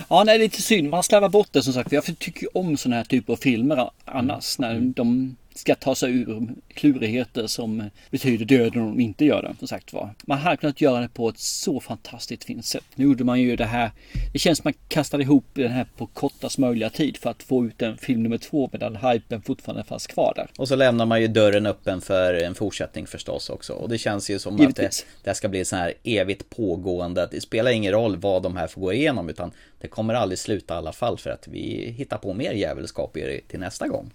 ja, 0.09 0.25
nej, 0.25 0.39
det 0.39 0.45
är 0.45 0.47
lite 0.47 0.63
synd. 0.63 0.91
Man 0.91 1.03
slarvar 1.03 1.29
bort 1.29 1.49
det 1.53 1.63
som 1.63 1.73
sagt. 1.73 1.93
Jag 1.93 2.05
tycker 2.05 2.43
ju 2.43 2.49
om 2.55 2.77
sådana 2.77 2.97
här 2.97 3.05
typer 3.05 3.33
av 3.33 3.37
filmer 3.37 3.91
annars. 4.05 4.59
När 4.59 4.71
mm. 4.71 4.93
de 4.93 5.37
ska 5.61 5.75
ta 5.75 5.95
sig 5.95 6.13
ur 6.13 6.49
klurigheter 6.75 7.47
som 7.47 7.91
betyder 8.11 8.45
döden 8.45 8.83
om 8.83 8.97
de 8.97 9.03
inte 9.03 9.25
gör 9.25 9.43
det. 9.43 9.55
Som 9.59 9.69
sagt 9.69 9.93
var. 9.93 10.15
Man 10.27 10.39
hade 10.39 10.57
kunnat 10.57 10.81
göra 10.81 11.01
det 11.01 11.09
på 11.09 11.29
ett 11.29 11.39
så 11.39 11.81
fantastiskt 11.81 12.45
fint 12.45 12.65
sätt. 12.65 12.85
Nu 12.95 13.05
gjorde 13.05 13.25
man 13.25 13.41
ju 13.41 13.57
det 13.57 13.65
här. 13.65 13.91
Det 14.33 14.39
känns 14.39 14.59
som 14.59 14.65
man 14.65 14.75
kastade 14.89 15.23
ihop 15.23 15.45
den 15.55 15.73
här 15.73 15.87
på 15.97 16.07
kortast 16.07 16.59
möjliga 16.59 16.91
tid 16.91 17.17
för 17.17 17.31
att 17.31 17.43
få 17.43 17.65
ut 17.65 17.83
en 17.83 17.97
film 17.97 18.23
nummer 18.23 18.39
två 18.39 18.71
medan 18.73 18.97
hypen 18.97 19.43
fortfarande 19.43 19.85
fanns 19.85 20.07
kvar 20.07 20.33
där. 20.37 20.51
Och 20.59 20.69
så 20.69 20.77
lämnar 20.77 21.07
man 21.07 21.21
ju 21.21 21.29
dörren 21.29 21.67
öppen 21.67 22.01
för 22.01 22.35
en 22.35 22.55
fortsättning 22.55 23.07
förstås 23.07 23.51
också. 23.51 23.73
Och 23.73 23.89
det 23.89 23.99
känns 23.99 24.31
ju 24.31 24.39
som 24.39 24.57
Givetvis. 24.57 24.87
att 24.87 25.25
det, 25.25 25.31
det 25.31 25.35
ska 25.35 25.49
bli 25.49 25.65
så 25.65 25.77
här 25.77 25.95
evigt 26.05 26.51
pågående. 26.51 27.29
Det 27.31 27.41
spelar 27.41 27.71
ingen 27.71 27.93
roll 27.93 28.17
vad 28.17 28.43
de 28.43 28.57
här 28.57 28.67
får 28.67 28.81
gå 28.81 28.93
igenom 28.93 29.29
utan 29.29 29.53
det 29.81 29.89
kommer 29.89 30.15
aldrig 30.15 30.39
sluta 30.39 30.75
i 30.75 30.77
alla 30.77 30.93
fall 30.93 31.19
för 31.19 31.31
att 31.31 31.49
vi 31.49 31.95
hittar 31.97 32.19
på 32.19 32.33
mer 32.35 32.53
djävulskap 32.53 33.17
till 33.49 33.61
nästa 33.61 33.89
gång. 33.89 34.11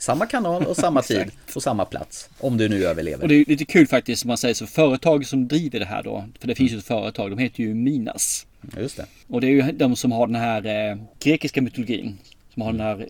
Samma 0.00 0.26
kanal 0.26 0.66
och 0.66 0.76
samma 0.76 1.02
tid 1.12 1.30
och 1.54 1.62
samma 1.62 1.84
plats. 1.84 2.28
Om 2.38 2.56
du 2.56 2.68
nu 2.68 2.84
överlever. 2.84 3.22
Och 3.22 3.28
det 3.28 3.34
är 3.34 3.44
lite 3.44 3.64
kul 3.64 3.86
faktiskt, 3.86 4.22
som 4.22 4.28
man 4.28 4.38
säger 4.38 4.54
så. 4.54 4.66
Företag 4.66 5.26
som 5.26 5.48
driver 5.48 5.78
det 5.78 5.86
här 5.86 6.02
då. 6.02 6.24
För 6.38 6.48
det 6.48 6.54
finns 6.54 6.72
ju 6.72 6.78
ett 6.78 6.84
företag, 6.84 7.30
de 7.30 7.38
heter 7.38 7.62
ju 7.62 7.74
Minas. 7.74 8.46
Just 8.78 8.96
det. 8.96 9.06
Och 9.28 9.40
det 9.40 9.46
är 9.46 9.50
ju 9.50 9.72
de 9.72 9.96
som 9.96 10.12
har 10.12 10.26
den 10.26 10.36
här 10.36 10.90
eh, 10.90 10.96
grekiska 11.18 11.62
mytologin. 11.62 12.18
Som 12.54 12.62
har 12.62 12.72
den 12.72 12.80
här 12.80 13.08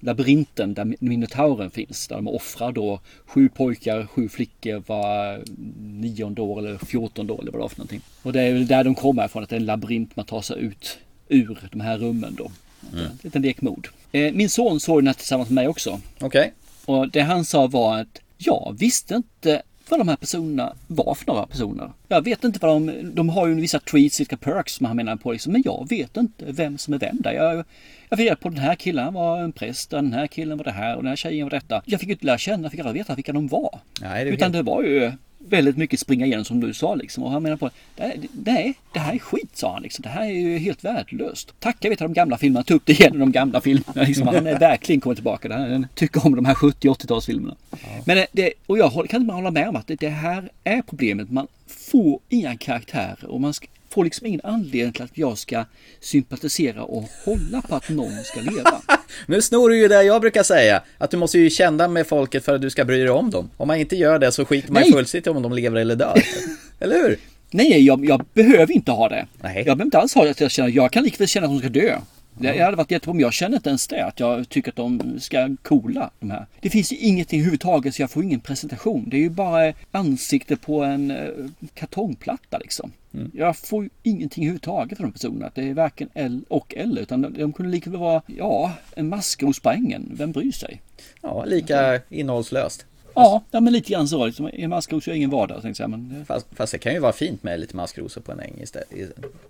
labyrinten 0.00 0.74
där 0.74 0.94
minotauren 1.00 1.70
finns. 1.70 2.08
Där 2.08 2.16
de 2.16 2.28
offrar 2.28 2.72
då 2.72 3.00
sju 3.26 3.48
pojkar, 3.48 4.06
sju 4.06 4.28
flickor 4.28 4.82
var 4.86 5.42
nionde 5.80 6.42
år 6.42 6.58
eller 6.58 6.78
fjortonde 6.78 7.32
år 7.32 7.40
eller 7.40 7.52
vad 7.52 7.60
det 7.60 7.62
var 7.62 7.68
för 7.68 7.78
någonting. 7.78 8.00
Och 8.22 8.32
det 8.32 8.42
är 8.42 8.52
väl 8.52 8.66
där 8.66 8.84
de 8.84 8.94
kommer 8.94 9.24
ifrån, 9.24 9.42
att 9.42 9.48
det 9.48 9.56
är 9.56 9.60
en 9.60 9.66
labyrint 9.66 10.16
man 10.16 10.26
tar 10.26 10.42
sig 10.42 10.58
ut 10.58 10.98
ur 11.28 11.68
de 11.72 11.80
här 11.80 11.98
rummen 11.98 12.34
då. 12.38 12.50
Mm. 12.92 13.04
En 13.04 13.18
liten 13.22 13.42
lekmod. 13.42 13.88
Eh, 14.05 14.05
min 14.32 14.48
son 14.50 14.80
såg 14.80 14.98
den 14.98 15.06
här 15.06 15.14
tillsammans 15.14 15.48
med 15.48 15.54
mig 15.54 15.68
också. 15.68 16.00
Okej. 16.20 16.26
Okay. 16.26 16.50
Och 16.96 17.10
det 17.10 17.20
han 17.20 17.44
sa 17.44 17.66
var 17.66 18.00
att 18.00 18.20
jag 18.38 18.76
visste 18.78 19.14
inte 19.14 19.62
vad 19.88 20.00
de 20.00 20.08
här 20.08 20.16
personerna 20.16 20.72
var 20.86 21.14
för 21.14 21.26
några 21.26 21.46
personer. 21.46 21.92
Jag 22.08 22.24
vet 22.24 22.44
inte 22.44 22.58
vad 22.62 22.70
de, 22.70 23.10
de 23.14 23.28
har 23.28 23.46
ju 23.46 23.54
vissa 23.54 23.78
treats, 23.78 24.20
vilka 24.20 24.36
perks 24.36 24.74
som 24.74 24.86
han 24.86 24.96
menar 24.96 25.16
på 25.16 25.32
liksom, 25.32 25.52
men 25.52 25.62
jag 25.64 25.86
vet 25.88 26.16
inte 26.16 26.44
vem 26.48 26.78
som 26.78 26.94
är 26.94 26.98
vem 26.98 27.16
där. 27.20 27.32
Jag, 27.32 27.64
jag 28.08 28.18
fick 28.18 28.26
reda 28.26 28.36
på 28.36 28.48
den 28.48 28.58
här 28.58 28.74
killen 28.74 29.14
var 29.14 29.40
en 29.40 29.52
präst, 29.52 29.90
den 29.90 30.12
här 30.12 30.26
killen 30.26 30.58
var 30.58 30.64
det 30.64 30.70
här 30.70 30.96
och 30.96 31.02
den 31.02 31.08
här 31.08 31.16
tjejen 31.16 31.46
var 31.46 31.50
detta. 31.50 31.82
Jag 31.84 32.00
fick 32.00 32.08
inte 32.08 32.26
lära 32.26 32.38
känna, 32.38 32.70
fick 32.70 32.80
aldrig 32.80 32.96
veta 32.96 33.14
vilka 33.14 33.32
de 33.32 33.48
var. 33.48 33.78
Nej, 34.00 34.24
det 34.24 34.30
Utan 34.30 34.54
helt... 34.54 34.66
det 34.66 34.70
var 34.72 34.82
ju 34.82 35.12
väldigt 35.48 35.76
mycket 35.76 36.00
springa 36.00 36.26
igenom 36.26 36.44
som 36.44 36.60
du 36.60 36.74
sa 36.74 36.94
liksom. 36.94 37.24
Och 37.24 37.30
han 37.30 37.42
menar 37.42 37.56
på 37.56 37.70
nej, 37.96 38.74
det 38.92 38.98
här 38.98 39.14
är 39.14 39.18
skit 39.18 39.50
sa 39.52 39.72
han 39.72 39.82
liksom. 39.82 40.02
Det 40.02 40.08
här 40.08 40.22
är 40.22 40.30
ju 40.30 40.58
helt 40.58 40.84
värdelöst. 40.84 41.60
Tacka 41.60 41.88
vet 41.88 41.98
de 41.98 42.12
gamla 42.12 42.38
filmerna, 42.38 42.64
ta 42.64 42.74
upp 42.74 42.86
det 42.86 42.92
igen 42.92 43.14
i 43.14 43.18
de 43.18 43.32
gamla 43.32 43.60
filmerna. 43.60 44.02
Liksom. 44.02 44.26
Han 44.26 44.46
är 44.46 44.58
verkligen 44.58 45.00
kommit 45.00 45.16
tillbaka. 45.16 45.58
Han 45.58 45.86
tycker 45.94 46.26
om 46.26 46.36
de 46.36 46.44
här 46.44 46.54
70 46.54 46.88
80-talsfilmerna. 46.88 47.54
Ja. 47.70 47.76
Men 48.04 48.26
det, 48.32 48.52
och 48.66 48.78
jag 48.78 49.08
kan 49.08 49.20
inte 49.20 49.34
hålla 49.34 49.50
med 49.50 49.68
om 49.68 49.76
att 49.76 49.90
det 49.98 50.08
här 50.08 50.50
är 50.64 50.82
problemet. 50.82 51.30
Man 51.30 51.46
får 51.66 52.20
inga 52.28 52.56
karaktärer 52.56 53.26
och 53.26 53.40
man 53.40 53.54
ska, 53.54 53.66
får 53.96 54.04
liksom 54.04 54.26
ingen 54.26 54.40
anledning 54.44 54.92
till 54.92 55.02
att 55.02 55.18
jag 55.18 55.38
ska 55.38 55.64
sympatisera 56.00 56.82
och 56.82 57.04
hålla 57.24 57.62
på 57.62 57.74
att 57.74 57.88
någon 57.88 58.24
ska 58.24 58.40
leva. 58.40 58.82
nu 59.26 59.42
snor 59.42 59.68
du 59.68 59.78
ju 59.78 59.88
det 59.88 60.02
jag 60.02 60.20
brukar 60.20 60.42
säga, 60.42 60.82
att 60.98 61.10
du 61.10 61.16
måste 61.16 61.38
ju 61.38 61.50
känna 61.50 61.88
med 61.88 62.06
folket 62.06 62.44
för 62.44 62.54
att 62.54 62.60
du 62.60 62.70
ska 62.70 62.84
bry 62.84 62.98
dig 62.98 63.10
om 63.10 63.30
dem. 63.30 63.50
Om 63.56 63.68
man 63.68 63.76
inte 63.76 63.96
gör 63.96 64.18
det 64.18 64.32
så 64.32 64.44
skiter 64.44 64.72
man 64.72 64.84
fullständigt 64.92 65.26
om 65.26 65.42
de 65.42 65.52
lever 65.52 65.80
eller 65.80 65.96
dör. 65.96 66.22
eller 66.80 66.94
hur? 66.94 67.18
Nej, 67.50 67.84
jag, 67.86 68.04
jag, 68.04 68.24
behöver 68.34 68.72
inte 68.72 68.92
ha 68.92 69.08
det. 69.08 69.26
Nej. 69.42 69.56
Jag 69.56 69.64
behöver 69.64 69.84
inte 69.84 69.98
alls 69.98 70.14
ha 70.14 70.24
det 70.24 70.30
att 70.30 70.40
jag 70.40 70.50
känner, 70.50 70.70
jag 70.70 70.92
kan 70.92 71.04
likväl 71.04 71.28
känna 71.28 71.46
att 71.46 71.52
de 71.52 71.58
ska 71.58 71.68
dö. 71.68 71.98
Det 72.38 72.62
hade 72.62 72.76
varit 72.76 72.90
jättebra, 72.90 73.14
men 73.14 73.20
jag 73.20 73.32
känner 73.32 73.56
inte 73.56 73.68
ens 73.68 73.86
det. 73.86 74.04
Att 74.04 74.20
jag 74.20 74.48
tycker 74.48 74.70
att 74.70 74.76
de 74.76 75.20
ska 75.20 75.56
coola 75.62 76.10
de 76.20 76.30
här. 76.30 76.46
Det 76.60 76.70
finns 76.70 76.92
ju 76.92 76.96
ingenting 76.96 77.40
överhuvudtaget 77.40 77.94
så 77.94 78.02
jag 78.02 78.10
får 78.10 78.24
ingen 78.24 78.40
presentation. 78.40 79.08
Det 79.08 79.16
är 79.16 79.20
ju 79.20 79.30
bara 79.30 79.72
ansikte 79.90 80.56
på 80.56 80.84
en 80.84 81.10
eh, 81.10 81.28
kartongplatta 81.74 82.58
liksom. 82.58 82.92
Mm. 83.14 83.30
Jag 83.34 83.56
får 83.56 83.84
ju 83.84 83.90
ingenting 84.02 84.44
överhuvudtaget 84.44 84.98
från 84.98 85.06
de 85.06 85.12
personerna. 85.12 85.50
Det 85.54 85.68
är 85.68 85.74
varken 85.74 86.08
L 86.14 86.44
och 86.48 86.74
L 86.76 86.98
utan 87.02 87.22
de, 87.22 87.34
de 87.34 87.52
kunde 87.52 87.72
lika 87.72 87.90
väl 87.90 88.00
vara, 88.00 88.22
ja, 88.26 88.72
en 88.94 89.08
maskros 89.08 89.60
på 89.60 89.70
ängen. 89.70 90.10
Vem 90.12 90.32
bryr 90.32 90.52
sig? 90.52 90.82
Ja, 91.22 91.44
lika 91.44 92.00
innehållslöst. 92.08 92.86
Ja, 93.16 93.44
ja 93.50 93.60
men 93.60 93.72
lite 93.72 93.92
grann 93.92 94.08
så. 94.08 94.26
Liksom, 94.26 94.50
en 94.52 94.70
maskrosor 94.70 95.12
är 95.12 95.16
ingen 95.16 95.30
vardag. 95.30 95.62
Tänkte 95.62 95.82
jag, 95.82 95.90
men... 95.90 96.24
fast, 96.28 96.46
fast 96.52 96.72
det 96.72 96.78
kan 96.78 96.92
ju 96.92 96.98
vara 96.98 97.12
fint 97.12 97.42
med 97.42 97.60
lite 97.60 97.76
maskrosor 97.76 98.20
på 98.20 98.32
en 98.32 98.40
äng 98.40 98.60
istället. 98.62 98.88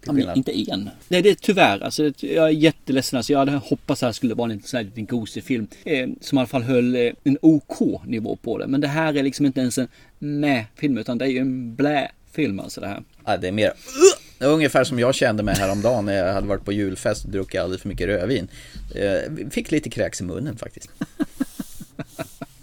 Ja, 0.04 0.12
men 0.12 0.36
inte 0.36 0.70
en. 0.70 0.90
Nej, 1.08 1.22
det 1.22 1.30
är 1.30 1.34
tyvärr. 1.34 1.80
Alltså, 1.80 2.12
jag 2.20 2.44
är 2.44 2.48
jätteledsen. 2.48 3.16
Alltså, 3.16 3.32
jag 3.32 3.38
hade 3.38 3.52
hoppats 3.52 4.02
att 4.02 4.10
det 4.10 4.14
skulle 4.14 4.34
vara 4.34 4.52
en 4.52 4.62
sån 4.62 4.78
här 4.78 4.84
liten 4.84 5.06
gosig 5.06 5.44
film. 5.44 5.66
Eh, 5.84 6.08
som 6.20 6.38
i 6.38 6.40
alla 6.40 6.48
fall 6.48 6.62
höll 6.62 6.96
eh, 6.96 7.12
en 7.24 7.38
OK 7.42 8.04
nivå 8.04 8.36
på 8.36 8.58
det. 8.58 8.66
Men 8.66 8.80
det 8.80 8.88
här 8.88 9.14
är 9.14 9.22
liksom 9.22 9.46
inte 9.46 9.60
ens 9.60 9.78
en 9.78 9.88
med-film. 10.18 10.98
Utan 10.98 11.18
det 11.18 11.24
är 11.24 11.28
ju 11.28 11.38
en 11.38 11.74
blä-film 11.74 12.60
alltså 12.60 12.80
det 12.80 12.86
här. 12.86 13.02
Ja, 13.24 13.36
det 13.36 13.48
är 13.48 13.52
mer 13.52 13.72
det 14.38 14.46
var 14.46 14.54
ungefär 14.54 14.84
som 14.84 14.98
jag 14.98 15.14
kände 15.14 15.42
mig 15.42 15.54
häromdagen 15.54 16.04
när 16.04 16.12
jag 16.12 16.34
hade 16.34 16.46
varit 16.46 16.64
på 16.64 16.72
julfest 16.72 17.24
och 17.24 17.30
druckit 17.30 17.60
alldeles 17.60 17.82
för 17.82 17.88
mycket 17.88 18.06
rödvin. 18.06 18.48
Eh, 18.94 19.50
fick 19.50 19.70
lite 19.70 19.90
kräks 19.90 20.20
i 20.20 20.24
munnen 20.24 20.56
faktiskt. 20.56 20.90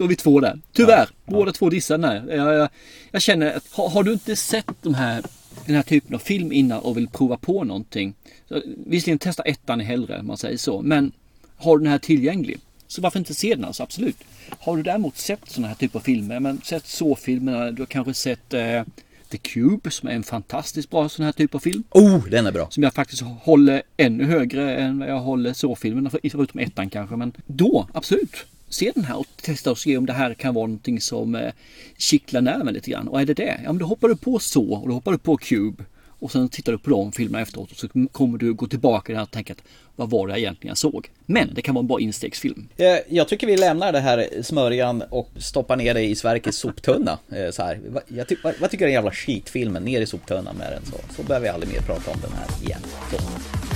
Då 0.00 0.04
är 0.04 0.08
vi 0.08 0.16
två 0.16 0.40
där. 0.40 0.60
Tyvärr, 0.72 1.08
ja, 1.26 1.32
båda 1.32 1.52
två 1.52 1.70
dissade 1.70 2.02
den 2.02 2.10
här. 2.10 2.36
Jag, 2.36 2.54
jag, 2.54 2.68
jag, 3.10 3.22
känner 3.22 3.56
att 3.56 3.72
har, 3.72 3.88
har, 3.88 4.02
du 4.02 4.12
inte 4.12 4.36
sett 4.36 4.82
de 4.82 4.94
här, 4.94 5.22
den 5.66 5.76
här 5.76 5.82
typen 5.82 6.14
av 6.14 6.18
film 6.18 6.52
innan 6.52 6.80
och 6.80 6.96
vill 6.96 7.08
prova 7.08 7.36
på 7.36 7.64
någonting. 7.64 8.14
Så, 8.48 8.62
visserligen 8.86 9.18
testa 9.18 9.42
ettan 9.42 9.80
hellre, 9.80 10.20
om 10.20 10.26
man 10.26 10.36
säger 10.36 10.56
så. 10.56 10.82
Men 10.82 11.12
har 11.56 11.78
du 11.78 11.84
den 11.84 11.92
här 11.92 11.98
tillgänglig, 11.98 12.58
så 12.86 13.02
varför 13.02 13.18
inte 13.18 13.34
se 13.34 13.54
den 13.54 13.64
alltså, 13.64 13.82
absolut. 13.82 14.16
Har 14.58 14.76
du 14.76 14.82
däremot 14.82 15.16
sett 15.16 15.40
sådana 15.46 15.68
här 15.68 15.74
typer 15.74 15.98
av 15.98 16.02
filmer, 16.02 16.40
men 16.40 16.60
sett 16.64 16.86
så-filmerna, 16.86 17.70
du 17.70 17.82
har 17.82 17.86
kanske 17.86 18.14
sett 18.14 18.54
eh, 18.54 18.82
The 19.30 19.38
Cube 19.38 19.90
som 19.90 20.08
är 20.08 20.12
en 20.12 20.22
fantastiskt 20.22 20.90
bra 20.90 21.08
sån 21.08 21.24
här 21.24 21.32
typ 21.32 21.54
av 21.54 21.58
film. 21.58 21.84
Oh, 21.90 22.24
den 22.28 22.46
är 22.46 22.52
bra! 22.52 22.70
Som 22.70 22.82
jag 22.82 22.94
faktiskt 22.94 23.22
håller 23.22 23.82
ännu 23.96 24.24
högre 24.24 24.76
än 24.76 24.98
vad 24.98 25.08
jag 25.08 25.20
håller 25.20 25.52
så-filmerna, 25.52 26.10
förutom 26.10 26.60
ettan 26.60 26.90
kanske. 26.90 27.16
Men 27.16 27.32
då, 27.46 27.88
absolut! 27.94 28.46
se 28.70 28.92
den 28.94 29.04
här 29.04 29.18
och 29.18 29.26
testa 29.42 29.70
och 29.70 29.78
se 29.78 29.96
om 29.96 30.06
det 30.06 30.12
här 30.12 30.34
kan 30.34 30.54
vara 30.54 30.66
någonting 30.66 31.00
som 31.00 31.34
eh, 31.34 31.52
kittlar 31.98 32.40
nerven 32.40 32.74
lite 32.74 32.90
grann. 32.90 33.08
Och 33.08 33.20
är 33.20 33.26
det 33.26 33.34
det, 33.34 33.60
ja 33.64 33.72
men 33.72 33.78
då 33.78 33.86
hoppar 33.86 34.08
du 34.08 34.16
på 34.16 34.38
så 34.38 34.72
och 34.72 34.88
då 34.88 34.94
hoppar 34.94 35.12
du 35.12 35.18
på 35.18 35.36
Cube. 35.36 35.84
Och 36.20 36.32
sen 36.32 36.48
tittar 36.48 36.72
du 36.72 36.78
på 36.78 36.90
de 36.90 37.12
filmerna 37.12 37.42
efteråt 37.42 37.70
och 37.70 37.76
så 37.76 37.88
kommer 38.12 38.38
du 38.38 38.54
gå 38.54 38.66
tillbaka 38.66 39.22
och 39.22 39.30
tänka 39.30 39.52
att 39.52 39.62
vad 39.96 40.10
var 40.10 40.28
det 40.28 40.40
egentligen 40.40 40.70
jag 40.70 40.78
såg? 40.78 41.10
Men 41.26 41.54
det 41.54 41.62
kan 41.62 41.74
vara 41.74 41.82
en 41.82 41.86
bra 41.86 42.00
instegsfilm. 42.00 42.68
Eh, 42.76 42.96
jag 43.08 43.28
tycker 43.28 43.46
vi 43.46 43.56
lämnar 43.56 43.92
det 43.92 44.00
här 44.00 44.42
smörjan 44.42 45.02
och 45.10 45.28
stoppar 45.36 45.76
ner 45.76 45.94
det 45.94 46.02
i 46.02 46.14
Sverkes 46.14 46.56
soptunna. 46.56 47.18
Eh, 47.32 47.50
så 47.50 47.62
här. 47.62 47.80
Jag 48.08 48.28
ty 48.28 48.36
vad 48.42 48.70
tycker 48.70 48.78
du 48.78 48.84
är 48.84 48.86
den 48.86 48.92
jävla 48.92 49.10
skitfilmen? 49.12 49.82
Ner 49.82 50.00
i 50.00 50.06
soptunnan 50.06 50.56
med 50.56 50.72
den 50.72 50.82
så. 50.84 51.14
Så 51.16 51.22
behöver 51.22 51.46
vi 51.46 51.50
aldrig 51.50 51.72
mer 51.72 51.80
prata 51.80 52.10
om 52.10 52.20
den 52.20 52.32
här 52.32 52.64
igen. 52.64 52.80
Så. 53.10 53.69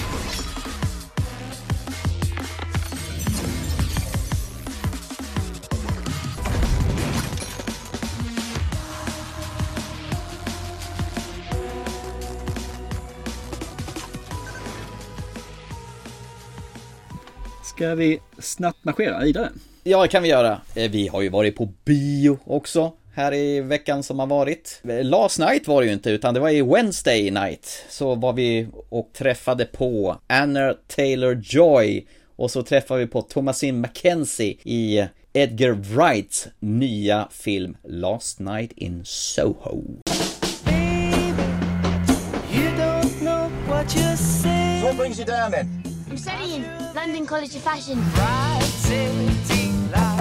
Ska 17.77 17.95
vi 17.95 18.21
snabbt 18.39 18.85
marschera 18.85 19.21
vidare? 19.25 19.51
Ja, 19.83 20.03
det 20.03 20.09
kan 20.09 20.23
vi 20.23 20.29
göra. 20.29 20.61
Eh, 20.75 20.91
Vi 20.91 21.09
har 21.09 21.23
ju 21.23 21.29
varit 21.29 21.57
på 21.57 21.69
bio 21.85 22.39
också 22.45 22.93
här 23.15 23.35
i 23.35 23.61
veckan 23.61 24.03
som 24.03 24.19
har 24.19 24.27
varit. 24.27 24.81
Eh, 24.89 25.05
Last 25.05 25.39
night 25.39 25.69
var 25.69 25.81
det 25.83 25.87
ju 25.87 25.93
inte, 25.93 26.11
utan 26.11 26.35
det 26.35 26.41
var 26.41 26.51
i 26.51 26.63
Wednesday 26.63 27.31
night. 27.31 27.85
Så 27.89 28.15
var 28.15 28.33
vi 28.33 28.67
och 28.89 29.11
träffade 29.13 29.65
på 29.65 30.17
Anna 30.27 30.75
Taylor-Joy 30.97 32.07
och 32.37 32.51
så 32.51 32.63
träffade 32.63 33.01
vi 33.01 33.07
på 33.07 33.23
Thomasin 33.23 33.81
McKenzie 33.81 34.57
i 34.65 35.05
Edgar 35.33 35.71
Wrights 35.71 36.49
nya 36.61 37.29
film 37.31 37.77
Last 37.89 38.41
Night 38.41 38.73
in 38.77 39.03
Soho. 39.05 39.83
You 42.53 42.69
don't 42.79 43.19
know 43.21 43.51
what 43.69 43.87
you're 43.97 44.17
saying. 44.17 44.81
So 44.81 44.87
what 44.87 44.97
brings 44.97 45.19
you 45.19 45.27
down 45.27 45.51
then? 45.51 45.94
I'm 46.15 46.19
studying 46.19 46.63
London 46.95 47.27
College 47.27 47.57
of 47.57 47.63
Fashion. 47.63 47.99
Right. 48.13 48.61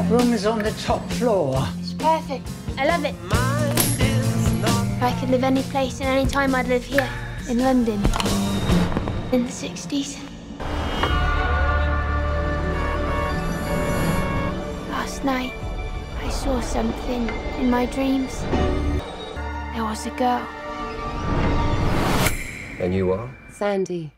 Room 0.09 0.33
is 0.33 0.47
on 0.47 0.57
the 0.57 0.71
top 0.83 1.07
floor. 1.11 1.63
It's 1.77 1.93
perfect. 1.93 2.49
I 2.79 2.87
love 2.87 3.05
it. 3.05 3.13
If 4.97 5.03
I 5.03 5.15
could 5.19 5.29
live 5.29 5.43
any 5.43 5.61
place 5.61 6.01
and 6.01 6.09
any 6.09 6.25
time, 6.27 6.55
I'd 6.55 6.67
live 6.67 6.83
here 6.83 7.07
in 7.47 7.59
London 7.59 8.01
in 9.31 9.43
the 9.45 9.51
60s. 9.51 10.17
Last 14.89 15.23
night, 15.23 15.53
I 16.23 16.29
saw 16.31 16.59
something 16.59 17.29
in 17.59 17.69
my 17.69 17.85
dreams. 17.85 18.41
There 19.75 19.83
was 19.83 20.07
a 20.07 20.11
girl. 20.17 20.41
And 22.79 22.95
you 22.95 23.11
are? 23.11 23.29
Sandy. 23.51 24.11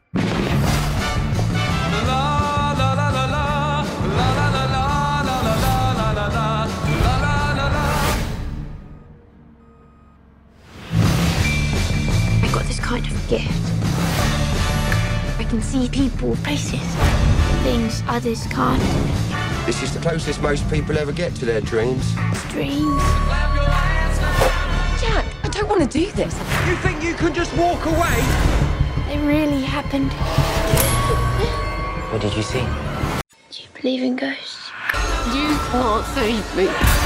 I 12.41 12.49
got 12.51 12.65
this 12.65 12.79
kind 12.79 13.05
of 13.05 13.27
gift. 13.29 13.49
I 15.39 15.43
can 15.49 15.61
see 15.61 15.87
people, 15.89 16.35
places, 16.37 16.81
things 17.63 18.03
others 18.07 18.45
can't. 18.47 18.81
This 19.65 19.81
is 19.81 19.93
the 19.93 19.99
closest 19.99 20.41
most 20.41 20.69
people 20.69 20.97
ever 20.97 21.11
get 21.11 21.33
to 21.35 21.45
their 21.45 21.61
dreams. 21.61 22.13
Dreams. 22.49 23.01
Jack, 25.01 25.25
I 25.43 25.49
don't 25.51 25.67
want 25.67 25.81
to 25.81 25.87
do 25.99 26.11
this. 26.11 26.35
You 26.67 26.75
think 26.77 27.03
you 27.03 27.15
can 27.15 27.33
just 27.33 27.55
walk 27.57 27.85
away? 27.85 28.23
They 29.07 29.17
really 29.19 29.61
happened. 29.61 30.11
What 32.15 32.21
did 32.21 32.33
you 32.37 32.43
see? 32.43 32.65
Do 33.49 33.61
you 33.61 33.67
believe 33.81 34.01
in 34.01 34.15
ghosts? 34.15 34.71
You 35.33 35.57
can't 35.69 36.05
save 36.15 36.55
me. 36.55 37.04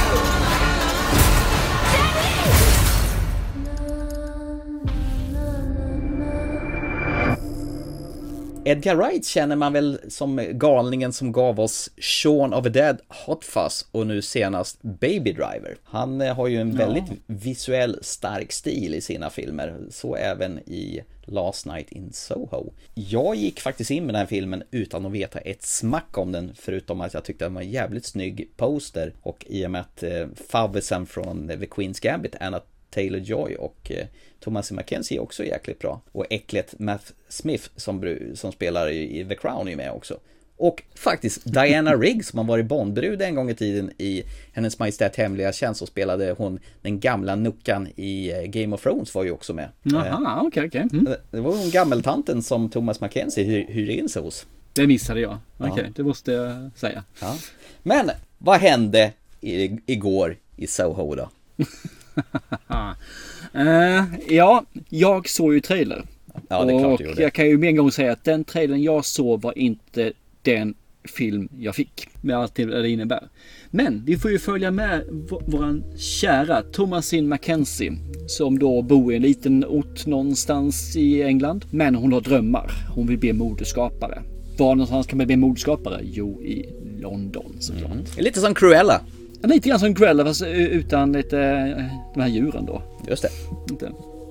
Edgar 8.65 8.95
Wright 8.95 9.25
känner 9.25 9.55
man 9.55 9.73
väl 9.73 9.99
som 10.07 10.47
galningen 10.51 11.13
som 11.13 11.31
gav 11.31 11.59
oss 11.59 11.89
Shaun 11.97 12.53
of 12.53 12.63
the 12.63 12.69
Dead, 12.69 13.01
Hot 13.07 13.45
Fuzz 13.45 13.85
och 13.91 14.07
nu 14.07 14.21
senast 14.21 14.81
Baby 14.81 15.33
Driver. 15.33 15.77
Han 15.83 16.21
eh, 16.21 16.35
har 16.35 16.47
ju 16.47 16.61
en 16.61 16.77
väldigt 16.77 17.03
visuell 17.25 17.99
stark 18.01 18.51
stil 18.51 18.95
i 18.95 19.01
sina 19.01 19.29
filmer, 19.29 19.77
så 19.89 20.15
även 20.15 20.59
i 20.59 21.01
Last 21.25 21.65
Night 21.65 21.91
in 21.91 22.13
Soho. 22.13 22.73
Jag 22.93 23.35
gick 23.35 23.59
faktiskt 23.59 23.91
in 23.91 24.05
med 24.05 24.15
den 24.15 24.19
här 24.19 24.27
filmen 24.27 24.63
utan 24.71 25.05
att 25.05 25.11
veta 25.11 25.39
ett 25.39 25.63
smack 25.63 26.17
om 26.17 26.31
den, 26.31 26.51
förutom 26.55 27.01
att 27.01 27.13
jag 27.13 27.23
tyckte 27.23 27.45
den 27.45 27.53
var 27.53 27.61
en 27.61 27.71
jävligt 27.71 28.05
snygg 28.05 28.49
poster 28.57 29.13
och 29.21 29.45
i 29.49 29.65
och 29.65 29.71
med 29.71 29.81
att 29.81 30.03
eh, 30.03 30.27
favvisen 30.47 31.05
från 31.05 31.47
The 31.47 31.55
Queen's 31.65 32.03
Gambit, 32.03 32.35
Anna 32.39 32.61
Taylor-Joy 32.95 33.55
och 33.55 33.91
eh, 33.91 34.05
Thomas 34.39 34.71
Mackenzie 34.71 35.17
är 35.17 35.21
också 35.21 35.45
jäkligt 35.45 35.79
bra. 35.79 36.01
Och 36.11 36.25
äcklet 36.29 36.79
Matt 36.79 37.13
Smith 37.29 37.69
som, 37.75 38.17
som 38.35 38.51
spelar 38.51 38.89
i, 38.89 39.19
i 39.19 39.25
The 39.25 39.35
Crown 39.35 39.67
är 39.67 39.75
med 39.75 39.91
också. 39.91 40.19
Och 40.57 40.83
faktiskt 40.95 41.53
Diana 41.53 41.95
Rigg 41.95 42.25
som 42.25 42.39
har 42.39 42.45
varit 42.45 42.65
Bondbrud 42.65 43.21
en 43.21 43.35
gång 43.35 43.49
i 43.49 43.55
tiden 43.55 43.91
i 43.97 44.23
Hennes 44.53 44.79
Majestät 44.79 45.15
Hemliga 45.15 45.51
Tjänst 45.51 45.81
och 45.81 45.87
spelade 45.87 46.31
hon 46.37 46.59
den 46.81 46.99
gamla 46.99 47.35
nuckan 47.35 47.87
i 47.95 48.31
eh, 48.31 48.41
Game 48.41 48.75
of 48.75 48.81
Thrones 48.83 49.15
var 49.15 49.23
ju 49.23 49.31
också 49.31 49.53
med. 49.53 49.69
Jaha, 49.83 50.41
okej, 50.45 50.67
okej. 50.67 50.87
Mm. 50.93 51.07
Eh, 51.07 51.13
Det 51.31 51.41
var 51.41 51.57
hon 51.57 51.69
gammeltanten 51.69 52.43
som 52.43 52.69
Thomas 52.69 53.01
Mackenzie 53.01 53.43
hyr, 53.43 53.65
hyrde 53.69 53.93
in 53.93 54.09
sig 54.09 54.21
hos. 54.21 54.45
Det 54.73 54.87
missade 54.87 55.19
jag. 55.19 55.37
Ja. 55.57 55.71
Okej, 55.71 55.91
det 55.95 56.03
måste 56.03 56.31
jag 56.31 56.71
säga. 56.75 57.03
Ja. 57.21 57.37
Men 57.83 58.11
vad 58.37 58.59
hände 58.59 59.13
i, 59.41 59.77
igår 59.85 60.37
i 60.55 60.67
Soho 60.67 61.15
då? 61.15 61.29
Eh, 63.53 64.03
ja, 64.27 64.65
jag 64.89 65.29
såg 65.29 65.53
ju 65.53 65.59
trailer. 65.61 66.05
Ja, 66.47 66.65
det 66.65 66.73
är 66.73 66.79
klart 66.79 66.91
och 66.91 66.97
du 66.97 67.03
gjorde. 67.03 67.21
jag 67.21 67.33
kan 67.33 67.47
ju 67.47 67.57
med 67.57 67.69
en 67.69 67.75
gång 67.75 67.91
säga 67.91 68.11
att 68.11 68.23
den 68.23 68.43
trailern 68.43 68.83
jag 68.83 69.05
såg 69.05 69.41
var 69.41 69.57
inte 69.57 70.13
den 70.41 70.73
film 71.03 71.49
jag 71.59 71.75
fick. 71.75 72.07
Med 72.21 72.37
allt 72.37 72.55
det 72.55 72.89
innebär. 72.89 73.27
Men 73.69 74.03
vi 74.05 74.17
får 74.17 74.31
ju 74.31 74.39
följa 74.39 74.71
med 74.71 75.03
våran 75.45 75.83
kära 75.97 76.61
Thomasin 76.61 77.27
Mackenzie. 77.27 77.93
Som 78.27 78.59
då 78.59 78.81
bor 78.81 79.13
i 79.13 79.15
en 79.15 79.21
liten 79.21 79.65
ort 79.65 80.05
någonstans 80.05 80.95
i 80.95 81.23
England. 81.23 81.65
Men 81.71 81.95
hon 81.95 82.13
har 82.13 82.21
drömmar. 82.21 82.71
Hon 82.95 83.07
vill 83.07 83.17
bli 83.17 83.33
modeskapare. 83.33 84.21
Var 84.57 84.75
någonstans 84.75 85.07
kan 85.07 85.17
man 85.17 85.27
bli 85.27 85.35
modeskapare? 85.35 85.99
Jo, 86.03 86.43
i 86.43 86.69
London 86.99 87.55
såklart. 87.59 88.17
Lite 88.17 88.39
som 88.39 88.53
Cruella. 88.53 89.01
Lite 89.43 89.69
grann 89.69 89.79
som 89.79 89.95
Cruella 89.95 90.25
fast 90.25 90.43
utan 90.47 91.11
lite, 91.11 91.39
eh, 91.39 91.85
de 92.13 92.21
här 92.21 92.27
djuren 92.27 92.65
då. 92.65 92.81
Just 93.07 93.21
det. 93.23 93.29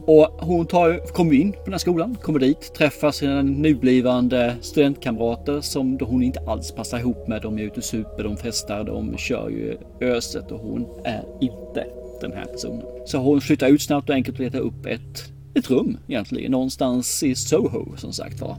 Och 0.06 0.26
hon 0.40 0.66
tar, 0.66 1.12
kommer 1.12 1.34
in 1.34 1.52
på 1.52 1.64
den 1.64 1.72
här 1.72 1.78
skolan, 1.78 2.16
kommer 2.22 2.38
dit, 2.38 2.74
träffar 2.74 3.10
sina 3.10 3.42
nublivande 3.42 4.54
studentkamrater 4.60 5.60
som 5.60 5.98
då 5.98 6.04
hon 6.04 6.22
inte 6.22 6.40
alls 6.40 6.72
passar 6.72 6.98
ihop 6.98 7.28
med. 7.28 7.42
De 7.42 7.58
är 7.58 7.62
ute 7.62 7.76
och 7.76 7.84
super, 7.84 8.24
de 8.24 8.36
festar, 8.36 8.84
de 8.84 9.16
kör 9.16 9.48
ju 9.48 9.76
öset 10.00 10.52
och 10.52 10.60
hon 10.60 10.86
är 11.04 11.24
inte 11.40 11.86
den 12.20 12.32
här 12.32 12.44
personen. 12.44 12.82
Så 13.06 13.18
hon 13.18 13.40
flyttar 13.40 13.68
ut 13.68 13.82
snabbt 13.82 14.08
och 14.08 14.14
enkelt 14.14 14.38
och 14.38 14.44
letar 14.44 14.60
upp 14.60 14.86
ett, 14.86 15.32
ett 15.54 15.70
rum 15.70 15.98
egentligen, 16.08 16.52
någonstans 16.52 17.22
i 17.22 17.34
Soho 17.34 17.96
som 17.96 18.12
sagt 18.12 18.40
var. 18.40 18.56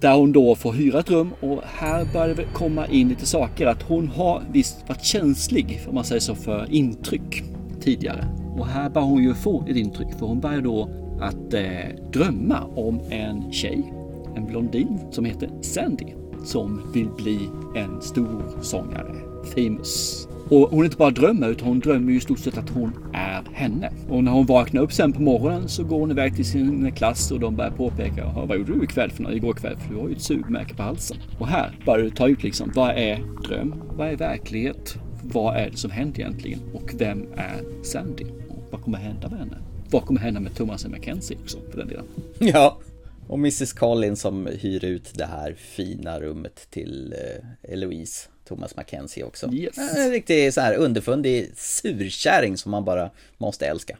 Där 0.00 0.16
hon 0.16 0.32
då 0.32 0.54
får 0.54 0.72
hyra 0.72 1.00
ett 1.00 1.10
rum 1.10 1.34
och 1.40 1.62
här 1.64 2.06
börjar 2.12 2.34
det 2.34 2.44
komma 2.52 2.86
in 2.86 3.08
lite 3.08 3.26
saker 3.26 3.66
att 3.66 3.82
hon 3.82 4.08
har 4.08 4.42
visst 4.52 4.88
varit 4.88 5.04
känslig, 5.04 5.80
om 5.88 5.94
man 5.94 6.04
säger 6.04 6.20
så, 6.20 6.34
för 6.34 6.72
intryck 6.72 7.42
tidigare. 7.80 8.24
Och 8.58 8.66
här 8.66 8.90
börjar 8.90 9.06
hon 9.06 9.22
ju 9.22 9.34
få 9.34 9.64
ett 9.68 9.76
intryck 9.76 10.18
för 10.18 10.26
hon 10.26 10.40
börjar 10.40 10.60
då 10.60 10.88
att 11.20 11.54
eh, 11.54 12.10
drömma 12.12 12.64
om 12.76 13.00
en 13.10 13.52
tjej, 13.52 13.92
en 14.36 14.46
blondin 14.46 14.98
som 15.10 15.24
heter 15.24 15.50
Sandy 15.62 16.06
som 16.44 16.80
vill 16.92 17.08
bli 17.16 17.48
en 17.74 18.00
stor 18.00 18.42
sångare, 18.60 19.14
famous. 19.54 20.28
Och 20.50 20.70
hon 20.70 20.84
inte 20.84 20.96
bara 20.96 21.10
drömmer 21.10 21.48
utan 21.48 21.68
hon 21.68 21.80
drömmer 21.80 22.12
ju 22.12 22.18
i 22.18 22.20
stort 22.20 22.38
sett 22.38 22.58
att 22.58 22.68
hon 22.70 22.92
är 23.12 23.42
henne. 23.52 23.90
Och 24.08 24.24
när 24.24 24.32
hon 24.32 24.46
vaknar 24.46 24.82
upp 24.82 24.92
sen 24.92 25.12
på 25.12 25.22
morgonen 25.22 25.68
så 25.68 25.84
går 25.84 26.00
hon 26.00 26.10
iväg 26.10 26.36
till 26.36 26.44
sin 26.44 26.92
klass 26.92 27.30
och 27.30 27.40
de 27.40 27.56
börjar 27.56 27.70
påpeka 27.70 28.32
vad 28.48 28.58
gjorde 28.58 28.72
du 28.72 28.84
ikväll 28.84 29.10
för 29.10 29.22
något, 29.22 29.32
igår 29.32 29.52
kväll? 29.52 29.76
För 29.78 29.94
du 29.94 30.00
har 30.00 30.08
ju 30.08 30.14
ett 30.14 30.22
sugmärke 30.22 30.74
på 30.74 30.82
halsen. 30.82 31.16
Och 31.38 31.46
här 31.48 31.78
börjar 31.86 32.04
du 32.04 32.10
ta 32.10 32.28
ut 32.28 32.42
liksom 32.42 32.72
vad 32.74 32.90
är 32.90 33.20
dröm? 33.48 33.74
Vad 33.96 34.08
är 34.08 34.16
verklighet? 34.16 34.96
Vad 35.22 35.56
är 35.56 35.70
det 35.70 35.76
som 35.76 35.90
händer 35.90 36.20
egentligen? 36.20 36.60
Och 36.74 36.90
vem 36.98 37.26
är 37.36 37.84
Sandy? 37.84 38.24
Och 38.48 38.68
vad 38.70 38.82
kommer 38.82 38.98
hända 38.98 39.28
med 39.28 39.38
henne? 39.38 39.58
Vad 39.90 40.04
kommer 40.04 40.20
hända 40.20 40.40
med 40.40 40.54
Thomas 40.54 40.86
Mackenzie 40.86 41.38
också 41.42 41.58
för 41.70 41.78
den 41.78 41.88
delen? 41.88 42.04
Ja. 42.38 42.78
Och 43.28 43.38
Mrs 43.38 43.72
Collins 43.72 44.20
som 44.20 44.46
hyr 44.46 44.84
ut 44.84 45.10
det 45.14 45.26
här 45.26 45.54
fina 45.58 46.20
rummet 46.20 46.66
till 46.70 47.12
eh, 47.12 47.72
Eloise. 47.72 48.28
Thomas 48.48 48.76
Mackenzie 48.76 49.24
också. 49.24 49.52
Yes. 49.52 49.78
En 49.96 50.10
riktig 50.10 50.54
så 50.54 50.60
här 50.60 50.74
underfundig 50.74 51.50
surkärring 51.56 52.56
som 52.56 52.70
man 52.70 52.84
bara 52.84 53.10
måste 53.38 53.66
älska. 53.66 53.98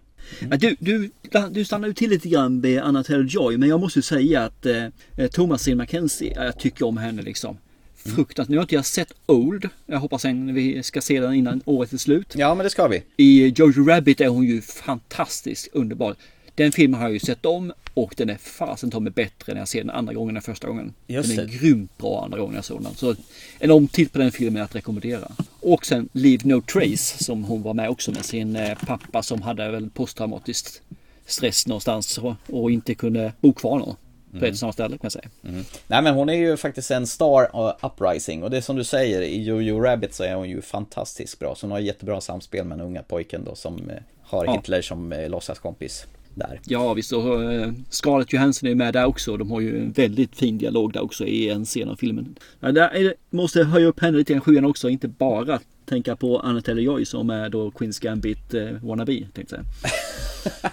Ja, 0.51 0.57
Du, 0.57 0.77
du, 0.81 1.11
du 1.51 1.65
stannar 1.65 1.89
ju 1.89 1.95
till 1.95 2.11
lite 2.11 2.29
grann 2.29 2.61
med 2.61 2.83
Anna 2.83 3.03
Taylor-Joy 3.03 3.59
men 3.59 3.69
jag 3.69 3.81
måste 3.81 3.99
ju 3.99 4.03
säga 4.03 4.45
att 4.45 4.67
eh, 4.67 5.29
Thomasin 5.33 5.77
Mackenzie, 5.77 6.45
jag 6.45 6.59
tycker 6.59 6.87
om 6.87 6.97
henne 6.97 7.23
liksom. 7.23 7.59
Fruktansvärt. 7.97 8.49
Nu 8.49 8.57
har 8.57 8.63
inte 8.63 8.75
jag 8.75 8.87
sett 8.87 9.13
Old. 9.27 9.69
Jag 9.87 9.99
hoppas 9.99 10.25
att 10.25 10.35
vi 10.35 10.83
ska 10.83 11.01
se 11.01 11.21
den 11.21 11.35
innan 11.35 11.63
året 11.65 11.93
är 11.93 11.97
slut. 11.97 12.35
Ja, 12.37 12.55
men 12.55 12.65
det 12.65 12.71
ska 12.71 12.89
vi. 12.89 13.03
I 13.17 13.49
Jojo 13.49 13.85
Rabbit 13.89 14.21
är 14.21 14.29
hon 14.29 14.45
ju 14.45 14.61
fantastiskt 14.61 15.69
underbar. 15.73 16.17
Den 16.55 16.73
filmen 16.73 17.01
har 17.01 17.07
jag 17.07 17.13
ju 17.13 17.21
sett 17.21 17.47
om 17.47 17.73
och 18.03 18.15
den 18.17 18.31
är 18.31 18.37
fasen 18.37 18.91
ta 18.91 19.01
mig 19.01 19.13
bättre 19.13 19.55
när 19.55 19.61
jag 19.61 19.69
ser 19.69 19.79
den 19.79 19.91
andra 19.91 20.15
gången 20.15 20.37
än 20.37 20.43
första 20.43 20.69
gången. 20.69 20.95
Just 21.07 21.29
den 21.29 21.39
är 21.39 21.43
det. 21.43 21.53
grymt 21.53 21.99
bra 21.99 22.25
andra 22.25 22.39
gången 22.39 22.55
jag 22.55 22.65
såg 22.65 22.83
den. 22.83 22.95
Så 22.95 23.15
en 23.59 23.71
omtitt 23.71 24.13
på 24.13 24.19
den 24.19 24.33
filmen 24.33 24.61
är 24.61 24.65
att 24.65 24.75
rekommendera. 24.75 25.29
Och 25.61 25.87
sen 25.87 26.09
Leave 26.13 26.49
No 26.49 26.61
Trace 26.61 27.25
som 27.25 27.45
hon 27.45 27.63
var 27.63 27.75
med 27.75 27.91
också 27.91 28.11
med 28.11 28.25
sin 28.25 28.57
eh, 28.57 28.79
pappa 28.87 29.23
som 29.23 29.43
hade 29.43 29.71
väl 29.71 29.91
posttraumatiskt 29.91 30.83
stress 31.27 31.67
någonstans 31.67 32.19
och, 32.47 32.71
inte 32.71 32.95
kunde 32.95 33.33
bo 33.41 33.53
kvar 33.53 33.79
någon. 33.79 33.97
på 34.39 34.45
ett 34.45 34.53
och 34.53 34.59
samma 34.59 34.73
ställe 34.73 34.99
kan 34.99 35.01
jag 35.03 35.13
säga. 35.13 35.29
Mm. 35.45 35.65
Nej 35.87 36.03
men 36.03 36.15
hon 36.15 36.29
är 36.29 36.35
ju 36.35 36.57
faktiskt 36.57 36.91
en 36.91 37.07
star 37.07 37.43
uh, 37.43 37.75
uprising 37.83 38.43
och 38.43 38.51
det 38.51 38.57
är 38.57 38.61
som 38.61 38.77
du 38.77 38.85
säger 38.85 39.23
i 39.23 39.43
Jojo 39.43 39.81
Rabbit 39.81 40.15
så 40.15 40.25
är 40.25 40.35
hon 40.35 40.49
ju 40.49 40.63
fantastiskt 40.63 41.39
bra. 41.39 41.55
Så 41.55 41.67
hon 41.67 41.71
har 41.71 41.79
jättebra 41.79 42.21
samspel 42.21 42.65
med 42.65 42.79
den 42.79 42.87
unga 42.87 43.03
pojken 43.03 43.45
då 43.45 43.55
som 43.55 43.91
eh, 43.91 43.97
har 44.23 44.45
Ja. 44.45 44.53
Hitler 44.53 44.83
som 44.83 45.13
eh, 45.13 45.29
låtsaskompis 45.29 46.07
där. 46.39 46.61
Ja 46.65 46.95
visst, 46.95 47.13
och 47.13 47.53
eh, 47.53 47.73
Scarlett 47.91 48.33
Johansson 48.33 48.69
är 48.69 48.75
med 48.75 48.93
där 48.95 49.05
också. 49.05 49.37
De 49.37 49.51
har 49.51 49.61
ju 49.61 49.81
en 49.81 49.93
väldigt 49.93 50.37
fin 50.37 50.59
dialog 50.59 50.93
där 50.93 51.03
också 51.05 51.27
i 51.27 51.49
en 51.51 51.65
scen 51.65 51.89
av 51.89 51.97
filmen. 51.97 52.37
Ja, 52.61 52.73
där 52.73 53.15
måste 53.31 53.65
höja 53.65 53.87
upp 53.87 54.01
henne 54.01 54.19
lite 54.19 54.33
grann 54.33 54.41
sjuan 54.43 54.65
också, 54.65 54.89
inte 54.89 55.09
bara 55.09 55.61
tänka 55.87 56.17
på 56.17 56.39
Anna 56.39 56.61
Taylor-Joy 56.61 57.05
som 57.05 57.31
är 57.31 57.49
då 57.49 57.71
Queens 57.71 57.99
Gambit 57.99 58.55
eh, 58.55 58.71
wannabe, 58.83 59.27
tänkte 59.35 59.57
jag. 59.57 59.65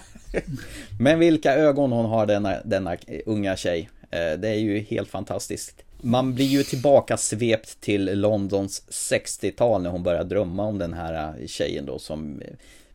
Men 1.00 1.18
vilka 1.18 1.54
ögon 1.54 1.92
hon 1.92 2.06
har 2.06 2.26
denna, 2.26 2.54
denna 2.64 2.96
unga 3.26 3.56
tjej. 3.56 3.88
Eh, 4.10 4.38
Det 4.40 4.48
är 4.48 4.58
ju 4.58 4.78
helt 4.78 5.08
fantastiskt. 5.08 5.82
Man 6.00 6.34
blir 6.34 6.46
ju 6.46 6.62
tillbaka 6.62 7.16
svept 7.16 7.80
till 7.80 8.20
Londons 8.20 8.82
60-tal 8.90 9.82
när 9.82 9.90
hon 9.90 10.02
börjar 10.02 10.24
drömma 10.24 10.64
om 10.64 10.78
den 10.78 10.92
här 10.92 11.34
eh, 11.40 11.46
tjejen 11.46 11.86
då 11.86 11.98
som 11.98 12.40
eh, 12.40 12.46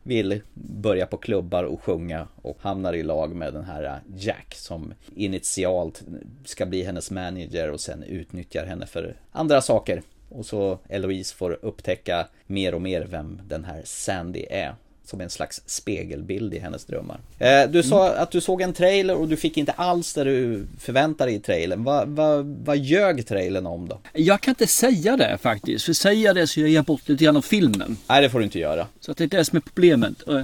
vill 0.02 0.40
börja 0.54 1.06
på 1.06 1.16
klubbar 1.16 1.64
och 1.64 1.82
sjunga 1.82 2.28
och 2.42 2.56
hamnar 2.60 2.92
i 2.92 3.02
lag 3.02 3.34
med 3.34 3.54
den 3.54 3.64
här 3.64 3.84
äh, 3.84 4.16
Jack 4.16 4.54
som 4.54 4.94
initialt 5.16 6.02
ska 6.44 6.66
bli 6.66 6.82
hennes 6.82 7.10
manager 7.10 7.70
och 7.70 7.80
sen 7.80 8.02
utnyttjar 8.02 8.66
henne 8.66 8.86
för 8.86 9.16
andra 9.32 9.60
saker. 9.60 10.02
Och 10.28 10.46
så 10.46 10.78
Eloise 10.88 11.34
får 11.34 11.58
upptäcka 11.62 12.28
mer 12.46 12.74
och 12.74 12.82
mer 12.82 13.06
vem 13.10 13.40
den 13.44 13.64
här 13.64 13.82
Sandy 13.84 14.46
är. 14.50 14.74
Som 15.12 15.20
en 15.20 15.30
slags 15.30 15.62
spegelbild 15.66 16.54
i 16.54 16.58
hennes 16.58 16.84
drömmar. 16.84 17.20
Eh, 17.38 17.70
du 17.70 17.82
sa 17.82 18.08
att 18.08 18.30
du 18.30 18.40
såg 18.40 18.60
en 18.62 18.72
trailer 18.72 19.14
och 19.14 19.28
du 19.28 19.36
fick 19.36 19.56
inte 19.56 19.72
alls 19.72 20.14
det 20.14 20.24
du 20.24 20.66
förväntade 20.78 21.30
dig 21.30 21.36
i 21.36 21.40
trailern. 21.40 21.84
Vad 21.84 22.08
va, 22.08 22.42
vad 22.64 22.78
ljög 22.78 23.26
trailern 23.26 23.66
om 23.66 23.88
då? 23.88 24.00
Jag 24.12 24.40
kan 24.40 24.52
inte 24.52 24.66
säga 24.66 25.16
det 25.16 25.38
faktiskt, 25.42 25.84
för 25.84 25.92
säger 25.92 26.24
jag 26.24 26.36
det 26.36 26.46
så 26.46 26.60
ger 26.60 26.66
jag 26.66 26.84
bort 26.84 27.08
lite 27.08 27.24
grann 27.24 27.36
av 27.36 27.42
filmen. 27.42 27.96
Nej, 28.08 28.22
det 28.22 28.30
får 28.30 28.38
du 28.38 28.44
inte 28.44 28.58
göra. 28.58 28.86
Så 29.00 29.10
att 29.10 29.16
det 29.16 29.24
är 29.24 29.28
det 29.28 29.44
som 29.44 29.56
är 29.56 29.60
problemet. 29.60 30.28
Eh, 30.28 30.42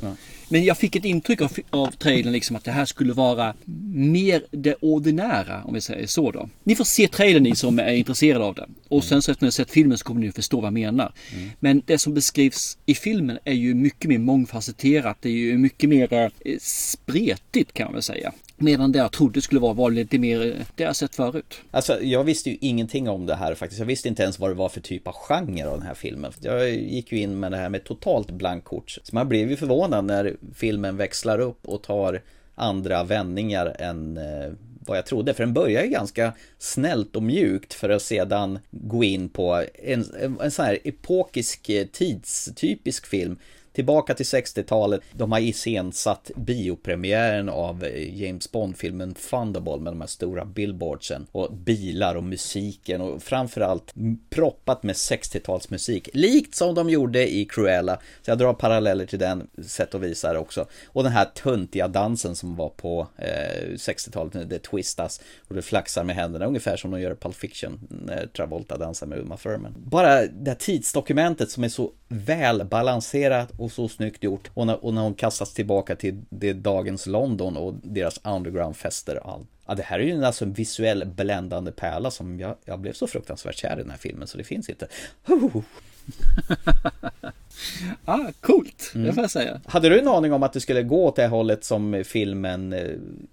Men 0.48 0.64
jag 0.64 0.78
fick 0.78 0.96
ett 0.96 1.04
intryck 1.04 1.40
av, 1.40 1.52
av 1.70 1.90
trailern 1.90 2.32
liksom 2.32 2.56
att 2.56 2.64
det 2.64 2.70
här 2.70 2.84
skulle 2.84 3.12
vara 3.12 3.54
mer 3.94 4.42
det 4.50 4.74
ordinära, 4.74 5.64
om 5.64 5.74
vi 5.74 5.80
säger 5.80 6.06
så 6.06 6.30
då. 6.30 6.48
Ni 6.64 6.76
får 6.76 6.84
se 6.84 7.08
trailern 7.08 7.42
ni 7.42 7.56
som 7.56 7.78
är 7.78 7.92
intresserade 7.92 8.44
av 8.44 8.54
det. 8.54 8.66
Och 8.88 9.04
sen 9.04 9.22
så 9.22 9.30
efter 9.30 9.44
ni 9.44 9.46
har 9.46 9.50
sett 9.50 9.70
filmen 9.70 9.98
så 9.98 10.04
kommer 10.04 10.20
ni 10.20 10.32
förstå 10.32 10.56
vad 10.56 10.66
jag 10.66 10.72
menar. 10.72 11.12
Men 11.60 11.82
det 11.86 11.98
som 11.98 12.14
beskrivs 12.14 12.78
i 12.86 12.94
filmen 12.94 13.38
är 13.44 13.52
ju 13.52 13.74
mycket 13.74 14.08
mer 14.08 14.18
mångfacetterat. 14.18 15.16
Det 15.20 15.28
är 15.28 15.32
ju 15.32 15.58
mycket 15.58 15.90
mer 15.90 16.12
eh, 16.12 16.30
spretigt 16.60 17.72
kan 17.72 17.84
man 17.84 17.94
väl 17.94 18.02
säga. 18.02 18.32
Medan 18.58 18.92
det 18.92 18.98
jag 18.98 19.12
trodde 19.12 19.42
skulle 19.42 19.60
vara 19.60 19.72
var 19.72 19.90
lite 19.90 20.18
mer 20.18 20.46
eh, 20.46 20.66
det 20.74 20.82
jag 20.82 20.96
sett 20.96 21.14
förut. 21.14 21.54
Alltså 21.70 22.02
jag 22.02 22.24
visste 22.24 22.50
ju 22.50 22.56
ingenting 22.60 23.08
om 23.08 23.26
det 23.26 23.34
här 23.34 23.54
faktiskt. 23.54 23.78
Jag 23.78 23.86
visste 23.86 24.08
inte 24.08 24.22
ens 24.22 24.38
vad 24.38 24.50
det 24.50 24.54
var 24.54 24.68
för 24.68 24.80
typ 24.80 25.08
av 25.08 25.12
genre 25.12 25.64
av 25.64 25.78
den 25.78 25.86
här 25.86 25.94
filmen. 25.94 26.32
Jag 26.40 26.70
gick 26.70 27.12
ju 27.12 27.18
in 27.18 27.40
med 27.40 27.52
det 27.52 27.56
här 27.56 27.68
med 27.68 27.84
totalt 27.84 28.30
blankkort. 28.30 28.90
Så 28.90 29.14
man 29.14 29.28
blev 29.28 29.50
ju 29.50 29.56
förvånad 29.56 30.04
när 30.04 30.36
filmen 30.54 30.96
växlar 30.96 31.38
upp 31.38 31.68
och 31.68 31.82
tar 31.82 32.22
andra 32.54 33.04
vändningar 33.04 33.76
än 33.78 34.16
eh, 34.16 34.52
vad 34.86 34.98
jag 34.98 35.06
trodde. 35.06 35.34
För 35.34 35.42
den 35.42 35.54
börjar 35.54 35.82
ju 35.82 35.90
ganska 35.90 36.32
snällt 36.58 37.16
och 37.16 37.22
mjukt 37.22 37.74
för 37.74 37.90
att 37.90 38.02
sedan 38.02 38.58
gå 38.70 39.04
in 39.04 39.28
på 39.28 39.64
en, 39.74 40.04
en, 40.20 40.40
en 40.40 40.50
sån 40.50 40.64
här 40.64 40.78
epokisk, 40.84 41.68
eh, 41.68 41.86
tidstypisk 41.86 43.06
film. 43.06 43.38
Tillbaka 43.78 44.14
till 44.14 44.26
60-talet. 44.26 45.00
De 45.12 45.32
har 45.32 45.38
iscensatt 45.38 46.30
biopremiären 46.36 47.48
av 47.48 47.84
eh, 47.84 48.22
James 48.22 48.52
Bond-filmen 48.52 49.14
Thunderball 49.14 49.80
med 49.80 49.92
de 49.92 50.00
här 50.00 50.08
stora 50.08 50.44
billboardsen. 50.44 51.26
Och 51.32 51.52
bilar 51.52 52.14
och 52.14 52.24
musiken 52.24 53.00
och 53.00 53.22
framförallt 53.22 53.94
proppat 54.30 54.82
med 54.82 54.94
60-talsmusik. 54.94 56.08
Likt 56.12 56.54
som 56.54 56.74
de 56.74 56.90
gjorde 56.90 57.34
i 57.34 57.44
Cruella. 57.44 57.96
Så 58.22 58.30
jag 58.30 58.38
drar 58.38 58.52
paralleller 58.52 59.06
till 59.06 59.18
den 59.18 59.48
sätt 59.66 59.94
och 59.94 60.02
vis 60.02 60.22
här 60.22 60.36
också. 60.36 60.66
Och 60.86 61.02
den 61.02 61.12
här 61.12 61.24
töntiga 61.24 61.88
dansen 61.88 62.36
som 62.36 62.56
var 62.56 62.68
på 62.68 63.06
eh, 63.16 63.68
60-talet 63.68 64.50
det 64.50 64.58
twistas 64.58 65.20
och 65.48 65.54
det 65.54 65.62
flaxar 65.62 66.04
med 66.04 66.16
händerna. 66.16 66.46
Ungefär 66.46 66.76
som 66.76 66.90
de 66.90 67.00
gör 67.00 67.12
i 67.12 67.16
Pulp 67.16 67.36
Fiction 67.36 67.80
när 67.88 68.26
Travolta 68.26 68.78
dansar 68.78 69.06
med 69.06 69.18
Uma 69.18 69.36
Thurman. 69.36 69.74
Bara 69.76 70.26
det 70.26 70.50
här 70.50 70.58
tidsdokumentet 70.58 71.50
som 71.50 71.64
är 71.64 71.68
så 71.68 71.92
välbalanserat 72.08 73.50
och 73.58 73.67
och 73.68 73.72
så 73.72 73.88
snyggt 73.88 74.24
gjort. 74.24 74.50
Och 74.54 74.66
när, 74.66 74.84
och 74.84 74.94
när 74.94 75.02
hon 75.02 75.14
kastas 75.14 75.54
tillbaka 75.54 75.96
till 75.96 76.22
det 76.30 76.52
dagens 76.52 77.06
London 77.06 77.56
och 77.56 77.74
deras 77.82 78.20
undergroundfester 78.24 79.24
och 79.24 79.32
allt. 79.32 79.48
Ja, 79.66 79.74
det 79.74 79.82
här 79.82 79.98
är 79.98 80.04
ju 80.04 80.24
alltså 80.24 80.44
en 80.44 80.52
visuell 80.52 81.06
bländande 81.06 81.72
pärla 81.72 82.10
som 82.10 82.40
jag, 82.40 82.56
jag 82.64 82.78
blev 82.78 82.92
så 82.92 83.06
fruktansvärt 83.06 83.56
kär 83.56 83.78
i 83.78 83.82
den 83.82 83.90
här 83.90 83.98
filmen 83.98 84.28
så 84.28 84.38
det 84.38 84.44
finns 84.44 84.68
inte. 84.68 84.88
Ah, 88.04 88.32
coolt, 88.40 88.90
det 88.94 89.12
får 89.12 89.22
jag 89.22 89.30
säga. 89.30 89.60
Hade 89.66 89.88
du 89.88 89.98
en 89.98 90.08
aning 90.08 90.32
om 90.32 90.42
att 90.42 90.52
det 90.52 90.60
skulle 90.60 90.82
gå 90.82 91.04
åt 91.04 91.16
det 91.16 91.26
hållet 91.26 91.64
som 91.64 92.04
filmen 92.06 92.72
eh, 92.72 92.82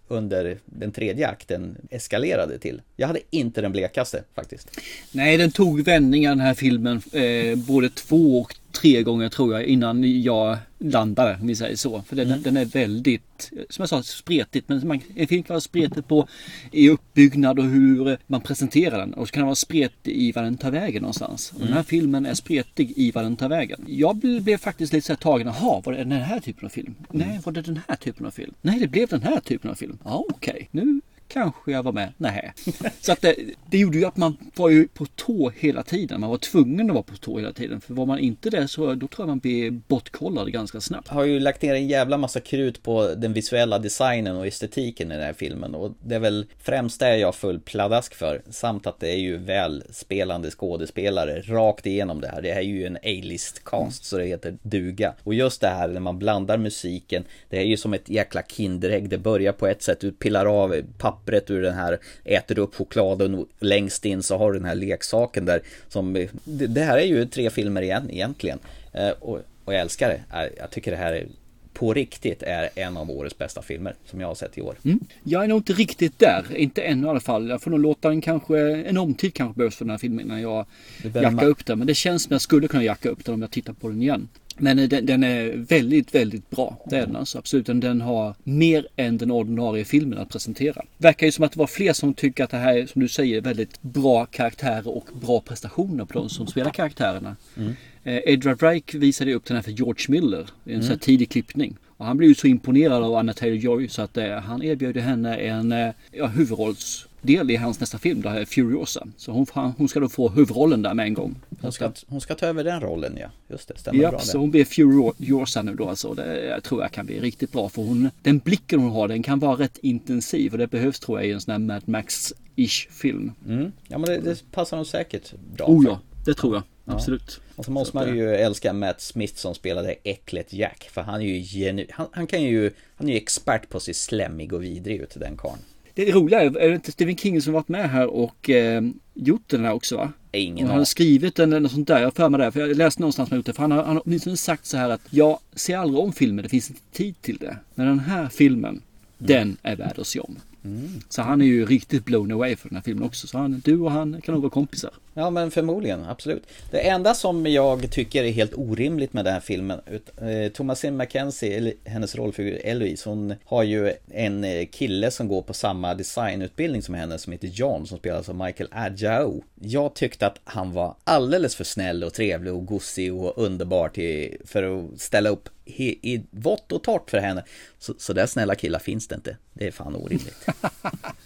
under 0.08 0.58
den 0.66 0.92
tredje 0.92 1.28
akten 1.28 1.78
eskalerade 1.90 2.60
till? 2.60 2.82
Jag 2.96 3.08
hade 3.08 3.20
inte 3.30 3.62
den 3.62 3.72
blekaste 3.72 4.24
faktiskt. 4.36 4.80
Nej, 5.12 5.38
den 5.38 5.52
tog 5.52 5.82
vändningar 5.82 6.30
den 6.30 6.40
här 6.40 6.54
filmen. 6.54 7.02
Eh, 7.12 7.56
både 7.56 7.90
två 7.90 8.40
och 8.40 8.56
tre 8.82 9.04
gånger 9.04 9.30
tror 9.30 9.54
jag 9.54 9.64
innan 9.64 10.22
jag 10.22 10.58
landade, 10.78 11.38
om 11.42 11.48
vi 11.48 11.56
säger 11.56 11.76
så. 11.76 12.02
För 12.02 12.16
den, 12.16 12.42
den 12.42 12.58
är 12.58 12.66
väldigt, 12.66 13.52
som 13.70 13.82
jag 13.82 13.90
sa, 13.90 14.04
spretigt. 14.04 14.70
Men 14.70 14.88
man, 14.88 15.02
en 15.16 15.28
film 15.28 15.44
kan 15.44 15.54
vara 15.54 15.62
spretigt 15.62 16.08
på 16.08 16.28
i 16.72 16.90
uppbyggnad 16.90 17.60
och 17.60 17.66
hur 17.66 18.18
man 18.28 18.42
presenterar 18.42 19.00
den. 19.00 19.14
Och 19.14 19.28
så 19.28 19.32
kan 19.32 19.42
den 19.42 19.48
vara 19.48 19.56
spretig 19.56 20.12
i 20.18 20.32
vad 20.32 20.44
den 20.44 20.58
tar 20.58 20.72
vägen 20.72 21.02
någonstans. 21.02 21.54
Och 21.56 21.60
Den 21.66 21.74
här 21.74 21.84
filmen 21.84 22.26
är 22.26 22.34
spretig 22.34 22.94
i 22.96 23.12
vad 23.12 23.24
den 23.24 23.36
tar 23.36 23.50
vägen. 23.50 23.86
Jag 23.88 24.15
blev, 24.16 24.44
blev 24.44 24.58
faktiskt 24.58 24.94
lite 24.94 25.08
så 25.08 25.14
här 25.14 25.18
tagen. 25.18 25.48
Jaha, 25.48 25.82
var 25.86 25.94
det 25.94 25.98
den 25.98 26.12
här 26.12 26.40
typen 26.40 26.66
av 26.66 26.70
film? 26.70 26.96
Nej, 27.12 27.40
var 27.46 27.54
det 27.54 27.62
den 27.62 27.80
här 27.88 27.96
typen 27.96 28.26
av 28.26 28.32
film? 28.32 28.54
Nej, 28.62 28.80
det 28.80 28.88
blev 28.88 29.08
den 29.08 29.22
här 29.24 29.40
typen 29.40 29.72
av 29.72 29.76
film. 29.76 29.98
Ja, 30.04 30.26
okej. 30.30 30.70
Nu 30.72 31.02
kanske 31.28 31.72
jag 31.72 31.84
var 31.84 31.92
med. 31.92 32.14
Nej. 32.18 32.54
Så 33.02 33.12
att 33.12 33.22
det, 33.22 33.36
det 33.70 33.78
gjorde 33.78 33.98
ju 33.98 34.06
att 34.06 34.18
man 34.18 34.38
var 34.56 34.70
ju 34.70 34.88
på 34.88 35.06
tå 35.06 35.50
hela 35.50 35.84
tiden. 35.84 36.22
Man 36.22 36.30
var 36.30 36.38
tvungen 36.38 36.90
att 36.90 36.94
vara 36.94 37.04
på 37.04 37.16
tå 37.16 37.38
hela 37.40 37.54
tiden. 37.54 37.82
För 37.82 37.94
var 37.94 38.06
man 38.06 38.20
inte 38.20 38.50
det 38.50 38.68
så 38.68 38.94
då 38.94 39.08
tror 39.08 39.24
jag 39.24 39.28
man 39.28 39.40
blir 39.40 39.72
bortkollad 39.72 40.52
ganska 40.52 40.82
snabbt. 40.82 41.08
har 41.08 41.24
ju 41.24 41.40
lagt 41.40 41.62
ner 41.62 41.74
en 41.74 41.88
jävla 41.88 42.18
massa 42.18 42.40
krut 42.40 42.84
på 42.84 43.14
den 43.18 43.34
visuella 43.34 43.80
designen 43.80 44.36
och 44.36 44.48
estetiken 44.48 45.12
i 45.12 45.16
den 45.16 45.24
här 45.24 45.34
filmen 45.34 45.76
och 45.76 45.92
det 46.04 46.16
är 46.16 46.20
väl 46.20 46.46
främst 46.60 47.00
det 47.00 47.18
jag 47.18 47.36
full 47.36 47.60
pladask 47.60 48.16
för 48.16 48.42
samt 48.50 48.88
att 48.88 49.00
det 49.00 49.10
är 49.10 49.18
ju 49.18 49.38
väl 49.38 49.84
spelande 49.90 50.52
skådespelare 50.52 51.42
rakt 51.42 51.86
igenom 51.86 52.22
det 52.22 52.28
här. 52.28 52.42
Det 52.42 52.52
här 52.52 52.60
är 52.60 52.64
ju 52.64 52.86
en 52.86 52.98
A-list 52.98 53.64
cast 53.64 54.06
så 54.06 54.18
det 54.18 54.26
heter 54.26 54.58
duga. 54.62 55.14
Och 55.24 55.34
just 55.34 55.62
det 55.62 55.68
här 55.68 55.88
när 55.88 56.00
man 56.00 56.20
blandar 56.20 56.58
musiken, 56.58 57.24
det 57.50 57.58
är 57.58 57.64
ju 57.64 57.78
som 57.78 57.94
ett 57.94 58.10
jäkla 58.10 58.42
kinderägg. 58.42 59.10
Det 59.10 59.18
börjar 59.18 59.54
på 59.54 59.68
ett 59.68 59.82
sätt, 59.82 60.00
du 60.00 60.12
pillar 60.12 60.46
av 60.46 60.74
eh, 60.74 60.84
pappret 61.16 61.52
ur 61.52 61.62
den 61.62 61.74
här, 61.74 61.98
äter 62.24 62.60
upp 62.60 62.76
chokladen 62.76 63.36
och 63.36 63.48
längst 63.60 64.06
in 64.06 64.24
så 64.24 64.38
har 64.38 64.52
du 64.52 64.60
den 64.60 64.68
här 64.68 64.76
leksaken 64.76 65.46
där 65.46 65.62
som, 65.88 66.28
det, 66.44 66.82
här 66.82 66.98
är 66.98 67.06
ju 67.06 67.26
tre 67.26 67.50
filmer 67.50 67.82
igen 67.82 68.10
egentligen. 68.12 68.60
Eh, 68.94 69.10
Och, 69.10 69.40
och 69.66 69.74
jag 69.74 69.82
älskar 69.82 70.10
det. 70.10 70.22
Jag- 70.32 70.50
Jag 70.58 70.72
tycker 70.72 70.92
det 70.92 70.98
här 70.98 71.14
är 71.14 71.28
på 71.74 71.94
riktigt 71.94 72.44
är 72.44 72.70
en 72.76 72.98
av 72.98 73.12
årets 73.12 73.38
bästa 73.38 73.62
filmer 73.62 73.96
som 74.06 74.22
jag 74.22 74.28
har 74.28 74.36
sett 74.36 74.58
i 74.58 74.62
år. 74.62 74.76
Mm. 74.86 75.00
Jag 75.24 75.44
är 75.44 75.48
nog 75.48 75.60
inte 75.60 75.74
riktigt 75.74 76.20
där. 76.20 76.46
Inte 76.56 76.82
ännu 76.82 77.08
i 77.08 77.10
alla 77.10 77.20
fall. 77.20 77.50
Jag 77.50 77.62
får 77.62 77.72
nog 77.72 77.80
låta 77.80 78.10
den 78.10 78.22
kanske, 78.22 78.60
en 78.76 78.98
omtid 78.98 79.34
kanske 79.34 79.58
behövs 79.58 79.76
för 79.76 79.86
den 79.86 79.90
här 79.92 79.98
filmen 79.98 80.26
innan 80.26 80.42
jag 80.42 80.66
jackar 81.02 81.48
upp 81.48 81.66
den. 81.66 81.78
Men 81.78 81.88
det 81.88 81.94
känns 81.96 82.24
som 82.24 82.32
jag 82.32 82.42
skulle 82.42 82.68
kunna 82.68 82.84
jacka 82.84 83.10
upp 83.10 83.26
den 83.26 83.34
om 83.34 83.42
jag 83.42 83.52
tittar 83.52 83.74
på 83.74 83.88
den 83.90 84.02
igen. 84.02 84.28
Men 84.58 84.80
eh, 84.80 84.90
den, 84.90 85.06
den 85.06 85.24
är 85.24 85.52
väldigt, 85.58 86.16
väldigt 86.16 86.50
bra. 86.50 86.78
Det 86.90 86.96
är 86.98 87.06
den 87.06 87.16
alltså. 87.16 87.38
Absolut. 87.38 87.66
Den, 87.66 88.02
har 88.02 88.36
mer 88.44 88.88
än 88.96 89.18
den 89.18 89.32
ordinarie 89.32 89.86
filmen 89.86 90.20
att 90.20 90.30
presentera. 90.30 90.82
Verkar 90.98 91.26
ju 91.26 91.32
som 91.32 91.46
att 91.46 91.52
det 91.52 91.60
var 91.60 91.68
fler 91.68 91.94
som 91.94 92.14
tycker 92.14 92.44
att 92.44 92.50
det 92.52 92.58
här 92.58 92.78
är, 92.78 92.86
som 92.86 93.02
du 93.02 93.08
säger, 93.08 93.42
väldigt 93.42 93.82
bra 93.82 94.26
karaktärer 94.26 94.88
och 94.88 95.08
bra 95.22 95.42
prestationer 95.42 96.06
på 96.06 96.20
de 96.20 96.30
som 96.30 96.48
spelar 96.48 96.72
karaktärerna. 96.72 97.36
Mm. 97.58 97.74
Eh, 98.04 98.20
Edward 98.26 98.62
Wright 98.62 98.94
visade 98.94 99.34
upp 99.34 99.46
den 99.46 99.56
här 99.56 99.62
för 99.62 99.72
George 99.72 100.06
Miller 100.10 100.50
i 100.66 100.74
en 100.74 100.82
Mm. 100.82 101.00
tidig 101.00 101.30
klippning. 101.30 101.78
Och 101.98 102.06
han 102.06 102.18
blev 102.18 102.30
ju 102.30 102.36
så 102.36 102.48
imponerad 102.48 103.04
av 103.04 103.16
Anna 103.16 103.34
Taylor-Joy 103.34 103.88
så 103.88 104.02
att 104.02 104.18
eh, 104.18 104.30
han 104.30 104.64
erbjöd 104.64 104.98
henne 104.98 105.36
en 105.36 105.72
eh, 105.72 105.90
ja, 106.12 106.28
huvudrollsdel 106.28 107.52
i 107.52 107.56
hans 107.56 107.80
nästa 107.80 107.98
film, 107.98 108.22
det 108.22 108.30
här 108.30 108.40
är 108.40 108.46
Furiosa. 108.46 109.08
Så 109.18 109.32
hon, 109.32 109.46
hon 109.78 109.88
ska 109.90 110.00
då 110.00 110.10
få 110.10 110.30
huvudrollen 110.30 110.82
där 110.82 110.94
med 110.94 111.06
en 111.06 111.14
gång. 111.14 111.36
Hon 111.66 111.72
ska, 111.72 111.92
hon 112.08 112.22
ska 112.22 112.36
ta 112.36 112.46
över 112.46 112.64
den 112.64 112.82
rollen 112.82 113.18
ja, 113.22 113.28
just 113.48 113.68
det, 113.68 113.78
stämmer 113.78 114.04
Ja, 114.04 114.10
bra 114.10 114.20
så 114.20 114.32
det. 114.32 114.38
hon 114.38 114.52
blir 114.52 114.66
Furiosa 114.66 115.62
nu 115.62 115.76
då 115.76 115.90
alltså. 115.90 116.14
Det 116.14 116.46
jag 116.46 116.64
tror 116.64 116.82
jag 116.82 116.92
kan 116.92 117.06
bli 117.06 117.20
riktigt 117.20 117.52
bra 117.52 117.70
för 117.70 117.82
hon, 117.82 118.10
den 118.22 118.40
blicken 118.40 118.80
hon 118.80 118.92
har 118.92 119.08
den 119.08 119.24
kan 119.24 119.40
vara 119.40 119.56
rätt 119.56 119.78
intensiv 119.78 120.52
och 120.52 120.58
det 120.58 120.68
behövs 120.68 121.00
tror 121.00 121.20
jag 121.20 121.28
i 121.28 121.32
en 121.32 121.42
sån 121.42 121.52
här 121.52 121.60
Mad 121.60 121.84
Max-ish 121.86 122.90
film. 122.92 123.32
Mm. 123.48 123.72
Ja 123.88 123.98
men 123.98 124.10
det, 124.10 124.18
det 124.18 124.52
passar 124.52 124.78
nog 124.78 124.88
säkert 124.88 125.34
bra. 125.58 125.68
Oh 125.68 125.86
ja, 125.86 126.00
det 126.26 126.34
tror 126.34 126.54
jag. 126.54 126.64
Ja. 126.86 126.94
Absolut. 126.94 127.42
Och 127.56 127.66
så 127.66 127.72
måste 127.72 127.92
Så 127.92 127.98
man 127.98 128.18
ju 128.18 128.36
älska 128.36 128.74
Matt 128.74 129.02
Smith 129.02 129.36
som 129.36 129.56
spelade 129.56 129.96
äcklet 130.04 130.54
Jack. 130.54 130.90
För 130.92 131.02
han 131.02 131.22
är 131.22 131.26
ju 131.26 131.42
genu... 131.42 131.86
han, 131.90 132.08
han 132.12 132.28
kan 132.28 132.44
ju... 132.44 132.72
Han 132.96 133.10
är 133.10 133.12
ju 133.12 133.18
expert 133.18 133.70
på 133.70 133.78
att 133.78 133.84
se 133.84 133.94
slemmig 133.94 134.54
och 134.54 134.64
vidrig 134.64 135.02
ut 135.02 135.14
den 135.16 135.38
karln. 135.38 135.60
Det 135.94 136.12
roliga 136.12 136.42
är, 136.42 136.58
är 136.58 136.70
det 136.70 136.76
inte 136.76 136.92
Stephen 136.92 137.18
King 137.18 137.42
som 137.42 137.54
varit 137.54 137.68
med 137.68 137.90
här 137.90 138.08
och 138.08 138.50
eh, 138.50 138.82
gjort 139.14 139.44
den 139.48 139.66
här 139.66 139.74
också 139.74 139.98
va? 139.98 140.14
Ingen 140.36 140.68
han 140.68 140.78
har 140.78 140.86
skrivit 140.86 141.36
den 141.36 141.54
eller 141.54 141.60
något 141.60 141.72
sånt 141.72 141.88
där. 141.88 142.02
Jag 142.02 142.14
för 142.14 142.30
mig 142.30 142.40
det. 142.40 142.52
För 142.52 142.60
jag 142.60 142.78
läste 142.78 143.02
någonstans 143.02 143.32
med 143.32 143.44
det. 143.44 143.54
För 143.54 143.62
han 143.62 143.72
har, 143.72 143.84
han 143.84 143.96
har 143.96 144.04
åtminstone 144.06 144.38
sagt 144.38 144.66
så 144.66 144.78
här 144.78 144.90
att 144.90 145.02
jag 145.10 145.40
ser 145.54 145.78
aldrig 145.78 146.00
om 146.00 146.14
filmer. 146.14 146.44
Det 146.44 146.50
finns 146.50 146.70
inte 146.70 146.82
tid 146.92 147.22
till 147.22 147.38
det. 147.38 147.58
Men 147.76 147.88
den 147.88 148.00
här 148.00 148.30
filmen, 148.30 148.82
den 149.18 149.58
är 149.64 149.76
värd 149.76 150.00
att 150.00 150.08
se 150.08 150.20
om. 150.20 150.36
Mm. 150.66 150.90
Så 151.10 151.22
han 151.22 151.42
är 151.42 151.46
ju 151.46 151.66
riktigt 151.66 152.06
blown 152.06 152.32
away 152.32 152.56
för 152.56 152.70
den 152.70 152.76
här 152.76 152.84
filmen 152.84 153.04
också. 153.04 153.28
Så 153.28 153.38
han, 153.38 153.62
du 153.66 153.80
och 153.80 153.92
han 153.92 154.22
kan 154.22 154.34
nog 154.34 154.42
vara 154.42 154.52
kompisar. 154.52 154.92
Ja 155.18 155.30
men 155.30 155.52
förmodligen, 155.52 156.06
absolut. 156.06 156.44
Det 156.72 156.80
enda 156.80 157.14
som 157.14 157.48
jag 157.48 157.92
tycker 157.92 158.24
är 158.24 158.32
helt 158.32 158.54
orimligt 158.54 159.14
med 159.14 159.26
den 159.26 159.34
här 159.34 159.40
filmen 159.40 159.82
eh, 160.22 160.52
Thomasin 160.52 160.98
McKenzie, 160.98 161.74
hennes 161.84 162.16
rollfigur 162.16 162.62
Eloise, 162.64 163.10
hon 163.10 163.34
har 163.46 163.64
ju 163.64 163.94
en 164.12 164.44
eh, 164.44 164.66
kille 164.66 165.12
som 165.12 165.28
går 165.28 165.42
på 165.42 165.54
samma 165.54 165.96
designutbildning 165.96 166.82
som 166.82 166.96
henne 166.96 167.18
som 167.18 167.34
heter 167.34 167.48
John 167.48 167.88
som 167.88 167.98
spelas 167.98 168.30
av 168.30 168.36
Michael 168.36 168.70
Adjao. 168.72 169.44
Jag 169.62 169.94
tyckte 169.94 170.28
att 170.28 170.40
han 170.44 170.72
var 170.72 170.96
alldeles 171.04 171.56
för 171.56 171.64
snäll 171.64 172.04
och 172.04 172.14
trevlig 172.14 172.54
och 172.54 172.66
gosig 172.66 173.14
och 173.14 173.34
underbar 173.38 173.90
till, 173.90 174.38
för 174.46 174.64
att 174.64 175.02
ställa 175.02 175.30
upp 175.30 175.50
i, 175.66 176.14
i 176.14 176.24
vått 176.32 176.72
och 176.72 176.84
torrt 176.84 177.10
för 177.10 177.18
henne. 177.18 177.44
Så, 177.80 177.94
så 177.98 178.14
där 178.14 178.26
snälla 178.26 178.56
killar 178.56 178.80
finns 178.80 179.08
det 179.08 179.16
inte. 179.16 179.38
Det 179.54 179.68
är 179.68 179.72
fan 179.72 179.96
orimligt. 179.96 180.48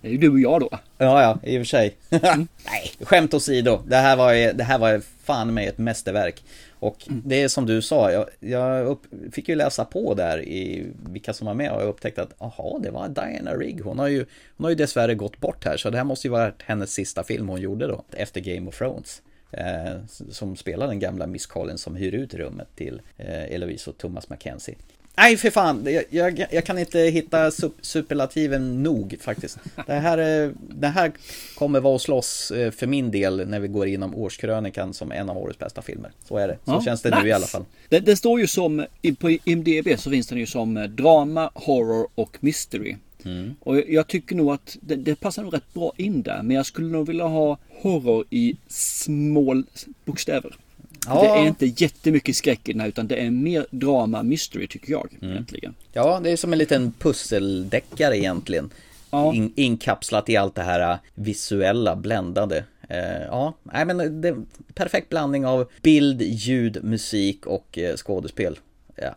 Det 0.00 0.08
är 0.08 0.12
ju 0.12 0.18
du 0.18 0.30
och 0.30 0.40
jag 0.40 0.60
då. 0.60 0.68
Ja, 0.98 1.22
ja, 1.22 1.38
i 1.42 1.56
och 1.56 1.60
för 1.60 1.64
sig. 1.64 1.96
Nej, 2.10 2.92
skämt 3.00 3.34
åsido. 3.34 3.82
Det 3.86 3.96
här 3.96 4.16
var, 4.16 4.52
det 4.52 4.64
här 4.64 4.78
var 4.78 5.00
fan 5.24 5.54
med 5.54 5.68
ett 5.68 5.78
mästerverk. 5.78 6.42
Och 6.80 6.96
det 7.08 7.42
är 7.42 7.48
som 7.48 7.66
du 7.66 7.82
sa, 7.82 8.12
jag, 8.12 8.26
jag 8.40 8.86
upp, 8.86 9.02
fick 9.32 9.48
ju 9.48 9.54
läsa 9.54 9.84
på 9.84 10.14
där 10.14 10.42
i 10.42 10.86
vilka 11.10 11.32
som 11.32 11.46
var 11.46 11.54
med 11.54 11.72
och 11.72 11.82
jag 11.82 11.88
upptäckte 11.88 12.22
att 12.22 12.42
aha, 12.42 12.80
det 12.82 12.90
var 12.90 13.08
Diana 13.08 13.54
Rigg. 13.54 13.80
Hon 13.84 13.98
har 13.98 14.08
ju, 14.08 14.26
hon 14.56 14.64
har 14.64 14.70
ju 14.70 14.76
dessvärre 14.76 15.14
gått 15.14 15.40
bort 15.40 15.64
här, 15.64 15.76
så 15.76 15.90
det 15.90 15.96
här 15.96 16.04
måste 16.04 16.26
ju 16.26 16.30
vara 16.30 16.52
hennes 16.64 16.92
sista 16.92 17.24
film 17.24 17.48
hon 17.48 17.60
gjorde 17.60 17.86
då, 17.86 18.04
efter 18.10 18.40
Game 18.40 18.68
of 18.68 18.78
Thrones. 18.78 19.22
Eh, 19.52 19.96
som 20.30 20.56
spelar 20.56 20.86
den 20.86 20.98
gamla 20.98 21.26
Miss 21.26 21.46
Collins 21.46 21.82
som 21.82 21.96
hyr 21.96 22.14
ut 22.14 22.34
rummet 22.34 22.68
till 22.76 23.02
eh, 23.16 23.54
Eloise 23.54 23.90
och 23.90 23.98
Thomas 23.98 24.28
Mackenzie. 24.28 24.74
Nej 25.16 25.36
för 25.36 25.50
fan, 25.50 25.86
jag, 25.90 26.04
jag, 26.10 26.46
jag 26.50 26.64
kan 26.64 26.78
inte 26.78 26.98
hitta 26.98 27.50
sup, 27.50 27.72
superlativen 27.80 28.82
nog 28.82 29.16
faktiskt. 29.20 29.58
Det 29.86 29.92
här, 29.92 30.52
det 30.68 30.86
här 30.88 31.12
kommer 31.58 31.80
vara 31.80 31.96
att 31.96 32.02
slåss 32.02 32.50
eh, 32.50 32.70
för 32.70 32.86
min 32.86 33.10
del 33.10 33.48
när 33.48 33.60
vi 33.60 33.68
går 33.68 33.86
inom 33.86 34.14
årskrönikan 34.14 34.94
som 34.94 35.12
en 35.12 35.30
av 35.30 35.38
årets 35.38 35.58
bästa 35.58 35.82
filmer. 35.82 36.10
Så 36.24 36.36
är 36.36 36.48
det, 36.48 36.54
så 36.64 36.70
Ja, 36.72 36.82
känns 36.84 37.02
det 37.02 37.10
nice. 37.10 37.22
nu 37.22 37.28
i 37.28 37.32
alla 37.32 37.46
fall. 37.46 37.64
Det, 37.88 37.98
det 38.00 38.16
står 38.16 38.40
ju 38.40 38.46
som, 38.46 38.86
på 39.18 39.30
IMDB 39.30 39.88
så 39.98 40.10
finns 40.10 40.26
den 40.26 40.38
ju 40.38 40.46
som 40.46 40.76
eh, 40.76 40.84
drama, 40.84 41.50
horror 41.54 42.08
och 42.14 42.36
mystery. 42.40 42.96
Mm. 43.24 43.54
Och 43.60 43.76
jag- 43.76 43.90
jag 43.90 44.06
tycker 44.06 44.36
nog 44.36 44.50
att 44.52 44.76
det, 44.80 44.96
det 44.96 45.14
passar 45.20 45.42
nog 45.42 45.54
rätt 45.54 45.74
bra 45.74 45.92
in 45.96 46.22
där. 46.22 46.42
Men 46.42 46.56
jag 46.56 46.66
skulle 46.66 46.88
nog 46.88 47.06
vilja 47.06 47.24
ha 47.24 47.58
horror 47.82 48.24
i 48.30 48.56
små 48.68 49.62
bokstäver. 50.04 50.56
Ja. 51.06 51.22
Det 51.22 51.28
är 51.28 51.46
inte 51.46 51.66
jättemycket 51.66 52.36
skräck 52.36 52.68
i 52.68 52.72
den 52.72 52.80
här 52.80 52.88
utan 52.88 53.08
det 53.08 53.16
är 53.16 53.30
mer 53.30 53.66
drama, 53.70 54.22
mystery 54.22 54.66
tycker 54.66 54.92
jag 54.92 55.08
Mm. 55.20 55.32
egentligen. 55.32 55.74
Ja, 55.92 56.20
det 56.24 56.30
är 56.30 56.36
som 56.36 56.52
en 56.52 56.58
liten 56.58 56.92
pusseldeckare 56.98 58.18
egentligen. 58.18 58.70
In, 59.34 59.52
inkapslat 59.56 60.28
i 60.28 60.36
allt 60.36 60.54
det 60.54 60.62
här 60.62 60.92
äh, 60.92 60.98
visuella, 61.14 61.96
bländade. 61.96 62.64
Eh, 62.88 63.22
ja, 63.26 63.54
nej 63.62 63.84
men 63.84 64.20
det 64.20 64.28
är 64.28 64.36
perfekt 64.74 65.08
blandning 65.08 65.46
av 65.46 65.70
bild, 65.82 66.22
ljud, 66.22 66.84
musik 66.84 67.46
och 67.46 67.78
eh, 67.78 67.96
skådespel. 67.96 68.58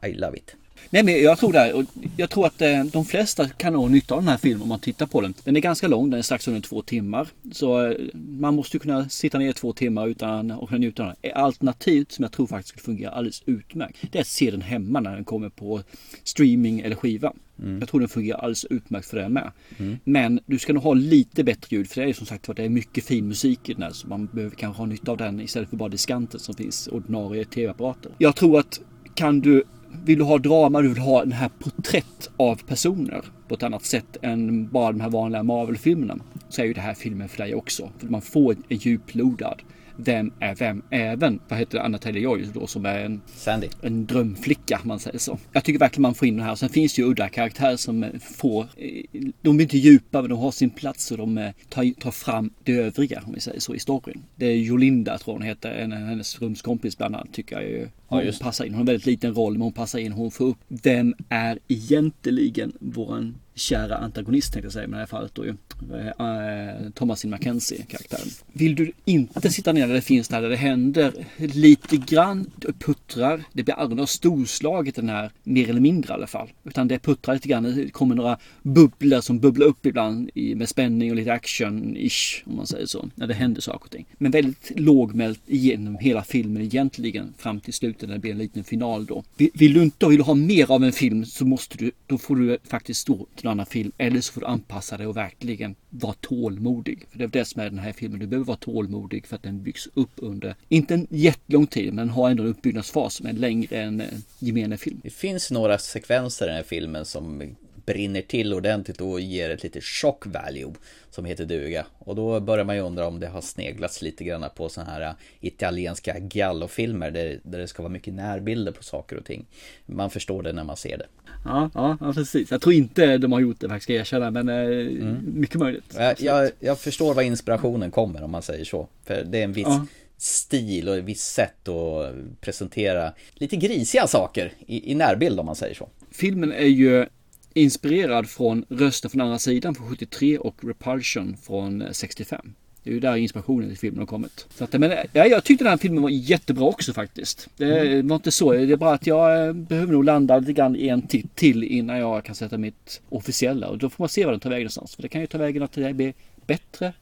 I 0.07 0.13
love 0.13 0.38
it. 0.38 0.55
Nej 0.93 1.03
men 1.03 1.23
jag 1.23 1.37
tror 1.37 1.53
det. 1.53 1.73
Och 1.73 1.83
jag 2.17 2.29
tror 2.29 2.45
att 2.45 2.61
eh, 2.61 2.83
de 2.83 3.05
flesta 3.05 3.49
kan 3.49 3.75
ha 3.75 3.87
nytta 3.87 4.15
av 4.15 4.21
den 4.21 4.27
här 4.27 4.37
filmen 4.37 4.61
om 4.61 4.69
man 4.69 4.79
tittar 4.79 5.05
på 5.05 5.21
den. 5.21 5.33
Den 5.43 5.55
är 5.55 5.59
ganska 5.59 5.87
lång, 5.87 6.09
den 6.09 6.17
är 6.17 6.21
strax 6.23 6.47
under 6.47 6.61
två 6.61 6.81
timmar. 6.81 7.27
Så 7.51 7.85
eh, 7.85 7.97
man 8.13 8.55
måste 8.55 8.77
ju 8.77 8.79
kunna 8.81 9.09
sitta 9.09 9.37
ner 9.37 9.49
i 9.49 9.53
två 9.53 9.73
timmar 9.73 10.07
utan 10.07 10.51
att 10.51 10.67
kunna 10.67 10.77
njuta 10.77 11.03
av 11.03 11.13
den. 11.21 11.31
Alternativt 11.35 12.11
som 12.11 12.23
jag 12.23 12.31
tror 12.31 12.47
faktiskt 12.47 12.69
skulle 12.69 12.83
fungera 12.83 13.11
alldeles 13.11 13.43
utmärkt. 13.45 13.97
Det 14.11 14.17
är 14.17 14.21
att 14.21 14.27
se 14.27 14.51
den 14.51 14.61
hemma 14.61 14.99
när 14.99 15.15
den 15.15 15.23
kommer 15.23 15.49
på 15.49 15.81
streaming 16.23 16.79
eller 16.79 16.95
skiva. 16.95 17.33
Mm. 17.59 17.79
Jag 17.79 17.89
tror 17.89 17.99
den 17.99 18.09
fungerar 18.09 18.37
alldeles 18.37 18.65
utmärkt 18.65 19.07
för 19.07 19.17
det 19.17 19.29
med. 19.29 19.51
Mm. 19.77 19.97
Men 20.03 20.39
du 20.45 20.59
ska 20.59 20.73
nog 20.73 20.83
ha 20.83 20.93
lite 20.93 21.43
bättre 21.43 21.75
ljud 21.75 21.89
för 21.89 22.01
det 22.01 22.09
är 22.09 22.13
som 22.13 22.25
sagt 22.25 22.47
var 22.47 22.55
det 22.55 22.63
är 22.63 22.69
mycket 22.69 23.03
fin 23.03 23.27
musik 23.27 23.69
i 23.69 23.73
den 23.73 23.83
här 23.83 23.91
så 23.91 24.07
man 24.07 24.25
behöver 24.25 24.55
kanske 24.55 24.81
ha 24.81 24.85
nytta 24.85 25.11
av 25.11 25.17
den 25.17 25.41
istället 25.41 25.69
för 25.69 25.77
bara 25.77 25.89
diskanten 25.89 26.39
som 26.39 26.55
finns 26.55 26.87
ordinarie 26.87 27.45
tv-apparater. 27.45 28.11
Jag 28.17 28.35
tror 28.35 28.59
att 28.59 28.79
kan 29.15 29.39
du 29.39 29.63
vill 30.05 30.17
du 30.17 30.23
ha 30.23 30.37
drama, 30.37 30.81
du 30.81 30.87
vill 30.87 30.97
ha 30.97 31.19
den 31.19 31.31
här 31.31 31.49
porträtt 31.59 32.29
av 32.37 32.55
personer 32.55 33.21
på 33.47 33.55
ett 33.55 33.63
annat 33.63 33.85
sätt 33.85 34.17
än 34.21 34.67
bara 34.67 34.91
de 34.91 35.01
här 35.01 35.09
vanliga 35.09 35.43
Marvel-filmerna. 35.43 36.17
Så 36.49 36.61
är 36.61 36.65
ju 36.65 36.73
det 36.73 36.81
här 36.81 36.93
filmen 36.93 37.29
för 37.29 37.37
dig 37.37 37.55
också. 37.55 37.89
För 37.99 38.07
man 38.07 38.21
får 38.21 38.55
en 38.69 38.77
djuplodad 38.77 39.61
vem 39.95 40.33
är 40.39 40.55
vem? 40.55 40.81
Även, 40.89 41.39
vad 41.47 41.59
heter 41.59 41.77
det, 41.77 41.83
Anna 41.83 41.97
Taylor-Joy 41.97 42.47
då 42.53 42.67
som 42.67 42.85
är 42.85 42.99
en, 42.99 43.21
Sandy. 43.25 43.67
en 43.81 44.05
drömflicka 44.05 44.79
man 44.83 44.99
säger 44.99 45.19
så. 45.19 45.39
Jag 45.51 45.63
tycker 45.63 45.79
verkligen 45.79 46.01
man 46.01 46.15
får 46.15 46.27
in 46.27 46.37
den 46.37 46.45
här. 46.45 46.55
Sen 46.55 46.69
finns 46.69 46.93
det 46.93 47.01
ju 47.01 47.07
udda 47.07 47.29
karaktärer 47.29 47.77
som 47.77 48.03
eh, 48.03 48.09
får, 48.19 48.61
eh, 48.77 49.21
de 49.41 49.59
är 49.59 49.63
inte 49.63 49.77
djupa 49.77 50.21
men 50.21 50.29
de 50.29 50.39
har 50.39 50.51
sin 50.51 50.69
plats 50.69 51.11
och 51.11 51.17
de 51.17 51.37
eh, 51.37 51.51
tar, 51.69 51.99
tar 51.99 52.11
fram 52.11 52.49
det 52.63 52.73
övriga 52.73 53.23
om 53.25 53.33
vi 53.33 53.39
säger 53.39 53.59
så 53.59 53.75
i 53.75 53.79
storyn. 53.79 54.23
Det 54.35 54.45
är 54.45 54.55
Jolinda 54.55 55.17
tror 55.17 55.33
hon 55.33 55.41
heter, 55.41 55.71
en, 55.71 55.91
hennes 55.91 56.41
rumskompis 56.41 56.97
bland 56.97 57.15
annat 57.15 57.33
tycker 57.33 57.55
jag 57.55 57.69
ju. 57.69 57.87
Hon 58.07 58.25
Ja, 58.25 58.31
passar 58.41 58.65
in, 58.65 58.71
hon 58.71 58.75
har 58.75 58.81
en 58.81 58.85
väldigt 58.85 59.05
liten 59.05 59.33
roll 59.33 59.53
men 59.53 59.61
hon 59.61 59.73
passar 59.73 59.99
in. 59.99 60.11
Hon 60.11 60.31
får 60.31 60.45
upp, 60.45 60.57
vem 60.67 61.13
är 61.29 61.59
egentligen 61.67 62.73
våran 62.79 63.35
kära 63.55 63.97
antagonist 63.97 64.53
tänkte 64.53 64.65
jag 64.65 64.73
säga, 64.73 64.87
men 64.87 64.93
i 64.93 64.97
det 64.97 64.99
här 64.99 65.05
fallet 65.05 65.35
då 65.35 65.45
ju 65.45 65.49
eh, 65.49 66.91
Thomasin 66.93 67.29
Mackenzie 67.29 67.85
karaktären. 67.89 68.27
Vill 68.53 68.75
du 68.75 68.91
inte 69.05 69.49
sitta 69.49 69.71
ner 69.71 69.87
där 69.87 69.93
det 69.93 70.01
finns 70.01 70.27
där, 70.27 70.41
det 70.41 70.55
händer 70.55 71.13
lite 71.37 71.97
grann, 71.97 72.51
det 72.55 72.73
puttrar, 72.73 73.43
det 73.53 73.63
blir 73.63 73.75
aldrig 73.75 73.97
något 73.97 74.09
storslaget 74.09 74.95
den 74.95 75.09
här, 75.09 75.31
mer 75.43 75.69
eller 75.69 75.81
mindre 75.81 76.09
i 76.09 76.13
alla 76.13 76.27
fall. 76.27 76.49
Utan 76.63 76.87
det 76.87 76.99
puttrar 76.99 77.33
lite 77.33 77.47
grann, 77.47 77.63
det 77.63 77.89
kommer 77.89 78.15
några 78.15 78.37
bubblor 78.61 79.21
som 79.21 79.39
bubblar 79.39 79.67
upp 79.67 79.85
ibland 79.85 80.29
i, 80.33 80.55
med 80.55 80.69
spänning 80.69 81.09
och 81.11 81.15
lite 81.15 81.31
action-ish 81.31 82.43
om 82.45 82.55
man 82.55 82.67
säger 82.67 82.85
så. 82.85 83.09
När 83.15 83.27
det 83.27 83.33
händer 83.33 83.61
saker 83.61 83.85
och 83.85 83.91
ting. 83.91 84.05
Men 84.17 84.31
väldigt 84.31 84.71
lågmält 84.75 85.41
igenom 85.47 85.97
hela 85.97 86.23
filmen 86.23 86.63
egentligen 86.63 87.33
fram 87.37 87.59
till 87.59 87.73
slutet 87.73 88.09
när 88.09 88.15
det 88.15 88.21
blir 88.21 88.31
en 88.31 88.37
liten 88.37 88.63
final 88.63 89.05
då. 89.05 89.23
Vill, 89.37 89.49
vill 89.53 89.73
du 89.73 89.83
inte, 89.83 90.07
vill 90.07 90.17
du 90.17 90.23
ha 90.23 90.33
mer 90.33 90.71
av 90.71 90.83
en 90.83 90.91
film 90.91 91.25
så 91.25 91.45
måste 91.45 91.77
du, 91.77 91.91
då 92.07 92.17
får 92.17 92.35
du 92.35 92.57
faktiskt 92.63 92.99
stå 92.99 93.27
till 93.43 93.47
en 93.47 93.51
annan 93.51 93.65
film. 93.65 93.91
Eller 93.97 94.21
så 94.21 94.33
får 94.33 94.41
du 94.41 94.47
anpassa 94.47 94.97
dig 94.97 95.07
och 95.07 95.17
verkligen 95.17 95.75
vara 95.89 96.13
tålmodig. 96.13 97.05
För 97.11 97.17
det 97.17 97.23
är 97.23 97.27
det 97.27 97.45
som 97.45 97.61
är 97.61 97.69
den 97.69 97.79
här 97.79 97.91
filmen. 97.91 98.19
Du 98.19 98.27
behöver 98.27 98.45
vara 98.45 98.57
tålmodig 98.57 99.27
för 99.27 99.35
att 99.35 99.43
den 99.43 99.63
byggs 99.63 99.87
upp 99.93 100.11
under, 100.15 100.55
inte 100.69 100.93
en 100.93 101.07
jättelång 101.09 101.67
tid, 101.67 101.93
men 101.93 102.09
har 102.09 102.29
ändå 102.29 102.43
en 102.43 102.49
uppbyggnadsfas 102.49 103.13
som 103.13 103.25
är 103.27 103.33
längre 103.33 103.77
än 103.77 104.03
gemene 104.39 104.77
film. 104.77 104.99
Det 105.03 105.09
finns 105.09 105.51
några 105.51 105.77
sekvenser 105.77 106.45
i 106.45 106.47
den 106.47 106.55
här 106.55 106.63
filmen 106.63 107.05
som 107.05 107.55
brinner 107.86 108.21
till 108.21 108.53
ordentligt 108.53 109.01
och 109.01 109.19
ger 109.21 109.49
ett 109.49 109.63
litet 109.63 109.84
shock 109.84 110.25
value 110.25 110.73
som 111.11 111.25
heter 111.25 111.45
duga. 111.45 111.86
Och 111.99 112.15
då 112.15 112.39
börjar 112.39 112.65
man 112.65 112.75
ju 112.75 112.81
undra 112.81 113.07
om 113.07 113.19
det 113.19 113.27
har 113.27 113.41
sneglats 113.41 114.01
lite 114.01 114.23
grann 114.23 114.45
på 114.55 114.69
sådana 114.69 114.91
här 114.91 115.01
äh, 115.01 115.11
italienska 115.41 116.15
giallofilmer 116.19 117.11
där, 117.11 117.39
där 117.43 117.59
det 117.59 117.67
ska 117.67 117.84
vara 117.84 117.91
mycket 117.93 118.13
närbilder 118.13 118.71
på 118.71 118.84
saker 118.84 119.15
och 119.17 119.25
ting. 119.25 119.45
Man 119.86 120.09
förstår 120.09 120.43
det 120.43 120.53
när 120.53 120.63
man 120.63 120.77
ser 120.77 120.97
det. 120.97 121.05
Ja, 121.45 121.69
ja, 121.73 122.13
precis. 122.13 122.51
Jag 122.51 122.61
tror 122.61 122.73
inte 122.75 123.17
de 123.17 123.31
har 123.31 123.39
gjort 123.39 123.59
det 123.59 123.69
faktiskt, 123.69 123.84
ska 123.84 123.93
jag 123.93 123.99
erkänna, 123.99 124.31
men 124.31 124.49
eh, 124.49 125.05
mycket 125.34 125.59
möjligt. 125.59 125.95
Jag, 125.97 126.21
jag, 126.21 126.51
jag 126.59 126.79
förstår 126.79 127.13
var 127.13 127.21
inspirationen 127.21 127.91
kommer 127.91 128.23
om 128.23 128.31
man 128.31 128.41
säger 128.41 128.65
så. 128.65 128.88
För 129.03 129.23
det 129.23 129.39
är 129.39 129.43
en 129.43 129.53
viss 129.53 129.67
Ja. 129.67 129.86
stil 130.17 130.89
och 130.89 130.95
ett 130.97 131.03
visst 131.03 131.34
sätt 131.34 131.67
att 131.67 132.13
presentera 132.41 133.13
lite 133.34 133.55
grisiga 133.55 134.07
saker 134.07 134.51
i, 134.67 134.91
i 134.91 134.95
närbild 134.95 135.39
om 135.39 135.45
man 135.45 135.55
säger 135.55 135.75
så. 135.75 135.89
Filmen 136.11 136.51
är 136.53 136.65
ju 136.67 137.05
inspirerad 137.53 138.29
från 138.29 138.65
Rösten 138.69 139.11
från 139.11 139.21
andra 139.21 139.39
sidan 139.39 139.75
från 139.75 139.89
73 139.89 140.37
och 140.37 140.55
Repulsion 140.63 141.37
från 141.43 141.81
eh, 141.81 141.91
65. 141.91 142.53
Det 142.83 142.89
är 142.89 142.93
ju 142.93 142.99
där 142.99 143.15
inspirationen 143.15 143.69
till 143.69 143.77
filmen 143.77 143.99
har 143.99 144.05
kommit. 144.05 144.47
Så 144.55 144.63
att, 144.63 144.73
men, 144.73 144.91
ja, 145.13 145.25
jag 145.25 145.43
tyckte 145.43 145.63
den 145.63 145.71
här 145.71 145.77
filmen 145.77 146.03
var 146.03 146.09
jättebra 146.09 146.65
också 146.65 146.93
faktiskt. 146.93 147.49
Det 147.57 148.01
var 148.01 148.15
inte 148.15 148.31
så. 148.31 148.51
Det 148.53 148.73
är 148.73 148.75
bara 148.75 148.93
att 148.93 149.07
jag 149.07 149.47
eh, 149.47 149.53
behöver 149.53 149.93
nog 149.93 150.03
landa 150.03 150.39
lite 150.39 150.53
grann 150.53 150.75
i 150.75 150.87
en 150.87 151.01
titt 151.01 151.35
till 151.35 151.63
innan 151.63 151.97
jag 151.97 152.23
kan 152.23 152.35
sätta 152.35 152.57
mitt 152.57 153.01
officiella. 153.09 153.67
Och 153.67 153.77
då 153.77 153.89
får 153.89 154.03
man 154.03 154.09
se 154.09 154.25
vad 154.25 154.33
den 154.33 154.39
tar 154.39 154.49
vägen 154.49 154.63
någonstans. 154.63 154.95
För 154.95 155.01
det 155.01 155.09
kan 155.09 155.21
ju 155.21 155.27
ta 155.27 155.37
vägen 155.37 155.63
att 155.63 155.71
det 155.71 155.93
blir 155.93 156.13
bättre, 156.45 156.93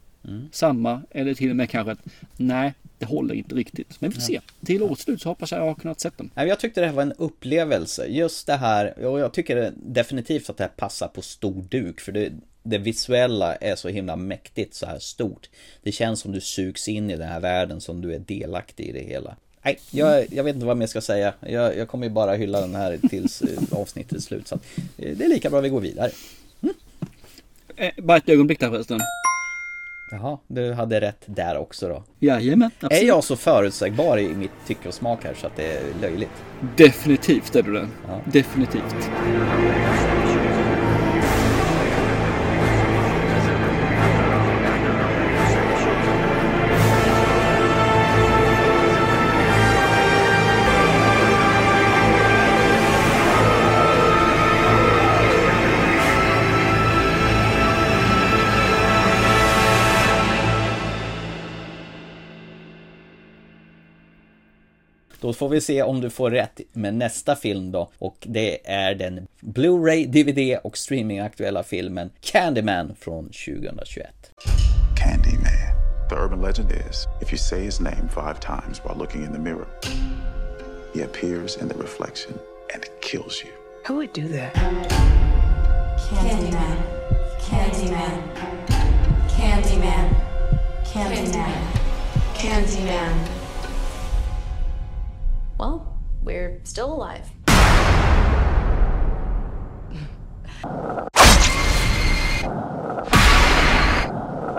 samma 0.51 1.01
eller 1.09 1.33
till 1.33 1.49
och 1.49 1.55
med 1.55 1.69
kanske 1.69 1.91
att 1.91 1.99
nej, 2.37 2.73
det 3.01 3.07
håller 3.07 3.35
inte 3.35 3.55
riktigt. 3.55 4.01
Men 4.01 4.09
vi 4.09 4.13
får 4.13 4.21
se. 4.21 4.41
Till 4.65 4.83
årets 4.83 5.01
slut 5.01 5.21
så 5.21 5.29
hoppas 5.29 5.51
jag 5.51 5.57
att 5.57 5.65
jag 5.65 5.71
har 5.71 5.79
kunnat 5.79 5.99
sett 5.99 6.17
den. 6.17 6.29
Nej, 6.33 6.47
Jag 6.47 6.59
tyckte 6.59 6.81
det 6.81 6.87
här 6.87 6.93
var 6.93 7.01
en 7.03 7.13
upplevelse. 7.13 8.05
Just 8.05 8.47
det 8.47 8.55
här, 8.55 9.05
och 9.05 9.19
jag 9.19 9.33
tycker 9.33 9.71
definitivt 9.75 10.49
att 10.49 10.57
det 10.57 10.63
här 10.63 10.71
passar 10.71 11.07
på 11.07 11.21
stor 11.21 11.61
duk. 11.69 12.01
För 12.01 12.11
det, 12.11 12.31
det 12.63 12.77
visuella 12.77 13.55
är 13.55 13.75
så 13.75 13.89
himla 13.89 14.15
mäktigt 14.15 14.73
så 14.73 14.85
här 14.85 14.99
stort. 14.99 15.49
Det 15.83 15.91
känns 15.91 16.19
som 16.19 16.31
du 16.31 16.41
sugs 16.41 16.87
in 16.87 17.09
i 17.09 17.15
den 17.15 17.27
här 17.27 17.39
världen 17.39 17.81
som 17.81 18.01
du 18.01 18.13
är 18.13 18.19
delaktig 18.19 18.87
i 18.87 18.91
det 18.91 19.03
hela. 19.03 19.35
Nej, 19.63 19.79
jag, 19.91 20.33
jag 20.33 20.43
vet 20.43 20.55
inte 20.55 20.65
vad 20.65 20.77
mer 20.77 20.83
jag 20.83 20.89
ska 20.89 21.01
säga. 21.01 21.33
Jag, 21.39 21.77
jag 21.77 21.87
kommer 21.87 22.05
ju 22.07 22.13
bara 22.13 22.33
hylla 22.33 22.61
den 22.61 22.75
här 22.75 22.99
tills 23.09 23.41
eh, 23.41 23.59
avsnittet 23.71 24.17
är 24.17 24.21
slut. 24.21 24.47
Så 24.47 24.55
att, 24.55 24.61
eh, 24.97 25.17
det 25.17 25.25
är 25.25 25.29
lika 25.29 25.49
bra 25.49 25.61
vi 25.61 25.69
går 25.69 25.81
vidare. 25.81 26.11
Eh, 27.75 27.91
bara 27.97 28.17
ett 28.17 28.29
ögonblick 28.29 28.59
där 28.59 28.69
förresten. 28.69 28.99
Jaha, 30.13 30.37
du 30.47 30.73
hade 30.73 31.01
rätt 31.01 31.23
där 31.25 31.57
också 31.57 31.89
då. 31.89 32.03
Jajamän, 32.19 32.71
absolut. 32.79 33.03
Är 33.03 33.07
jag 33.07 33.23
så 33.23 33.35
förutsägbar 33.35 34.17
i 34.17 34.27
mitt 34.27 34.51
tycke 34.67 34.87
och 34.87 34.93
smak 34.93 35.23
här 35.23 35.33
så 35.33 35.47
att 35.47 35.55
det 35.55 35.77
är 35.77 35.81
löjligt? 36.01 36.43
Definitivt 36.77 37.55
är 37.55 37.63
du 37.63 37.73
det. 37.73 37.87
Definitivt. 38.25 39.09
Får 65.41 65.49
vi 65.49 65.61
se 65.61 65.83
om 65.83 66.01
du 66.01 66.09
får 66.09 66.31
rätt 66.31 66.61
med 66.73 66.93
nästa 66.93 67.35
film 67.35 67.71
då. 67.71 67.89
Och 67.99 68.17
det 68.21 68.71
är 68.71 68.95
den 68.95 69.27
Blu-ray, 69.39 70.07
DVD 70.07 70.59
och 70.63 70.77
streamingaktuella 70.77 71.63
filmen 71.63 72.09
Candyman 72.19 72.95
från 72.99 73.25
2021. 73.25 74.07
Candyman. 74.95 75.51
The 76.09 76.15
urban 76.15 76.41
legend 76.41 76.71
is 76.71 77.07
if 77.21 77.31
you 77.31 77.37
say 77.37 77.59
his 77.65 77.79
name 77.79 78.07
five 78.09 78.39
times 78.39 78.81
while 78.85 78.97
looking 78.97 79.23
in 79.23 79.33
the 79.33 79.39
mirror, 79.39 79.67
he 80.93 81.03
appears 81.03 81.57
in 81.61 81.69
the 81.69 81.77
reflection 81.77 82.33
and 82.73 82.83
kills 83.01 83.43
you. 83.43 83.51
Who 83.87 83.95
would 83.95 84.13
do 84.13 84.27
that? 84.37 84.53
Candyman. 86.09 86.77
Candyman. 87.49 88.21
Candyman. 89.27 90.15
Candyman. 90.93 91.81
Candyman. 92.33 93.40
Well, 95.61 95.85
we're 96.23 96.59
still 96.63 96.91
alive. 96.91 97.29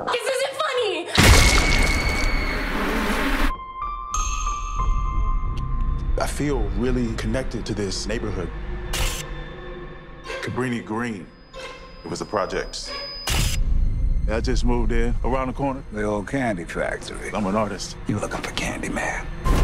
This 0.06 0.22
isn't 0.30 0.54
funny! 0.62 1.08
I 6.20 6.26
feel 6.28 6.60
really 6.78 7.12
connected 7.16 7.66
to 7.66 7.74
this 7.74 8.06
neighborhood. 8.06 8.48
Cabrini 10.42 10.84
Green. 10.84 11.26
It 12.04 12.10
was 12.10 12.20
the 12.20 12.24
projects. 12.26 12.92
I 14.30 14.40
just 14.40 14.64
moved 14.64 14.92
in 14.92 15.16
around 15.24 15.48
the 15.48 15.52
corner. 15.52 15.82
The 15.90 16.04
old 16.04 16.28
candy 16.28 16.62
factory. 16.62 17.32
I'm 17.34 17.44
an 17.46 17.56
artist. 17.56 17.96
You 18.06 18.20
look 18.20 18.30
looking 18.30 18.44
for 18.44 18.52
Candyman? 18.52 19.61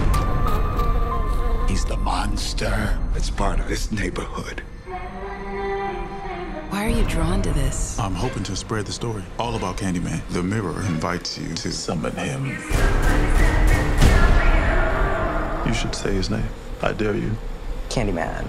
He's 1.69 1.85
the 1.85 1.99
monster 1.99 2.99
that's 3.13 3.29
part 3.29 3.61
of 3.61 3.69
this 3.69 3.93
neighborhood. 3.93 4.63
Why 6.71 6.87
are 6.87 6.89
you 6.89 7.05
drawn 7.07 7.43
to 7.43 7.53
this? 7.53 7.99
I'm 7.99 8.15
hoping 8.15 8.43
to 8.45 8.57
spread 8.57 8.87
the 8.87 8.93
story 8.93 9.23
all 9.39 9.55
about 9.55 9.77
Candyman. 9.77 10.27
The 10.31 10.43
mirror 10.43 10.81
invites 10.87 11.37
you 11.37 11.55
to 11.55 11.71
summon 11.71 12.17
him. 12.17 12.47
You 15.67 15.75
should 15.75 15.95
say 15.95 16.15
his 16.15 16.31
name. 16.31 16.49
I 16.81 16.95
dare 16.95 17.15
you. 17.15 17.37
Candyman. 17.91 18.47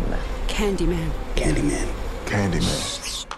Candyman. 0.47 1.11
Candyman. 1.35 1.87
Candyman. 2.25 3.28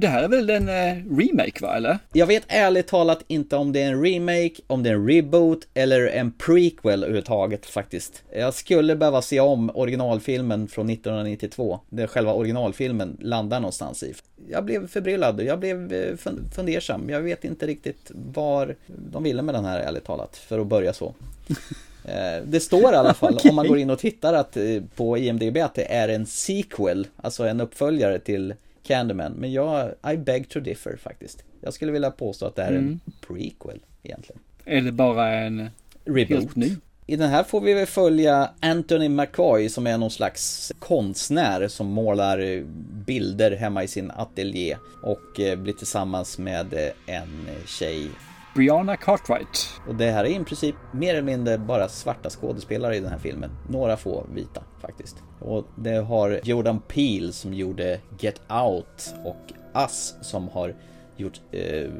Det 0.00 0.08
här 0.08 0.22
är 0.22 0.28
väl 0.28 0.50
en 0.50 0.68
eh, 0.68 0.96
remake 1.18 1.62
va, 1.62 1.76
eller? 1.76 1.98
Jag 2.12 2.26
vet 2.26 2.42
ärligt 2.48 2.86
talat 2.86 3.24
inte 3.26 3.56
om 3.56 3.72
det 3.72 3.82
är 3.82 3.92
en 3.92 4.02
remake, 4.04 4.54
om 4.66 4.82
det 4.82 4.90
är 4.90 4.94
en 4.94 5.06
reboot 5.08 5.58
eller 5.74 6.06
en 6.06 6.32
prequel 6.32 7.02
överhuvudtaget 7.04 7.66
faktiskt. 7.66 8.22
Jag 8.32 8.54
skulle 8.54 8.96
behöva 8.96 9.22
se 9.22 9.40
om 9.40 9.70
originalfilmen 9.74 10.68
från 10.68 10.90
1992, 10.90 11.80
där 11.88 12.06
själva 12.06 12.32
originalfilmen 12.32 13.16
landar 13.20 13.60
någonstans 13.60 14.02
i. 14.02 14.14
Jag 14.50 14.64
blev 14.64 14.88
förbryllad, 14.88 15.42
jag 15.42 15.58
blev 15.58 15.92
eh, 15.92 16.14
fun- 16.16 16.50
fundersam. 16.54 17.10
Jag 17.10 17.20
vet 17.20 17.44
inte 17.44 17.66
riktigt 17.66 18.10
var 18.32 18.74
de 19.12 19.22
ville 19.22 19.42
med 19.42 19.54
den 19.54 19.64
här 19.64 19.80
ärligt 19.80 20.04
talat, 20.04 20.36
för 20.36 20.58
att 20.58 20.66
börja 20.66 20.92
så. 20.92 21.14
Eh, 22.04 22.42
Det 22.46 22.60
står 22.60 22.92
i 22.92 22.96
alla 22.96 23.14
fall, 23.14 23.34
Okej. 23.34 23.48
om 23.48 23.56
man 23.56 23.68
går 23.68 23.78
in 23.78 23.90
och 23.90 23.98
tittar 23.98 24.34
att, 24.34 24.56
eh, 24.56 24.64
på 24.96 25.18
IMDB 25.18 25.56
att 25.58 25.74
det 25.74 25.92
är 25.92 26.08
en 26.08 26.26
sequel, 26.26 27.06
alltså 27.16 27.44
en 27.46 27.60
uppföljare 27.60 28.18
till 28.18 28.54
Candyman. 28.90 29.32
Men 29.32 29.52
jag, 29.52 29.94
I 30.12 30.16
beg 30.16 30.48
to 30.48 30.60
differ 30.60 30.96
faktiskt. 30.96 31.44
Jag 31.60 31.74
skulle 31.74 31.92
vilja 31.92 32.10
påstå 32.10 32.46
att 32.46 32.56
det 32.56 32.62
här 32.62 32.72
är 32.72 32.76
Mm. 32.76 33.00
en 33.06 33.12
prequel 33.26 33.80
egentligen. 34.02 34.42
Eller 34.64 34.92
bara 34.92 35.32
en 35.32 35.70
Reboot. 36.04 36.28
helt 36.40 36.56
ny? 36.56 36.76
I 37.06 37.16
den 37.16 37.30
här 37.30 37.42
får 37.44 37.60
vi 37.60 37.74
väl 37.74 37.86
följa 37.86 38.50
Anthony 38.60 39.08
McCoy 39.08 39.68
som 39.68 39.86
är 39.86 39.98
någon 39.98 40.10
slags 40.10 40.72
konstnär 40.78 41.68
som 41.68 41.86
målar 41.86 42.38
eh, 42.38 42.62
bilder 43.06 43.56
hemma 43.56 43.84
i 43.84 43.88
sin 43.88 44.10
ateljé 44.10 44.76
och 45.02 45.40
eh, 45.40 45.58
blir 45.58 45.72
tillsammans 45.72 46.38
med 46.38 46.74
eh, 46.74 47.14
en 47.16 47.46
tjej 47.66 48.08
Brianna 48.60 48.96
Cartwright. 48.96 49.80
Och 49.88 49.94
det 49.94 50.10
här 50.10 50.24
är 50.24 50.28
i 50.28 50.44
princip 50.44 50.74
mer 50.92 51.14
eller 51.14 51.22
mindre 51.22 51.58
bara 51.58 51.88
svarta 51.88 52.30
skådespelare 52.30 52.96
i 52.96 53.00
den 53.00 53.10
här 53.10 53.18
filmen. 53.18 53.50
Några 53.68 53.96
få 53.96 54.26
vita 54.34 54.62
faktiskt. 54.80 55.16
Och 55.40 55.64
det 55.76 55.96
har 55.96 56.40
Jordan 56.44 56.80
Peele 56.88 57.32
som 57.32 57.54
gjorde 57.54 58.00
Get 58.18 58.40
Out 58.50 59.14
och 59.24 59.52
Us 59.74 60.14
som 60.20 60.48
har 60.48 60.74
gjort 61.20 61.40
eh, 61.52 61.90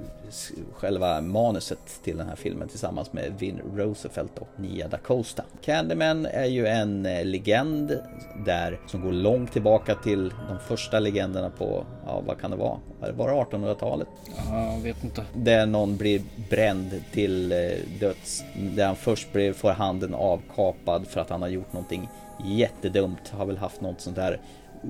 själva 0.74 1.20
manuset 1.20 2.02
till 2.04 2.16
den 2.16 2.28
här 2.28 2.36
filmen 2.36 2.68
tillsammans 2.68 3.12
med 3.12 3.32
Vin 3.38 3.60
Roosevelt 3.76 4.38
och 4.38 4.48
Nia 4.56 4.88
Da 4.88 4.98
Costa. 4.98 5.44
Candyman 5.62 6.26
är 6.26 6.44
ju 6.44 6.66
en 6.66 7.06
eh, 7.06 7.24
legend 7.24 7.98
där 8.46 8.78
som 8.86 9.00
går 9.00 9.12
långt 9.12 9.52
tillbaka 9.52 9.94
till 9.94 10.28
de 10.48 10.58
första 10.68 10.98
legenderna 10.98 11.50
på, 11.50 11.86
ja 12.06 12.22
vad 12.26 12.40
kan 12.40 12.50
det 12.50 12.56
vara? 12.56 12.78
Var 13.00 13.28
det 13.28 13.34
1800-talet? 13.34 14.08
Ja, 14.48 14.72
jag 14.72 14.80
vet 14.80 15.04
inte. 15.04 15.24
Där 15.34 15.66
någon 15.66 15.96
blir 15.96 16.22
bränd 16.50 17.02
till 17.12 17.52
eh, 17.52 17.58
döds. 18.00 18.44
Där 18.76 18.86
han 18.86 18.96
först 18.96 19.32
blir, 19.32 19.52
får 19.52 19.70
handen 19.70 20.14
avkapad 20.14 21.06
för 21.06 21.20
att 21.20 21.30
han 21.30 21.42
har 21.42 21.48
gjort 21.48 21.72
någonting 21.72 22.08
jättedumt. 22.44 23.28
Har 23.28 23.46
väl 23.46 23.58
haft 23.58 23.80
något 23.80 24.00
sånt 24.00 24.16
där 24.16 24.40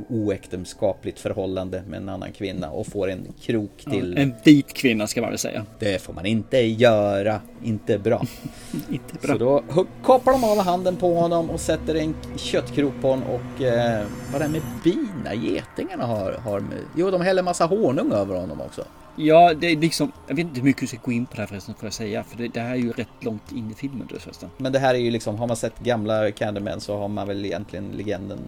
oäktenskapligt 0.09 1.19
förhållande 1.19 1.83
med 1.87 1.97
en 1.97 2.09
annan 2.09 2.33
kvinna 2.33 2.71
och 2.71 2.87
får 2.87 3.11
en 3.11 3.27
krok 3.41 3.85
till. 3.91 4.19
En 4.19 4.35
vit 4.45 4.73
kvinna 4.73 5.07
ska 5.07 5.21
man 5.21 5.31
väl 5.31 5.39
säga. 5.39 5.67
Det 5.79 6.03
får 6.03 6.13
man 6.13 6.27
inte 6.27 6.59
göra. 6.59 7.41
Inte 7.63 7.99
bra. 7.99 8.27
inte 8.91 9.15
bra. 9.23 9.33
Så 9.33 9.39
då 9.39 9.63
kapar 10.05 10.33
de 10.33 10.45
av 10.45 10.59
handen 10.59 10.97
på 10.97 11.15
honom 11.15 11.51
och 11.51 11.61
sätter 11.61 11.95
en 11.95 12.15
köttkrok 12.37 12.93
på 13.01 13.09
honom 13.09 13.29
och 13.29 13.63
eh, 13.63 14.07
vad 14.33 14.41
det 14.41 14.49
med 14.49 14.63
bina, 14.85 15.35
getingarna 15.35 16.07
har, 16.07 16.33
har 16.33 16.61
med, 16.61 16.79
Jo, 16.97 17.11
de 17.11 17.21
häller 17.21 17.43
massa 17.43 17.67
honung 17.67 18.13
över 18.13 18.35
honom 18.35 18.61
också. 18.61 18.85
Ja, 19.17 19.55
det 19.55 19.67
är 19.67 19.77
liksom, 19.77 20.13
jag 20.29 20.35
vet 20.35 20.47
inte 20.47 20.61
hur 20.61 20.65
mycket 20.65 20.81
du 20.81 20.87
ska 20.87 20.99
gå 21.05 21.13
in 21.13 21.27
på 21.27 21.35
det 21.35 21.43
här 21.43 21.47
förresten 21.47 21.75
får 21.75 21.87
jag 21.87 21.93
säga. 21.93 22.25
För 22.25 22.39
det, 22.39 22.49
det 22.49 22.61
här 22.61 22.71
är 22.71 22.77
ju 22.77 22.93
rätt 22.93 23.09
långt 23.21 23.53
in 23.53 23.71
i 23.71 23.75
filmen 23.75 24.07
du 24.13 24.19
förresten. 24.19 24.51
Men 24.57 24.73
det 24.73 24.79
här 24.79 24.95
är 24.95 24.99
ju 24.99 25.11
liksom, 25.11 25.39
har 25.39 25.47
man 25.47 25.57
sett 25.57 25.79
gamla 25.79 26.31
Candyman 26.31 26.81
så 26.81 26.99
har 26.99 27.09
man 27.09 27.29
väl 27.29 27.45
egentligen 27.45 27.91
legenden 27.91 28.39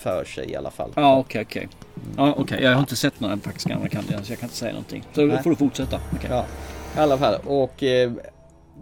för 0.00 0.24
sig 0.24 0.50
i 0.50 0.56
alla 0.56 0.70
fall. 0.70 0.90
Ja, 0.96 1.18
okej, 1.18 1.42
okej. 1.42 1.68
Ja, 2.16 2.34
okej. 2.36 2.62
Jag 2.62 2.72
har 2.72 2.80
inte 2.80 2.96
sett 2.96 3.20
några 3.20 3.36
faktiskt 3.36 3.66
gamla 3.66 3.88
Candyman 3.88 4.24
så 4.24 4.32
jag 4.32 4.38
kan 4.38 4.46
inte 4.46 4.56
säga 4.56 4.72
någonting. 4.72 5.04
Så 5.14 5.26
då 5.26 5.38
får 5.38 5.50
du 5.50 5.56
fortsätta. 5.56 6.00
Okej. 6.16 6.30
Ja, 6.30 6.46
i 6.96 6.98
alla 6.98 7.18
fall. 7.18 7.34
Och 7.46 7.82
eh, 7.82 8.12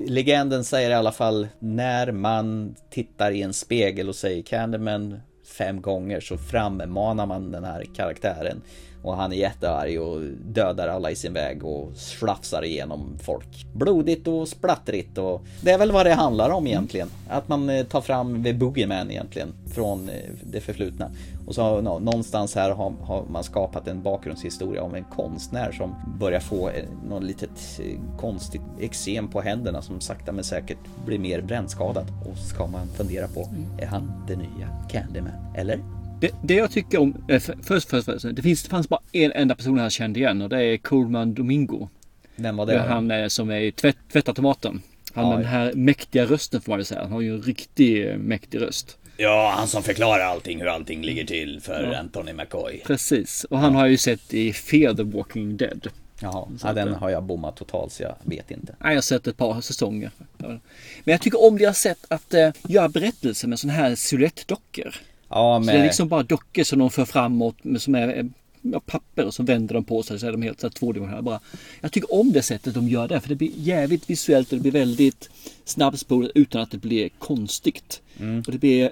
legenden 0.01 0.65
säger 0.65 0.91
i 0.91 0.95
alla 0.95 1.13
fall 1.13 1.49
när 1.59 2.13
man 2.13 2.75
tittar 2.91 3.31
i 3.31 3.43
en 3.43 3.53
spegel 3.53 4.09
och 4.09 4.17
säger 4.17 4.43
Candyman 4.43 5.21
fem 5.59 5.83
gånger 5.83 6.21
så 6.21 6.39
frammanar 6.39 7.27
man 7.27 7.53
den 7.53 7.65
här 7.65 7.85
karaktären. 7.97 8.63
Och 9.03 9.17
han 9.17 9.33
är 9.33 9.37
jättearg 9.37 10.01
och 10.01 10.21
dödar 10.45 10.89
alla 10.89 11.11
i 11.11 11.17
sin 11.17 11.33
väg 11.33 11.65
och 11.65 11.93
slafsar 11.97 12.65
igenom 12.65 13.19
folk. 13.23 13.67
Blodigt 13.75 14.29
och 14.29 14.49
splattrigt 14.49 15.19
och 15.19 15.43
det 15.61 15.71
är 15.71 15.79
väl 15.79 15.93
vad 15.93 16.07
det 16.07 16.15
handlar 16.15 16.51
om 16.51 16.67
egentligen. 16.67 17.09
Att 17.29 17.49
man 17.49 17.71
eh, 17.71 17.85
tar 17.85 18.01
fram 18.01 18.45
The 18.45 18.53
Boogeyman 18.53 19.11
egentligen 19.11 19.53
från 19.75 20.09
eh, 20.09 20.15
det 20.43 20.61
förflutna. 20.61 21.11
Och 21.47 21.55
så 21.55 21.81
någonstans 21.81 22.55
här 22.55 22.71
har, 22.71 22.93
har 23.03 23.25
man 23.31 23.45
skapat 23.45 23.89
en 23.89 24.03
bakgrundshistoria 24.03 24.83
om 24.83 24.95
en 24.95 25.05
konstnär 25.05 25.73
som 25.73 25.95
börjar 26.21 26.41
få 26.41 26.69
eh, 26.69 26.85
något 27.09 27.23
litet 27.23 27.81
konstigt 28.19 28.63
eksem 28.81 29.29
på 29.29 29.41
händerna 29.41 29.83
som 29.83 30.01
sakta 30.01 30.33
men 30.33 30.45
säkert 30.45 30.79
blir 31.07 31.19
mer 31.19 31.41
brännskadad. 31.41 32.07
Och 32.31 32.39
ska 32.39 32.67
man 32.67 32.87
fundera 32.87 33.29
på, 33.29 33.49
är 33.79 33.87
han 33.87 34.13
den 34.29 34.39
nya 34.39 34.69
Candyman? 34.91 35.33
Eller? 35.57 35.98
Det, 36.21 36.31
det 36.43 36.55
jag 36.55 36.71
tycker 36.71 36.99
om, 37.01 37.15
eh, 37.29 37.41
för- 37.41 37.57
först, 37.63 37.89
först, 37.91 38.05
först 38.05 38.27
det, 38.33 38.43
finns, 38.43 38.63
det 38.63 38.69
fanns 38.69 38.89
bara 38.89 39.01
en 39.13 39.33
enda 39.33 39.55
person 39.55 39.77
jag 39.77 39.93
kände 39.93 40.21
igen 40.21 40.43
och 40.43 40.49
det 40.49 40.63
är 40.65 40.77
Coleman 40.77 41.35
Domingo. 41.35 41.89
Vem 42.37 42.57
var 42.57 42.67
Det 42.67 42.73
det? 42.73 42.79
är 42.79 42.89
han 42.89 43.11
eh, 43.11 43.29
som 43.29 43.51
är 43.51 43.71
tvätt, 43.71 43.97
tvättautomaten. 44.13 44.83
Han 45.15 45.25
Ja, 45.25 45.31
med 45.31 45.39
den 45.39 45.47
här 45.47 45.73
mäktiga 45.73 46.25
rösten 46.25 46.61
får 46.61 46.73
man 46.73 46.79
väl 46.79 46.87
säga. 46.87 47.01
Han 47.03 47.13
har 47.13 47.21
ju 47.21 47.35
en 47.35 47.43
riktig 47.43 48.09
eh, 48.09 48.17
mäktig 48.17 48.61
röst. 48.61 48.97
Ja, 49.17 49.53
han 49.57 49.69
som 49.69 49.83
förklarar 49.83 50.25
allting, 50.25 50.61
hur 50.61 50.67
allting 50.69 51.03
ligger 51.03 51.25
till 51.25 51.61
för 51.63 51.91
ja. 51.93 51.99
Anthony 51.99 52.33
McCoy. 52.33 52.83
Precis, 52.87 53.45
och 53.45 53.59
han 53.59 53.73
ja. 53.73 53.79
har 53.79 53.87
ju 53.87 53.97
sett 53.97 54.35
i 54.35 54.53
Fear 54.53 54.95
the 54.95 55.03
Walking 55.03 55.57
Dead. 55.57 55.89
Jaha, 56.21 56.49
ja, 56.65 56.73
den 56.73 56.95
har 56.95 57.11
jag 57.11 57.23
bommat 57.23 57.57
totalt 57.57 57.93
så 57.93 58.03
jag 58.03 58.15
vet 58.25 58.51
inte. 58.51 58.75
Nej, 58.79 58.91
jag 58.91 58.97
har 58.97 59.01
sett 59.03 59.27
ett 59.27 59.37
par 59.37 59.61
säsonger. 59.61 60.11
Men 60.39 60.61
jag 61.05 61.21
tycker 61.21 61.43
om 61.47 61.59
deras 61.59 61.79
sätt 61.79 61.99
att 62.09 62.35
göra 62.69 62.89
berättelser 62.89 63.49
med 63.49 63.59
sådana 63.59 63.79
här 63.79 63.95
silhuettdockor. 63.95 64.95
Ja, 65.29 65.59
med... 65.59 65.67
Så 65.67 65.73
det 65.73 65.79
är 65.79 65.85
liksom 65.85 66.09
bara 66.09 66.23
dockor 66.23 66.65
som 66.65 66.79
de 66.79 66.91
för 66.91 67.05
framåt 67.05 67.57
som 67.79 67.95
är 67.95 68.31
ja, 68.63 68.81
papper 68.81 69.25
och 69.27 69.35
så 69.35 69.43
vänder 69.43 69.75
de 69.75 69.85
på 69.85 70.03
sig 70.03 70.19
så 70.19 70.27
är 70.27 70.33
de 70.33 70.43
helt 70.43 70.61
så 70.61 70.67
här, 70.67 70.73
tvådimensionella 70.73 71.23
bara. 71.23 71.41
Jag 71.81 71.93
tycker 71.93 72.15
om 72.15 72.33
det 72.33 72.43
sättet 72.43 72.75
de 72.75 72.89
gör 72.89 73.09
det 73.09 73.21
för 73.21 73.29
det 73.29 73.35
blir 73.35 73.53
jävligt 73.55 74.11
visuellt 74.11 74.53
och 74.53 74.57
det 74.59 74.63
blir 74.63 74.73
väldigt 74.73 75.31
snabbspolat 75.65 76.31
utan 76.35 76.63
att 76.63 76.71
det 76.71 76.79
blir 76.79 77.09
konstigt. 77.09 78.03
Mm. 78.21 78.43
Och 78.47 78.53
det 78.53 78.59
blir 78.59 78.85
eh, 78.85 78.91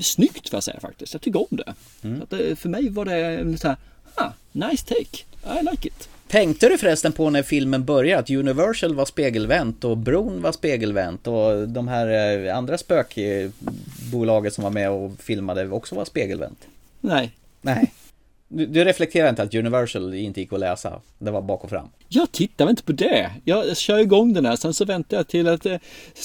snyggt 0.00 0.48
får 0.48 0.56
jag 0.56 0.64
säga 0.64 0.80
faktiskt. 0.80 1.12
Jag 1.12 1.22
tycker 1.22 1.40
om 1.40 1.56
det. 1.56 1.74
Mm. 2.02 2.22
Att, 2.22 2.58
för 2.58 2.68
mig 2.68 2.88
var 2.88 3.04
det 3.04 3.58
så 3.58 3.68
här, 3.68 3.76
ah, 4.14 4.30
nice 4.52 4.86
take. 4.86 5.24
I 5.60 5.70
like 5.70 5.88
it. 5.88 6.08
Tänkte 6.32 6.68
du 6.68 6.78
förresten 6.78 7.12
på 7.12 7.30
när 7.30 7.42
filmen 7.42 7.84
började 7.84 8.20
att 8.20 8.30
Universal 8.30 8.94
var 8.94 9.04
spegelvänt 9.04 9.84
och 9.84 9.96
bron 9.96 10.42
var 10.42 10.52
spegelvänt 10.52 11.26
och 11.26 11.68
de 11.68 11.88
här 11.88 12.46
eh, 12.46 12.56
andra 12.56 12.78
spökbolaget 12.78 14.54
som 14.54 14.64
var 14.64 14.70
med 14.70 14.90
och 14.90 15.12
filmade 15.18 15.68
också 15.68 15.94
var 15.94 16.04
spegelvänt? 16.04 16.66
Nej. 17.00 17.30
Nej. 17.60 17.92
Du, 18.54 18.66
du 18.66 18.84
reflekterar 18.84 19.28
inte 19.28 19.42
att 19.42 19.54
Universal 19.54 20.14
inte 20.14 20.40
gick 20.40 20.52
att 20.52 20.60
läsa? 20.60 21.00
Det 21.18 21.30
var 21.30 21.42
bak 21.42 21.64
och 21.64 21.70
fram? 21.70 21.88
Jag 22.08 22.32
tittar 22.32 22.70
inte 22.70 22.82
på 22.82 22.92
det. 22.92 23.30
Jag 23.44 23.76
kör 23.76 23.98
igång 23.98 24.32
den 24.32 24.46
här, 24.46 24.56
sen 24.56 24.74
så 24.74 24.84
väntar 24.84 25.16
jag 25.16 25.28
till 25.28 25.48
att 25.48 25.66
eh, 25.66 25.76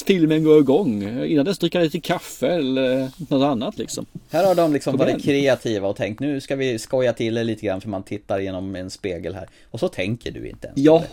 filmen 0.08 0.44
går 0.44 0.60
igång. 0.60 1.04
Innan 1.26 1.46
dess 1.46 1.58
dricker 1.58 1.80
jag 1.80 1.84
lite 1.84 2.00
kaffe 2.00 2.48
eller 2.48 3.10
något 3.30 3.46
annat 3.46 3.78
liksom. 3.78 4.06
Här 4.30 4.46
har 4.46 4.56
de 4.56 4.74
liksom 4.74 4.98
varit 4.98 5.24
kreativa 5.24 5.88
och 5.88 5.96
tänkt 5.96 6.20
nu 6.20 6.42
ska 6.42 6.56
vi 6.56 6.80
skoja 6.80 7.14
till 7.14 7.34
det 7.34 7.44
lite 7.44 7.66
grann 7.66 7.82
för 7.82 7.90
man 7.90 8.04
tittar 8.04 8.40
genom 8.40 8.76
en 8.76 8.90
spegel 8.90 9.36
här. 9.36 9.48
Och 9.72 9.80
så 9.80 9.88
tänker 9.88 10.32
du 10.32 10.50
inte 10.50 10.68
ens 10.68 10.80
Ja, 10.80 11.04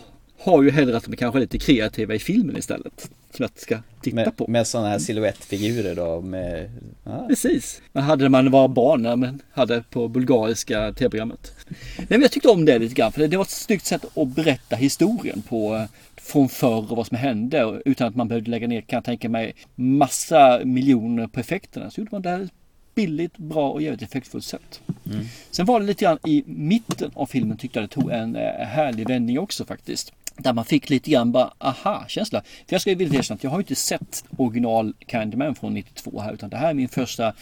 har 0.45 0.63
ju 0.63 0.71
hellre 0.71 0.97
att 0.97 1.03
de 1.03 1.11
är 1.11 1.17
kanske 1.17 1.39
lite 1.39 1.57
kreativa 1.57 2.15
i 2.15 2.19
filmen 2.19 2.57
istället. 2.57 3.09
Som 3.31 3.43
jag 3.43 3.49
ska 3.55 3.79
titta 4.01 4.15
med, 4.15 4.37
på. 4.37 4.47
Med 4.47 4.67
sådana 4.67 4.89
här 4.89 4.99
siluettfigurer 4.99 5.95
då 5.95 6.21
med... 6.21 6.69
Ja. 7.03 7.25
Precis. 7.27 7.81
Man 7.91 8.03
hade 8.03 8.23
när 8.23 8.29
man 8.29 8.51
var 8.51 8.67
barn, 8.67 9.01
när 9.01 9.15
man 9.15 9.41
hade 9.51 9.83
på 9.89 10.07
bulgariska 10.07 10.93
tv-programmet. 10.93 11.53
Nej 11.97 12.07
men 12.09 12.21
jag 12.21 12.31
tyckte 12.31 12.49
om 12.49 12.65
det 12.65 12.79
lite 12.79 12.95
grann 12.95 13.11
för 13.11 13.27
det 13.27 13.37
var 13.37 13.43
ett 13.43 13.49
snyggt 13.49 13.85
sätt 13.85 14.05
att 14.17 14.27
berätta 14.27 14.75
historien 14.75 15.41
på. 15.41 15.75
Eh, 15.75 15.85
från 16.25 16.49
förr 16.49 16.91
och 16.91 16.97
vad 16.97 17.07
som 17.07 17.17
hände 17.17 17.81
utan 17.85 18.07
att 18.07 18.15
man 18.15 18.27
behövde 18.27 18.51
lägga 18.51 18.67
ner, 18.67 18.81
kan 18.81 18.97
jag 18.97 19.03
tänka 19.03 19.29
mig, 19.29 19.55
massa 19.75 20.61
miljoner 20.63 21.27
på 21.27 21.39
effekterna. 21.39 21.91
Så 21.91 22.01
gjorde 22.01 22.11
man 22.11 22.21
det 22.21 22.29
här 22.29 22.49
billigt, 22.95 23.37
bra 23.37 23.71
och 23.71 23.81
jävligt 23.81 24.01
effektfullt 24.01 24.45
sätt. 24.45 24.81
Mm. 25.05 25.25
Sen 25.51 25.65
var 25.65 25.79
det 25.79 25.85
lite 25.85 26.05
grann 26.05 26.19
i 26.25 26.43
mitten 26.45 27.11
av 27.13 27.25
filmen 27.25 27.57
tyckte 27.57 27.79
jag 27.79 27.89
det 27.89 27.93
tog 27.93 28.11
en 28.11 28.35
eh, 28.35 28.65
härlig 28.65 29.07
vändning 29.07 29.39
också 29.39 29.65
faktiskt. 29.65 30.13
Där 30.37 30.53
man 30.53 30.65
fick 30.65 30.89
lite 30.89 31.11
grann 31.11 31.31
bara 31.31 31.53
aha-känsla. 31.57 32.41
För 32.41 32.73
jag 32.73 32.81
ska 32.81 32.95
vilja 32.95 33.19
erkänna 33.19 33.35
att 33.35 33.43
jag 33.43 33.51
har 33.51 33.59
inte 33.59 33.75
sett 33.75 34.25
original 34.37 34.93
Candyman 35.07 35.55
från 35.55 35.73
92 35.73 36.19
här 36.19 36.33
utan 36.33 36.49
det 36.49 36.57
här 36.57 36.69
är 36.69 36.73
min 36.73 36.89
första 36.89 37.33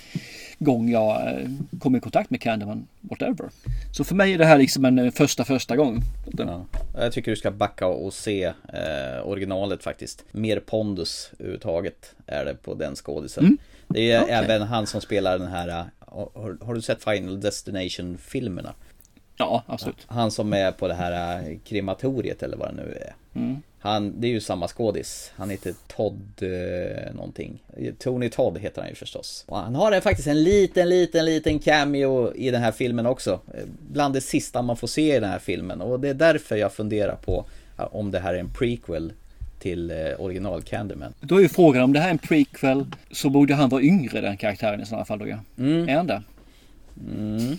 gång 0.60 0.89
jag 0.89 1.28
eh, 1.28 1.50
kom 1.80 1.96
i 1.96 2.00
kontakt 2.00 2.30
med 2.30 2.41
Candyman 2.41 2.88
whatever. 3.02 3.50
Så 3.91 4.04
för 4.04 4.16
mig 4.16 4.34
är 4.34 4.38
det 4.38 4.46
här 4.46 4.58
liksom 4.58 4.86
en 4.86 5.00
eh, 5.00 5.12
första 5.12 5.46
första 5.46 5.76
gång. 5.76 6.02
Ja. 6.38 6.66
Jag 6.98 7.14
tycker 7.14 7.32
du 7.32 7.38
ska 7.38 7.52
backa 7.52 7.88
och 7.88 8.14
se 8.14 8.44
eh, 8.44 9.28
originalet 9.28 9.84
faktiskt. 9.84 10.26
Mer 10.32 10.60
pondus 10.60 11.32
överhuvudtaget 11.39 12.16
är 12.26 12.46
det 12.46 12.54
på 12.54 12.74
den 12.74 12.96
skådisen. 12.96 13.44
Mm. 13.44 13.58
Det 13.88 14.12
är 14.12 14.24
okay. 14.24 14.36
även 14.36 14.62
han 14.62 14.88
som 14.88 15.02
spelar 15.02 15.39
den 15.39 15.48
här 15.48 15.68
eh, 15.68 15.86
har, 16.00 16.66
har, 16.66 16.74
du 16.74 16.82
sett 16.82 17.04
Final 17.04 17.41
Destination 17.41 18.18
filmerna? 18.18 18.74
Ja, 19.38 19.63
absolut. 19.67 20.03
Han 20.07 20.31
som 20.31 20.53
är 20.53 20.71
på 20.71 20.88
det 20.88 20.93
här 20.93 21.41
äh, 21.49 21.57
krematoriet 21.65 22.43
eller 22.43 22.57
vad 22.57 22.67
det 22.67 22.75
nu 22.75 22.97
är. 23.01 23.39
Mm. 23.39 23.61
Han, 23.79 24.21
det 24.21 24.27
är 24.27 24.31
ju 24.31 24.39
samma 24.39 24.67
skådis. 24.67 25.31
Han 25.36 25.49
heter 25.49 25.73
Todd 25.88 26.21
eh, 26.41 27.13
någonting. 27.13 27.63
Tony 27.99 28.29
Todd 28.29 28.57
heter 28.57 28.81
han 28.81 28.89
ju 28.89 28.95
förstås. 28.95 29.43
Och 29.47 29.57
han 29.57 29.75
har 29.75 30.01
faktiskt 30.01 30.27
en 30.27 30.43
liten, 30.43 30.89
liten, 30.89 31.25
liten 31.25 31.59
cameo 31.59 32.34
i 32.34 32.51
den 32.51 32.61
här 32.61 32.71
filmen 32.71 33.05
också. 33.05 33.39
Bland 33.91 34.13
det 34.13 34.21
sista 34.21 34.61
man 34.61 34.77
får 34.77 34.88
se 34.88 35.15
i 35.15 35.19
den 35.19 35.29
här 35.29 35.39
filmen. 35.39 35.81
Och 35.81 35.99
det 35.99 36.09
är 36.09 36.13
därför 36.13 36.55
jag 36.55 36.73
funderar 36.73 37.15
på 37.15 37.45
om 37.77 38.11
det 38.11 38.19
här 38.19 38.34
är 38.34 38.39
en 38.39 38.53
prequel 38.53 39.13
till 39.59 39.93
original 40.19 40.61
Candyman. 40.61 41.13
Då 41.19 41.36
är 41.36 41.41
ju 41.41 41.49
frågan 41.49 41.84
om 41.84 41.93
det 41.93 41.99
här 41.99 42.07
är 42.07 42.11
en 42.11 42.17
prequel 42.17 42.86
så 43.11 43.29
borde 43.29 43.55
han 43.55 43.69
vara 43.69 43.81
yngre 43.81 44.21
den 44.21 44.38
karaktären 44.38 44.81
i 44.81 44.86
sådana 44.86 45.05
fall 45.05 45.19
då 45.19 45.27
ja. 45.27 45.39
Mm. 45.57 45.89
Är 45.89 45.95
han 45.95 46.07
det? 46.07 46.23
Mm. 47.17 47.57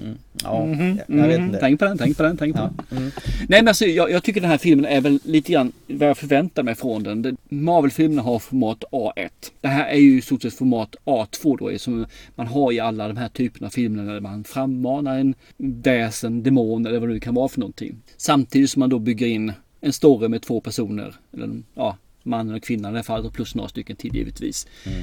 Mm. 0.00 0.18
Ja, 0.42 0.62
mm 0.62 0.78
-hmm. 0.78 1.00
jag, 1.08 1.18
jag 1.18 1.28
vet 1.28 1.38
inte. 1.38 1.58
Tänk 1.58 1.78
på 1.78 1.84
den, 1.84 1.98
tänk 1.98 2.16
på 2.16 2.22
den, 2.22 2.36
tänk 2.36 2.56
på 2.56 2.62
ja. 2.62 2.70
den. 2.88 2.98
Mm. 2.98 3.10
Nej 3.48 3.60
men 3.60 3.68
alltså 3.68 3.84
jag, 3.84 4.10
jag, 4.10 4.22
tycker 4.22 4.40
den 4.40 4.50
här 4.50 4.58
filmen 4.58 4.84
är 4.84 5.00
väl 5.00 5.20
lite 5.24 5.52
grann 5.52 5.72
vad 5.86 6.08
jag 6.08 6.18
förväntar 6.18 6.62
mig 6.62 6.74
från 6.74 7.02
den. 7.02 7.36
Marvel-filmerna 7.48 8.22
har 8.22 8.38
format 8.38 8.84
A1. 8.92 9.28
Det 9.60 9.68
här 9.68 9.88
är 9.88 9.98
ju 9.98 10.18
i 10.18 10.22
stort 10.22 10.42
sett 10.42 10.54
format 10.54 10.96
A2 11.04 11.58
då, 11.58 11.78
som 11.78 12.06
man 12.34 12.46
har 12.46 12.72
i 12.72 12.80
alla 12.80 13.08
de 13.08 13.16
här 13.16 13.28
typerna 13.28 13.66
av 13.66 13.70
filmer 13.70 14.12
där 14.12 14.20
man 14.20 14.44
frammanar 14.44 15.18
en 15.18 15.34
väsen, 15.56 16.42
demon 16.42 16.86
eller 16.86 16.98
vad 16.98 17.08
det 17.08 17.12
nu 17.12 17.20
kan 17.20 17.34
vara 17.34 17.48
för 17.48 17.60
någonting. 17.60 17.96
Samtidigt 18.16 18.70
som 18.70 18.80
man 18.80 18.90
då 18.90 18.98
bygger 18.98 19.26
in 19.26 19.52
en 19.80 19.92
story 19.92 20.28
med 20.28 20.42
två 20.42 20.60
personer. 20.60 21.14
Eller, 21.32 21.62
ja, 21.74 21.96
mannen 22.24 22.54
och 22.54 22.62
kvinnan 22.62 22.90
i 22.90 22.92
det 22.92 22.98
här 22.98 23.02
fallet 23.02 23.26
och 23.26 23.32
plus 23.32 23.54
några 23.54 23.68
stycken 23.68 23.96
till 23.96 24.16
givetvis. 24.16 24.66
Mm. 24.86 25.02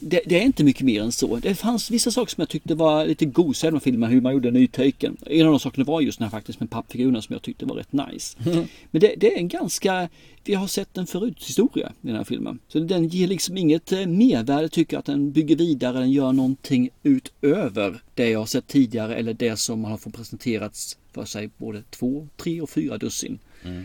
Det, 0.00 0.20
det, 0.26 0.40
är 0.40 0.42
inte 0.42 0.64
mycket 0.64 0.82
mer 0.82 1.02
än 1.02 1.12
så. 1.12 1.36
Det 1.36 1.54
fanns 1.54 1.90
vissa 1.90 2.10
saker 2.10 2.30
som 2.30 2.40
jag 2.40 2.48
tyckte 2.48 2.74
var 2.74 3.06
lite 3.06 3.24
gosiga 3.24 3.70
med 3.70 3.82
filmen, 3.82 4.10
hur 4.10 4.20
man 4.20 4.32
gjorde 4.32 4.50
nytaken. 4.50 5.16
En 5.26 5.46
av 5.46 5.52
de 5.52 5.60
sakerna 5.60 5.84
var 5.84 6.00
just 6.00 6.18
den 6.18 6.24
här 6.24 6.30
faktiskt 6.30 6.60
med 6.60 6.70
pappfigurerna 6.70 7.22
som 7.22 7.32
jag 7.32 7.42
tyckte 7.42 7.66
var 7.66 7.76
rätt 7.76 7.92
nice. 7.92 8.38
Mm. 8.46 8.64
Men 8.90 9.00
det, 9.00 9.14
det, 9.16 9.34
är 9.34 9.38
en 9.38 9.48
ganska, 9.48 10.08
vi 10.44 10.54
har 10.54 10.66
sett 10.66 10.94
den 10.94 11.06
förut 11.06 11.44
historia 11.44 11.92
i 12.02 12.06
den 12.06 12.16
här 12.16 12.24
filmen. 12.24 12.58
Så 12.68 12.78
den 12.78 13.08
ger 13.08 13.26
liksom 13.26 13.56
inget 13.56 13.92
eh, 13.92 14.06
mervärde, 14.06 14.68
tycker 14.68 14.98
att 14.98 15.04
den 15.04 15.32
bygger 15.32 15.56
vidare, 15.56 15.98
den 15.98 16.12
gör 16.12 16.32
någonting 16.32 16.90
utöver 17.02 18.02
det 18.14 18.30
jag 18.30 18.38
har 18.38 18.46
sett 18.46 18.66
tidigare 18.66 19.14
eller 19.16 19.34
det 19.34 19.56
som 19.56 19.84
har 19.84 19.96
fått 19.96 20.14
presenterats 20.14 20.98
för 21.12 21.24
sig 21.24 21.50
både 21.56 21.82
två, 21.90 22.28
tre 22.36 22.60
och 22.60 22.70
fyra 22.70 22.98
dussin. 22.98 23.38
Mm. 23.64 23.84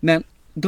Men 0.00 0.22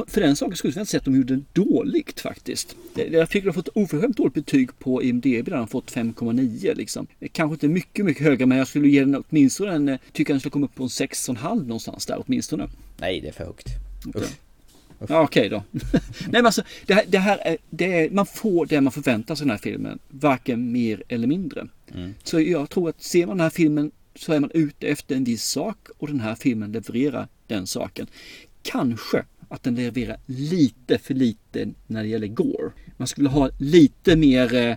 för 0.06 0.20
den 0.20 0.36
saken 0.36 0.56
skulle 0.56 0.72
jag 0.74 0.82
inte 0.82 0.90
säga 0.90 0.98
att 0.98 1.04
de 1.04 1.16
gjorde 1.16 1.36
det 1.36 1.42
dåligt 1.52 2.20
faktiskt. 2.20 2.76
Jag 2.94 3.30
tycker 3.30 3.46
de 3.46 3.48
har 3.48 3.54
fått 3.62 3.68
oförskämt 3.68 4.16
dåligt 4.16 4.34
betyg 4.34 4.78
på 4.78 5.02
IMDB 5.02 5.44
där 5.44 5.56
de 5.56 5.68
fått 5.68 5.92
5,9 5.92 6.74
liksom. 6.74 7.06
Kanske 7.32 7.54
inte 7.54 7.68
mycket, 7.68 8.04
mycket 8.04 8.26
högre 8.26 8.46
men 8.46 8.58
jag 8.58 8.68
skulle 8.68 8.88
ge 8.88 9.00
den 9.00 9.24
åtminstone 9.28 9.92
en, 9.92 9.98
tycker 10.12 10.32
den 10.32 10.40
skulle 10.40 10.50
komma 10.50 10.66
upp 10.66 10.74
på 10.74 10.82
en 10.82 10.88
6,5 10.88 11.66
någonstans 11.66 12.06
där 12.06 12.24
åtminstone. 12.26 12.68
Nej, 13.00 13.20
det 13.20 13.28
är 13.28 13.32
för 13.32 13.44
högt. 13.44 13.68
Okay. 14.06 14.28
Ja, 15.08 15.22
okej 15.22 15.46
okay 15.46 15.48
då. 15.48 15.62
Nej 16.20 16.32
men 16.32 16.46
alltså, 16.46 16.62
det 16.86 16.94
här, 16.94 17.04
det 17.08 17.18
här 17.18 17.38
är, 17.38 17.56
det 17.70 17.94
är, 17.94 18.10
man 18.10 18.26
får 18.26 18.66
det 18.66 18.80
man 18.80 18.92
förväntar 18.92 19.34
sig 19.34 19.44
i 19.44 19.46
den 19.46 19.50
här 19.50 19.62
filmen. 19.62 19.98
Varken 20.08 20.72
mer 20.72 21.02
eller 21.08 21.26
mindre. 21.26 21.68
Mm. 21.94 22.14
Så 22.22 22.40
jag 22.40 22.70
tror 22.70 22.88
att 22.88 23.02
ser 23.02 23.26
man 23.26 23.36
den 23.36 23.44
här 23.44 23.50
filmen 23.50 23.90
så 24.14 24.32
är 24.32 24.40
man 24.40 24.50
ute 24.54 24.86
efter 24.86 25.16
en 25.16 25.24
viss 25.24 25.44
sak 25.44 25.88
och 25.98 26.08
den 26.08 26.20
här 26.20 26.34
filmen 26.34 26.72
levererar 26.72 27.28
den 27.46 27.66
saken. 27.66 28.06
Kanske 28.62 29.24
att 29.48 29.62
den 29.62 29.74
levererar 29.74 30.16
lite 30.26 30.98
för 30.98 31.14
lite 31.14 31.68
när 31.86 32.02
det 32.02 32.08
gäller 32.08 32.26
Gore. 32.26 32.72
Man 32.96 33.08
skulle 33.08 33.28
ha 33.28 33.50
lite 33.58 34.16
mer 34.16 34.54
eh, 34.54 34.76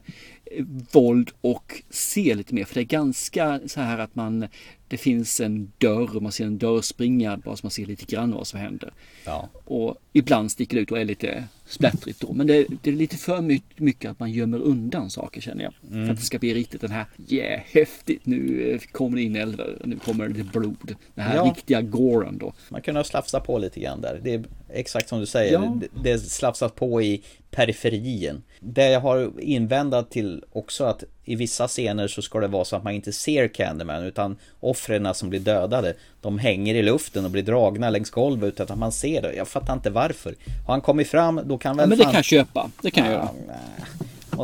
våld 0.91 1.31
och 1.41 1.83
se 1.89 2.35
lite 2.35 2.53
mer. 2.53 2.65
För 2.65 2.75
det 2.75 2.81
är 2.81 2.85
ganska 2.85 3.59
så 3.65 3.81
här 3.81 3.97
att 3.97 4.15
man 4.15 4.47
det 4.87 4.97
finns 4.97 5.39
en 5.39 5.71
dörr 5.77 6.19
man 6.19 6.31
ser 6.31 6.45
en 6.45 6.57
dörr 6.57 6.81
springa 6.81 7.37
bara 7.37 7.55
så 7.55 7.65
man 7.65 7.71
ser 7.71 7.85
lite 7.85 8.05
grann 8.05 8.31
vad 8.31 8.47
som 8.47 8.59
händer. 8.59 8.93
Ja. 9.25 9.49
Och 9.65 9.95
ibland 10.13 10.51
sticker 10.51 10.75
det 10.75 10.81
ut 10.81 10.91
och 10.91 10.99
är 10.99 11.05
lite 11.05 11.43
splattrigt 11.65 12.19
då. 12.19 12.33
Men 12.33 12.47
det, 12.47 12.65
det, 12.81 12.89
är 12.89 12.93
lite 12.93 13.17
för 13.17 13.59
mycket 13.81 14.11
att 14.11 14.19
man 14.19 14.31
gömmer 14.31 14.59
undan 14.59 15.09
saker 15.09 15.41
känner 15.41 15.63
jag. 15.63 15.73
Mm. 15.91 16.05
För 16.05 16.13
att 16.13 16.19
det 16.19 16.25
ska 16.25 16.39
bli 16.39 16.53
riktigt 16.53 16.81
den 16.81 16.91
här, 16.91 17.05
yeah, 17.29 17.61
häftigt, 17.65 18.25
nu 18.25 18.71
eh, 18.71 18.79
kommer 18.91 19.17
det 19.17 19.23
in 19.23 19.35
älvar, 19.35 19.77
nu 19.83 19.99
kommer 19.99 20.27
det 20.27 20.43
blod. 20.43 20.95
Den 21.15 21.25
här 21.25 21.35
ja. 21.35 21.43
riktiga 21.43 21.81
goren 21.81 22.37
då. 22.37 22.53
Man 22.69 22.81
kunde 22.81 22.99
ha 22.99 23.05
slafsat 23.05 23.45
på 23.45 23.57
lite 23.57 23.79
grann 23.79 24.01
där. 24.01 24.19
Det 24.23 24.33
är 24.33 24.43
exakt 24.69 25.09
som 25.09 25.19
du 25.19 25.25
säger, 25.25 25.53
ja. 25.53 25.79
det, 25.81 26.03
det 26.03 26.19
slafsas 26.19 26.71
på 26.71 27.01
i 27.01 27.23
periferien. 27.51 28.43
Det 28.59 28.89
jag 28.91 28.99
har 28.99 29.31
invändat 29.39 30.11
till 30.11 30.43
också 30.51 30.83
att 30.83 31.03
i 31.25 31.35
vissa 31.35 31.67
scener 31.67 32.07
så 32.07 32.21
ska 32.21 32.39
det 32.39 32.47
vara 32.47 32.65
så 32.65 32.75
att 32.75 32.83
man 32.83 32.93
inte 32.93 33.13
ser 33.13 33.47
Candyman 33.47 34.03
utan 34.03 34.37
offren 34.59 35.13
som 35.13 35.29
blir 35.29 35.39
dödade 35.39 35.93
de 36.21 36.39
hänger 36.39 36.75
i 36.75 36.83
luften 36.83 37.25
och 37.25 37.31
blir 37.31 37.43
dragna 37.43 37.89
längs 37.89 38.09
golvet 38.09 38.53
utan 38.53 38.67
att 38.69 38.79
man 38.79 38.91
ser 38.91 39.21
det. 39.21 39.33
Jag 39.35 39.47
fattar 39.47 39.73
inte 39.73 39.89
varför. 39.89 40.35
Har 40.65 40.73
han 40.73 40.81
kommit 40.81 41.07
fram 41.07 41.41
då 41.45 41.57
kan 41.57 41.77
väl... 41.77 41.83
Ja, 41.83 41.87
men 41.87 41.97
det 41.97 42.03
fan... 42.03 42.11
kan 42.11 42.17
jag 42.17 42.25
köpa. 42.25 42.71
Det 42.81 42.91
kan 42.91 43.05
jag 43.05 43.13
göra. 43.13 43.29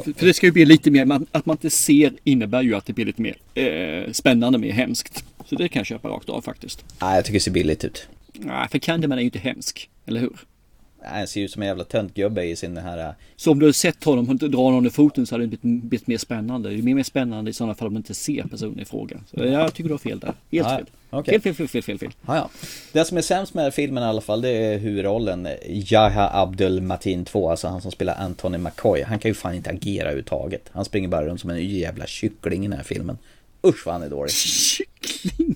För 0.04 0.26
det 0.26 0.34
ska 0.34 0.46
ju 0.46 0.52
bli 0.52 0.66
lite 0.66 0.92
mer, 0.92 1.22
att 1.32 1.46
man 1.46 1.54
inte 1.54 1.70
ser 1.70 2.14
innebär 2.24 2.62
ju 2.62 2.76
att 2.76 2.86
det 2.86 2.94
blir 2.94 3.06
lite 3.06 3.22
mer 3.22 3.38
eh, 3.54 4.12
spännande, 4.12 4.58
mer 4.58 4.72
hemskt. 4.72 5.24
Så 5.46 5.56
det 5.56 5.70
kan 5.70 5.80
jag 5.80 5.88
köpa 5.88 6.08
rakt 6.08 6.30
av 6.30 6.42
faktiskt. 6.42 6.86
Nej, 7.02 7.16
jag 7.16 7.26
tycker 7.26 7.34
det 7.34 7.44
ser 7.44 7.52
billigt 7.52 7.84
ut. 7.84 8.08
Nej, 8.34 8.68
för 8.72 8.80
Candyman 8.80 9.18
är 9.18 9.22
ju 9.22 9.26
inte 9.26 9.40
hemsk, 9.40 9.90
eller 10.06 10.20
hur? 10.20 10.38
Han 11.04 11.28
ser 11.28 11.42
ut 11.42 11.52
som 11.52 11.62
en 11.62 11.68
jävla 11.68 11.84
töntgubbe 11.84 12.44
i 12.44 12.56
sin 12.56 12.78
här... 12.78 12.98
äh, 12.98 13.14
Så 13.36 13.52
om 13.52 13.60
du 13.60 13.66
har 13.66 13.74
sett 13.74 14.04
honom 14.04 14.38
dra 14.38 14.72
någon 14.72 14.86
i 14.86 14.90
foten 14.90 15.26
så 15.26 15.36
hade 15.36 15.44
det 15.46 15.48
blivit, 15.62 15.82
blivit 15.90 16.08
mer 16.08 16.18
spännande. 16.18 16.70
Det 16.70 16.76
är 16.76 16.82
mer, 16.82 16.96
mer 16.96 17.04
spännande 17.04 17.50
i 17.52 17.54
sådana 17.54 17.76
fall 17.76 17.88
om 17.88 17.94
man 17.94 18.00
inte 18.00 18.14
ser 18.14 18.44
personen 18.44 18.80
i 18.80 18.86
fråga. 18.86 19.18
Så 19.30 19.46
jag 19.46 19.74
tycker 19.74 19.88
du 19.90 19.94
har 19.94 20.00
fel 20.00 20.20
där. 20.20 20.28
Helt 20.28 20.38
Ja, 20.50 20.64
fel. 20.78 20.86
okej. 21.10 21.40
fel. 21.42 21.54
Fel, 21.56 21.68
fel, 21.68 21.68
fel, 21.68 21.84
fel, 21.84 22.00
fel. 22.00 22.12
Ja, 22.28 22.36
ja. 22.36 22.50
Det 22.92 23.06
som 23.06 23.18
är 23.18 23.22
sämst 23.22 23.54
med 23.54 23.74
filmen 23.74 24.04
i 24.04 24.06
alla 24.06 24.22
fall 24.22 24.42
det 24.42 24.50
är 24.50 24.78
huvudrollen 24.78 25.48
Jaha 25.70 26.30
Abdul 26.42 26.82
Matin 26.82 27.26
2, 27.26 27.50
alltså 27.50 27.68
han 27.68 27.82
som 27.82 27.92
spelar 27.92 28.16
Anthony 28.16 28.58
McCoy. 28.58 29.04
Han 29.04 29.20
kan 29.20 29.30
ju 29.30 29.36
fan 29.36 29.56
inte 29.56 29.70
agera 29.70 30.04
överhuvudtaget. 30.04 30.70
Han 30.72 30.86
springer 30.86 31.08
bara 31.08 31.26
runt 31.26 31.42
som 31.42 31.50
en 31.50 31.68
jävla 31.70 32.06
kyckling 32.08 32.66
i 32.66 32.68
den 32.68 32.78
här 32.78 32.84
filmen. 32.86 33.18
Usch 33.68 33.86
vad 33.86 33.96
han 33.96 34.04
är 34.04 34.10
dålig. 34.10 34.32
Kyckling? 34.32 35.56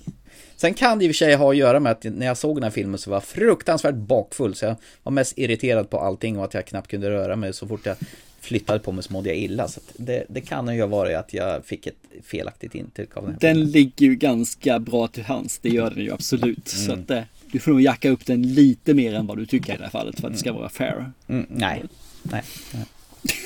Sen 0.56 0.74
kan 0.74 0.98
det 0.98 1.04
i 1.04 1.08
och 1.08 1.10
för 1.10 1.14
sig 1.14 1.34
ha 1.34 1.50
att 1.50 1.56
göra 1.56 1.80
med 1.80 1.92
att 1.92 2.04
när 2.04 2.26
jag 2.26 2.36
såg 2.36 2.56
den 2.56 2.62
här 2.62 2.70
filmen 2.70 2.98
så 2.98 3.10
var 3.10 3.16
jag 3.16 3.24
fruktansvärt 3.24 3.94
bakfull. 3.94 4.54
Så 4.54 4.64
jag 4.64 4.76
var 5.02 5.12
mest 5.12 5.38
irriterad 5.38 5.90
på 5.90 5.98
allting 5.98 6.38
och 6.38 6.44
att 6.44 6.54
jag 6.54 6.66
knappt 6.66 6.88
kunde 6.88 7.10
röra 7.10 7.36
mig. 7.36 7.52
Så 7.52 7.68
fort 7.68 7.86
jag 7.86 7.96
flyttade 8.40 8.78
på 8.78 8.92
mig 8.92 9.04
så 9.04 9.12
mådde 9.12 9.28
jag 9.28 9.38
illa. 9.38 9.68
Så 9.68 9.80
det, 9.96 10.24
det 10.28 10.40
kan 10.40 10.74
ju 10.74 10.80
ha 10.80 10.86
varit 10.86 11.16
att 11.16 11.34
jag 11.34 11.64
fick 11.64 11.86
ett 11.86 11.96
felaktigt 12.24 12.74
intryck 12.74 13.16
av 13.16 13.22
den 13.22 13.32
här 13.32 13.40
Den 13.40 13.70
ligger 13.70 14.06
ju 14.06 14.14
ganska 14.14 14.78
bra 14.78 15.08
till 15.08 15.24
hands. 15.24 15.58
Det 15.58 15.68
gör 15.68 15.90
den 15.90 16.04
ju 16.04 16.12
absolut. 16.12 16.68
Så 16.68 16.92
att 16.92 17.10
eh, 17.10 17.22
du 17.52 17.58
får 17.58 17.70
nog 17.70 17.80
jacka 17.80 18.10
upp 18.10 18.26
den 18.26 18.54
lite 18.54 18.94
mer 18.94 19.14
än 19.14 19.26
vad 19.26 19.38
du 19.38 19.46
tycker 19.46 19.74
i 19.74 19.76
det 19.76 19.82
här 19.82 19.90
fallet 19.90 20.20
för 20.20 20.26
att 20.26 20.32
det 20.32 20.38
ska 20.38 20.52
vara 20.52 20.68
fair. 20.68 21.12
Mm, 21.28 21.46
nej. 21.48 21.84
Nej. 22.22 22.42
nej. 22.72 22.84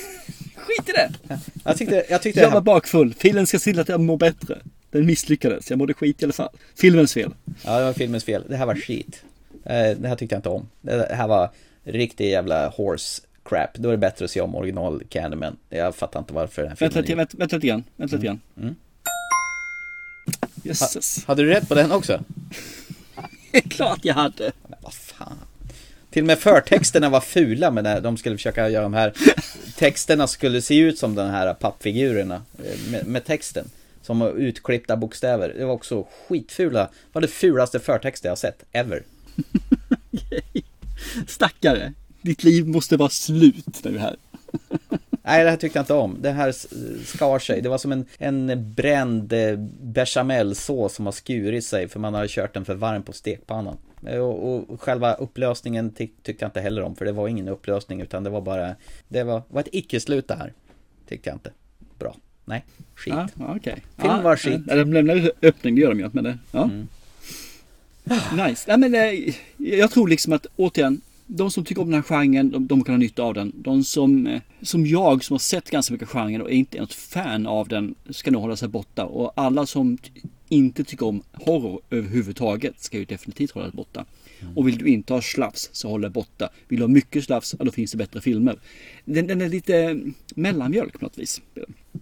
Skit 0.55 0.89
i 0.89 0.91
det! 0.91 1.37
Jag 1.63 1.77
tyckte, 1.77 2.05
jag 2.09 2.21
tyckte 2.21 2.39
Jag 2.39 2.47
var 2.47 2.53
här, 2.53 2.61
bakfull. 2.61 3.13
Filmen 3.13 3.47
ska 3.47 3.59
se 3.59 3.71
till 3.71 3.79
att 3.79 3.89
jag 3.89 3.99
mår 3.99 4.17
bättre. 4.17 4.57
Den 4.91 5.05
misslyckades. 5.05 5.69
Jag 5.69 5.79
mådde 5.79 5.93
skit 5.93 6.21
i 6.21 6.25
alla 6.25 6.33
fall. 6.33 6.49
Filmens 6.75 7.13
fel. 7.13 7.33
Ja, 7.65 7.79
det 7.79 7.85
var 7.85 7.93
filmens 7.93 8.23
fel. 8.23 8.43
Det 8.49 8.55
här 8.57 8.65
var 8.65 8.75
skit. 8.75 9.23
Eh, 9.65 9.97
Det 9.97 10.07
här 10.07 10.15
tyckte 10.15 10.35
jag 10.35 10.39
inte 10.39 10.49
om. 10.49 10.69
Det 10.81 11.11
här 11.15 11.27
var 11.27 11.49
riktig 11.83 12.29
jävla 12.29 12.69
horse 12.69 13.21
crap. 13.45 13.73
Då 13.77 13.89
är 13.89 13.91
det 13.91 13.97
bättre 13.97 14.25
att 14.25 14.31
se 14.31 14.41
om 14.41 14.55
original 14.55 15.03
Candyman. 15.09 15.57
Jag 15.69 15.95
fattar 15.95 16.19
inte 16.19 16.33
varför 16.33 16.61
den 16.61 16.69
här 16.71 16.77
Vänta 16.79 16.93
filmen 17.03 17.03
lite, 17.03 17.15
vänta, 17.15 17.37
vänta 17.37 17.55
lite 17.55 17.67
grann. 17.67 17.83
Vänta 17.95 18.15
lite 18.15 18.25
grann. 18.25 18.39
Mm. 18.61 18.75
Jösses. 20.63 21.25
Hade 21.25 21.43
du 21.43 21.49
rätt 21.49 21.67
på 21.67 21.75
den 21.75 21.91
också? 21.91 22.23
Klart 23.69 23.99
jag 24.05 24.13
hade. 24.13 24.51
Men 24.67 24.79
vad 24.81 24.93
fan. 24.93 25.37
Till 26.09 26.23
och 26.23 26.27
med 26.27 26.39
förtexterna 26.39 27.09
var 27.09 27.21
fula 27.21 27.71
men 27.71 27.83
när 27.83 28.01
de 28.01 28.17
skulle 28.17 28.35
försöka 28.37 28.69
göra 28.69 28.83
de 28.83 28.93
här 28.93 29.13
texterna 29.77 30.27
skulle 30.27 30.61
se 30.61 30.77
ut 30.77 30.99
som 30.99 31.15
de 31.15 31.29
här 31.29 31.53
pappfigurerna 31.53 32.41
eh, 32.65 32.91
med, 32.91 33.07
med 33.07 33.25
texten. 33.25 33.69
Som 34.01 34.21
utklippta 34.21 34.97
bokstäver. 34.97 35.53
Det 35.57 35.65
var 35.65 35.73
också 35.73 36.07
skitfula. 36.27 36.79
Det 36.79 36.89
var 37.11 37.21
det 37.21 37.27
fulaste 37.27 37.79
förtexter 37.79 38.29
jag 38.29 38.37
sett, 38.37 38.63
ever. 38.71 39.03
Stackare. 41.27 41.93
Ditt 42.21 42.43
liv 42.43 42.67
måste 42.67 42.97
vara 42.97 43.09
slut 43.09 43.83
nu 43.83 43.97
här. 43.97 44.15
Nej, 45.23 45.43
det 45.43 45.49
här 45.49 45.57
tyckte 45.57 45.77
jag 45.77 45.83
inte 45.83 45.93
om. 45.93 46.17
Det 46.21 46.31
här 46.31 46.51
skar 47.05 47.39
sig. 47.39 47.61
Det 47.61 47.69
var 47.69 47.77
som 47.77 47.91
en, 47.91 48.05
en 48.17 48.73
bränd 48.73 49.33
eh, 49.33 49.57
bechamelsås 49.81 50.95
som 50.95 51.05
har 51.05 51.13
skurit 51.13 51.65
sig 51.65 51.87
för 51.87 51.99
man 51.99 52.13
har 52.13 52.27
kört 52.27 52.53
den 52.53 52.65
för 52.65 52.75
varm 52.75 53.03
på 53.03 53.13
stekpannan. 53.13 53.77
Och, 54.01 54.69
och 54.69 54.81
själva 54.81 55.13
upplösningen 55.13 55.93
ty 55.93 56.07
tyckte 56.23 56.43
jag 56.43 56.47
inte 56.49 56.61
heller 56.61 56.81
om 56.81 56.95
för 56.95 57.05
det 57.05 57.11
var 57.11 57.27
ingen 57.27 57.47
upplösning 57.47 58.01
utan 58.01 58.23
det 58.23 58.29
var 58.29 58.41
bara 58.41 58.75
Det 59.07 59.23
var, 59.23 59.41
var 59.47 59.61
ett 59.61 59.67
icke-slut 59.71 60.27
det 60.27 60.35
här. 60.35 60.53
Tyckte 61.07 61.29
jag 61.29 61.35
inte. 61.35 61.51
Nej, 62.51 62.63
skit. 62.95 63.13
Ja, 63.13 63.27
ja, 63.39 63.55
okej. 63.55 63.73
Film 63.73 64.13
ja, 64.13 64.21
var 64.21 64.35
skit. 64.35 64.61
Ja, 64.67 64.75
de 64.75 64.93
lämnar 64.93 65.31
öppning, 65.41 65.75
det 65.75 65.81
gör 65.81 65.89
de 65.89 65.99
ju. 65.99 66.09
Men 66.13 66.23
det, 66.23 66.37
ja. 66.51 66.69
Nice. 68.47 68.77
Nej, 68.77 68.77
men, 68.77 68.95
eh, 68.95 69.35
jag 69.57 69.91
tror 69.91 70.07
liksom 70.07 70.33
att 70.33 70.45
återigen, 70.55 71.01
de 71.27 71.51
som 71.51 71.65
tycker 71.65 71.81
om 71.81 71.91
den 71.91 71.95
här 71.95 72.01
genren, 72.01 72.51
de, 72.51 72.67
de 72.67 72.83
kan 72.83 72.93
ha 72.93 72.99
nytta 72.99 73.23
av 73.23 73.33
den. 73.33 73.51
De 73.55 73.83
som, 73.83 74.27
eh, 74.27 74.41
som 74.61 74.85
jag 74.85 75.23
som 75.23 75.33
har 75.33 75.39
sett 75.39 75.69
ganska 75.69 75.93
mycket 75.93 76.09
genren 76.09 76.41
och 76.41 76.51
inte 76.51 76.77
är 76.77 76.81
något 76.81 76.93
fan 76.93 77.47
av 77.47 77.67
den 77.67 77.95
ska 78.09 78.31
nog 78.31 78.41
hålla 78.41 78.55
sig 78.55 78.67
borta. 78.67 79.05
Och 79.05 79.33
alla 79.35 79.65
som 79.65 79.97
inte 80.49 80.83
tycker 80.83 81.05
om 81.05 81.23
horror 81.33 81.81
överhuvudtaget 81.89 82.79
ska 82.79 82.97
ju 82.97 83.05
definitivt 83.05 83.51
hålla 83.51 83.65
sig 83.65 83.75
borta. 83.75 84.05
Och 84.55 84.67
vill 84.67 84.77
du 84.77 84.85
inte 84.85 85.13
ha 85.13 85.21
slafs 85.21 85.69
så 85.73 85.89
håll 85.89 86.01
dig 86.01 86.09
borta. 86.09 86.49
Vill 86.67 86.79
du 86.79 86.83
ha 86.83 86.87
mycket 86.87 87.23
slafs, 87.23 87.55
ja, 87.59 87.65
då 87.65 87.71
finns 87.71 87.91
det 87.91 87.97
bättre 87.97 88.21
filmer. 88.21 88.59
Den, 89.05 89.27
den 89.27 89.41
är 89.41 89.49
lite 89.49 89.77
eh, 89.77 89.95
mellanmjölk 90.35 90.99
på 90.99 91.05
något 91.05 91.17
vis. 91.17 91.41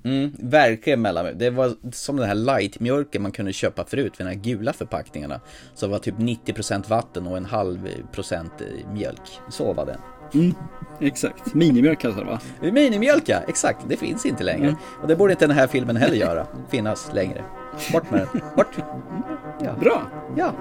Mm, 0.09 0.31
verkligen 0.39 1.01
mellanmjölk. 1.01 1.39
Det 1.39 1.49
var 1.49 1.73
som 1.91 2.15
den 2.17 2.27
här 2.27 2.35
light-mjölken 2.35 3.21
man 3.21 3.31
kunde 3.31 3.53
köpa 3.53 3.85
förut 3.85 4.13
vid 4.17 4.27
de 4.27 4.29
här 4.29 4.39
gula 4.39 4.73
förpackningarna. 4.73 5.39
Så 5.75 5.85
det 5.85 5.91
var 5.91 5.99
typ 5.99 6.15
90% 6.15 6.89
vatten 6.89 7.27
och 7.27 7.37
en 7.37 7.45
halv 7.45 7.89
procent 8.11 8.51
eh, 8.61 8.93
mjölk. 8.93 9.39
Så 9.49 9.73
var 9.73 9.85
den. 9.85 9.99
Mm, 10.33 10.55
exakt. 10.99 11.53
Minimjölk 11.53 11.99
kallas 11.99 12.17
det 12.17 12.23
va? 12.23 12.39
Minimjölk 12.61 13.29
ja, 13.29 13.37
exakt. 13.47 13.79
Det 13.89 13.97
finns 13.97 14.25
inte 14.25 14.43
längre. 14.43 14.67
Mm. 14.67 14.75
Och 15.01 15.07
det 15.07 15.15
borde 15.15 15.33
inte 15.33 15.47
den 15.47 15.55
här 15.55 15.67
filmen 15.67 15.95
heller 15.95 16.15
göra. 16.15 16.47
Finnas 16.69 17.13
längre. 17.13 17.43
Bort 17.93 18.11
med 18.11 18.19
den. 18.19 18.41
Bort. 18.55 18.77
Ja. 19.61 19.73
Bra. 19.79 20.01
Ja. 20.37 20.53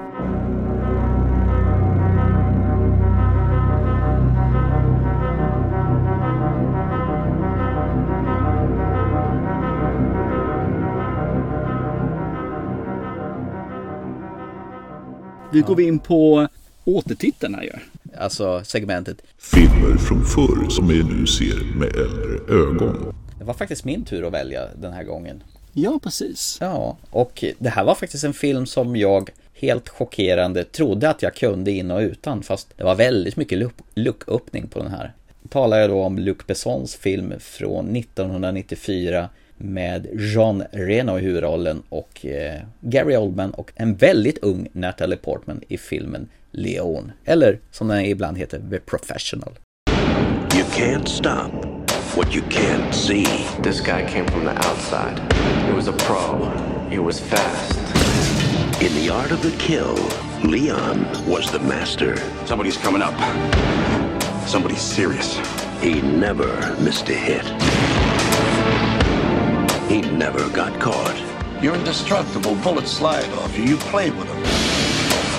Nu 15.59 15.65
går 15.65 15.77
vi 15.77 15.85
in 15.85 15.99
på 15.99 16.49
återtiteln 16.85 17.55
här 17.55 17.63
ju. 17.63 17.73
Alltså 18.19 18.65
segmentet. 18.65 19.23
Filmer 19.39 19.97
från 19.99 20.25
förr 20.25 20.69
som 20.71 20.89
vi 20.89 21.03
nu 21.03 21.27
ser 21.27 21.77
med 21.79 21.89
äldre 21.89 22.55
ögon. 22.67 23.15
Det 23.39 23.45
var 23.45 23.55
faktiskt 23.55 23.85
min 23.85 24.05
tur 24.05 24.27
att 24.27 24.33
välja 24.33 24.67
den 24.81 24.93
här 24.93 25.03
gången. 25.05 25.43
Ja, 25.73 26.01
precis. 26.03 26.59
Ja, 26.61 26.97
och 27.11 27.45
det 27.59 27.69
här 27.69 27.85
var 27.85 27.95
faktiskt 27.95 28.25
en 28.25 28.33
film 28.33 28.67
som 28.67 28.97
jag 28.97 29.31
helt 29.55 29.89
chockerande 29.89 30.65
trodde 30.65 31.11
att 31.11 31.23
jag 31.23 31.35
kunde 31.35 31.71
in 31.71 31.91
och 31.91 32.01
utan 32.01 32.43
fast 32.43 32.69
det 32.77 32.85
var 32.85 32.95
väldigt 32.95 33.37
mycket 33.37 33.59
luck- 33.59 33.85
lucköppning 33.95 34.67
på 34.67 34.79
den 34.79 34.91
här. 34.91 35.13
Talar 35.49 35.79
jag 35.79 35.91
då 35.91 36.03
om 36.03 36.19
Luc 36.19 36.37
Bessons 36.47 36.97
film 36.97 37.33
från 37.41 37.97
1994 37.97 39.29
med 39.59 40.07
Jean 40.13 40.65
Reno 40.73 41.19
i 41.19 41.21
huvudrollen 41.21 41.83
och 41.89 42.27
eh, 42.27 42.61
Gary 42.81 43.17
Oldman 43.17 43.51
och 43.51 43.73
en 43.77 43.95
väldigt 43.95 44.39
ung 44.39 44.69
Natalie 44.73 45.17
Portman 45.17 45.61
i 45.69 45.79
filmen 45.79 46.29
Leon. 46.51 47.13
Eller 47.25 47.59
som 47.71 47.89
den 47.89 48.05
ibland 48.05 48.39
heter 48.39 48.61
The 48.71 48.79
Professional. 48.79 49.53
You 50.55 50.65
can't 50.65 51.09
stop 51.09 51.53
what 52.17 52.35
you 52.35 52.43
can't 52.43 52.95
see. 52.95 53.25
This 53.63 53.81
guy 53.81 54.05
came 54.09 54.27
from 54.27 54.45
the 54.45 54.57
outside. 54.69 55.19
He 55.67 55.73
was 55.73 55.89
a 55.89 55.93
pro. 55.93 56.51
He 56.91 56.99
was 56.99 57.21
fast. 57.21 57.79
In 58.83 58.95
the 58.95 59.11
art 59.11 59.33
of 59.33 59.43
the 59.43 59.51
kill, 59.59 59.95
Leon 60.43 61.07
was 61.27 61.51
the 61.51 61.59
master. 61.59 62.17
Somebody's 62.47 62.77
coming 62.77 63.03
up. 63.03 63.15
Somebody's 64.49 64.83
serious. 64.83 65.39
He 65.81 66.01
never 66.01 66.47
missed 66.81 67.09
a 67.09 67.15
hit. 67.15 68.18
He 69.89 70.03
never 70.03 70.51
got 70.51 70.79
caught. 70.79 71.17
You're 71.63 71.75
indestructible. 71.75 72.55
Bullets 72.57 72.91
slide 72.91 73.25
off 73.39 73.57
you. 73.57 73.65
You 73.65 73.77
play 73.79 74.11
with 74.11 74.29
them. 74.29 74.43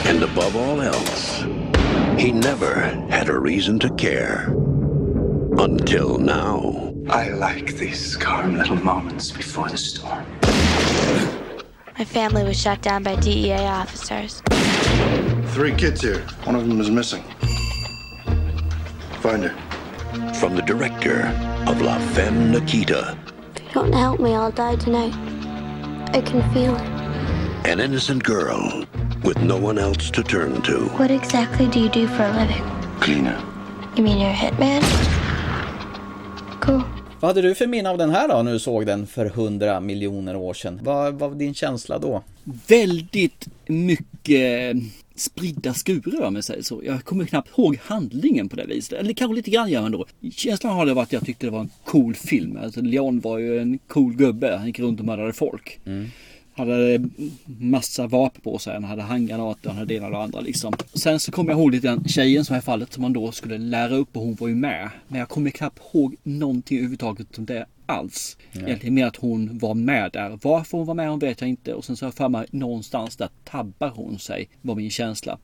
And 0.07 0.23
above 0.23 0.55
all 0.55 0.81
else, 0.81 1.41
he 2.19 2.31
never 2.31 2.73
had 3.11 3.29
a 3.29 3.37
reason 3.37 3.77
to 3.77 3.93
care. 3.93 4.47
Until 5.59 6.17
now. 6.17 6.95
I 7.09 7.29
like 7.29 7.75
these 7.75 8.17
calm 8.17 8.57
little 8.57 8.75
moments 8.75 9.29
before 9.29 9.69
the 9.69 9.77
storm. 9.77 10.25
My 11.99 12.05
family 12.05 12.43
was 12.43 12.59
shot 12.59 12.81
down 12.81 13.03
by 13.03 13.17
DEA 13.17 13.67
officers. 13.67 14.41
Three 15.53 15.75
kids 15.75 16.01
here. 16.01 16.21
One 16.45 16.55
of 16.55 16.67
them 16.67 16.81
is 16.81 16.89
missing. 16.89 17.23
Find 19.21 19.43
her. 19.43 20.33
From 20.33 20.55
the 20.55 20.63
director 20.63 21.27
of 21.67 21.81
La 21.81 21.99
Femme 21.99 22.51
Nikita, 22.51 23.15
If 23.69 23.75
you 23.75 23.81
don't 23.83 23.93
help 23.93 24.19
me, 24.19 24.33
I'll 24.33 24.51
die 24.51 24.75
tonight. 24.77 25.13
I 26.15 26.21
can 26.21 26.41
feel 26.53 26.75
it. 26.75 26.99
an 27.65 27.79
innocent 27.79 28.23
girl 28.23 28.83
with 29.23 29.37
no 29.43 29.57
one 29.57 29.77
else 29.77 30.09
to 30.11 30.23
turn 30.23 30.61
to. 30.63 30.77
What 30.97 31.11
exactly 31.11 31.67
do 31.67 31.79
you 31.79 31.89
do 31.89 32.07
for 32.07 32.23
a 32.23 32.31
living? 32.33 32.63
Cleaner. 32.99 33.37
You 33.95 34.03
mean 34.03 34.17
you're 34.17 34.31
a 34.31 34.33
hitman? 34.33 34.81
Cool. 36.61 36.81
Vad 37.19 37.29
hade 37.29 37.41
du 37.41 37.55
för 37.55 37.67
minne 37.67 37.89
av 37.89 37.97
den 37.97 38.09
här 38.09 38.27
då, 38.27 38.41
när 38.43 38.53
du 38.53 38.59
såg 38.59 38.85
den 38.85 39.07
för 39.07 39.25
hundra 39.25 39.79
miljoner 39.79 40.35
år 40.35 40.53
sedan? 40.53 40.79
Vad 40.83 41.13
vad 41.13 41.29
var 41.29 41.37
din 41.37 41.53
känsla 41.53 41.99
då? 41.99 42.23
Väldigt 42.67 43.47
mycket 43.67 44.75
spridda 45.19 45.73
skurar 45.73 46.21
om 46.21 46.35
jag 46.35 46.43
säger 46.43 46.61
så. 46.61 46.81
Jag 46.85 47.03
kommer 47.03 47.25
knappt 47.25 47.57
ihåg 47.57 47.77
handlingen 47.83 48.49
på 48.49 48.55
det 48.55 48.65
viset. 48.65 48.99
Eller 48.99 49.13
kanske 49.13 49.35
lite 49.35 49.51
grann 49.51 49.69
gör 49.69 49.81
man 49.81 49.91
då. 49.91 50.05
Känslan 50.31 50.75
har 50.75 50.85
det 50.85 50.93
varit 50.93 51.07
att 51.07 51.13
jag 51.13 51.25
tyckte 51.25 51.45
det 51.47 51.51
var 51.51 51.59
en 51.59 51.69
cool 51.85 52.15
film. 52.15 52.57
Alltså 52.63 52.81
Leon 52.81 53.19
var 53.19 53.37
ju 53.37 53.59
en 53.59 53.79
cool 53.87 54.15
gubbe. 54.15 54.57
Han 54.57 54.67
gick 54.67 54.79
runt 54.79 54.99
och 54.99 55.05
mördade 55.05 55.33
folk. 55.33 55.79
Han 56.53 56.69
hade 56.69 57.09
massa 57.45 58.07
vapen 58.07 58.41
på 58.41 58.57
sig. 58.57 58.73
Han 58.73 58.83
hade 58.83 59.01
handgranater, 59.01 59.69
han 59.69 59.77
hade 59.77 59.87
det 59.87 59.93
ena 59.93 60.05
och 60.05 60.11
det 60.11 60.17
andra 60.17 60.41
liksom. 60.41 60.73
Sen 60.93 61.19
så 61.19 61.31
kommer 61.31 61.51
jag 61.51 61.59
ihåg 61.59 61.71
lite 61.71 61.87
den 61.87 62.07
tjejen 62.07 62.45
som 62.45 62.55
i 62.55 62.61
fallet 62.61 62.93
som 62.93 63.01
man 63.01 63.13
då 63.13 63.31
skulle 63.31 63.57
lära 63.57 63.95
upp 63.95 64.17
och 64.17 64.23
hon 64.23 64.35
var 64.35 64.47
ju 64.47 64.55
med. 64.55 64.89
Men 65.07 65.19
jag 65.19 65.29
kommer 65.29 65.49
knappt 65.49 65.79
ihåg 65.93 66.15
någonting 66.23 66.77
överhuvudtaget 66.77 67.37
om 67.37 67.45
det 67.45 67.65
alls. 67.89 68.37
Nej. 68.51 68.63
Egentligen 68.63 68.93
mer 68.93 69.05
att 69.05 69.15
hon 69.15 69.57
var 69.57 69.73
med 69.73 70.11
där. 70.11 70.39
Varför 70.41 70.77
hon 70.77 70.87
var 70.87 70.93
med 70.93 71.09
hon 71.09 71.19
vet 71.19 71.41
jag 71.41 71.49
inte. 71.49 71.73
Och 71.73 71.85
sen 71.85 71.97
så 71.97 72.05
har 72.05 72.07
jag 72.07 72.15
för 72.15 72.29
mig 72.29 72.45
någonstans 72.51 73.17
där 73.17 73.29
tabbar 73.43 73.89
hon 73.89 74.19
sig. 74.19 74.49
Var 74.61 74.75
min 74.75 74.89
känsla. 74.89 75.39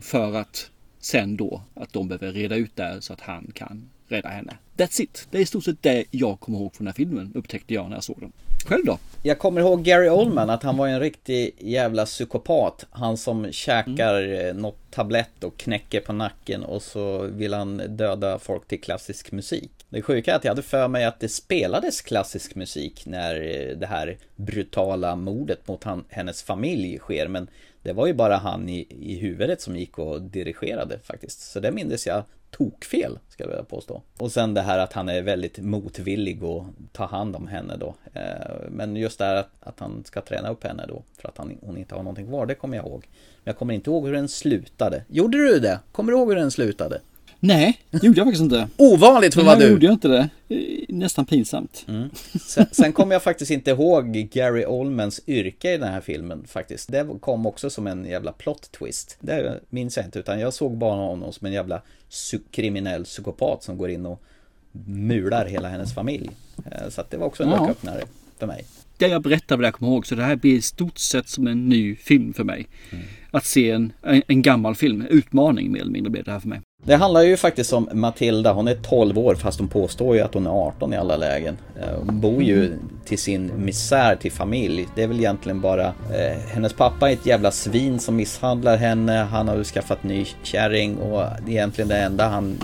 För 0.00 0.34
att 0.34 0.70
sen 0.98 1.36
då 1.36 1.62
att 1.74 1.92
de 1.92 2.08
behöver 2.08 2.32
reda 2.32 2.56
ut 2.56 2.76
det 2.76 3.02
så 3.02 3.12
att 3.12 3.20
han 3.20 3.50
kan 3.54 3.88
rädda 4.08 4.28
henne. 4.28 4.56
That's 4.76 5.00
it. 5.00 5.28
Det 5.30 5.38
är 5.38 5.42
i 5.42 5.46
stort 5.46 5.64
sett 5.64 5.82
det 5.82 6.04
jag 6.10 6.40
kommer 6.40 6.58
ihåg 6.58 6.74
från 6.74 6.84
den 6.84 6.92
här 6.92 6.96
filmen. 6.96 7.32
Upptäckte 7.34 7.74
jag 7.74 7.88
när 7.88 7.96
jag 7.96 8.04
såg 8.04 8.20
den. 8.20 8.32
Själv 8.66 8.84
då? 8.84 8.98
Jag 9.22 9.38
kommer 9.38 9.60
ihåg 9.60 9.82
Gary 9.82 10.08
Oldman, 10.08 10.50
att 10.50 10.62
han 10.62 10.76
var 10.76 10.88
en 10.88 11.00
riktig 11.00 11.54
jävla 11.58 12.04
psykopat. 12.04 12.86
Han 12.90 13.16
som 13.16 13.52
käkar 13.52 14.22
mm. 14.22 14.56
något 14.56 14.90
tablett 14.90 15.44
och 15.44 15.56
knäcker 15.56 16.00
på 16.00 16.12
nacken 16.12 16.62
och 16.62 16.82
så 16.82 17.18
vill 17.18 17.54
han 17.54 17.82
döda 17.96 18.38
folk 18.38 18.68
till 18.68 18.80
klassisk 18.80 19.32
musik. 19.32 19.70
Det 19.88 20.02
sjuka 20.02 20.32
är 20.32 20.36
att 20.36 20.44
jag 20.44 20.50
hade 20.50 20.62
för 20.62 20.88
mig 20.88 21.04
att 21.04 21.20
det 21.20 21.28
spelades 21.28 22.00
klassisk 22.00 22.54
musik 22.54 23.06
när 23.06 23.34
eh, 23.34 23.76
det 23.76 23.86
här 23.86 24.16
brutala 24.36 25.16
mordet 25.16 25.68
mot 25.68 25.84
han, 25.84 26.04
hennes 26.08 26.42
familj 26.42 26.98
sker. 26.98 27.28
Men 27.28 27.48
det 27.82 27.92
var 27.92 28.06
ju 28.06 28.14
bara 28.14 28.36
han 28.36 28.68
i, 28.68 28.86
i 29.00 29.18
huvudet 29.18 29.60
som 29.60 29.76
gick 29.76 29.98
och 29.98 30.22
dirigerade 30.22 30.98
faktiskt. 30.98 31.40
Så 31.40 31.60
det 31.60 31.72
mindes 31.72 32.06
jag 32.06 32.22
tokfel, 32.50 33.18
ska 33.28 33.44
jag 33.44 33.48
vilja 33.48 33.64
påstå. 33.64 34.02
Och 34.18 34.32
sen 34.32 34.54
det 34.54 34.60
här 34.60 34.78
att 34.78 34.92
han 34.92 35.08
är 35.08 35.22
väldigt 35.22 35.58
motvillig 35.58 36.44
att 36.44 36.64
ta 36.92 37.06
hand 37.06 37.36
om 37.36 37.46
henne 37.46 37.76
då. 37.76 37.94
Eh, 38.14 38.22
men 38.70 38.96
just 38.96 39.18
det 39.18 39.24
här 39.24 39.36
att, 39.36 39.50
att 39.60 39.80
han 39.80 40.04
ska 40.04 40.20
träna 40.20 40.48
upp 40.50 40.64
henne 40.64 40.84
då, 40.88 41.02
för 41.18 41.28
att 41.28 41.38
han, 41.38 41.58
hon 41.60 41.76
inte 41.76 41.94
har 41.94 42.02
någonting 42.02 42.26
kvar, 42.26 42.46
det 42.46 42.54
kommer 42.54 42.76
jag 42.76 42.86
ihåg. 42.86 43.08
Men 43.44 43.50
jag 43.50 43.58
kommer 43.58 43.74
inte 43.74 43.90
ihåg 43.90 44.06
hur 44.06 44.12
den 44.12 44.28
slutade. 44.28 45.04
Gjorde 45.08 45.38
du 45.38 45.58
det? 45.58 45.80
Kommer 45.92 46.12
du 46.12 46.18
ihåg 46.18 46.28
hur 46.28 46.36
den 46.36 46.50
slutade? 46.50 47.00
Nej, 47.40 47.80
det 47.90 48.02
gjorde 48.02 48.18
jag 48.18 48.26
faktiskt 48.26 48.42
inte. 48.42 48.68
Ovanligt 48.76 49.34
för 49.34 49.42
vad 49.42 49.58
du. 49.58 49.70
Gjorde 49.70 49.86
jag 49.86 49.92
inte 49.92 50.08
det. 50.08 50.28
Nästan 50.88 51.26
pinsamt. 51.26 51.84
Mm. 51.88 52.10
Sen, 52.40 52.66
sen 52.72 52.92
kommer 52.92 53.14
jag 53.14 53.22
faktiskt 53.22 53.50
inte 53.50 53.70
ihåg 53.70 54.12
Gary 54.12 54.64
Oldmans 54.64 55.20
yrke 55.26 55.74
i 55.74 55.78
den 55.78 55.92
här 55.92 56.00
filmen 56.00 56.44
faktiskt. 56.46 56.92
Det 56.92 57.06
kom 57.20 57.46
också 57.46 57.70
som 57.70 57.86
en 57.86 58.04
jävla 58.04 58.32
plot 58.32 58.72
twist. 58.72 59.16
Det 59.20 59.60
minns 59.70 59.96
jag 59.96 60.06
inte, 60.06 60.18
utan 60.18 60.40
jag 60.40 60.54
såg 60.54 60.76
bara 60.76 61.06
honom 61.06 61.32
som 61.32 61.46
en 61.46 61.52
jävla 61.52 61.82
kriminell 62.50 63.04
psykopat 63.04 63.62
som 63.62 63.78
går 63.78 63.90
in 63.90 64.06
och 64.06 64.22
mular 64.86 65.46
hela 65.46 65.68
hennes 65.68 65.94
familj. 65.94 66.30
Så 66.88 67.00
att 67.00 67.10
det 67.10 67.16
var 67.16 67.26
också 67.26 67.42
en 67.42 67.50
ja. 67.50 67.70
öppnare 67.70 68.02
för 68.38 68.46
mig. 68.46 68.64
Det 68.98 69.08
jag 69.08 69.22
berättar 69.22 69.56
vad 69.56 69.66
jag 69.66 69.74
kommer 69.74 69.92
ihåg, 69.92 70.06
så 70.06 70.14
det 70.14 70.22
här 70.22 70.36
blir 70.36 70.54
i 70.54 70.62
stort 70.62 70.98
sett 70.98 71.28
som 71.28 71.46
en 71.46 71.68
ny 71.68 71.96
film 71.96 72.34
för 72.34 72.44
mig. 72.44 72.66
Mm. 72.90 73.04
Att 73.30 73.44
se 73.44 73.70
en, 73.70 73.92
en, 74.02 74.22
en, 74.26 74.42
gammal 74.42 74.74
film, 74.74 75.06
utmaning 75.10 75.72
mer 75.72 75.80
eller 75.80 75.90
mindre 75.90 76.10
blir 76.10 76.22
det 76.22 76.30
här 76.30 76.40
för 76.40 76.48
mig. 76.48 76.60
Det 76.86 76.96
handlar 76.96 77.22
ju 77.22 77.36
faktiskt 77.36 77.72
om 77.72 77.88
Matilda, 77.92 78.52
hon 78.52 78.68
är 78.68 78.74
12 78.74 79.18
år 79.18 79.34
fast 79.34 79.58
hon 79.58 79.68
påstår 79.68 80.16
ju 80.16 80.22
att 80.22 80.34
hon 80.34 80.46
är 80.46 80.50
18 80.50 80.92
i 80.92 80.96
alla 80.96 81.16
lägen. 81.16 81.56
Hon 82.06 82.20
bor 82.20 82.42
ju 82.42 82.78
till 83.04 83.18
sin 83.18 83.52
misär 83.56 84.16
till 84.16 84.32
familj. 84.32 84.88
Det 84.94 85.02
är 85.02 85.06
väl 85.06 85.18
egentligen 85.18 85.60
bara 85.60 85.86
eh, 85.86 86.38
hennes 86.48 86.72
pappa 86.72 87.10
är 87.10 87.12
ett 87.12 87.26
jävla 87.26 87.50
svin 87.50 87.98
som 87.98 88.16
misshandlar 88.16 88.76
henne. 88.76 89.12
Han 89.12 89.48
har 89.48 89.56
ju 89.56 89.64
skaffat 89.64 90.02
ny 90.02 90.26
kärring 90.42 90.96
och 90.96 91.22
det 91.46 91.50
är 91.50 91.56
egentligen 91.56 91.88
det 91.88 91.98
enda 91.98 92.28
han 92.28 92.58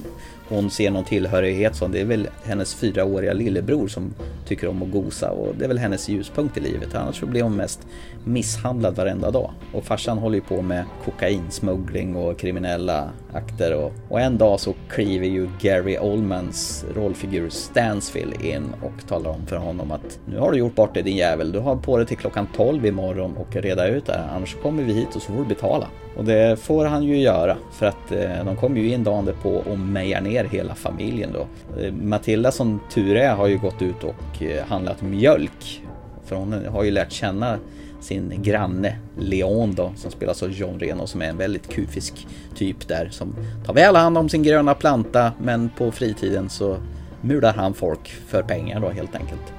hon 0.48 0.70
ser 0.70 0.90
någon 0.90 1.04
tillhörighet 1.04 1.76
som 1.76 1.92
det 1.92 2.00
är 2.00 2.04
väl 2.04 2.28
hennes 2.44 2.74
fyraåriga 2.74 3.32
lillebror 3.32 3.88
som 3.88 4.14
tycker 4.46 4.68
om 4.68 4.82
att 4.82 4.90
gosa 4.90 5.30
och 5.30 5.54
det 5.58 5.64
är 5.64 5.68
väl 5.68 5.78
hennes 5.78 6.08
ljuspunkt 6.08 6.56
i 6.56 6.60
livet. 6.60 6.94
Annars 6.94 7.20
så 7.20 7.26
blir 7.26 7.42
hon 7.42 7.56
mest 7.56 7.86
misshandlad 8.24 8.96
varenda 8.96 9.30
dag. 9.30 9.50
Och 9.72 9.84
farsan 9.84 10.18
håller 10.18 10.34
ju 10.34 10.40
på 10.40 10.62
med 10.62 10.84
kokainsmuggling 11.04 12.16
och 12.16 12.38
kriminella 12.38 13.10
akter 13.32 13.74
och, 13.74 13.92
och 14.08 14.20
en 14.20 14.38
dag 14.38 14.60
så 14.60 14.74
kliver 14.88 15.26
ju 15.26 15.48
Gary 15.60 15.98
Oldmans 15.98 16.84
rollfigur 16.94 17.48
Stansfield 17.48 18.42
in 18.42 18.64
och 18.82 19.08
talar 19.08 19.30
om 19.30 19.46
för 19.46 19.56
honom 19.56 19.90
att 19.90 20.18
nu 20.26 20.38
har 20.38 20.52
du 20.52 20.58
gjort 20.58 20.74
bort 20.74 20.94
dig 20.94 21.02
din 21.02 21.16
jävel. 21.16 21.52
Du 21.52 21.58
har 21.58 21.76
på 21.76 21.96
dig 21.96 22.06
till 22.06 22.16
klockan 22.16 22.46
12 22.56 22.86
imorgon 22.86 23.36
och 23.36 23.56
reda 23.56 23.88
ut 23.88 24.06
det 24.06 24.12
här. 24.12 24.36
Annars 24.36 24.56
kommer 24.62 24.82
vi 24.82 24.92
hit 24.92 25.16
och 25.16 25.22
så 25.22 25.32
får 25.32 25.38
du 25.38 25.48
betala. 25.48 25.88
Och 26.16 26.24
det 26.24 26.58
får 26.60 26.84
han 26.84 27.02
ju 27.02 27.16
göra 27.16 27.56
för 27.72 27.86
att 27.86 28.12
eh, 28.12 28.44
de 28.44 28.56
kommer 28.56 28.80
ju 28.80 28.92
in 28.92 29.04
dagen 29.04 29.28
på 29.42 29.50
och 29.50 29.78
mejar 29.78 30.20
ner 30.20 30.44
hela 30.44 30.74
familjen 30.74 31.30
då. 31.32 31.46
Eh, 31.80 31.92
Matilda 31.92 32.52
som 32.52 32.80
tur 32.90 33.16
är 33.16 33.34
har 33.34 33.46
ju 33.46 33.58
gått 33.58 33.82
ut 33.82 34.04
och 34.04 34.42
eh, 34.42 34.64
handlat 34.64 35.02
mjölk. 35.02 35.82
För 36.24 36.36
hon 36.36 36.66
har 36.66 36.84
ju 36.84 36.90
lärt 36.90 37.12
känna 37.12 37.58
sin 38.02 38.42
granne 38.42 38.96
Leon 39.18 39.74
då 39.74 39.92
som 39.96 40.10
spelas 40.10 40.42
av 40.42 40.50
John 40.50 40.78
Reno 40.78 41.06
som 41.06 41.22
är 41.22 41.26
en 41.26 41.38
väldigt 41.38 41.68
kufisk 41.68 42.26
typ 42.54 42.88
där 42.88 43.08
som 43.10 43.34
tar 43.66 43.74
väl 43.74 43.96
hand 43.96 44.18
om 44.18 44.28
sin 44.28 44.42
gröna 44.42 44.74
planta 44.74 45.32
men 45.42 45.68
på 45.68 45.92
fritiden 45.92 46.48
så 46.48 46.76
mular 47.20 47.52
han 47.54 47.74
folk 47.74 48.08
för 48.08 48.42
pengar 48.42 48.80
då 48.80 48.88
helt 48.88 49.14
enkelt. 49.16 49.52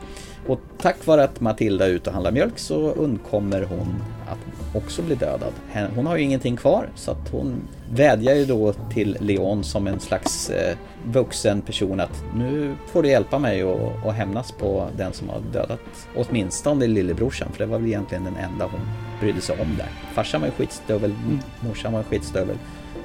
Och 0.47 0.59
tack 0.81 1.05
vare 1.05 1.23
att 1.23 1.41
Matilda 1.41 1.85
är 1.87 1.89
ute 1.89 2.09
och 2.09 2.13
handlar 2.13 2.31
mjölk 2.31 2.59
så 2.59 2.91
undkommer 2.91 3.61
hon 3.63 4.03
att 4.27 4.52
också 4.73 5.01
bli 5.01 5.15
dödad. 5.15 5.53
Hon 5.95 6.05
har 6.05 6.17
ju 6.17 6.23
ingenting 6.23 6.55
kvar 6.57 6.89
så 6.95 7.11
att 7.11 7.29
hon 7.31 7.67
vädjar 7.91 8.35
ju 8.35 8.45
då 8.45 8.73
till 8.73 9.17
Leon 9.19 9.63
som 9.63 9.87
en 9.87 9.99
slags 9.99 10.49
eh, 10.49 10.77
vuxen 11.05 11.61
person 11.61 11.99
att 11.99 12.23
nu 12.35 12.75
får 12.87 13.03
du 13.03 13.09
hjälpa 13.09 13.39
mig 13.39 13.63
och, 13.63 14.05
och 14.05 14.13
hämnas 14.13 14.51
på 14.51 14.89
den 14.97 15.13
som 15.13 15.29
har 15.29 15.39
dödat 15.53 15.79
åtminstone 16.15 16.87
lillebrorsan 16.87 17.51
för 17.51 17.59
det 17.59 17.65
var 17.65 17.79
väl 17.79 17.87
egentligen 17.87 18.23
den 18.23 18.35
enda 18.35 18.65
hon 18.65 18.81
brydde 19.19 19.41
sig 19.41 19.61
om 19.61 19.77
där. 19.77 19.89
Farsan 20.13 20.41
var 20.41 20.47
ju 20.47 20.53
skitstövel, 20.53 21.13
morsan 21.59 21.93
var 21.93 21.99
en 21.99 22.05
skitstövel. 22.05 22.57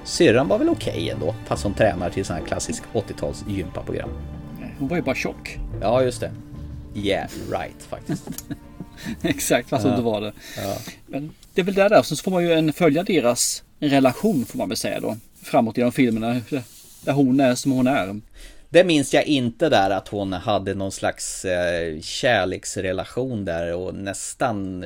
Syrran 0.05 0.49
var 0.49 0.59
väl 0.59 0.69
okej 0.69 0.93
okay 0.93 1.09
ändå 1.09 1.35
fast 1.47 1.65
hon 1.65 1.74
tränar 1.74 2.11
till 2.11 2.24
sån 2.24 2.36
här 2.36 2.45
klassisk 2.45 2.82
80-tals 2.93 3.45
gympaprogram. 3.49 4.11
Hon 4.78 4.89
var 4.89 4.97
ju 4.97 5.03
bara 5.03 5.15
tjock. 5.15 5.59
Ja 5.81 6.03
just 6.03 6.20
det. 6.20 6.31
Yeah, 6.95 7.28
right 7.51 7.82
faktiskt. 7.82 8.28
Exakt, 9.23 9.69
fast 9.69 9.85
ja. 9.85 9.90
inte 9.90 10.03
var 10.03 10.20
det. 10.20 10.32
Ja. 10.57 10.77
Men 11.07 11.31
det 11.59 11.63
är 11.63 11.65
väl 11.65 11.75
det 11.75 11.89
där, 11.89 12.03
så 12.03 12.17
får 12.17 12.31
man 12.31 12.45
ju 12.45 12.53
en 12.53 12.73
följa 12.73 13.03
deras 13.03 13.63
relation 13.81 14.47
får 14.47 14.59
man 14.59 14.69
väl 14.69 14.77
säga 14.77 15.01
då. 15.01 15.17
Framåt 15.43 15.77
genom 15.77 15.93
filmerna, 15.93 16.41
där 17.05 17.13
hon 17.13 17.41
är 17.41 17.55
som 17.55 17.73
hon 17.73 17.87
är. 17.87 18.21
Det 18.69 18.85
minns 18.85 19.15
jag 19.15 19.25
inte 19.27 19.69
där 19.69 19.91
att 19.91 20.09
hon 20.09 20.33
hade 20.33 20.75
någon 20.75 20.93
slags 20.93 21.45
eh, 21.45 22.01
kärleksrelation 22.01 23.45
där 23.45 23.75
och 23.75 23.95
nästan 23.95 24.85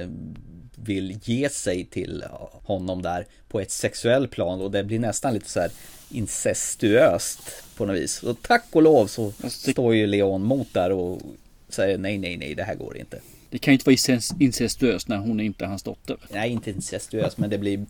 vill 0.77 1.19
ge 1.25 1.49
sig 1.49 1.85
till 1.85 2.25
honom 2.65 3.03
där 3.03 3.27
på 3.49 3.61
ett 3.61 3.71
sexuell 3.71 4.29
plan 4.29 4.61
och 4.61 4.71
det 4.71 4.85
blir 4.85 4.99
nästan 4.99 5.35
lite 5.35 5.51
så 5.51 5.61
här 5.61 5.71
incestuöst 6.11 7.41
på 7.77 7.87
något 7.87 7.97
vis. 7.97 8.23
Och 8.23 8.43
tack 8.43 8.65
och 8.73 8.83
lov 8.83 9.07
så 9.07 9.33
står 9.49 9.95
ju 9.95 10.07
Leon 10.07 10.43
mot 10.43 10.75
där 10.75 10.93
och 10.93 11.21
säger 11.69 11.99
nej, 11.99 12.19
nej, 12.19 12.37
nej, 12.37 12.55
det 12.55 12.63
här 12.63 12.75
går 12.75 12.97
inte. 12.97 13.21
Det 13.53 13.59
kan 13.59 13.73
ju 13.73 13.75
inte 13.75 13.91
vara 13.91 14.21
incestuöst 14.39 15.09
när 15.09 15.17
hon 15.17 15.41
är 15.41 15.45
inte 15.45 15.65
är 15.65 15.69
hans 15.69 15.83
dotter. 15.83 16.17
Nej, 16.31 16.51
inte 16.51 16.71
incestuöst, 16.71 17.39
men 17.39 17.51
det 17.51 17.59
blir... 17.59 17.87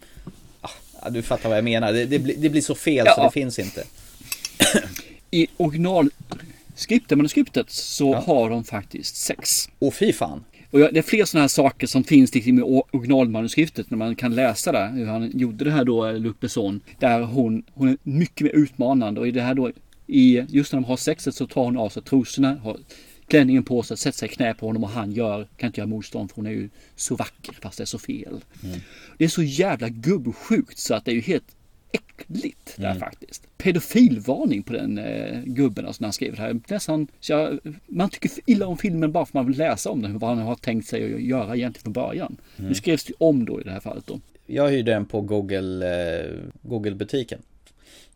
Ah, 1.00 1.10
du 1.10 1.22
fattar 1.22 1.48
vad 1.48 1.58
jag 1.58 1.64
menar. 1.64 1.92
Det, 1.92 2.04
det, 2.04 2.18
blir, 2.18 2.36
det 2.36 2.48
blir 2.48 2.62
så 2.62 2.74
fel 2.74 3.06
ja. 3.06 3.14
så 3.14 3.22
det 3.22 3.30
finns 3.30 3.58
inte. 3.58 3.84
I 5.30 5.46
originalskriptet, 5.56 7.18
manuskriptet, 7.18 7.70
så 7.70 8.12
ja. 8.12 8.20
har 8.20 8.50
de 8.50 8.64
faktiskt 8.64 9.16
sex. 9.16 9.68
Och 9.78 9.94
fy 9.94 10.12
fan. 10.12 10.44
Och 10.70 10.78
det 10.78 10.98
är 10.98 11.02
fler 11.02 11.24
sådana 11.24 11.42
här 11.42 11.48
saker 11.48 11.86
som 11.86 12.04
finns 12.04 12.34
liksom 12.34 12.58
i 12.58 12.62
originalmanuskriptet 12.90 13.90
när 13.90 13.98
man 13.98 14.16
kan 14.16 14.34
läsa 14.34 14.72
det. 14.72 14.86
Hur 14.86 15.06
han 15.06 15.30
gjorde 15.34 15.64
det 15.64 15.70
här 15.70 15.84
då, 15.84 16.12
Luc 16.12 16.36
Besson. 16.40 16.80
Där 16.98 17.20
hon, 17.20 17.62
hon 17.74 17.88
är 17.88 17.96
mycket 18.02 18.44
mer 18.44 18.50
utmanande 18.50 19.20
och 19.20 19.28
i 19.28 19.30
det 19.30 19.42
här 19.42 19.54
då, 19.54 19.70
i, 20.06 20.44
just 20.48 20.72
när 20.72 20.80
de 20.80 20.84
har 20.84 20.96
sexet 20.96 21.34
så 21.34 21.46
tar 21.46 21.64
hon 21.64 21.76
av 21.76 21.88
sig 21.88 22.02
trosorna, 22.02 22.54
har 22.54 22.76
klänningen 23.32 23.62
på 23.62 23.82
sig, 23.82 23.96
sätter 23.96 24.18
sig 24.18 24.28
i 24.28 24.32
knä 24.32 24.54
på 24.54 24.66
honom 24.66 24.84
och 24.84 24.90
han 24.90 25.12
gör, 25.12 25.46
kan 25.56 25.66
inte 25.66 25.80
göra 25.80 25.88
motstånd 25.88 26.30
för 26.30 26.36
hon 26.36 26.46
är 26.46 26.50
ju 26.50 26.68
så 26.96 27.16
vacker 27.16 27.52
fast 27.60 27.78
det 27.78 27.84
är 27.84 27.86
så 27.86 27.98
fel. 27.98 28.40
Mm. 28.64 28.80
Det 29.18 29.24
är 29.24 29.28
så 29.28 29.42
jävla 29.42 29.88
gubbsjukt 29.88 30.78
så 30.78 30.94
att 30.94 31.04
det 31.04 31.10
är 31.10 31.14
ju 31.14 31.20
helt 31.20 31.56
äckligt 31.92 32.76
där 32.76 32.86
mm. 32.86 33.00
faktiskt. 33.00 33.58
Pedofilvarning 33.58 34.62
på 34.62 34.72
den 34.72 34.98
eh, 34.98 35.42
gubben 35.44 35.86
alltså, 35.86 36.02
när 36.02 36.06
han 36.06 36.12
skriver 36.12 36.36
det 36.36 36.42
här. 36.42 36.60
Nästan, 36.68 37.08
jag, 37.20 37.58
man 37.86 38.10
tycker 38.10 38.30
illa 38.46 38.66
om 38.66 38.78
filmen 38.78 39.12
bara 39.12 39.26
för 39.26 39.30
att 39.30 39.34
man 39.34 39.46
vill 39.46 39.58
läsa 39.58 39.90
om 39.90 40.02
den, 40.02 40.18
vad 40.18 40.30
han 40.30 40.38
har 40.38 40.54
tänkt 40.54 40.88
sig 40.88 41.14
att 41.14 41.22
göra 41.22 41.56
egentligen 41.56 41.82
från 41.82 41.92
början. 41.92 42.36
Mm. 42.56 42.68
Nu 42.68 42.74
skrevs 42.74 43.04
det 43.04 43.12
om 43.18 43.44
då 43.44 43.60
i 43.60 43.64
det 43.64 43.70
här 43.70 43.80
fallet 43.80 44.06
då. 44.06 44.20
Jag 44.46 44.70
hyrde 44.70 44.92
den 44.92 45.06
på 45.06 45.20
Google, 45.20 45.86
eh, 46.20 46.30
Google-butiken. 46.62 47.42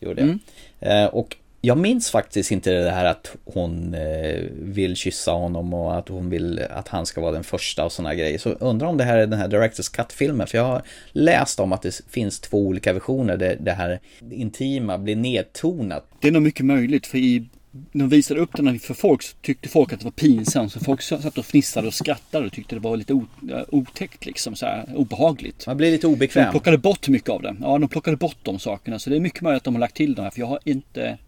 Gjorde 0.00 0.20
jag. 0.20 0.28
Mm. 0.28 0.40
Eh, 0.80 1.06
och 1.06 1.36
jag 1.66 1.78
minns 1.78 2.10
faktiskt 2.10 2.50
inte 2.50 2.70
det 2.72 2.90
här 2.90 3.04
att 3.04 3.36
hon 3.44 3.94
eh, 3.94 4.40
vill 4.52 4.96
kyssa 4.96 5.30
honom 5.32 5.74
och 5.74 5.98
att 5.98 6.08
hon 6.08 6.30
vill 6.30 6.62
att 6.70 6.88
han 6.88 7.06
ska 7.06 7.20
vara 7.20 7.32
den 7.32 7.44
första 7.44 7.84
och 7.84 7.92
sådana 7.92 8.14
grejer. 8.14 8.38
Så 8.38 8.50
undrar 8.50 8.86
om 8.88 8.96
det 8.96 9.04
här 9.04 9.18
är 9.18 9.26
den 9.26 9.38
här 9.38 9.48
Directors 9.48 9.88
Cut-filmen. 9.88 10.46
För 10.46 10.58
jag 10.58 10.64
har 10.64 10.82
läst 11.12 11.60
om 11.60 11.72
att 11.72 11.82
det 11.82 12.00
finns 12.10 12.40
två 12.40 12.58
olika 12.66 12.92
versioner 12.92 13.36
där 13.36 13.56
det 13.60 13.72
här 13.72 14.00
intima 14.30 14.98
blir 14.98 15.16
nedtonat. 15.16 16.04
Det 16.20 16.28
är 16.28 16.32
nog 16.32 16.42
mycket 16.42 16.66
möjligt 16.66 17.06
för 17.06 17.18
i 17.18 17.44
när 17.92 18.04
de 18.04 18.08
visade 18.08 18.40
upp 18.40 18.50
den 18.56 18.78
för 18.78 18.94
folk 18.94 19.22
så 19.22 19.36
tyckte 19.42 19.68
folk 19.68 19.92
att 19.92 19.98
det 19.98 20.04
var 20.04 20.10
pinsamt. 20.10 20.72
Så 20.72 20.80
folk 20.80 21.02
satt 21.02 21.38
och 21.38 21.44
fnissade 21.46 21.86
och 21.88 21.94
skrattade 21.94 22.46
och 22.46 22.52
tyckte 22.52 22.74
det 22.76 22.80
var 22.80 22.96
lite 22.96 23.12
o- 23.14 23.26
otäckt 23.68 24.26
liksom. 24.26 24.56
Så 24.56 24.66
här, 24.66 24.84
obehagligt. 24.94 25.66
Man 25.66 25.76
blir 25.76 25.90
lite 25.90 26.02
Så 26.02 26.08
de 26.08 26.14
obekväm. 26.14 26.50
plockade 26.50 26.78
bort 26.78 27.08
mycket 27.08 27.30
av 27.30 27.42
det. 27.42 27.56
Ja, 27.60 27.78
de 27.78 27.88
plockade 27.88 28.16
bort 28.16 28.36
de 28.42 28.58
sakerna. 28.58 28.98
Så 28.98 29.10
det 29.10 29.16
är 29.16 29.20
mycket 29.20 29.40
möjligt 29.42 29.56
att 29.60 29.64
de 29.64 29.74
har 29.74 29.80
lagt 29.80 29.96
till 29.96 30.14
de 30.14 30.22
här. 30.22 30.30
För 30.30 30.40
jag 30.40 30.46
har 30.46 30.58
inte... 30.64 31.18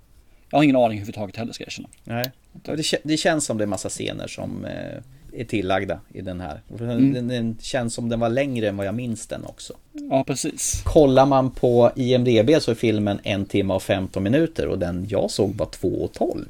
Jag 0.50 0.58
har 0.58 0.62
ingen 0.64 0.76
aning 0.76 0.86
överhuvudtaget 0.98 1.36
heller 1.36 1.52
ska 1.52 1.62
jag 1.62 1.68
erkänna. 1.68 1.88
Nej. 2.04 2.30
Ja, 2.64 2.76
Det, 2.76 2.84
det 3.04 3.16
känns 3.16 3.44
som 3.44 3.58
det 3.58 3.64
är 3.64 3.66
massa 3.66 3.88
scener 3.88 4.26
som 4.26 4.64
eh, 4.64 5.40
är 5.40 5.44
tillagda 5.44 6.00
i 6.14 6.20
den 6.20 6.40
här. 6.40 6.60
Den, 6.68 6.90
Mm. 6.90 7.12
den, 7.14 7.28
den 7.28 7.56
känns 7.60 7.94
som 7.94 8.08
den 8.08 8.20
var 8.20 8.28
längre 8.28 8.68
än 8.68 8.76
vad 8.76 8.86
jag 8.86 8.94
minns 8.94 9.26
den 9.26 9.44
också. 9.44 9.72
Ja, 10.10 10.24
precis. 10.24 10.82
Kollar 10.84 11.26
man 11.26 11.50
på 11.50 11.92
IMDB 11.96 12.50
så 12.60 12.70
är 12.70 12.74
filmen 12.74 13.20
en 13.22 13.46
timme 13.46 13.74
och 13.74 13.82
15 13.82 14.22
minuter 14.22 14.66
och 14.68 14.78
den 14.78 15.06
jag 15.08 15.30
såg 15.30 15.54
var 15.56 15.66
2.12. 15.66 16.44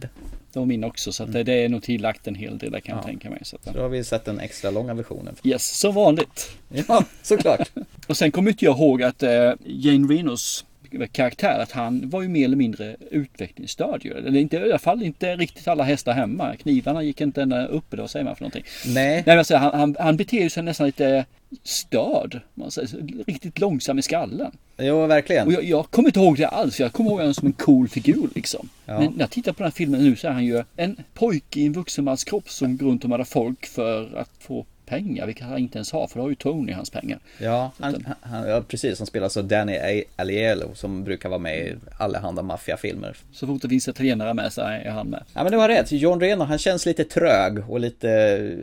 Det 0.52 0.58
var 0.58 0.66
min 0.66 0.84
också. 0.84 1.12
Så 1.12 1.22
att 1.22 1.32
det, 1.32 1.42
det 1.42 1.52
är 1.64 1.68
nog 1.68 1.82
tillagt 1.82 2.26
en 2.26 2.34
hel 2.34 2.58
del 2.58 2.70
där 2.72 2.80
kan 2.80 2.96
jag 2.96 3.04
tänka 3.04 3.30
mig. 3.30 3.40
Så 3.42 3.56
att, 3.56 3.64
Så 3.64 3.70
då 3.72 3.80
har 3.80 3.88
vi 3.88 4.04
sett 4.04 4.24
den 4.24 4.40
extra 4.40 4.70
långa 4.70 4.94
versionen. 4.94 5.34
Yes, 5.44 5.78
som 5.78 5.94
vanligt. 5.94 6.50
Ja, 6.88 7.04
såklart. 7.22 7.70
Och 8.06 8.16
sen 8.16 8.30
kommer 8.30 8.50
inte 8.50 8.64
jag 8.64 8.76
ihåg 8.76 9.02
att 9.02 9.22
eh, 9.22 9.52
Jane 9.64 10.14
Renos 10.14 10.64
karaktär, 11.12 11.58
att 11.58 11.72
han 11.72 12.10
var 12.10 12.22
ju 12.22 12.28
mer 12.28 12.44
eller 12.44 12.56
mindre 12.56 12.96
utvecklingsstörd 13.10 14.04
ju. 14.04 14.12
Eller 14.12 14.40
inte, 14.40 14.56
i 14.56 14.62
alla 14.62 14.78
fall 14.78 15.02
inte 15.02 15.36
riktigt 15.36 15.68
alla 15.68 15.84
hästar 15.84 16.12
hemma. 16.12 16.56
Knivarna 16.56 17.02
gick 17.02 17.20
inte 17.20 17.42
ända 17.42 17.66
upp, 17.66 17.92
eller 17.92 18.02
vad 18.02 18.10
säger 18.10 18.24
man 18.24 18.36
för 18.36 18.42
någonting? 18.42 18.64
Nej. 18.86 19.22
Nej 19.26 19.38
alltså, 19.38 19.56
han, 19.56 19.74
han, 19.74 19.96
han 19.98 20.16
beter 20.16 20.48
sig 20.48 20.62
nästan 20.62 20.86
lite 20.86 21.24
störd. 21.62 22.40
Man 22.54 22.70
säger, 22.70 23.24
riktigt 23.26 23.60
långsam 23.60 23.98
i 23.98 24.02
skallen. 24.02 24.52
Jo, 24.78 25.06
verkligen. 25.06 25.46
Och 25.46 25.52
jag, 25.52 25.64
jag 25.64 25.90
kommer 25.90 26.08
inte 26.08 26.20
ihåg 26.20 26.36
det 26.36 26.48
alls. 26.48 26.80
Jag 26.80 26.92
kommer 26.92 27.10
ihåg 27.10 27.18
honom 27.18 27.34
som 27.34 27.46
en 27.46 27.52
cool 27.52 27.88
figur 27.88 28.28
liksom. 28.34 28.68
Ja. 28.86 28.98
Men 28.98 29.12
när 29.12 29.20
jag 29.20 29.30
tittar 29.30 29.52
på 29.52 29.58
den 29.58 29.66
här 29.66 29.76
filmen 29.76 30.04
nu 30.04 30.16
så 30.16 30.28
är 30.28 30.32
han 30.32 30.44
ju 30.44 30.64
en 30.76 30.96
pojke 31.14 31.60
i 31.60 31.66
en 31.66 31.72
vuxenmans 31.72 32.24
kropp 32.24 32.50
som 32.50 32.76
går 32.76 32.86
runt 32.86 33.04
och 33.04 33.10
mördar 33.10 33.24
folk 33.24 33.66
för 33.66 34.16
att 34.16 34.30
få 34.38 34.66
pengar. 34.88 35.26
Vilket 35.26 35.46
han 35.46 35.58
inte 35.58 35.78
ens 35.78 35.92
har 35.92 36.06
för 36.06 36.16
då 36.16 36.22
har 36.22 36.28
ju 36.28 36.34
Tony 36.34 36.72
hans 36.72 36.90
pengar. 36.90 37.18
Ja, 37.38 37.72
han, 37.78 38.06
han, 38.20 38.48
ja 38.48 38.62
precis. 38.68 38.98
Han 38.98 39.06
spelar 39.06 39.28
så 39.28 39.42
Danny 39.42 40.04
Aliello 40.16 40.74
som 40.74 41.04
brukar 41.04 41.28
vara 41.28 41.38
med 41.38 41.58
i 41.58 41.76
allehanda 41.98 42.42
maffiafilmer. 42.42 43.16
Så 43.32 43.46
fort 43.46 43.62
det 43.62 43.68
finns 43.68 43.88
italienare 43.88 44.34
med 44.34 44.52
så 44.52 44.60
är 44.60 44.90
han 44.90 45.08
med. 45.08 45.22
Ja 45.34 45.42
men 45.42 45.52
du 45.52 45.58
har 45.58 45.68
rätt, 45.68 45.92
John 45.92 46.20
Reno 46.20 46.44
han 46.44 46.58
känns 46.58 46.86
lite 46.86 47.04
trög 47.04 47.70
och 47.70 47.80
lite 47.80 48.10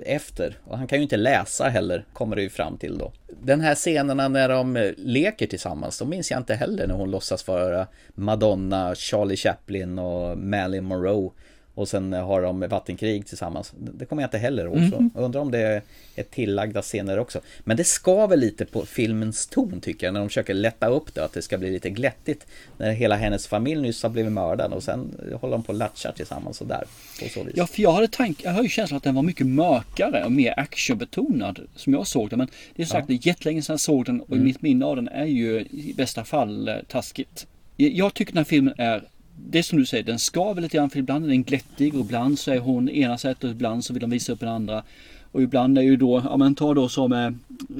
efter. 0.05 0.57
Och 0.63 0.77
han 0.77 0.87
kan 0.87 0.97
ju 0.97 1.03
inte 1.03 1.17
läsa 1.17 1.69
heller, 1.69 2.05
kommer 2.13 2.35
det 2.35 2.41
ju 2.41 2.49
fram 2.49 2.77
till 2.77 2.97
då. 2.97 3.11
Den 3.41 3.61
här 3.61 3.75
scenerna 3.75 4.27
när 4.27 4.49
de 4.49 4.77
eh, 4.77 4.91
leker 4.97 5.47
tillsammans, 5.47 5.99
de 5.99 6.09
minns 6.09 6.31
jag 6.31 6.39
inte 6.39 6.55
heller 6.55 6.87
när 6.87 6.95
hon 6.95 7.11
låtsas 7.11 7.47
vara 7.47 7.87
Madonna, 8.15 8.95
Charlie 8.95 9.35
Chaplin 9.35 9.99
och 9.99 10.37
Marilyn 10.37 10.83
Monroe. 10.83 11.31
Och 11.75 11.87
sen 11.87 12.13
har 12.13 12.41
de 12.41 12.59
vattenkrig 12.59 13.25
tillsammans. 13.27 13.73
Det 13.77 14.05
kommer 14.05 14.21
jag 14.21 14.27
inte 14.27 14.37
heller 14.37 14.65
ihåg. 14.65 14.77
Jag 15.13 15.23
undrar 15.23 15.41
om 15.41 15.51
det 15.51 15.81
är 16.15 16.23
tillagda 16.23 16.81
scener 16.81 17.19
också. 17.19 17.39
Men 17.63 17.77
det 17.77 17.83
skaver 17.83 18.37
lite 18.37 18.65
på 18.65 18.85
filmens 18.85 19.47
ton 19.47 19.81
tycker 19.81 20.07
jag. 20.07 20.13
När 20.13 20.19
de 20.19 20.29
försöker 20.29 20.53
lätta 20.53 20.87
upp 20.87 21.13
det. 21.13 21.25
Att 21.25 21.33
det 21.33 21.41
ska 21.41 21.57
bli 21.57 21.71
lite 21.71 21.89
glättigt. 21.89 22.47
När 22.77 22.91
hela 22.91 23.15
hennes 23.15 23.47
familj 23.47 23.81
nyss 23.81 24.03
har 24.03 24.09
blivit 24.09 24.31
mördad. 24.31 24.73
Och 24.73 24.83
sen 24.83 25.15
håller 25.41 25.51
de 25.51 25.63
på 25.63 25.71
och 25.71 25.77
latchar 25.79 26.11
tillsammans 26.11 26.61
och 26.61 26.67
där. 26.67 26.83
På 27.23 27.29
så 27.29 27.43
vis. 27.43 27.53
Ja, 27.57 27.67
för 27.67 27.81
jag 27.81 27.91
hade 27.91 28.07
tank, 28.07 28.41
jag 28.43 28.51
har 28.51 28.63
ju 28.63 28.69
känslan 28.69 28.97
att 28.97 29.03
den 29.03 29.15
var 29.15 29.23
mycket 29.23 29.47
mörkare 29.47 30.25
och 30.25 30.31
mer 30.31 30.59
actionbetonad 30.59 31.59
som 31.75 31.93
jag 31.93 32.07
såg 32.07 32.29
den. 32.29 32.39
Men 32.39 32.47
det 32.75 32.81
är 32.81 32.85
sagt, 32.85 33.07
det 33.07 33.13
är 33.13 33.27
jättelänge 33.27 33.61
sedan 33.61 33.73
jag 33.73 33.79
såg 33.79 34.05
den 34.05 34.21
och 34.21 34.31
Mm. 34.31 34.43
mitt 34.45 34.61
minne 34.61 34.85
av 34.85 34.95
den 34.95 35.07
är 35.07 35.25
ju 35.25 35.59
i 35.59 35.93
bästa 35.97 36.23
fall 36.23 36.67
eh, 36.67 36.75
taskigt. 36.87 37.47
Jag, 37.77 37.91
jag 37.91 38.13
tycker 38.13 38.31
den 38.33 38.37
här 38.37 38.43
filmen 38.45 38.73
är 38.77 39.03
det 39.37 39.59
är 39.59 39.63
som 39.63 39.79
du 39.79 39.85
säger, 39.85 40.03
den 40.03 40.19
skaver 40.19 40.61
lite 40.61 40.77
grann 40.77 40.89
för 40.89 40.99
ibland 40.99 41.25
är 41.25 41.29
den 41.29 41.43
glättig 41.43 41.95
och 41.95 42.01
ibland 42.01 42.39
så 42.39 42.51
är 42.51 42.59
hon 42.59 42.89
ena 42.89 43.17
sättet 43.17 43.43
och 43.43 43.49
ibland 43.49 43.85
så 43.85 43.93
vill 43.93 44.01
de 44.01 44.09
visa 44.09 44.33
upp 44.33 44.41
en 44.41 44.49
andra. 44.49 44.83
Och 45.31 45.41
ibland 45.41 45.77
är 45.77 45.81
ju 45.81 45.95
då, 45.95 46.21
ja 46.25 46.37
men 46.37 46.55
ta 46.55 46.73
då 46.73 46.89
som 46.89 47.13
eh, 47.13 47.25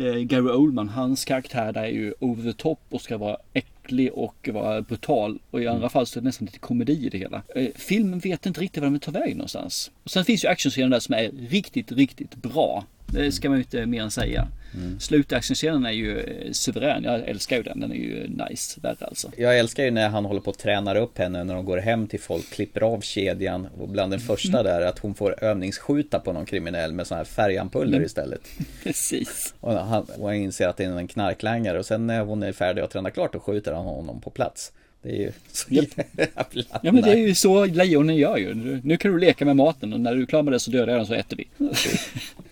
eh, 0.06 0.16
Gary 0.16 0.50
Oldman, 0.50 0.90
hans 0.90 1.26
karaktär 1.26 1.74
där 1.74 1.84
är 1.84 1.88
ju 1.88 2.14
over 2.20 2.52
the 2.52 2.54
top 2.54 2.80
och 2.90 3.02
ska 3.02 3.18
vara 3.18 3.38
äcklig 3.54 4.14
och 4.14 4.50
vara 4.54 4.82
brutal. 4.82 5.40
Och 5.52 5.62
i 5.62 5.68
andra 5.68 5.90
fall 5.90 6.06
så 6.06 6.20
är 6.20 6.22
det 6.22 6.26
nästan 6.26 6.46
lite 6.46 6.60
komedi 6.60 7.06
i 7.06 7.10
det 7.10 7.18
hela. 7.18 7.42
Eh, 7.56 7.68
filmen 7.76 8.20
vet 8.20 8.46
inte 8.46 8.62
riktigt 8.62 8.82
vad 8.82 8.86
den 8.86 8.94
vill 8.94 9.02
ta 9.02 9.12
vägen 9.12 9.38
någonstans. 9.38 9.92
Och 10.04 10.12
sen 10.12 10.26
finns 10.26 10.44
ju 10.44 10.48
actionscenen 10.48 10.92
där 10.92 11.00
som 11.00 11.16
är 11.16 11.32
riktigt, 11.50 11.92
riktigt 11.92 12.36
bra. 12.36 12.86
Det 13.08 13.32
ska 13.32 13.50
man 13.50 13.58
ju 13.58 13.64
inte 13.64 13.86
mer 13.86 14.02
än 14.02 14.12
säga. 14.12 14.48
Mm. 14.76 15.00
Slutactionscenen 15.00 15.86
är 15.86 15.92
ju 15.92 16.20
eh, 16.20 16.52
suverän. 16.52 17.04
Jag 17.04 17.20
älskar 17.30 17.58
ju 17.58 17.64
den. 17.64 17.80
Den 17.80 17.92
är 17.92 17.96
ju 17.96 18.28
nice 18.28 18.80
värre 18.82 19.06
alltså. 19.06 19.32
Jag 19.38 19.60
älskar 19.60 19.84
ju 19.84 19.92
när 19.92 20.10
han 20.10 20.26
håller 20.26 20.42
på 20.42 20.50
att 20.50 20.58
tränar 20.60 20.96
upp 20.96 21.18
henne 21.18 21.44
när 21.44 21.54
de 21.56 21.66
går 21.66 21.78
hem 21.78 22.08
till 22.08 22.20
folk, 22.20 22.50
klipper 22.50 22.82
av 22.82 23.02
kedjan 23.02 23.68
och 23.78 23.90
bland 23.90 24.14
den 24.14 24.20
första 24.20 24.64
där 24.64 24.82
att 24.82 25.00
hon 25.00 25.16
får 25.16 25.44
övningsskjuta 25.44 26.20
på 26.20 26.34
någon 26.34 26.46
kriminell 26.46 26.94
med 26.94 27.08
sådana 27.08 27.20
här 27.20 27.26
färgampuller 27.26 27.94
Mm. 27.94 28.06
istället. 28.06 28.42
Precis. 28.84 29.54
Och 29.60 29.74
han, 29.74 30.04
och 30.04 30.28
han 30.28 30.36
inser 30.36 30.68
att 30.68 30.78
det 30.78 30.84
är 30.84 30.98
en 30.98 31.08
knarklangare 31.08 31.80
och 31.80 31.86
sen 31.86 32.08
när 32.08 32.22
hon 32.22 32.44
är 32.44 32.52
färdig 32.52 32.82
att 32.82 32.92
träna 32.92 33.12
klart 33.12 33.34
då 33.34 33.40
skjuter 33.40 33.72
han 33.74 33.86
honom 33.86 34.22
på 34.22 34.30
plats. 34.30 34.72
Det 35.06 35.12
är 35.12 35.22
ju 35.22 35.32
så 35.52 35.74
jävla 35.74 36.64
Ja 36.82 36.92
men 36.92 37.02
det 37.02 37.12
är 37.12 37.28
ju 37.28 37.36
så 37.36 37.66
lejonen 37.66 38.16
gör 38.16 38.38
ju. 38.38 38.54
Nu, 38.84 38.98
kan 38.98 39.12
du 39.12 39.20
leka 39.20 39.46
med 39.46 39.56
maten 39.56 39.94
och 39.94 40.00
när 40.00 40.16
du 40.16 40.22
är 40.22 40.26
klar 40.26 40.44
med 40.44 40.54
det 40.54 40.60
så 40.60 40.72
dödar 40.72 40.94
jag 40.94 41.00
den 41.00 41.06
så 41.08 41.14
äter 41.14 41.38
vi. 41.38 41.48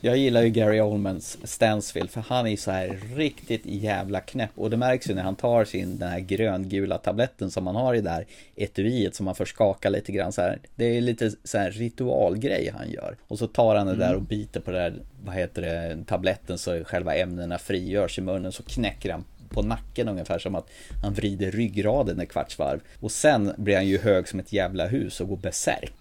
Jag 0.02 0.18
gillar 0.18 0.42
ju 0.42 0.50
Gary 0.50 0.80
Oldmans 0.80 1.38
Stansfield 1.44 2.10
för 2.10 2.22
han 2.22 2.48
är 2.48 2.58
så 2.58 2.72
här 2.72 3.00
riktigt 3.16 3.62
jävla 3.66 4.20
knäpp 4.20 4.50
och 4.56 4.70
det 4.70 4.78
märks 4.78 5.10
ju 5.10 5.14
när 5.14 5.24
han 5.24 5.36
tar 5.36 5.66
sin 5.66 5.98
den 5.98 6.10
här 6.10 6.20
gröngula 6.20 6.98
tabletten 6.98 7.52
som 7.52 7.68
han 7.68 7.76
har 7.76 7.94
i 7.94 8.02
det 8.02 8.10
här 8.10 8.26
etuiet 8.56 9.16
som 9.16 9.26
man 9.26 9.36
får 9.36 9.46
skaka 9.46 9.90
lite 9.90 10.12
grann 10.12 10.32
så 10.32 10.42
här. 10.42 10.60
Det 10.76 10.98
är 10.98 11.02
lite 11.02 11.32
så 11.44 11.58
här 11.58 11.72
ritualgrej 11.72 12.74
han 12.78 12.92
gör. 12.92 13.16
Och 13.28 13.40
så 13.40 13.48
tar 13.48 13.76
han 13.76 13.88
det 13.88 13.96
där 13.96 14.16
och 14.16 14.22
biter 14.22 14.60
på 14.60 14.72
det 14.72 14.78
där, 14.78 14.94
vad 15.24 15.36
heter 15.36 15.62
det, 15.62 16.04
tabletten 16.06 16.58
så 16.58 16.84
själva 16.84 17.16
ämnena 17.16 17.58
frigörs 17.58 18.18
i 18.18 18.22
munnen 18.22 18.52
så 18.52 18.64
knäcker 18.64 19.12
han 19.12 19.24
på 19.54 19.62
nacken 19.62 20.08
ungefär 20.08 20.40
som 20.40 20.56
att 20.56 20.70
han 21.04 21.14
vrider 21.14 21.52
ryggraden 21.52 22.20
ett 22.20 22.30
kvartsvarv. 22.30 22.80
Och 23.00 23.12
sen 23.12 23.54
blir 23.58 23.76
han 23.76 23.88
ju 23.88 23.98
hög 23.98 24.28
som 24.28 24.40
ett 24.40 24.54
jävla 24.54 24.88
hus 24.88 25.22
och 25.22 25.28
går 25.28 25.38
besärk. 25.38 25.94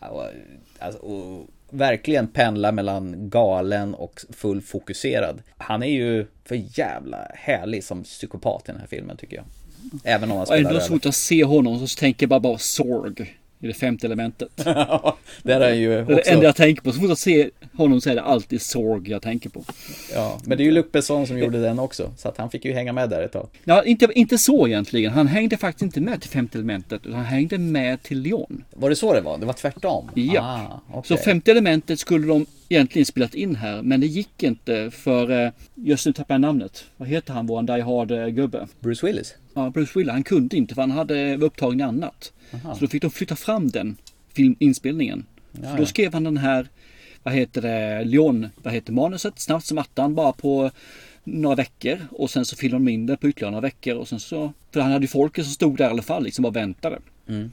Alltså, 0.78 1.00
och 1.00 1.46
verkligen 1.70 2.28
pendlar 2.28 2.72
mellan 2.72 3.30
galen 3.30 3.94
och 3.94 4.20
full 4.30 4.60
fokuserad. 4.62 5.42
Han 5.56 5.82
är 5.82 5.90
ju 5.92 6.26
för 6.44 6.78
jävla 6.78 7.30
härlig 7.34 7.84
som 7.84 8.02
psykopat 8.04 8.62
i 8.68 8.72
den 8.72 8.80
här 8.80 8.86
filmen 8.86 9.16
tycker 9.16 9.36
jag. 9.36 9.44
Även 10.04 10.30
om 10.30 10.36
han 10.36 10.40
Och 10.40 10.46
spelar 10.46 10.58
ändå 10.60 10.70
över. 10.70 10.80
svårt 10.80 11.06
att 11.06 11.14
se 11.14 11.44
honom 11.44 11.86
så 11.86 11.98
tänker 12.00 12.24
jag 12.24 12.28
bara 12.28 12.40
bara 12.40 12.58
Sorg. 12.58 13.36
I 13.62 13.66
det 13.66 13.74
femte 13.74 14.06
elementet. 14.06 14.48
Där 15.42 15.60
är 15.60 15.74
ju 15.74 15.88
Det 15.88 15.94
är 15.94 16.04
det 16.04 16.14
också- 16.14 16.30
enda 16.30 16.44
jag 16.44 16.56
tänker 16.56 16.82
på. 16.82 16.92
Så 16.92 17.00
fort 17.00 17.08
jag 17.08 17.18
ser 17.18 17.50
honom 17.76 18.00
så 18.00 18.10
är 18.10 18.14
det 18.14 18.22
alltid 18.22 18.62
Sorg 18.62 19.10
jag 19.10 19.22
tänker 19.22 19.50
på. 19.50 19.64
Ja, 20.14 20.38
men 20.44 20.58
det 20.58 20.62
är 20.62 20.64
ju 20.64 20.70
Luc 20.70 20.86
Besson 20.92 21.26
som 21.26 21.38
gjorde 21.38 21.60
den 21.62 21.78
också. 21.78 22.12
Så 22.16 22.28
att 22.28 22.38
han 22.38 22.50
fick 22.50 22.64
ju 22.64 22.72
hänga 22.72 22.92
med 22.92 23.10
där 23.10 23.22
ett 23.22 23.32
tag. 23.32 23.48
Ja, 23.64 23.84
inte, 23.84 24.08
inte 24.14 24.38
så 24.38 24.68
egentligen. 24.68 25.12
Han 25.12 25.26
hängde 25.26 25.56
faktiskt 25.56 25.82
inte 25.82 26.00
med 26.00 26.20
till 26.20 26.30
femte 26.30 26.58
elementet. 26.58 27.00
Utan 27.06 27.16
han 27.16 27.24
hängde 27.24 27.58
med 27.58 28.02
till 28.02 28.20
Leon. 28.20 28.64
Var 28.70 28.90
det 28.90 28.96
så 28.96 29.12
det 29.14 29.20
var? 29.20 29.38
Det 29.38 29.46
var 29.46 29.52
tvärtom? 29.52 30.10
Ja. 30.14 30.40
Ah, 30.42 30.80
okej. 30.98 31.16
Så 31.18 31.24
femte 31.24 31.50
elementet 31.50 32.00
skulle 32.00 32.26
de 32.26 32.46
egentligen 32.72 33.06
spelat 33.06 33.34
in 33.34 33.56
här. 33.56 33.82
Men 33.82 34.00
det 34.00 34.06
gick 34.06 34.42
inte 34.42 34.90
för, 34.90 35.30
eh, 35.30 35.52
just 35.74 36.06
nu 36.06 36.12
tappar 36.12 36.34
jag 36.34 36.40
namnet. 36.40 36.84
Vad 36.96 37.08
heter 37.08 37.32
han, 37.32 37.46
våran 37.46 37.66
Die 37.66 37.80
Hard-gubbe? 37.80 38.68
Bruce 38.80 39.06
Willis? 39.06 39.34
Ja, 39.54 39.70
Bruce 39.70 39.98
Willis. 39.98 40.12
Han 40.12 40.24
kunde 40.24 40.56
inte 40.56 40.74
för 40.74 40.82
han 40.82 40.90
hade 40.90 41.36
upptagen 41.36 41.80
i 41.80 41.82
annat. 41.82 42.32
Aha. 42.54 42.74
Så 42.74 42.80
då 42.80 42.86
fick 42.86 43.02
de 43.02 43.10
flytta 43.10 43.36
fram 43.36 43.68
den 43.68 43.96
filminspelningen. 44.34 45.26
Ja, 45.52 45.70
så 45.70 45.76
då 45.76 45.86
skrev 45.86 46.12
han 46.12 46.24
den 46.24 46.36
här, 46.36 46.68
vad 47.22 47.34
heter 47.34 47.62
det, 47.62 48.04
Leon, 48.04 48.48
vad 48.62 48.74
heter 48.74 48.92
manuset, 48.92 49.38
snabbt 49.38 49.66
som 49.66 49.78
attan 49.78 50.14
bara 50.14 50.32
på 50.32 50.70
några 51.24 51.56
veckor. 51.56 51.98
Och 52.10 52.30
sen 52.30 52.44
så 52.44 52.56
filmade 52.56 52.84
de 52.84 52.88
in 52.92 53.06
det 53.06 53.16
på 53.16 53.28
ytterligare 53.28 53.50
några 53.50 53.62
veckor. 53.62 53.96
Och 53.96 54.08
sen 54.08 54.20
så, 54.20 54.52
för 54.72 54.80
han 54.80 54.92
hade 54.92 55.04
ju 55.04 55.08
folket 55.08 55.44
som 55.44 55.54
stod 55.54 55.76
där 55.76 55.84
i 55.84 55.90
alla 55.90 56.02
fall, 56.02 56.24
liksom 56.24 56.42
bara 56.42 56.52
väntade. 56.52 56.98
Mm. 57.28 57.52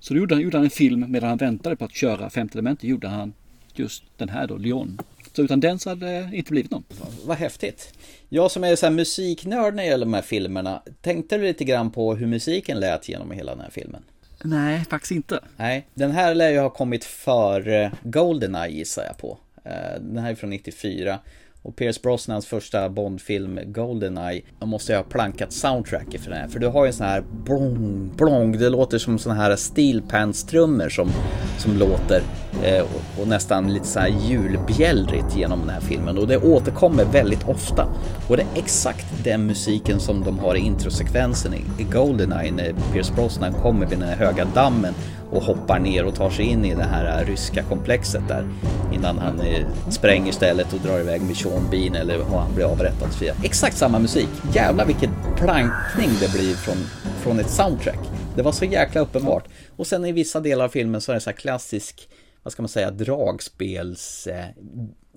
Så 0.00 0.14
då 0.14 0.20
gjorde 0.20 0.34
han, 0.34 0.42
gjorde 0.42 0.56
han 0.56 0.64
en 0.64 0.70
film 0.70 1.04
medan 1.08 1.28
han 1.28 1.38
väntade 1.38 1.76
på 1.76 1.84
att 1.84 1.94
köra 1.94 2.30
femte 2.30 2.58
elementet. 2.58 2.84
Gjorde 2.84 3.08
han 3.08 3.32
just 3.78 4.02
den 4.16 4.28
här 4.28 4.46
då, 4.46 4.56
Leon. 4.56 4.98
Så 5.32 5.42
utan 5.42 5.60
den 5.60 5.78
så 5.78 5.88
hade 5.88 6.06
det 6.06 6.36
inte 6.36 6.50
blivit 6.50 6.70
någon. 6.70 6.84
Vad 7.24 7.36
häftigt. 7.36 7.92
Jag 8.28 8.50
som 8.50 8.64
är 8.64 8.76
så 8.76 8.86
här 8.86 8.92
musiknörd 8.92 9.74
när 9.74 9.82
det 9.82 9.88
gäller 9.88 10.06
de 10.06 10.14
här 10.14 10.22
filmerna. 10.22 10.82
Tänkte 11.00 11.36
du 11.36 11.42
lite 11.42 11.64
grann 11.64 11.90
på 11.90 12.14
hur 12.14 12.26
musiken 12.26 12.80
lät 12.80 13.08
genom 13.08 13.30
hela 13.30 13.52
den 13.52 13.60
här 13.60 13.70
filmen? 13.70 14.02
Nej, 14.44 14.84
faktiskt 14.90 15.10
inte. 15.12 15.40
Nej, 15.56 15.86
den 15.94 16.10
här 16.10 16.34
lär 16.34 16.50
ju 16.50 16.58
ha 16.58 16.70
kommit 16.70 17.04
före 17.04 17.92
Goldeneye 18.02 18.72
gissar 18.76 19.04
jag 19.04 19.18
på. 19.18 19.38
Eh, 19.64 20.00
Den 20.00 20.18
här 20.18 20.30
är 20.30 20.34
från 20.34 20.50
94. 20.50 21.18
Och 21.62 21.76
Pierce 21.76 22.02
Brosnans 22.02 22.46
första 22.46 22.88
Bondfilm 22.88 23.60
Goldeneye, 23.66 24.42
de 24.58 24.68
måste 24.68 24.92
ju 24.92 24.96
ha 24.96 25.02
plankat 25.02 25.52
soundtracket 25.52 26.20
för 26.20 26.30
den 26.30 26.40
här. 26.40 26.48
För 26.48 26.58
du 26.58 26.66
har 26.66 26.84
ju 26.84 26.86
en 26.86 26.92
sån 26.92 27.06
här 27.06 27.24
blong, 27.44 28.10
blong, 28.16 28.58
det 28.58 28.68
låter 28.68 28.98
som 28.98 29.18
sån 29.18 29.36
här 29.36 29.56
steel 29.56 30.02
pants 30.02 30.44
trummor 30.44 30.88
som, 30.88 31.10
som 31.58 31.76
låter 31.76 32.22
eh, 32.64 32.82
och, 32.82 33.22
och 33.22 33.28
nästan 33.28 33.72
lite 33.72 33.86
så 33.86 34.00
här 34.00 34.08
julbjällrigt 34.08 35.36
genom 35.36 35.60
den 35.60 35.68
här 35.68 35.80
filmen 35.80 36.18
och 36.18 36.26
det 36.26 36.38
återkommer 36.38 37.04
väldigt 37.04 37.48
ofta. 37.48 37.86
Och 38.28 38.36
det 38.36 38.42
är 38.42 38.58
exakt 38.58 39.24
den 39.24 39.46
musiken 39.46 40.00
som 40.00 40.24
de 40.24 40.38
har 40.38 40.54
i 40.54 40.60
introsekvensen 40.60 41.54
i, 41.54 41.62
i 41.78 41.84
Goldeneye 41.84 42.52
när 42.52 42.74
Pierce 42.92 43.14
Brosnan 43.14 43.52
kommer 43.52 43.86
vid 43.86 43.98
den 43.98 44.08
här 44.08 44.16
höga 44.16 44.44
dammen 44.44 44.94
och 45.30 45.42
hoppar 45.42 45.78
ner 45.78 46.04
och 46.04 46.14
tar 46.14 46.30
sig 46.30 46.44
in 46.44 46.64
i 46.64 46.74
det 46.74 46.84
här 46.84 47.20
äh, 47.20 47.26
ryska 47.26 47.62
komplexet 47.62 48.28
där 48.28 48.48
innan 48.94 49.18
han 49.18 49.40
äh, 49.40 49.66
spränger 49.90 50.32
stället 50.32 50.72
och 50.72 50.80
drar 50.80 51.00
iväg 51.00 51.22
med 51.22 51.36
Sean 51.36 51.70
Bean 51.70 51.94
eller 51.94 52.20
och 52.20 52.40
han 52.40 52.54
blir 52.54 52.64
avrättad. 52.64 53.08
Exakt 53.44 53.76
samma 53.76 53.98
musik. 53.98 54.28
Jävlar 54.54 54.86
vilken 54.86 55.10
plankning 55.36 56.10
det 56.20 56.32
blir 56.32 56.54
från, 56.54 56.76
från 57.22 57.40
ett 57.40 57.50
soundtrack. 57.50 58.08
Det 58.36 58.42
var 58.42 58.52
så 58.52 58.64
jäkla 58.64 59.00
uppenbart. 59.00 59.44
Och 59.76 59.86
sen 59.86 60.04
i 60.04 60.12
vissa 60.12 60.40
delar 60.40 60.64
av 60.64 60.68
filmen 60.68 61.00
så 61.00 61.12
är 61.12 61.14
det 61.14 61.20
så 61.20 61.30
här 61.30 61.36
klassisk, 61.36 62.08
vad 62.42 62.52
ska 62.52 62.62
man 62.62 62.68
säga, 62.68 62.90
dragspels, 62.90 64.26
äh, 64.26 64.44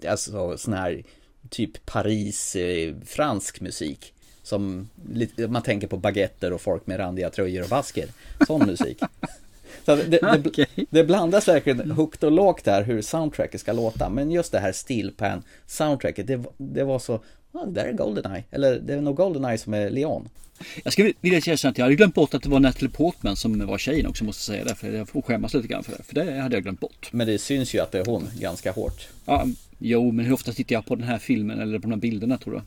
alltså 0.10 0.58
sån 0.58 0.74
här 0.74 1.04
typ 1.50 1.86
Paris-fransk 1.86 3.62
musik. 3.62 4.14
Som 4.44 4.90
man 5.48 5.62
tänker 5.62 5.88
på 5.88 5.98
baguetter 5.98 6.54
och 6.54 6.62
folk 6.62 6.88
med 6.88 7.00
randiga 7.00 7.30
tröjor 7.30 7.64
och 7.64 7.70
basker. 7.70 8.08
Sån 8.48 8.66
musik. 8.66 8.98
Så 9.86 9.96
det, 9.96 10.20
det, 10.56 10.68
det 10.90 11.04
blandas 11.04 11.48
verkligen 11.48 11.92
högt 11.92 12.24
och 12.24 12.32
lågt 12.32 12.64
där 12.64 12.84
hur 12.84 13.02
soundtracket 13.02 13.62
ska 13.62 13.74
låta. 13.74 14.10
Men 14.10 14.32
just 14.32 14.52
det 14.52 14.60
här 14.60 14.72
Steelpan 14.72 15.44
soundtracket, 15.68 16.28
det, 16.28 16.44
det 16.58 16.84
var 16.84 17.00
så, 17.00 17.14
ah, 17.52 17.66
det 17.66 17.72
där 17.72 17.86
är 17.86 17.94
Goldeneye. 17.94 18.44
Eller 18.52 18.80
det 18.80 18.94
är 18.94 19.02
nog 19.02 19.16
Goldeneye 19.16 19.58
som 19.58 19.74
är 19.74 19.90
Leon. 19.90 20.30
Jag 20.84 20.94
skulle 20.94 21.14
vilja 21.22 21.38
erkänna 21.38 21.72
att 21.72 21.78
jag 21.78 21.86
hade 21.86 21.96
glömt 21.96 22.16
bort 22.16 22.34
att 22.34 22.44
det 22.44 22.50
var 22.50 22.60
Natalie 22.60 22.90
Portman 22.90 23.36
som 23.36 23.68
var 23.68 23.78
tjejen 23.78 24.08
också 24.08 24.24
måste 24.24 24.44
säga 24.44 24.64
det. 24.64 24.76
För 24.76 24.92
jag 24.92 25.10
får 25.10 25.22
skämmas 25.22 25.54
lite 25.54 25.68
grann 25.68 25.84
för 25.84 25.92
det. 25.92 26.04
För 26.04 26.16
det 26.16 26.42
hade 26.42 26.56
jag 26.56 26.64
glömt 26.64 26.80
bort. 26.80 27.10
Men 27.12 27.28
det 27.28 27.38
syns 27.38 27.76
ju 27.76 27.80
att 27.80 27.92
det 27.92 28.00
är 28.00 28.06
hon 28.06 28.30
ganska 28.40 28.72
hårt. 28.72 29.08
Ja, 29.26 29.48
jo, 29.80 30.12
men 30.12 30.26
hur 30.26 30.34
ofta 30.34 30.52
tittar 30.52 30.76
jag 30.76 30.86
på 30.86 30.96
den 30.96 31.08
här 31.08 31.18
filmen 31.18 31.60
eller 31.60 31.80
på 31.80 31.82
de 31.82 31.92
här 31.92 32.00
bilderna 32.00 32.38
tror 32.38 32.54
du? 32.54 32.62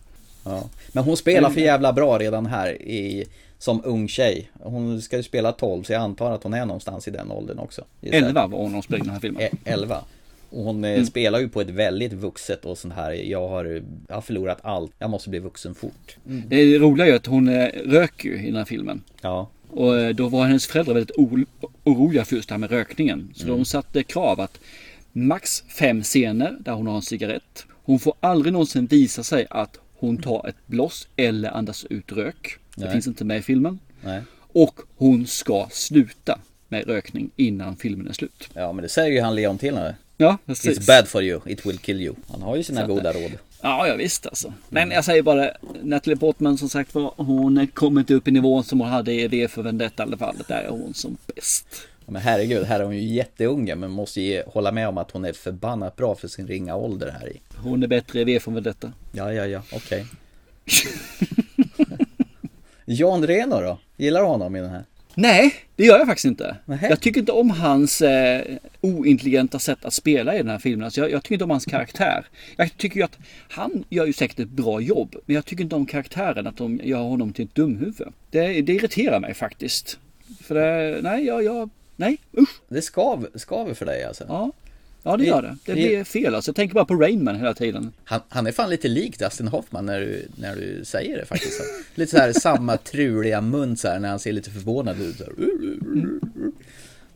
Ja. 0.45 0.69
Men 0.93 1.05
hon 1.05 1.17
spelar 1.17 1.51
för 1.51 1.61
jävla 1.61 1.93
bra 1.93 2.19
redan 2.19 2.47
här 2.47 2.83
i, 2.83 3.25
som 3.59 3.81
ung 3.85 4.09
tjej. 4.09 4.51
Hon 4.61 5.03
ska 5.03 5.17
ju 5.17 5.23
spela 5.23 5.53
12 5.53 5.83
så 5.83 5.93
jag 5.93 6.03
antar 6.03 6.33
att 6.33 6.43
hon 6.43 6.55
är 6.55 6.67
någonstans 6.67 7.09
i 7.09 7.11
den 7.11 7.31
åldern 7.31 7.59
också. 7.59 7.85
Gissar 8.01 8.17
jag. 8.19 8.27
11 8.27 8.47
var 8.47 8.59
hon 8.59 8.67
när 8.67 8.73
hon 8.77 8.83
spelade 8.83 9.05
den 9.05 9.13
här 9.13 9.21
filmen. 9.21 9.43
E- 9.43 9.51
11. 9.65 10.05
Och 10.51 10.65
hon 10.65 10.85
eh, 10.85 10.91
Mm. 10.93 11.07
spelar 11.07 11.39
ju 11.41 11.49
på 11.49 11.61
ett 11.61 11.71
väldigt 11.71 12.13
vuxet 12.13 12.65
och 12.65 12.79
sånt 12.79 12.95
här, 12.95 13.13
jag 13.13 13.49
har, 13.49 13.83
jag 14.09 14.15
har 14.15 14.23
förlorat 14.23 14.59
allt, 14.63 14.93
jag 14.99 15.11
måste 15.11 15.31
bli 15.31 15.39
vuxen 15.39 15.75
fort. 15.75 16.17
Det 16.25 16.79
roliga 16.79 17.07
är 17.07 17.11
ju 17.11 17.17
att 17.17 17.27
hon 17.27 17.49
eh, 17.49 17.69
röker 17.85 18.29
ju 18.29 18.43
i 18.43 18.47
den 18.47 18.57
här 18.57 18.65
filmen. 18.65 19.03
Ja. 19.21 19.49
Och 19.71 19.99
eh, 19.99 20.15
då 20.15 20.29
var 20.29 20.45
hennes 20.47 20.67
föräldrar 20.67 20.95
väldigt 20.95 21.17
oro- 21.17 21.47
oroliga 21.85 22.25
för 22.25 22.37
just 22.37 22.49
det 22.49 22.53
här 22.55 22.59
med 22.59 22.71
rökningen. 22.71 23.31
Så 23.35 23.45
Mm. 23.45 23.59
de 23.59 23.65
satte 23.65 24.03
krav 24.03 24.41
att 24.41 24.61
max 25.13 25.61
fem 25.79 26.03
scener 26.03 26.57
där 26.61 26.73
hon 26.73 26.87
har 26.87 26.97
en 26.97 27.03
cigarett. 27.03 27.67
Hon 27.85 27.99
får 27.99 28.15
aldrig 28.21 28.53
någonsin 28.53 28.87
visa 28.87 29.23
sig 29.23 29.47
att 29.51 29.79
hon 29.99 30.19
tar 30.19 30.49
ett 30.49 30.57
bloss 30.67 31.09
eller 31.17 31.51
andas 31.51 31.85
ut 31.91 32.13
rök. 32.13 32.59
Det 32.85 32.91
finns 32.91 33.07
inte 33.07 33.25
med 33.25 33.39
i 33.39 33.43
filmen. 33.43 33.79
Nej. 34.01 34.23
Och 34.53 34.81
hon 34.97 35.27
ska 35.27 35.69
sluta 35.71 36.39
med 36.69 36.87
rökning 36.87 37.31
innan 37.37 37.77
filmen 37.77 38.09
är 38.09 38.13
slut. 38.13 38.49
Ja 38.55 38.73
men 38.73 38.83
det 38.83 38.89
säger 38.89 39.13
ju 39.13 39.21
han 39.21 39.35
Leon 39.35 39.59
till 39.59 39.75
nu. 39.75 39.95
Ja, 40.17 40.39
precis. 40.47 40.79
It's 40.79 40.87
bad 40.87 41.09
for 41.09 41.23
you, 41.23 41.41
it 41.47 41.67
will 41.67 41.79
kill 41.79 42.01
you. 42.01 42.15
Han 42.31 42.43
har 42.43 42.57
ju 42.57 42.63
sina 42.63 42.81
Så 42.81 42.87
goda 42.87 43.13
råd. 43.13 43.33
Ja, 43.63 43.89
ja 43.89 43.95
visst 43.95 44.27
alltså. 44.27 44.53
Men 44.69 44.91
jag 44.91 45.05
säger 45.05 45.23
bara, 45.23 45.51
Natalie 45.83 46.17
Portman 46.17 46.59
som 46.59 46.69
sagt 46.69 46.95
var, 46.95 47.13
hon 47.17 47.67
kommer 47.67 48.01
inte 48.01 48.15
upp 48.15 48.29
i 48.29 48.31
nivån 48.31 48.65
som 48.65 48.81
hon 48.81 48.89
hade 48.89 49.13
i 49.13 49.29
V 49.29 49.49
för 49.49 49.63
Vendetta 49.63 50.03
i 50.03 50.07
alla 50.07 50.17
fall. 50.17 50.37
Där 50.49 50.63
är 50.63 50.69
hon 50.69 50.95
som 50.95 51.17
bäst. 51.35 51.67
Men 52.07 52.23
herregud, 52.23 52.65
här 52.65 52.81
är 52.81 52.85
hon 52.85 52.97
ju 52.97 53.15
jätteung 53.15 53.79
men 53.79 53.91
måste 53.91 54.21
ge, 54.21 54.43
hålla 54.47 54.73
med 54.73 54.89
om 54.89 54.99
att 54.99 55.11
hon 55.11 55.25
är 55.25 55.33
förbannat 55.33 55.97
bra 55.97 56.15
för 56.15 56.29
sin 56.29 56.47
ringa 56.47 56.77
ålder 56.77 57.17
här 57.21 57.29
i. 57.29 57.41
Hon 57.57 57.83
är 57.83 57.87
bättre 57.87 58.21
i 58.21 58.25
V 58.25 58.41
för 58.41 58.51
Vendetta. 58.51 58.93
Ja, 59.13 59.33
ja, 59.33 59.47
ja, 59.47 59.63
okej. 59.73 60.07
Jan 62.89 63.27
Reno 63.27 63.61
då? 63.61 63.79
Gillar 63.97 64.21
du 64.21 64.27
honom 64.27 64.57
i 64.57 64.61
den 64.61 64.71
här? 64.71 64.85
Nej, 65.15 65.55
det 65.77 65.85
gör 65.85 65.99
jag 65.99 66.07
faktiskt 66.07 66.25
inte. 66.25 66.57
Jag 66.81 67.01
tycker 67.01 67.21
inte 67.21 67.33
om 67.33 67.51
hans 67.51 68.03
eh, 68.03 68.43
ointelligenta 68.81 69.59
sätt 69.59 69.85
att 69.85 69.93
spela 69.93 70.35
i 70.35 70.39
den 70.39 70.49
här 70.49 70.59
filmen. 70.59 70.85
Alltså 70.85 71.01
jag, 71.01 71.11
jag 71.11 71.23
tycker 71.23 71.35
inte 71.35 71.45
om 71.45 71.51
hans 71.51 71.65
karaktär. 71.65 72.27
Jag 72.57 72.77
tycker 72.77 72.97
ju 72.97 73.03
att 73.03 73.19
han 73.49 73.85
gör 73.89 74.07
ju 74.07 74.13
säkert 74.13 74.39
ett 74.39 74.49
bra 74.49 74.81
jobb. 74.81 75.17
Men 75.27 75.35
jag 75.35 75.45
tycker 75.45 75.65
inte 75.65 75.77
om 75.77 75.87
karaktären, 75.87 76.47
att 76.47 76.57
de 76.57 76.81
gör 76.85 77.03
honom 77.03 77.33
till 77.33 77.45
ett 77.45 77.55
dumhuvud. 77.55 78.09
Det, 78.31 78.61
det 78.61 78.73
irriterar 78.73 79.21
mig 79.21 79.35
faktiskt. 79.35 79.99
För 80.43 80.55
det, 80.55 81.03
nej, 81.03 81.27
jag, 81.27 81.45
jag, 81.45 81.71
nej, 81.97 82.17
usch. 82.39 82.61
Det 82.69 82.83
skav, 82.83 83.27
skaver 83.35 83.75
för 83.75 83.87
dig 83.87 84.05
alltså? 84.05 84.25
Ja. 84.29 84.53
Ja, 85.07 85.17
det 85.17 85.25
gör 85.25 85.43
det. 85.43 85.57
Det 85.65 85.73
blir 85.73 86.05
fel 86.05 86.35
alltså. 86.35 86.49
Jag 86.49 86.57
tänker 86.57 86.75
bara 86.75 86.85
på 86.85 86.95
Rainman 86.95 87.37
hela 87.37 87.55
tiden. 87.55 87.93
Han, 88.05 88.21
han 88.29 88.47
är 88.47 88.53
fan 88.53 88.71
lite 88.71 88.89
lik 88.89 89.19
Dustin 89.19 89.49
Hoffman 89.49 89.87
när 89.87 90.01
du, 90.01 90.29
när 90.37 90.57
du 90.57 90.85
säger 90.85 91.17
det 91.19 91.27
faktiskt. 91.27 91.61
lite 91.95 92.11
så 92.11 92.19
här 92.19 92.33
samma 92.33 92.77
truliga 92.77 93.41
mun 93.41 93.77
så 93.77 93.89
här 93.89 93.99
när 93.99 94.09
han 94.09 94.19
ser 94.19 94.33
lite 94.33 94.51
förvånad 94.51 95.01
ut. 95.01 95.17
Så 95.17 95.25
här. 95.25 95.33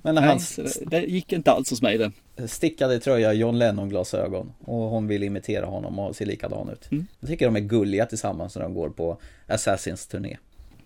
Men 0.03 0.15
när 0.15 0.23
Nej, 0.23 0.31
han 0.31 0.39
det, 0.57 0.91
det 0.91 1.07
gick 1.07 1.33
inte 1.33 1.51
alls 1.51 1.71
hos 1.71 1.83
mig 1.83 1.99
det. 1.99 2.49
stickade 2.49 3.01
tröja, 3.01 3.33
John 3.33 3.59
Lennon-glasögon 3.59 4.53
och 4.65 4.77
hon 4.81 5.07
vill 5.07 5.23
imitera 5.23 5.67
honom 5.67 5.99
och 5.99 6.17
ser 6.17 6.27
likadan 6.27 6.69
ut. 6.69 6.91
Mm. 6.91 7.07
Jag 7.21 7.31
tycker 7.31 7.47
de 7.47 7.57
är 7.57 7.61
gulliga 7.61 8.07
tillsammans 8.07 8.55
när 8.55 8.63
de 8.63 8.75
går 8.75 8.89
på 8.89 9.19
Assassins 9.47 10.07
turné. 10.07 10.37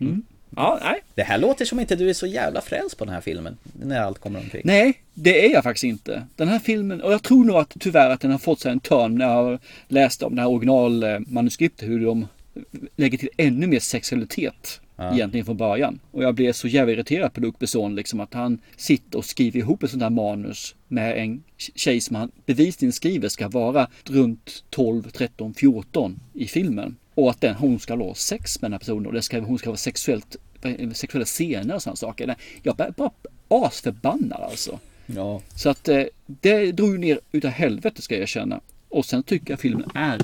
Mm. 0.01 0.23
Ja, 0.57 0.79
nej. 0.83 1.01
Det 1.15 1.23
här 1.23 1.39
låter 1.39 1.65
som 1.65 1.81
inte 1.81 1.97
du 1.97 2.09
är 2.11 2.15
så 2.15 2.27
jävla 2.27 2.61
frälst 2.61 2.99
på 2.99 3.05
den 3.05 3.15
här 3.15 3.21
filmen 3.21 3.57
när 3.73 4.01
allt 4.01 4.19
kommer 4.19 4.41
omkring. 4.41 4.63
Nej, 4.65 5.01
det 5.15 5.47
är 5.47 5.53
jag 5.53 5.63
faktiskt 5.63 5.85
inte. 5.85 6.27
Den 6.37 6.49
här 6.49 6.59
filmen, 6.59 7.01
och 7.03 7.13
jag 7.13 7.23
tror 7.23 7.45
nog 7.45 7.57
att 7.57 7.77
tyvärr 7.81 8.11
att 8.11 8.21
den 8.21 8.31
har 8.31 8.39
fått 8.39 8.61
sig 8.61 8.73
en 8.73 8.81
törn 8.81 9.15
när 9.15 9.27
jag 9.35 9.59
läste 9.89 10.25
om 10.25 10.35
det 10.37 10.43
här 10.43 10.49
originalmanuskriptet. 10.49 11.89
Hur 11.89 12.05
de 12.07 12.27
lägger 12.97 13.19
till 13.19 13.29
ännu 13.37 13.67
mer 13.67 13.81
sexualitet 13.81 14.81
Ja. 14.97 15.15
egentligen 15.15 15.47
från 15.47 15.57
början. 15.57 15.99
Och 16.11 16.23
jag 16.23 16.35
blev 16.35 16.53
så 16.53 16.69
jävla 16.69 16.93
irriterad 16.93 17.33
på 17.33 17.41
Luc 17.41 17.55
Besson 17.59 17.95
liksom 17.95 18.21
att 18.21 18.35
han 18.35 18.59
sitter 18.77 19.19
och 19.19 19.25
skriver 19.25 19.59
ihop 19.59 19.83
ett 19.83 19.91
sånt 19.91 20.03
här 20.03 20.11
manus 20.11 20.75
med 20.89 21.19
en 21.19 21.43
tjej 21.75 22.01
som 22.01 22.17
han 22.17 22.31
bevisligen 22.47 22.93
skriver 22.93 23.29
ska 23.29 23.49
vara 23.49 23.89
runt 24.05 24.65
12, 24.71 25.11
13, 25.11 25.55
14 25.55 26.21
i 26.33 26.47
filmen. 26.47 26.97
Och 27.15 27.31
att 27.31 27.41
den, 27.41 27.55
hon 27.55 27.79
ska 27.81 27.95
ha 27.97 28.15
sex 28.15 28.61
med 28.63 28.71
den 28.71 28.73
här 28.73 28.79
personen 28.79 29.07
och 29.07 29.13
det 29.13 29.23
ska, 29.23 29.41
hon 29.41 29.59
ska 29.59 29.71
vara 29.71 29.77
sexuellt, 29.77 30.37
sexuella 30.95 31.25
scener 31.25 31.75
och 31.75 31.83
sådana 31.83 31.97
saker. 31.97 32.35
Jag 32.63 32.81
är 32.81 32.91
bara 32.91 33.11
asförbannad 33.49 34.41
alltså. 34.41 34.79
Ja. 35.07 35.43
Så 35.57 35.69
att 35.69 35.89
eh, 35.89 36.03
det 36.27 36.73
drog 36.73 36.99
ner 36.99 37.21
utav 37.33 37.51
helvete 37.51 38.03
ska 38.03 38.15
jag 38.15 38.23
erkänna. 38.23 38.61
Och 38.89 39.05
sen 39.07 39.23
tycker 39.23 39.53
jag 39.53 39.61
filmen 39.61 39.91
är, 39.95 40.21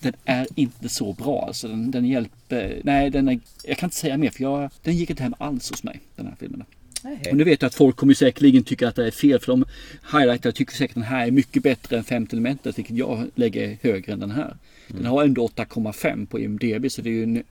den 0.00 0.12
är 0.24 0.46
inte 0.54 0.88
så 0.88 1.12
bra. 1.12 1.44
Alltså 1.46 1.68
den, 1.68 1.90
den 1.90 2.06
hjälper, 2.06 2.80
nej 2.84 3.10
den 3.10 3.28
är, 3.28 3.38
jag 3.64 3.78
kan 3.78 3.86
inte 3.86 3.96
säga 3.96 4.16
mer 4.16 4.30
för 4.30 4.42
jag, 4.42 4.70
den 4.82 4.96
gick 4.96 5.10
inte 5.10 5.22
hem 5.22 5.34
alls 5.38 5.70
hos 5.70 5.82
mig 5.84 6.00
den 6.16 6.26
här 6.26 6.34
filmen. 6.40 6.64
Nej. 7.04 7.22
Och 7.30 7.36
nu 7.36 7.44
vet 7.44 7.62
jag 7.62 7.66
att 7.66 7.74
folk 7.74 7.96
kommer 7.96 8.14
säkerligen 8.14 8.64
tycka 8.64 8.88
att 8.88 8.96
det 8.96 9.06
är 9.06 9.10
fel 9.10 9.40
för 9.40 9.52
de 9.52 9.64
highlightar 10.12 10.50
tycker 10.50 10.72
säkert 10.72 10.90
att 10.90 11.02
den 11.02 11.10
här 11.12 11.26
är 11.26 11.30
mycket 11.30 11.62
bättre 11.62 11.96
än 11.96 12.04
femte 12.04 12.36
elementet 12.36 12.78
vilket 12.78 12.96
jag 12.96 13.30
lägger 13.34 13.78
högre 13.82 14.12
än 14.12 14.20
den 14.20 14.30
här. 14.30 14.56
Den 14.88 15.06
har 15.06 15.24
ändå 15.24 15.46
8,5 15.46 16.26
på 16.26 16.40
IMDB 16.40 16.90
så 16.90 17.02
det 17.02 17.08
är 17.08 17.12
ju 17.12 17.22
en 17.22 17.42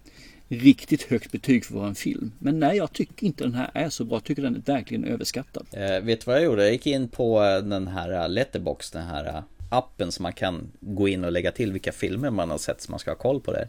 riktigt 0.59 1.03
högt 1.03 1.31
betyg 1.31 1.65
för 1.65 1.87
en 1.87 1.95
film. 1.95 2.31
Men 2.39 2.59
nej, 2.59 2.77
jag 2.77 2.93
tycker 2.93 3.25
inte 3.25 3.43
den 3.43 3.53
här 3.53 3.71
är 3.73 3.89
så 3.89 4.03
bra. 4.05 4.15
Jag 4.15 4.23
tycker 4.23 4.41
den 4.41 4.55
är 4.55 4.59
verkligen 4.73 5.05
överskattad. 5.05 5.65
Eh, 5.71 5.99
vet 5.99 6.19
du 6.19 6.25
vad 6.25 6.35
jag 6.35 6.43
gjorde? 6.43 6.63
Jag 6.63 6.71
gick 6.71 6.87
in 6.87 7.07
på 7.07 7.43
eh, 7.43 7.57
den 7.57 7.87
här 7.87 8.11
eh, 8.23 8.29
Letterbox, 8.29 8.91
den 8.91 9.03
här 9.07 9.25
eh, 9.27 9.41
appen 9.69 10.11
som 10.11 10.23
man 10.23 10.33
kan 10.33 10.71
gå 10.79 11.07
in 11.07 11.23
och 11.23 11.31
lägga 11.31 11.51
till 11.51 11.71
vilka 11.71 11.91
filmer 11.91 12.29
man 12.29 12.49
har 12.49 12.57
sett 12.57 12.81
så 12.81 12.91
man 12.91 12.99
ska 12.99 13.11
ha 13.11 13.15
koll 13.15 13.41
på 13.41 13.51
det. 13.51 13.67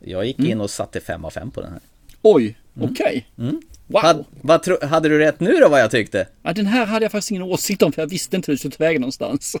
Jag 0.00 0.26
gick 0.26 0.38
Mm. 0.38 0.50
in 0.50 0.60
och 0.60 0.70
satte 0.70 1.00
5 1.00 1.24
av 1.24 1.30
5 1.30 1.50
på 1.50 1.60
den 1.60 1.70
här. 1.72 1.80
Oj, 2.22 2.56
okej. 2.80 3.26
Mm. 3.38 3.60
Wow. 3.86 4.02
Had, 4.02 4.24
vad 4.40 4.62
tro, 4.62 4.76
hade 4.86 5.08
du 5.08 5.18
rätt 5.18 5.40
nu 5.40 5.52
då 5.52 5.68
vad 5.68 5.80
jag 5.80 5.90
tyckte? 5.90 6.26
Ja, 6.42 6.52
den 6.52 6.66
här 6.66 6.86
hade 6.86 7.04
jag 7.04 7.12
faktiskt 7.12 7.30
ingen 7.30 7.42
åsikt 7.42 7.82
om 7.82 7.92
för 7.92 8.02
jag 8.02 8.06
visste 8.06 8.36
inte 8.36 8.50
hur 8.50 8.54
det 8.54 8.58
skulle 8.58 8.74
vägen 8.78 9.00
någonstans. 9.00 9.56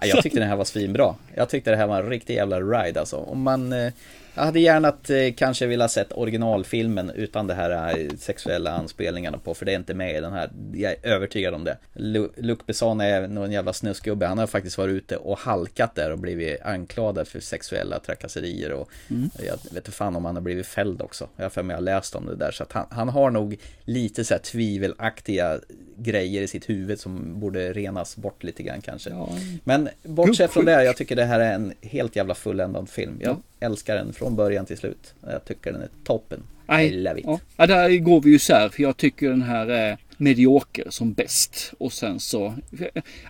Ja, 0.00 0.06
jag 0.06 0.22
tyckte 0.22 0.38
den 0.38 0.48
här 0.48 0.56
var 0.56 0.64
svinbra. 0.64 1.14
Jag 1.34 1.48
tyckte 1.48 1.70
det 1.70 1.76
här 1.76 1.86
var 1.86 2.02
en 2.02 2.08
riktig 2.08 2.34
jävla 2.34 2.60
ride 2.60 3.00
alltså. 3.00 3.16
Om 3.16 3.42
man, 3.42 3.72
eh, 3.72 3.92
jag 4.40 4.46
hade 4.46 4.60
gärna 4.60 4.88
att, 4.88 5.10
eh, 5.10 5.16
kanske 5.36 5.66
velat 5.66 5.90
sett 5.90 6.12
originalfilmen 6.12 7.10
utan 7.10 7.46
det 7.46 7.54
här 7.54 7.98
eh, 7.98 8.08
sexuella 8.18 8.70
anspelningarna 8.72 9.38
på, 9.38 9.54
för 9.54 9.66
det 9.66 9.72
är 9.72 9.76
inte 9.76 9.94
med 9.94 10.16
i 10.16 10.20
den 10.20 10.32
här. 10.32 10.50
Jag 10.74 10.92
är 10.92 10.96
övertygad 11.02 11.54
om 11.54 11.64
det. 11.64 11.76
Lu- 11.94 12.30
Luc 12.36 12.58
Besson 12.66 13.00
är 13.00 13.28
någon 13.28 13.52
jävla 13.52 13.72
snusgubbe. 13.72 14.26
Han 14.26 14.38
har 14.38 14.46
faktiskt 14.46 14.78
varit 14.78 14.92
ute 14.94 15.16
och 15.16 15.38
halkat 15.38 15.94
där 15.94 16.12
och 16.12 16.18
blivit 16.18 16.60
anklagad 16.62 17.28
för 17.28 17.40
sexuella 17.40 17.98
trakasserier 17.98 18.72
och 18.72 18.90
Mm. 19.10 19.30
jag 19.46 19.52
vet 19.64 19.74
inte 19.76 19.90
fan 19.90 20.16
om 20.16 20.24
han 20.24 20.34
har 20.34 20.42
blivit 20.42 20.66
fälld 20.66 21.02
också. 21.02 21.28
Jag 21.36 21.44
har 21.44 21.50
för 21.50 21.62
mig 21.62 21.74
jag 21.76 21.82
läst 21.84 22.14
om 22.14 22.26
det 22.26 22.36
där, 22.36 22.50
så 22.50 22.62
att 22.62 22.72
han, 22.72 22.86
han 22.90 23.08
har 23.08 23.30
nog 23.30 23.56
lite 23.84 24.24
så 24.24 24.34
här 24.34 24.40
tvivelaktiga 24.40 25.58
grejer 25.96 26.42
i 26.42 26.46
sitt 26.48 26.68
huvud 26.68 27.00
som 27.00 27.40
borde 27.40 27.72
renas 27.72 28.16
bort 28.16 28.42
lite 28.44 28.62
grann 28.62 28.80
kanske. 28.80 29.10
Men 29.64 29.88
bortsett 30.02 30.50
från 30.50 30.64
det, 30.64 30.84
jag 30.84 30.96
tycker 30.96 31.16
det 31.16 31.24
här 31.24 31.40
är 31.40 31.52
en 31.54 31.72
helt 31.82 32.16
jävla 32.16 32.34
fulländad 32.34 32.88
film. 32.88 33.18
Jag 33.22 33.36
älskar 33.60 33.94
den 33.94 34.12
från 34.12 34.36
början 34.36 34.66
till 34.66 34.78
slut. 34.78 35.14
Jag 35.20 35.44
tycker 35.44 35.72
den 35.72 35.82
är 35.82 35.88
toppen. 36.04 36.42
It. 37.18 37.24
Ja, 37.24 37.40
ja, 37.56 37.66
där 37.66 37.98
går 37.98 38.20
vi 38.20 38.30
ju 38.30 38.36
isär 38.36 38.68
för 38.68 38.82
jag 38.82 38.96
tycker 38.96 39.28
den 39.28 39.42
här 39.42 39.66
är 39.66 39.98
medioker 40.20 40.86
som 40.90 41.12
bäst. 41.12 41.72
Och 41.78 41.92
sen 41.92 42.20
så, 42.20 42.54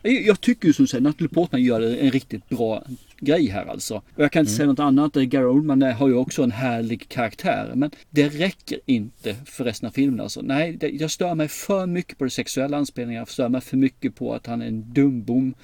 jag, 0.03 0.12
jag 0.23 0.41
tycker 0.41 0.67
ju 0.69 0.73
som 0.75 0.87
sagt 0.87 1.03
Natalie 1.03 1.29
Portman 1.29 1.62
gör 1.62 1.81
en 1.81 2.11
riktigt 2.11 2.49
bra 2.49 2.85
grej 3.21 3.47
här 3.49 3.67
alltså. 3.67 3.95
Och 3.97 4.23
jag 4.25 4.33
kan 4.33 4.41
inte 4.41 4.51
Mm. 4.51 4.57
säga 4.57 4.67
något 4.67 4.79
annat. 4.79 5.15
Gary 5.15 5.45
Oldman 5.45 5.83
har 5.83 6.09
ju 6.09 6.15
också 6.15 6.43
en 6.43 6.51
härlig 6.51 7.09
karaktär. 7.09 7.73
Men 7.75 7.91
det 8.11 8.29
räcker 8.29 8.79
inte 8.87 9.37
för 9.47 9.65
resten 9.65 9.87
av 9.87 9.91
filmen 9.93 10.21
alltså. 10.21 10.43
Nej, 10.43 10.73
det, 10.73 10.89
jag 10.89 11.11
stör 11.11 11.35
mig 11.35 11.49
för 11.49 11.87
mycket 11.87 12.19
på 12.19 12.25
de 12.25 12.31
sexuella 12.31 12.77
anspelningarna. 12.77 13.21
Jag 13.21 13.29
stör 13.29 13.49
mig 13.49 13.61
för 13.61 13.77
mycket 13.77 14.15
på 14.15 14.35
att 14.35 14.47
han 14.47 14.62
är 14.62 14.67
en 14.67 14.93
dumbom. 14.93 15.55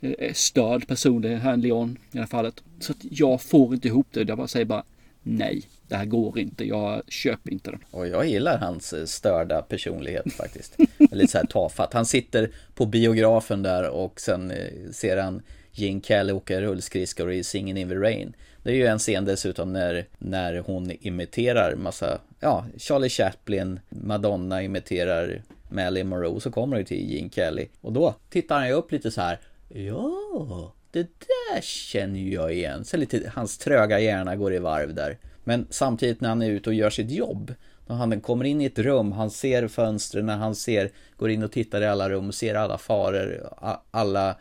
eh, 0.00 0.32
Störd 0.32 0.86
person, 0.86 1.22
det 1.22 1.28
är 1.28 1.36
han 1.36 1.60
Leon 1.60 1.90
i 1.90 1.96
det 2.12 2.18
här 2.18 2.26
fallet. 2.26 2.62
Så 2.80 2.92
att 2.92 2.98
jag 3.10 3.42
får 3.42 3.74
inte 3.74 3.88
ihop 3.88 4.06
det. 4.10 4.28
Jag 4.28 4.38
bara 4.38 4.48
säger 4.48 4.66
bara 4.66 4.82
nej. 5.22 5.62
Det 5.90 5.96
här 5.96 6.04
går 6.04 6.38
inte. 6.38 6.64
Jag 6.64 7.02
köper 7.08 7.52
inte 7.52 7.70
det. 7.70 7.78
Och 7.90 8.08
jag 8.08 8.26
gillar 8.26 8.58
hans 8.58 8.92
eh, 8.92 9.04
störda 9.04 9.62
personlighet 9.62 10.32
faktiskt. 10.36 10.76
Lite 10.98 11.32
så 11.32 11.38
här 11.38 11.46
tafatt. 11.46 11.92
Han 11.92 12.06
sitter 12.06 12.50
på 12.74 12.86
biografen 12.86 13.62
där 13.62 13.88
och 13.88 14.20
sen 14.20 14.50
eh, 14.50 14.90
ser 14.92 15.16
han 15.16 15.42
Gene 15.72 16.00
Kelly 16.00 16.32
åka 16.32 16.60
rullskridskor 16.60 17.32
i 17.32 17.42
Singin' 17.42 17.78
in 17.78 17.88
the 17.88 17.94
Rain. 17.94 18.36
Det 18.62 18.70
är 18.70 18.74
ju 18.74 18.86
en 18.86 18.98
scen 18.98 19.24
dessutom 19.24 19.72
när, 19.72 20.06
när 20.18 20.58
hon 20.58 20.90
imiterar 21.00 21.74
massa, 21.74 22.20
ja, 22.40 22.66
Charlie 22.78 23.08
Chaplin, 23.08 23.80
Madonna 23.88 24.62
imiterar 24.62 25.42
Marilyn 25.70 26.08
Monroe, 26.08 26.40
så 26.40 26.50
kommer 26.50 26.78
det 26.78 26.84
till 26.84 27.10
Gene 27.10 27.30
Kelly. 27.30 27.68
Och 27.80 27.92
då 27.92 28.14
tittar 28.30 28.58
han 28.58 28.68
ju 28.68 28.74
upp 28.74 28.92
lite 28.92 29.10
så 29.10 29.20
här, 29.20 29.38
ja, 29.68 30.72
det 30.90 31.02
där 31.02 31.60
känner 31.60 32.20
jag 32.20 32.54
igen. 32.54 32.84
Så 32.84 32.96
lite, 32.96 33.32
hans 33.34 33.58
tröga 33.58 34.00
hjärna 34.00 34.36
går 34.36 34.54
i 34.54 34.58
varv 34.58 34.94
där. 34.94 35.18
Men 35.50 35.66
samtidigt 35.70 36.20
när 36.20 36.28
han 36.28 36.42
är 36.42 36.50
ute 36.50 36.70
och 36.70 36.74
gör 36.74 36.90
sitt 36.90 37.10
jobb, 37.10 37.54
när 37.86 37.96
han 37.96 38.20
kommer 38.20 38.44
in 38.44 38.60
i 38.60 38.64
ett 38.64 38.78
rum, 38.78 39.12
han 39.12 39.30
ser 39.30 39.68
fönstren, 39.68 40.28
han 40.28 40.54
ser, 40.54 40.90
går 41.16 41.30
in 41.30 41.42
och 41.42 41.52
tittar 41.52 41.82
i 41.82 41.86
alla 41.86 42.10
rum, 42.10 42.32
ser 42.32 42.54
alla 42.54 42.78
faror, 42.78 43.48
alla 43.90 44.36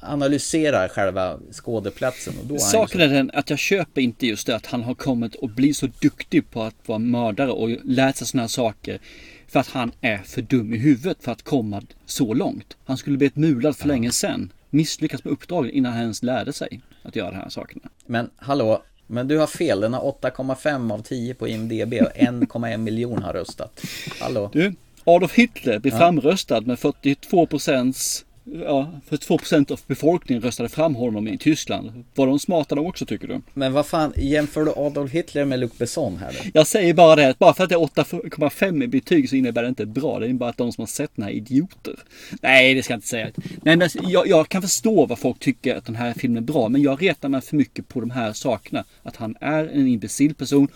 analyserar 0.00 0.88
själva 0.88 1.38
skådeplatsen 1.52 2.34
och 2.40 2.46
då 2.46 2.58
Saken 2.58 3.00
är 3.00 3.08
den 3.08 3.30
att 3.34 3.50
jag 3.50 3.58
köper 3.58 4.00
inte 4.00 4.26
just 4.26 4.46
det 4.46 4.56
att 4.56 4.66
han 4.66 4.82
har 4.82 4.94
kommit 4.94 5.34
och 5.34 5.50
blivit 5.50 5.76
så 5.76 5.88
duktig 6.00 6.50
på 6.50 6.62
att 6.62 6.74
vara 6.86 6.98
mördare 6.98 7.50
och 7.50 7.68
lärt 7.84 8.16
sig 8.16 8.26
sådana 8.26 8.48
saker. 8.48 9.00
För 9.48 9.60
att 9.60 9.68
han 9.68 9.92
är 10.00 10.18
för 10.18 10.42
dum 10.42 10.74
i 10.74 10.78
huvudet 10.78 11.18
för 11.20 11.32
att 11.32 11.42
komma 11.42 11.82
så 12.06 12.34
långt. 12.34 12.76
Han 12.84 12.96
skulle 12.96 13.16
blivit 13.16 13.36
mulad 13.36 13.76
för 13.76 13.88
länge 13.88 14.10
sedan. 14.10 14.52
Misslyckats 14.70 15.24
med 15.24 15.32
uppdraget 15.32 15.72
innan 15.72 15.92
han 15.92 16.02
ens 16.02 16.22
lärde 16.22 16.52
sig 16.52 16.80
att 17.02 17.16
göra 17.16 17.30
de 17.30 17.36
här 17.36 17.48
sakerna. 17.48 17.88
Men 18.06 18.30
hallå, 18.36 18.82
men 19.10 19.28
du 19.28 19.38
har 19.38 19.46
fel. 19.46 19.80
Den 19.80 19.94
har 19.94 20.00
8,5 20.22 20.92
av 20.92 21.02
10 21.02 21.34
på 21.34 21.48
IMDB 21.48 21.92
och 21.94 22.12
1,1 22.16 22.76
miljon 22.76 23.22
har 23.22 23.32
röstat. 23.32 23.80
Hallå? 24.20 24.50
Du, 24.52 24.74
Adolf 25.04 25.32
Hitler 25.34 25.78
blir 25.78 25.92
Ja. 25.92 25.98
framröstad 25.98 26.60
med 26.60 26.78
42 26.78 27.46
procents 27.46 28.24
Ja, 28.44 28.90
42 29.06 29.38
procent 29.38 29.70
av 29.70 29.80
befolkningen 29.86 30.42
röstade 30.42 30.68
fram 30.68 30.94
honom 30.94 31.28
i 31.28 31.38
Tyskland. 31.38 32.04
Var 32.14 32.26
de 32.26 32.38
smarta 32.38 32.74
de 32.74 32.86
också 32.86 33.06
tycker 33.06 33.28
du? 33.28 33.40
Men 33.54 33.72
vad 33.72 33.86
fan, 33.86 34.12
jämför 34.16 34.64
du 34.64 34.72
Adolf 34.76 35.12
Hitler 35.12 35.44
med 35.44 35.58
Luc 35.58 35.72
Besson 35.78 36.16
här 36.16 36.32
då? 36.32 36.50
Jag 36.54 36.66
säger 36.66 36.94
bara 36.94 37.16
det, 37.16 37.38
bara 37.38 37.54
för 37.54 37.64
att 37.64 37.70
det 37.70 37.74
är 37.74 37.78
8,5 37.78 38.84
i 38.84 38.86
betyg 38.88 39.30
så 39.30 39.36
innebär 39.36 39.62
det 39.62 39.68
inte 39.68 39.86
bra. 39.86 40.18
Det 40.18 40.26
är 40.26 40.32
bara 40.32 40.50
att 40.50 40.56
de 40.56 40.72
som 40.72 40.82
har 40.82 40.86
sett 40.86 41.10
den 41.14 41.24
här 41.24 41.30
är 41.30 41.34
idioter. 41.34 41.94
Nej, 42.42 42.74
det 42.74 42.82
ska 42.82 42.92
jag 42.92 42.98
inte 42.98 43.08
säga. 43.08 43.30
Nej, 43.62 43.76
men 43.76 43.88
jag, 44.02 44.26
jag 44.26 44.48
kan 44.48 44.62
förstå 44.62 45.06
vad 45.06 45.18
folk 45.18 45.38
tycker 45.38 45.76
att 45.76 45.86
den 45.86 45.96
här 45.96 46.14
filmen 46.14 46.42
är 46.42 46.46
bra, 46.46 46.68
men 46.68 46.82
jag 46.82 47.02
retar 47.02 47.28
mig 47.28 47.40
för 47.40 47.56
mycket 47.56 47.88
på 47.88 48.00
de 48.00 48.10
här 48.10 48.32
sakerna. 48.32 48.84
Att 49.02 49.16
han 49.16 49.36
är 49.40 49.66
en 49.66 49.86
imbecill 49.86 50.34
person 50.34 50.68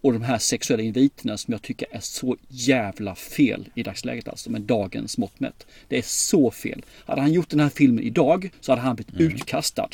och 0.00 0.12
de 0.12 0.22
här 0.22 0.38
sexuella 0.38 0.82
inviterna 0.82 1.36
som 1.36 1.52
jag 1.52 1.62
tycker 1.62 1.88
är 1.90 2.00
så 2.00 2.36
jävla 2.48 3.14
fel 3.14 3.68
i 3.74 3.82
dagsläget 3.82 4.28
alltså 4.28 4.50
med 4.50 4.60
dagens 4.60 5.18
mått 5.18 5.40
mätt. 5.40 5.66
Det 5.88 5.98
är 5.98 6.02
så 6.02 6.50
fel. 6.50 6.84
Hade 7.06 7.20
han 7.20 7.32
gjort 7.32 7.50
den 7.50 7.60
här 7.60 7.68
filmen 7.68 8.04
idag 8.04 8.50
så 8.60 8.72
hade 8.72 8.82
han 8.82 8.96
blivit 8.96 9.20
utkastad 9.20 9.88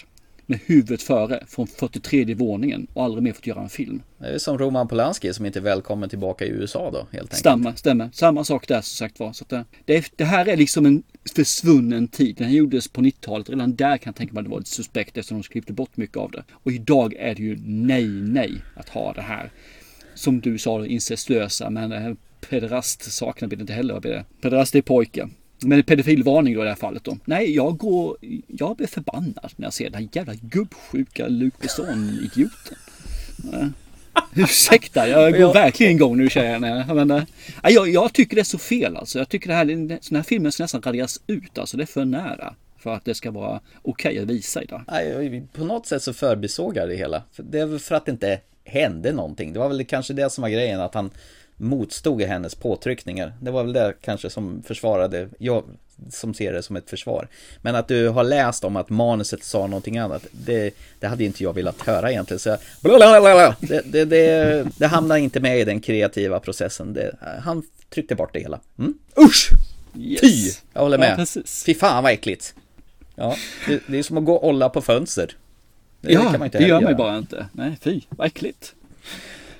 med 0.46 0.60
huvudet 0.66 1.02
före 1.02 1.44
från 1.46 1.66
43 1.66 2.34
våningen 2.34 2.86
och 2.92 3.04
aldrig 3.04 3.22
mer 3.22 3.32
fått 3.32 3.46
göra 3.46 3.62
en 3.62 3.68
film. 3.68 4.02
Det 4.18 4.26
är 4.26 4.38
som 4.38 4.58
Roman 4.58 4.88
Polanski 4.88 5.34
som 5.34 5.46
inte 5.46 5.58
är 5.58 5.62
välkommen 5.62 6.08
tillbaka 6.08 6.44
i 6.44 6.48
USA 6.48 6.90
då, 6.90 6.98
helt 6.98 7.14
enkelt. 7.14 7.36
Stämmer, 7.36 7.72
stämmer. 7.72 8.10
Samma 8.12 8.44
sak 8.44 8.68
där 8.68 8.80
som 8.80 9.06
sagt 9.06 9.20
var. 9.20 9.32
Så 9.32 9.44
att 9.44 9.48
det, 9.48 9.64
det, 9.84 10.12
det 10.16 10.24
här 10.24 10.48
är 10.48 10.56
liksom 10.56 10.86
en 10.86 11.02
försvunnen 11.34 12.08
tid. 12.08 12.36
Den 12.36 12.46
här 12.46 12.54
gjordes 12.54 12.88
på 12.88 13.00
90-talet. 13.00 13.50
Redan 13.50 13.76
där 13.76 13.96
kan 13.96 14.10
jag 14.10 14.16
tänka 14.16 14.34
mig 14.34 14.40
att 14.40 14.44
det 14.44 14.50
var 14.50 14.58
lite 14.58 14.70
suspekt 14.70 15.16
eftersom 15.16 15.42
de 15.42 15.48
klippte 15.48 15.72
bort 15.72 15.96
mycket 15.96 16.16
av 16.16 16.30
det. 16.30 16.44
Och 16.52 16.72
idag 16.72 17.14
är 17.14 17.34
det 17.34 17.42
ju 17.42 17.58
nej, 17.64 18.06
nej 18.06 18.62
att 18.76 18.88
ha 18.88 19.12
det 19.12 19.22
här. 19.22 19.50
Som 20.14 20.40
du 20.40 20.58
sa, 20.58 20.86
incestuösa. 20.86 21.70
Men 21.70 21.90
det 21.90 21.98
här 21.98 22.16
pederast-sakerna 22.48 23.48
blir 23.48 23.58
det 23.58 23.62
inte 23.62 23.72
heller. 23.72 24.00
Det? 24.00 24.24
Pederast 24.40 24.74
är 24.74 24.82
pojke. 24.82 25.28
Men 25.62 25.82
pedofilvarning 25.82 26.54
då 26.54 26.60
i 26.60 26.64
det 26.64 26.70
här 26.70 26.76
fallet 26.76 27.04
då. 27.04 27.18
Nej, 27.24 27.54
jag 27.54 27.76
går, 27.76 28.16
jag 28.46 28.76
blir 28.76 28.86
förbannad 28.86 29.52
när 29.56 29.66
jag 29.66 29.72
ser 29.72 29.90
den 29.90 29.94
här 29.94 30.08
jävla 30.12 30.34
gubbsjuka 30.34 31.28
Luc 31.28 31.52
Besson-idioten. 31.60 32.76
Eh, 33.52 33.66
Ursäkta, 34.34 35.08
jag 35.08 35.32
går 35.38 35.52
verkligen 35.52 35.92
igång 35.92 36.16
nu 36.16 36.28
tjejerna. 36.30 36.94
Men, 36.94 37.10
äh, 37.10 37.24
jag, 37.62 37.88
jag 37.88 38.12
tycker 38.12 38.36
det 38.36 38.42
är 38.42 38.44
så 38.44 38.58
fel 38.58 38.96
alltså. 38.96 39.18
Jag 39.18 39.28
tycker 39.28 39.48
det 39.48 39.54
här, 39.54 39.66
sådana 40.00 40.18
här 40.18 40.22
filmer 40.22 40.50
ska 40.50 40.62
nästan 40.62 40.82
raderas 40.82 41.20
ut 41.26 41.58
alltså. 41.58 41.76
Det 41.76 41.84
är 41.84 41.86
för 41.86 42.04
nära. 42.04 42.54
För 42.78 42.94
att 42.94 43.04
det 43.04 43.14
ska 43.14 43.30
vara 43.30 43.60
okej 43.82 44.18
att 44.18 44.28
visa 44.28 44.62
idag. 44.62 44.82
Nej, 44.88 45.42
på 45.52 45.64
något 45.64 45.86
sätt 45.86 46.02
så 46.02 46.12
förbisåg 46.12 46.76
jag 46.76 46.88
det 46.88 46.96
hela. 46.96 47.22
Det 47.36 47.58
är 47.58 47.66
väl 47.66 47.78
för 47.78 47.94
att 47.94 48.06
det 48.06 48.12
inte 48.12 48.40
hände 48.64 49.12
någonting. 49.12 49.52
Det 49.52 49.58
var 49.58 49.68
väl 49.68 49.84
kanske 49.84 50.12
det 50.12 50.30
som 50.30 50.42
var 50.42 50.48
grejen, 50.48 50.80
att 50.80 50.94
han 50.94 51.10
motstod 51.56 52.22
hennes 52.22 52.54
påtryckningar. 52.54 53.32
Det 53.40 53.50
var 53.50 53.62
väl 53.62 53.72
det 53.72 53.94
kanske 54.00 54.30
som 54.30 54.62
försvarade, 54.62 55.28
jag 55.38 55.64
som 56.10 56.34
ser 56.34 56.52
det 56.52 56.62
som 56.62 56.76
ett 56.76 56.90
försvar. 56.90 57.28
Men 57.62 57.74
att 57.74 57.88
du 57.88 58.08
har 58.08 58.24
läst 58.24 58.64
om 58.64 58.76
att 58.76 58.90
manuset 58.90 59.44
sa 59.44 59.66
någonting 59.66 59.98
annat, 59.98 60.26
det, 60.30 60.74
det 61.00 61.06
hade 61.06 61.24
inte 61.24 61.42
jag 61.42 61.52
velat 61.52 61.80
höra 61.80 62.10
egentligen. 62.10 62.38
Så 62.38 62.56
blablabla. 62.80 63.56
det, 63.60 63.82
det, 63.84 64.04
det, 64.04 64.66
det 64.78 64.86
hamnar 64.86 65.16
inte 65.16 65.40
med 65.40 65.60
i 65.60 65.64
den 65.64 65.80
kreativa 65.80 66.40
processen. 66.40 66.92
Det, 66.92 67.16
han 67.42 67.62
tryckte 67.90 68.14
bort 68.14 68.32
det 68.32 68.40
hela. 68.40 68.60
Mm? 68.78 68.94
Usch! 69.18 69.50
Yes. 69.98 70.20
Fy! 70.20 70.52
Jag 70.72 70.80
håller 70.80 70.98
med. 70.98 71.12
Ja, 71.12 71.16
precis. 71.16 71.64
Fy 71.64 71.74
fan 71.74 72.02
vad 72.02 72.12
äckligt. 72.12 72.54
Ja, 73.14 73.36
det, 73.66 73.80
det 73.86 73.98
är 73.98 74.02
som 74.02 74.18
att 74.18 74.24
gå 74.24 74.34
och 74.34 74.48
olla 74.48 74.68
på 74.68 74.82
fönster. 74.82 75.36
Det 76.04 76.12
ja, 76.12 76.22
kan 76.22 76.38
man 76.38 76.46
inte 76.46 76.58
det 76.58 76.66
gör 76.66 76.80
man 76.80 76.90
ju 76.90 76.96
bara 76.96 77.18
inte. 77.18 77.46
Nej, 77.52 77.78
fy, 77.80 78.00
vad 78.08 78.26
äckligt. 78.26 78.74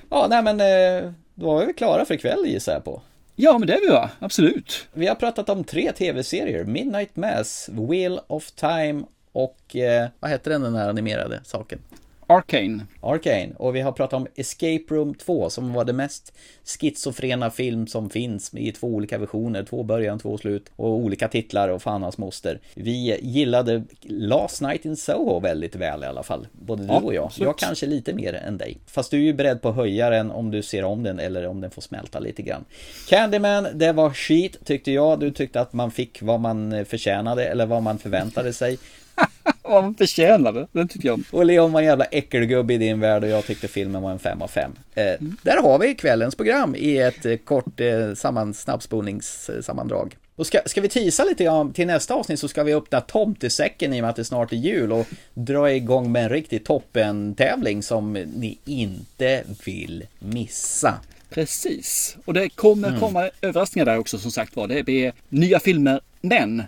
Ja, 0.09 0.27
nej 0.29 0.43
men 0.43 0.59
eh, 0.61 1.11
då 1.35 1.45
var 1.45 1.65
vi 1.65 1.73
klara 1.73 2.05
för 2.05 2.13
ikväll 2.13 2.45
gissar 2.45 2.73
jag 2.73 2.83
på. 2.83 3.01
Ja, 3.35 3.57
men 3.57 3.67
det 3.67 3.73
är 3.73 3.81
vi 3.81 3.87
va? 3.87 4.09
Absolut. 4.19 4.87
Vi 4.93 5.07
har 5.07 5.15
pratat 5.15 5.49
om 5.49 5.63
tre 5.63 5.91
tv-serier. 5.91 6.63
Midnight 6.63 7.15
Mass, 7.15 7.69
Wheel 7.71 8.19
of 8.27 8.51
Time 8.51 9.03
och 9.31 9.75
eh, 9.75 10.07
vad 10.19 10.31
heter 10.31 10.51
den 10.51 10.61
den 10.61 10.75
här 10.75 10.89
animerade 10.89 11.39
saken? 11.43 11.79
Arcane. 12.27 12.85
Arcane. 13.01 13.49
Och 13.57 13.75
vi 13.75 13.81
har 13.81 13.91
pratat 13.91 14.13
om 14.13 14.27
Escape 14.35 14.83
Room 14.89 15.13
2 15.13 15.49
som 15.49 15.73
var 15.73 15.85
det 15.85 15.93
mest 15.93 16.33
schizofrena 16.79 17.51
film 17.51 17.87
som 17.87 18.09
finns 18.09 18.53
i 18.53 18.71
två 18.71 18.87
olika 18.87 19.17
versioner. 19.17 19.63
Två 19.63 19.83
början, 19.83 20.19
två 20.19 20.37
slut 20.37 20.65
och 20.75 20.89
olika 20.89 21.27
titlar 21.27 21.69
och 21.69 21.81
fan 21.81 22.03
hans 22.03 22.17
moster. 22.17 22.59
Vi 22.73 23.17
gillade 23.21 23.83
Last 24.01 24.61
Night 24.61 24.85
in 24.85 24.95
Soho 24.97 25.39
väldigt 25.39 25.75
väl 25.75 26.03
i 26.03 26.05
alla 26.05 26.23
fall. 26.23 26.47
Både 26.51 26.83
du 26.83 26.87
Ja, 26.87 26.99
och 26.99 27.13
jag. 27.13 27.25
absolut. 27.25 27.45
Jag 27.45 27.57
kanske 27.57 27.85
lite 27.85 28.13
mer 28.13 28.33
än 28.33 28.57
dig. 28.57 28.77
Fast 28.87 29.11
du 29.11 29.17
är 29.17 29.21
ju 29.21 29.33
beredd 29.33 29.61
på 29.61 29.69
att 29.69 29.75
höja 29.75 30.09
den 30.09 30.31
om 30.31 30.51
du 30.51 30.61
ser 30.63 30.83
om 30.83 31.03
den 31.03 31.19
eller 31.19 31.47
om 31.47 31.61
den 31.61 31.71
får 31.71 31.81
smälta 31.81 32.19
lite 32.19 32.41
grann. 32.41 32.65
Candyman, 33.09 33.67
det 33.73 33.91
var 33.91 34.09
skit 34.09 34.57
tyckte 34.65 34.91
jag. 34.91 35.19
Du 35.19 35.31
tyckte 35.31 35.61
att 35.61 35.73
man 35.73 35.91
fick 35.91 36.21
vad 36.21 36.39
man 36.39 36.85
förtjänade 36.85 37.45
eller 37.45 37.65
vad 37.65 37.83
man 37.83 37.97
förväntade 37.99 38.53
sig. 38.53 38.77
Vad 39.63 39.83
man 39.83 39.95
förtjänade, 39.95 40.67
den 40.71 40.87
tycker 40.87 41.07
jag 41.07 41.13
om. 41.13 41.23
Och 41.31 41.45
Leon 41.45 41.71
var 41.71 41.79
en 41.81 41.87
jävla 41.87 42.05
äckelgubbe 42.05 42.73
i 42.73 42.77
din 42.77 42.99
värld 42.99 43.23
och 43.23 43.29
jag 43.29 43.45
tyckte 43.45 43.67
filmen 43.67 44.01
var 44.01 44.11
en 44.11 44.19
5 44.19 44.41
av 44.41 44.47
5. 44.47 44.71
Eh, 44.95 45.03
Där 45.41 45.57
har 45.61 45.79
vi 45.79 45.95
kvällens 45.95 46.35
program 46.35 46.75
i 46.75 46.97
ett 46.97 47.25
eh, 47.25 47.35
kort 47.37 47.79
eh, 47.79 48.13
samman, 48.15 48.53
snabbspolningssammandrag. 48.53 50.17
Och 50.35 50.47
ska, 50.47 50.59
ska 50.65 50.81
vi 50.81 50.89
tisa 50.89 51.23
lite 51.23 51.43
grann 51.43 51.73
till 51.73 51.87
nästa 51.87 52.13
avsnitt 52.13 52.39
så 52.39 52.47
ska 52.47 52.63
vi 52.63 52.73
öppna 52.73 53.01
tomtesäcken 53.01 53.93
i 53.93 53.99
och 53.99 54.01
med 54.01 54.09
att 54.09 54.15
det 54.15 54.25
snart 54.25 54.51
är 54.51 54.55
jul 54.57 54.91
och 54.91 55.05
dra 55.33 55.71
igång 55.71 56.11
med 56.11 56.23
en 56.23 56.29
riktig 56.29 56.63
toppen-tävling 56.65 57.83
som 57.83 58.13
ni 58.13 58.57
inte 58.65 59.43
vill 59.65 60.03
missa. 60.19 60.93
Precis. 61.29 62.17
Och 62.25 62.33
det 62.33 62.49
kommer 62.49 62.87
Mm. 62.87 62.99
komma 62.99 63.29
överraskningar 63.41 63.85
där 63.85 63.97
också 63.97 64.17
som 64.17 64.31
sagt 64.31 64.55
var. 64.55 64.67
Det 64.67 64.83
blir 64.83 65.13
nya 65.29 65.59
filmer. 65.59 66.01
Men 66.21 66.63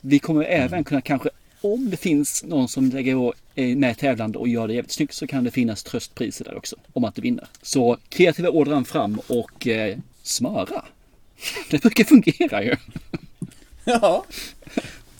vi 0.00 0.18
kommer 0.18 0.44
Mm. 0.44 0.62
även 0.64 0.84
kunna 0.84 1.00
kanske 1.00 1.28
om 1.60 1.90
det 1.90 1.96
finns 1.96 2.44
någon 2.44 2.68
som 2.68 2.90
lägger 2.90 3.28
är 3.28 3.34
eh, 3.54 3.76
med 3.76 3.98
tävlande 3.98 4.38
och 4.38 4.48
gör 4.48 4.68
det 4.68 4.74
jävligt 4.74 4.92
snyggt 4.92 5.14
så 5.14 5.26
kan 5.26 5.44
det 5.44 5.50
finnas 5.50 5.82
tröstpriser 5.82 6.44
där 6.44 6.56
också. 6.56 6.76
Om 6.92 7.02
man 7.02 7.08
inte 7.08 7.20
vinner. 7.20 7.48
Så 7.62 7.98
kreativa 8.08 8.50
ådran 8.50 8.84
fram 8.84 9.20
och 9.26 9.66
eh, 9.66 9.98
smöra. 10.22 10.84
Det 11.70 11.82
brukar 11.82 12.04
fungera 12.04 12.62
ju. 12.64 12.76
Ja, 13.84 14.24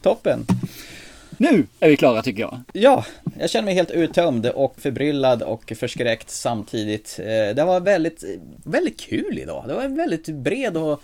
toppen. 0.03 0.47
Nu 1.41 1.67
är 1.81 1.89
vi 1.89 1.97
klara 1.97 2.23
tycker 2.23 2.41
jag. 2.43 2.61
Ja, 2.73 3.05
Jag 3.39 3.51
känner 3.51 3.65
mig 3.65 3.75
helt 3.75 3.91
uttömd 3.91 4.47
och 4.47 4.75
förbryllad 4.81 5.43
och 5.43 5.73
förskräckt 5.77 6.31
samtidigt. 6.31 7.19
Eh, 7.19 7.55
Det 7.55 7.65
var 7.65 7.81
väldigt, 7.81 8.25
väldigt 8.65 9.01
kul 9.01 9.39
idag. 9.39 9.65
Det 9.69 9.75
var 9.75 9.83
en 9.83 9.97
väldigt 9.97 10.27
bred 10.29 10.77
och 10.77 11.03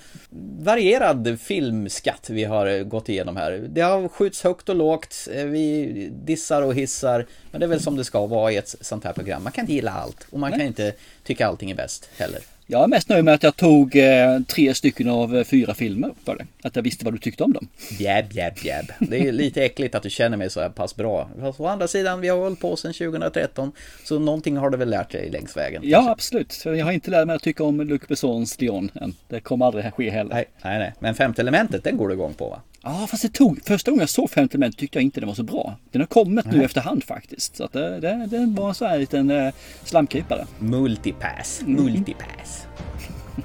varierad 0.59 1.39
filmskatt 1.40 2.31
vi 2.31 2.44
har 2.44 2.82
gått 2.85 3.09
igenom 3.09 3.36
här. 3.36 3.52
Det 3.69 3.81
har 3.81 4.09
skjuts 4.09 4.43
högt 4.44 4.69
och 4.69 4.77
lågt, 4.77 5.28
eh, 5.35 5.44
vi 5.44 5.86
dissar 6.24 6.62
och 6.62 6.74
hissar, 6.74 7.27
men 7.51 7.61
det 7.61 7.66
är 7.66 7.69
väl 7.69 7.81
som 7.82 7.97
det 7.97 8.05
ska 8.05 8.27
vara 8.27 8.52
i 8.52 8.56
ett 8.56 8.74
sånt 8.81 9.05
här 9.05 9.12
program. 9.12 9.43
Man 9.43 9.52
kan 9.52 9.62
inte 9.62 9.73
gilla 9.74 9.90
allt 9.90 10.27
och 10.31 10.39
man 10.39 10.51
kan 10.51 10.61
inte 10.61 10.93
tycka 11.24 11.47
allting 11.47 11.70
är 11.70 11.74
bäst 11.74 12.09
heller. 12.16 12.40
Jag 12.66 12.82
är 12.82 12.86
mest 12.86 13.09
nöjd 13.09 13.24
med 13.24 13.35
att 13.35 13.43
jag 13.43 13.57
tog 13.57 13.97
eh, 13.97 14.41
tre 14.41 14.74
stycken 14.74 15.09
av 15.09 15.36
eh, 15.36 15.45
fyra 15.45 15.74
filmer 15.74 16.11
för 16.24 16.36
det. 16.36 16.47
Att 16.69 16.77
jag 16.77 16.82
visste 16.82 17.05
vad 17.05 17.15
du 17.15 17.19
tyckte 17.19 17.45
om 17.45 17.53
dem. 17.53 17.69
Bjäbb, 17.99 18.28
bjäbb, 18.28 18.55
bjäbb. 18.62 18.93
Det 18.99 19.28
är 19.28 19.32
lite 19.32 19.65
äckligt 19.65 19.95
att 19.95 20.03
du 20.03 20.11
känner 20.11 20.36
mig 20.36 20.51
så 20.51 20.61
här 20.61 20.69
pass 20.69 20.97
bra. 20.97 21.28
Fast 21.41 21.61
å 21.61 21.66
andra 21.66 21.89
sidan, 21.89 22.20
vi 22.20 22.28
har 22.28 22.39
hållit 22.39 22.61
på 22.61 22.77
sedan 22.77 22.93
2013, 22.93 23.73
så 24.05 24.19
någonting 24.19 24.57
har 24.57 24.70
du 24.70 24.77
väl 24.77 24.91
lärt 24.91 25.12
dig 25.12 25.31
längs 25.31 25.57
vägen? 25.57 25.82
Ja, 25.85 26.11
absolut. 26.11 26.62
Jag 26.65 26.85
har 26.85 26.93
inte 26.93 27.11
lärt 27.11 27.27
mig 27.27 27.36
att 27.36 27.43
tycka 27.43 27.65
om 27.65 27.81
Luc 27.81 28.03
Bessons 28.09 28.57
Dion 28.57 28.91
än. 28.95 29.15
Det 29.28 29.41
kommer 29.41 29.66
aldrig 29.66 29.95
ske 29.95 30.11
heller. 30.11 30.35
Nej, 30.35 30.45
nej, 30.62 30.78
nej. 30.78 30.93
Men 30.99 31.15
femte 31.15 31.43
elementet, 31.43 31.85
den 31.85 31.97
går 31.97 32.09
du 32.09 32.15
igång 32.15 32.35
på 32.35 32.49
va? 32.49 32.61
Ja, 32.85 33.06
fast 33.11 33.23
det 33.23 33.28
tog, 33.32 33.61
första 33.65 33.90
gången 33.90 34.01
jag 34.01 34.09
såg 34.09 34.31
Femte 34.31 34.55
element 34.56 34.78
tyckte 34.78 34.98
jag 34.98 35.02
inte 35.02 35.20
den 35.20 35.27
var 35.27 35.35
så 35.35 35.43
bra. 35.43 35.77
Den 35.93 36.01
har 36.02 36.06
kommit 36.06 36.44
nu 36.47 36.56
Nej. 36.56 36.65
efterhand 36.65 37.05
faktiskt. 37.05 37.56
Så 37.56 37.65
att 37.65 37.73
det, 37.73 38.01
det, 38.01 38.27
det 38.27 38.47
var 38.61 38.69
en 38.69 38.74
sån 38.74 38.89
här 38.89 38.98
liten 38.98 39.31
eh, 39.31 39.52
slamkrypare. 39.85 40.47
Multipass, 40.59 41.61
Mm. 41.66 41.85
multipass. 41.85 42.66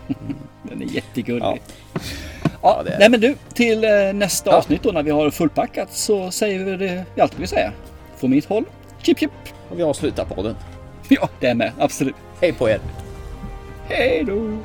Den 0.64 0.82
är 0.82 0.86
jättegullig. 0.86 1.44
Ja. 1.44 1.57
Ja, 2.61 2.82
det 2.86 2.91
är 2.94 2.99
nej 2.99 3.10
men 3.10 3.20
du, 3.22 3.36
till 3.53 3.84
eh, 3.84 4.14
nästa 4.14 4.57
avsnitt 4.57 4.84
då 4.84 4.91
när 4.91 5.03
vi 5.03 5.11
har 5.11 5.30
fullpackat 5.32 5.94
så 5.94 6.32
säger 6.32 6.66
vi 6.66 6.78
det 6.88 7.06
vi 7.16 7.22
alltid 7.22 7.40
vill 7.40 7.48
säga. 7.48 7.72
Från 8.18 8.30
mitt 8.32 8.45
håll, 8.45 8.64
chip 9.02 9.20
chip. 9.20 9.32
Och 9.70 9.80
vi 9.80 9.84
avslutar 9.84 10.26
podden. 10.26 10.56
Ja, 11.07 11.30
det 11.40 11.48
är 11.48 11.56
med. 11.56 11.72
Absolut. 11.80 12.16
Hej 12.41 12.53
på 12.53 12.70
er! 12.70 12.80
Hej 13.88 14.24
då! 14.28 14.57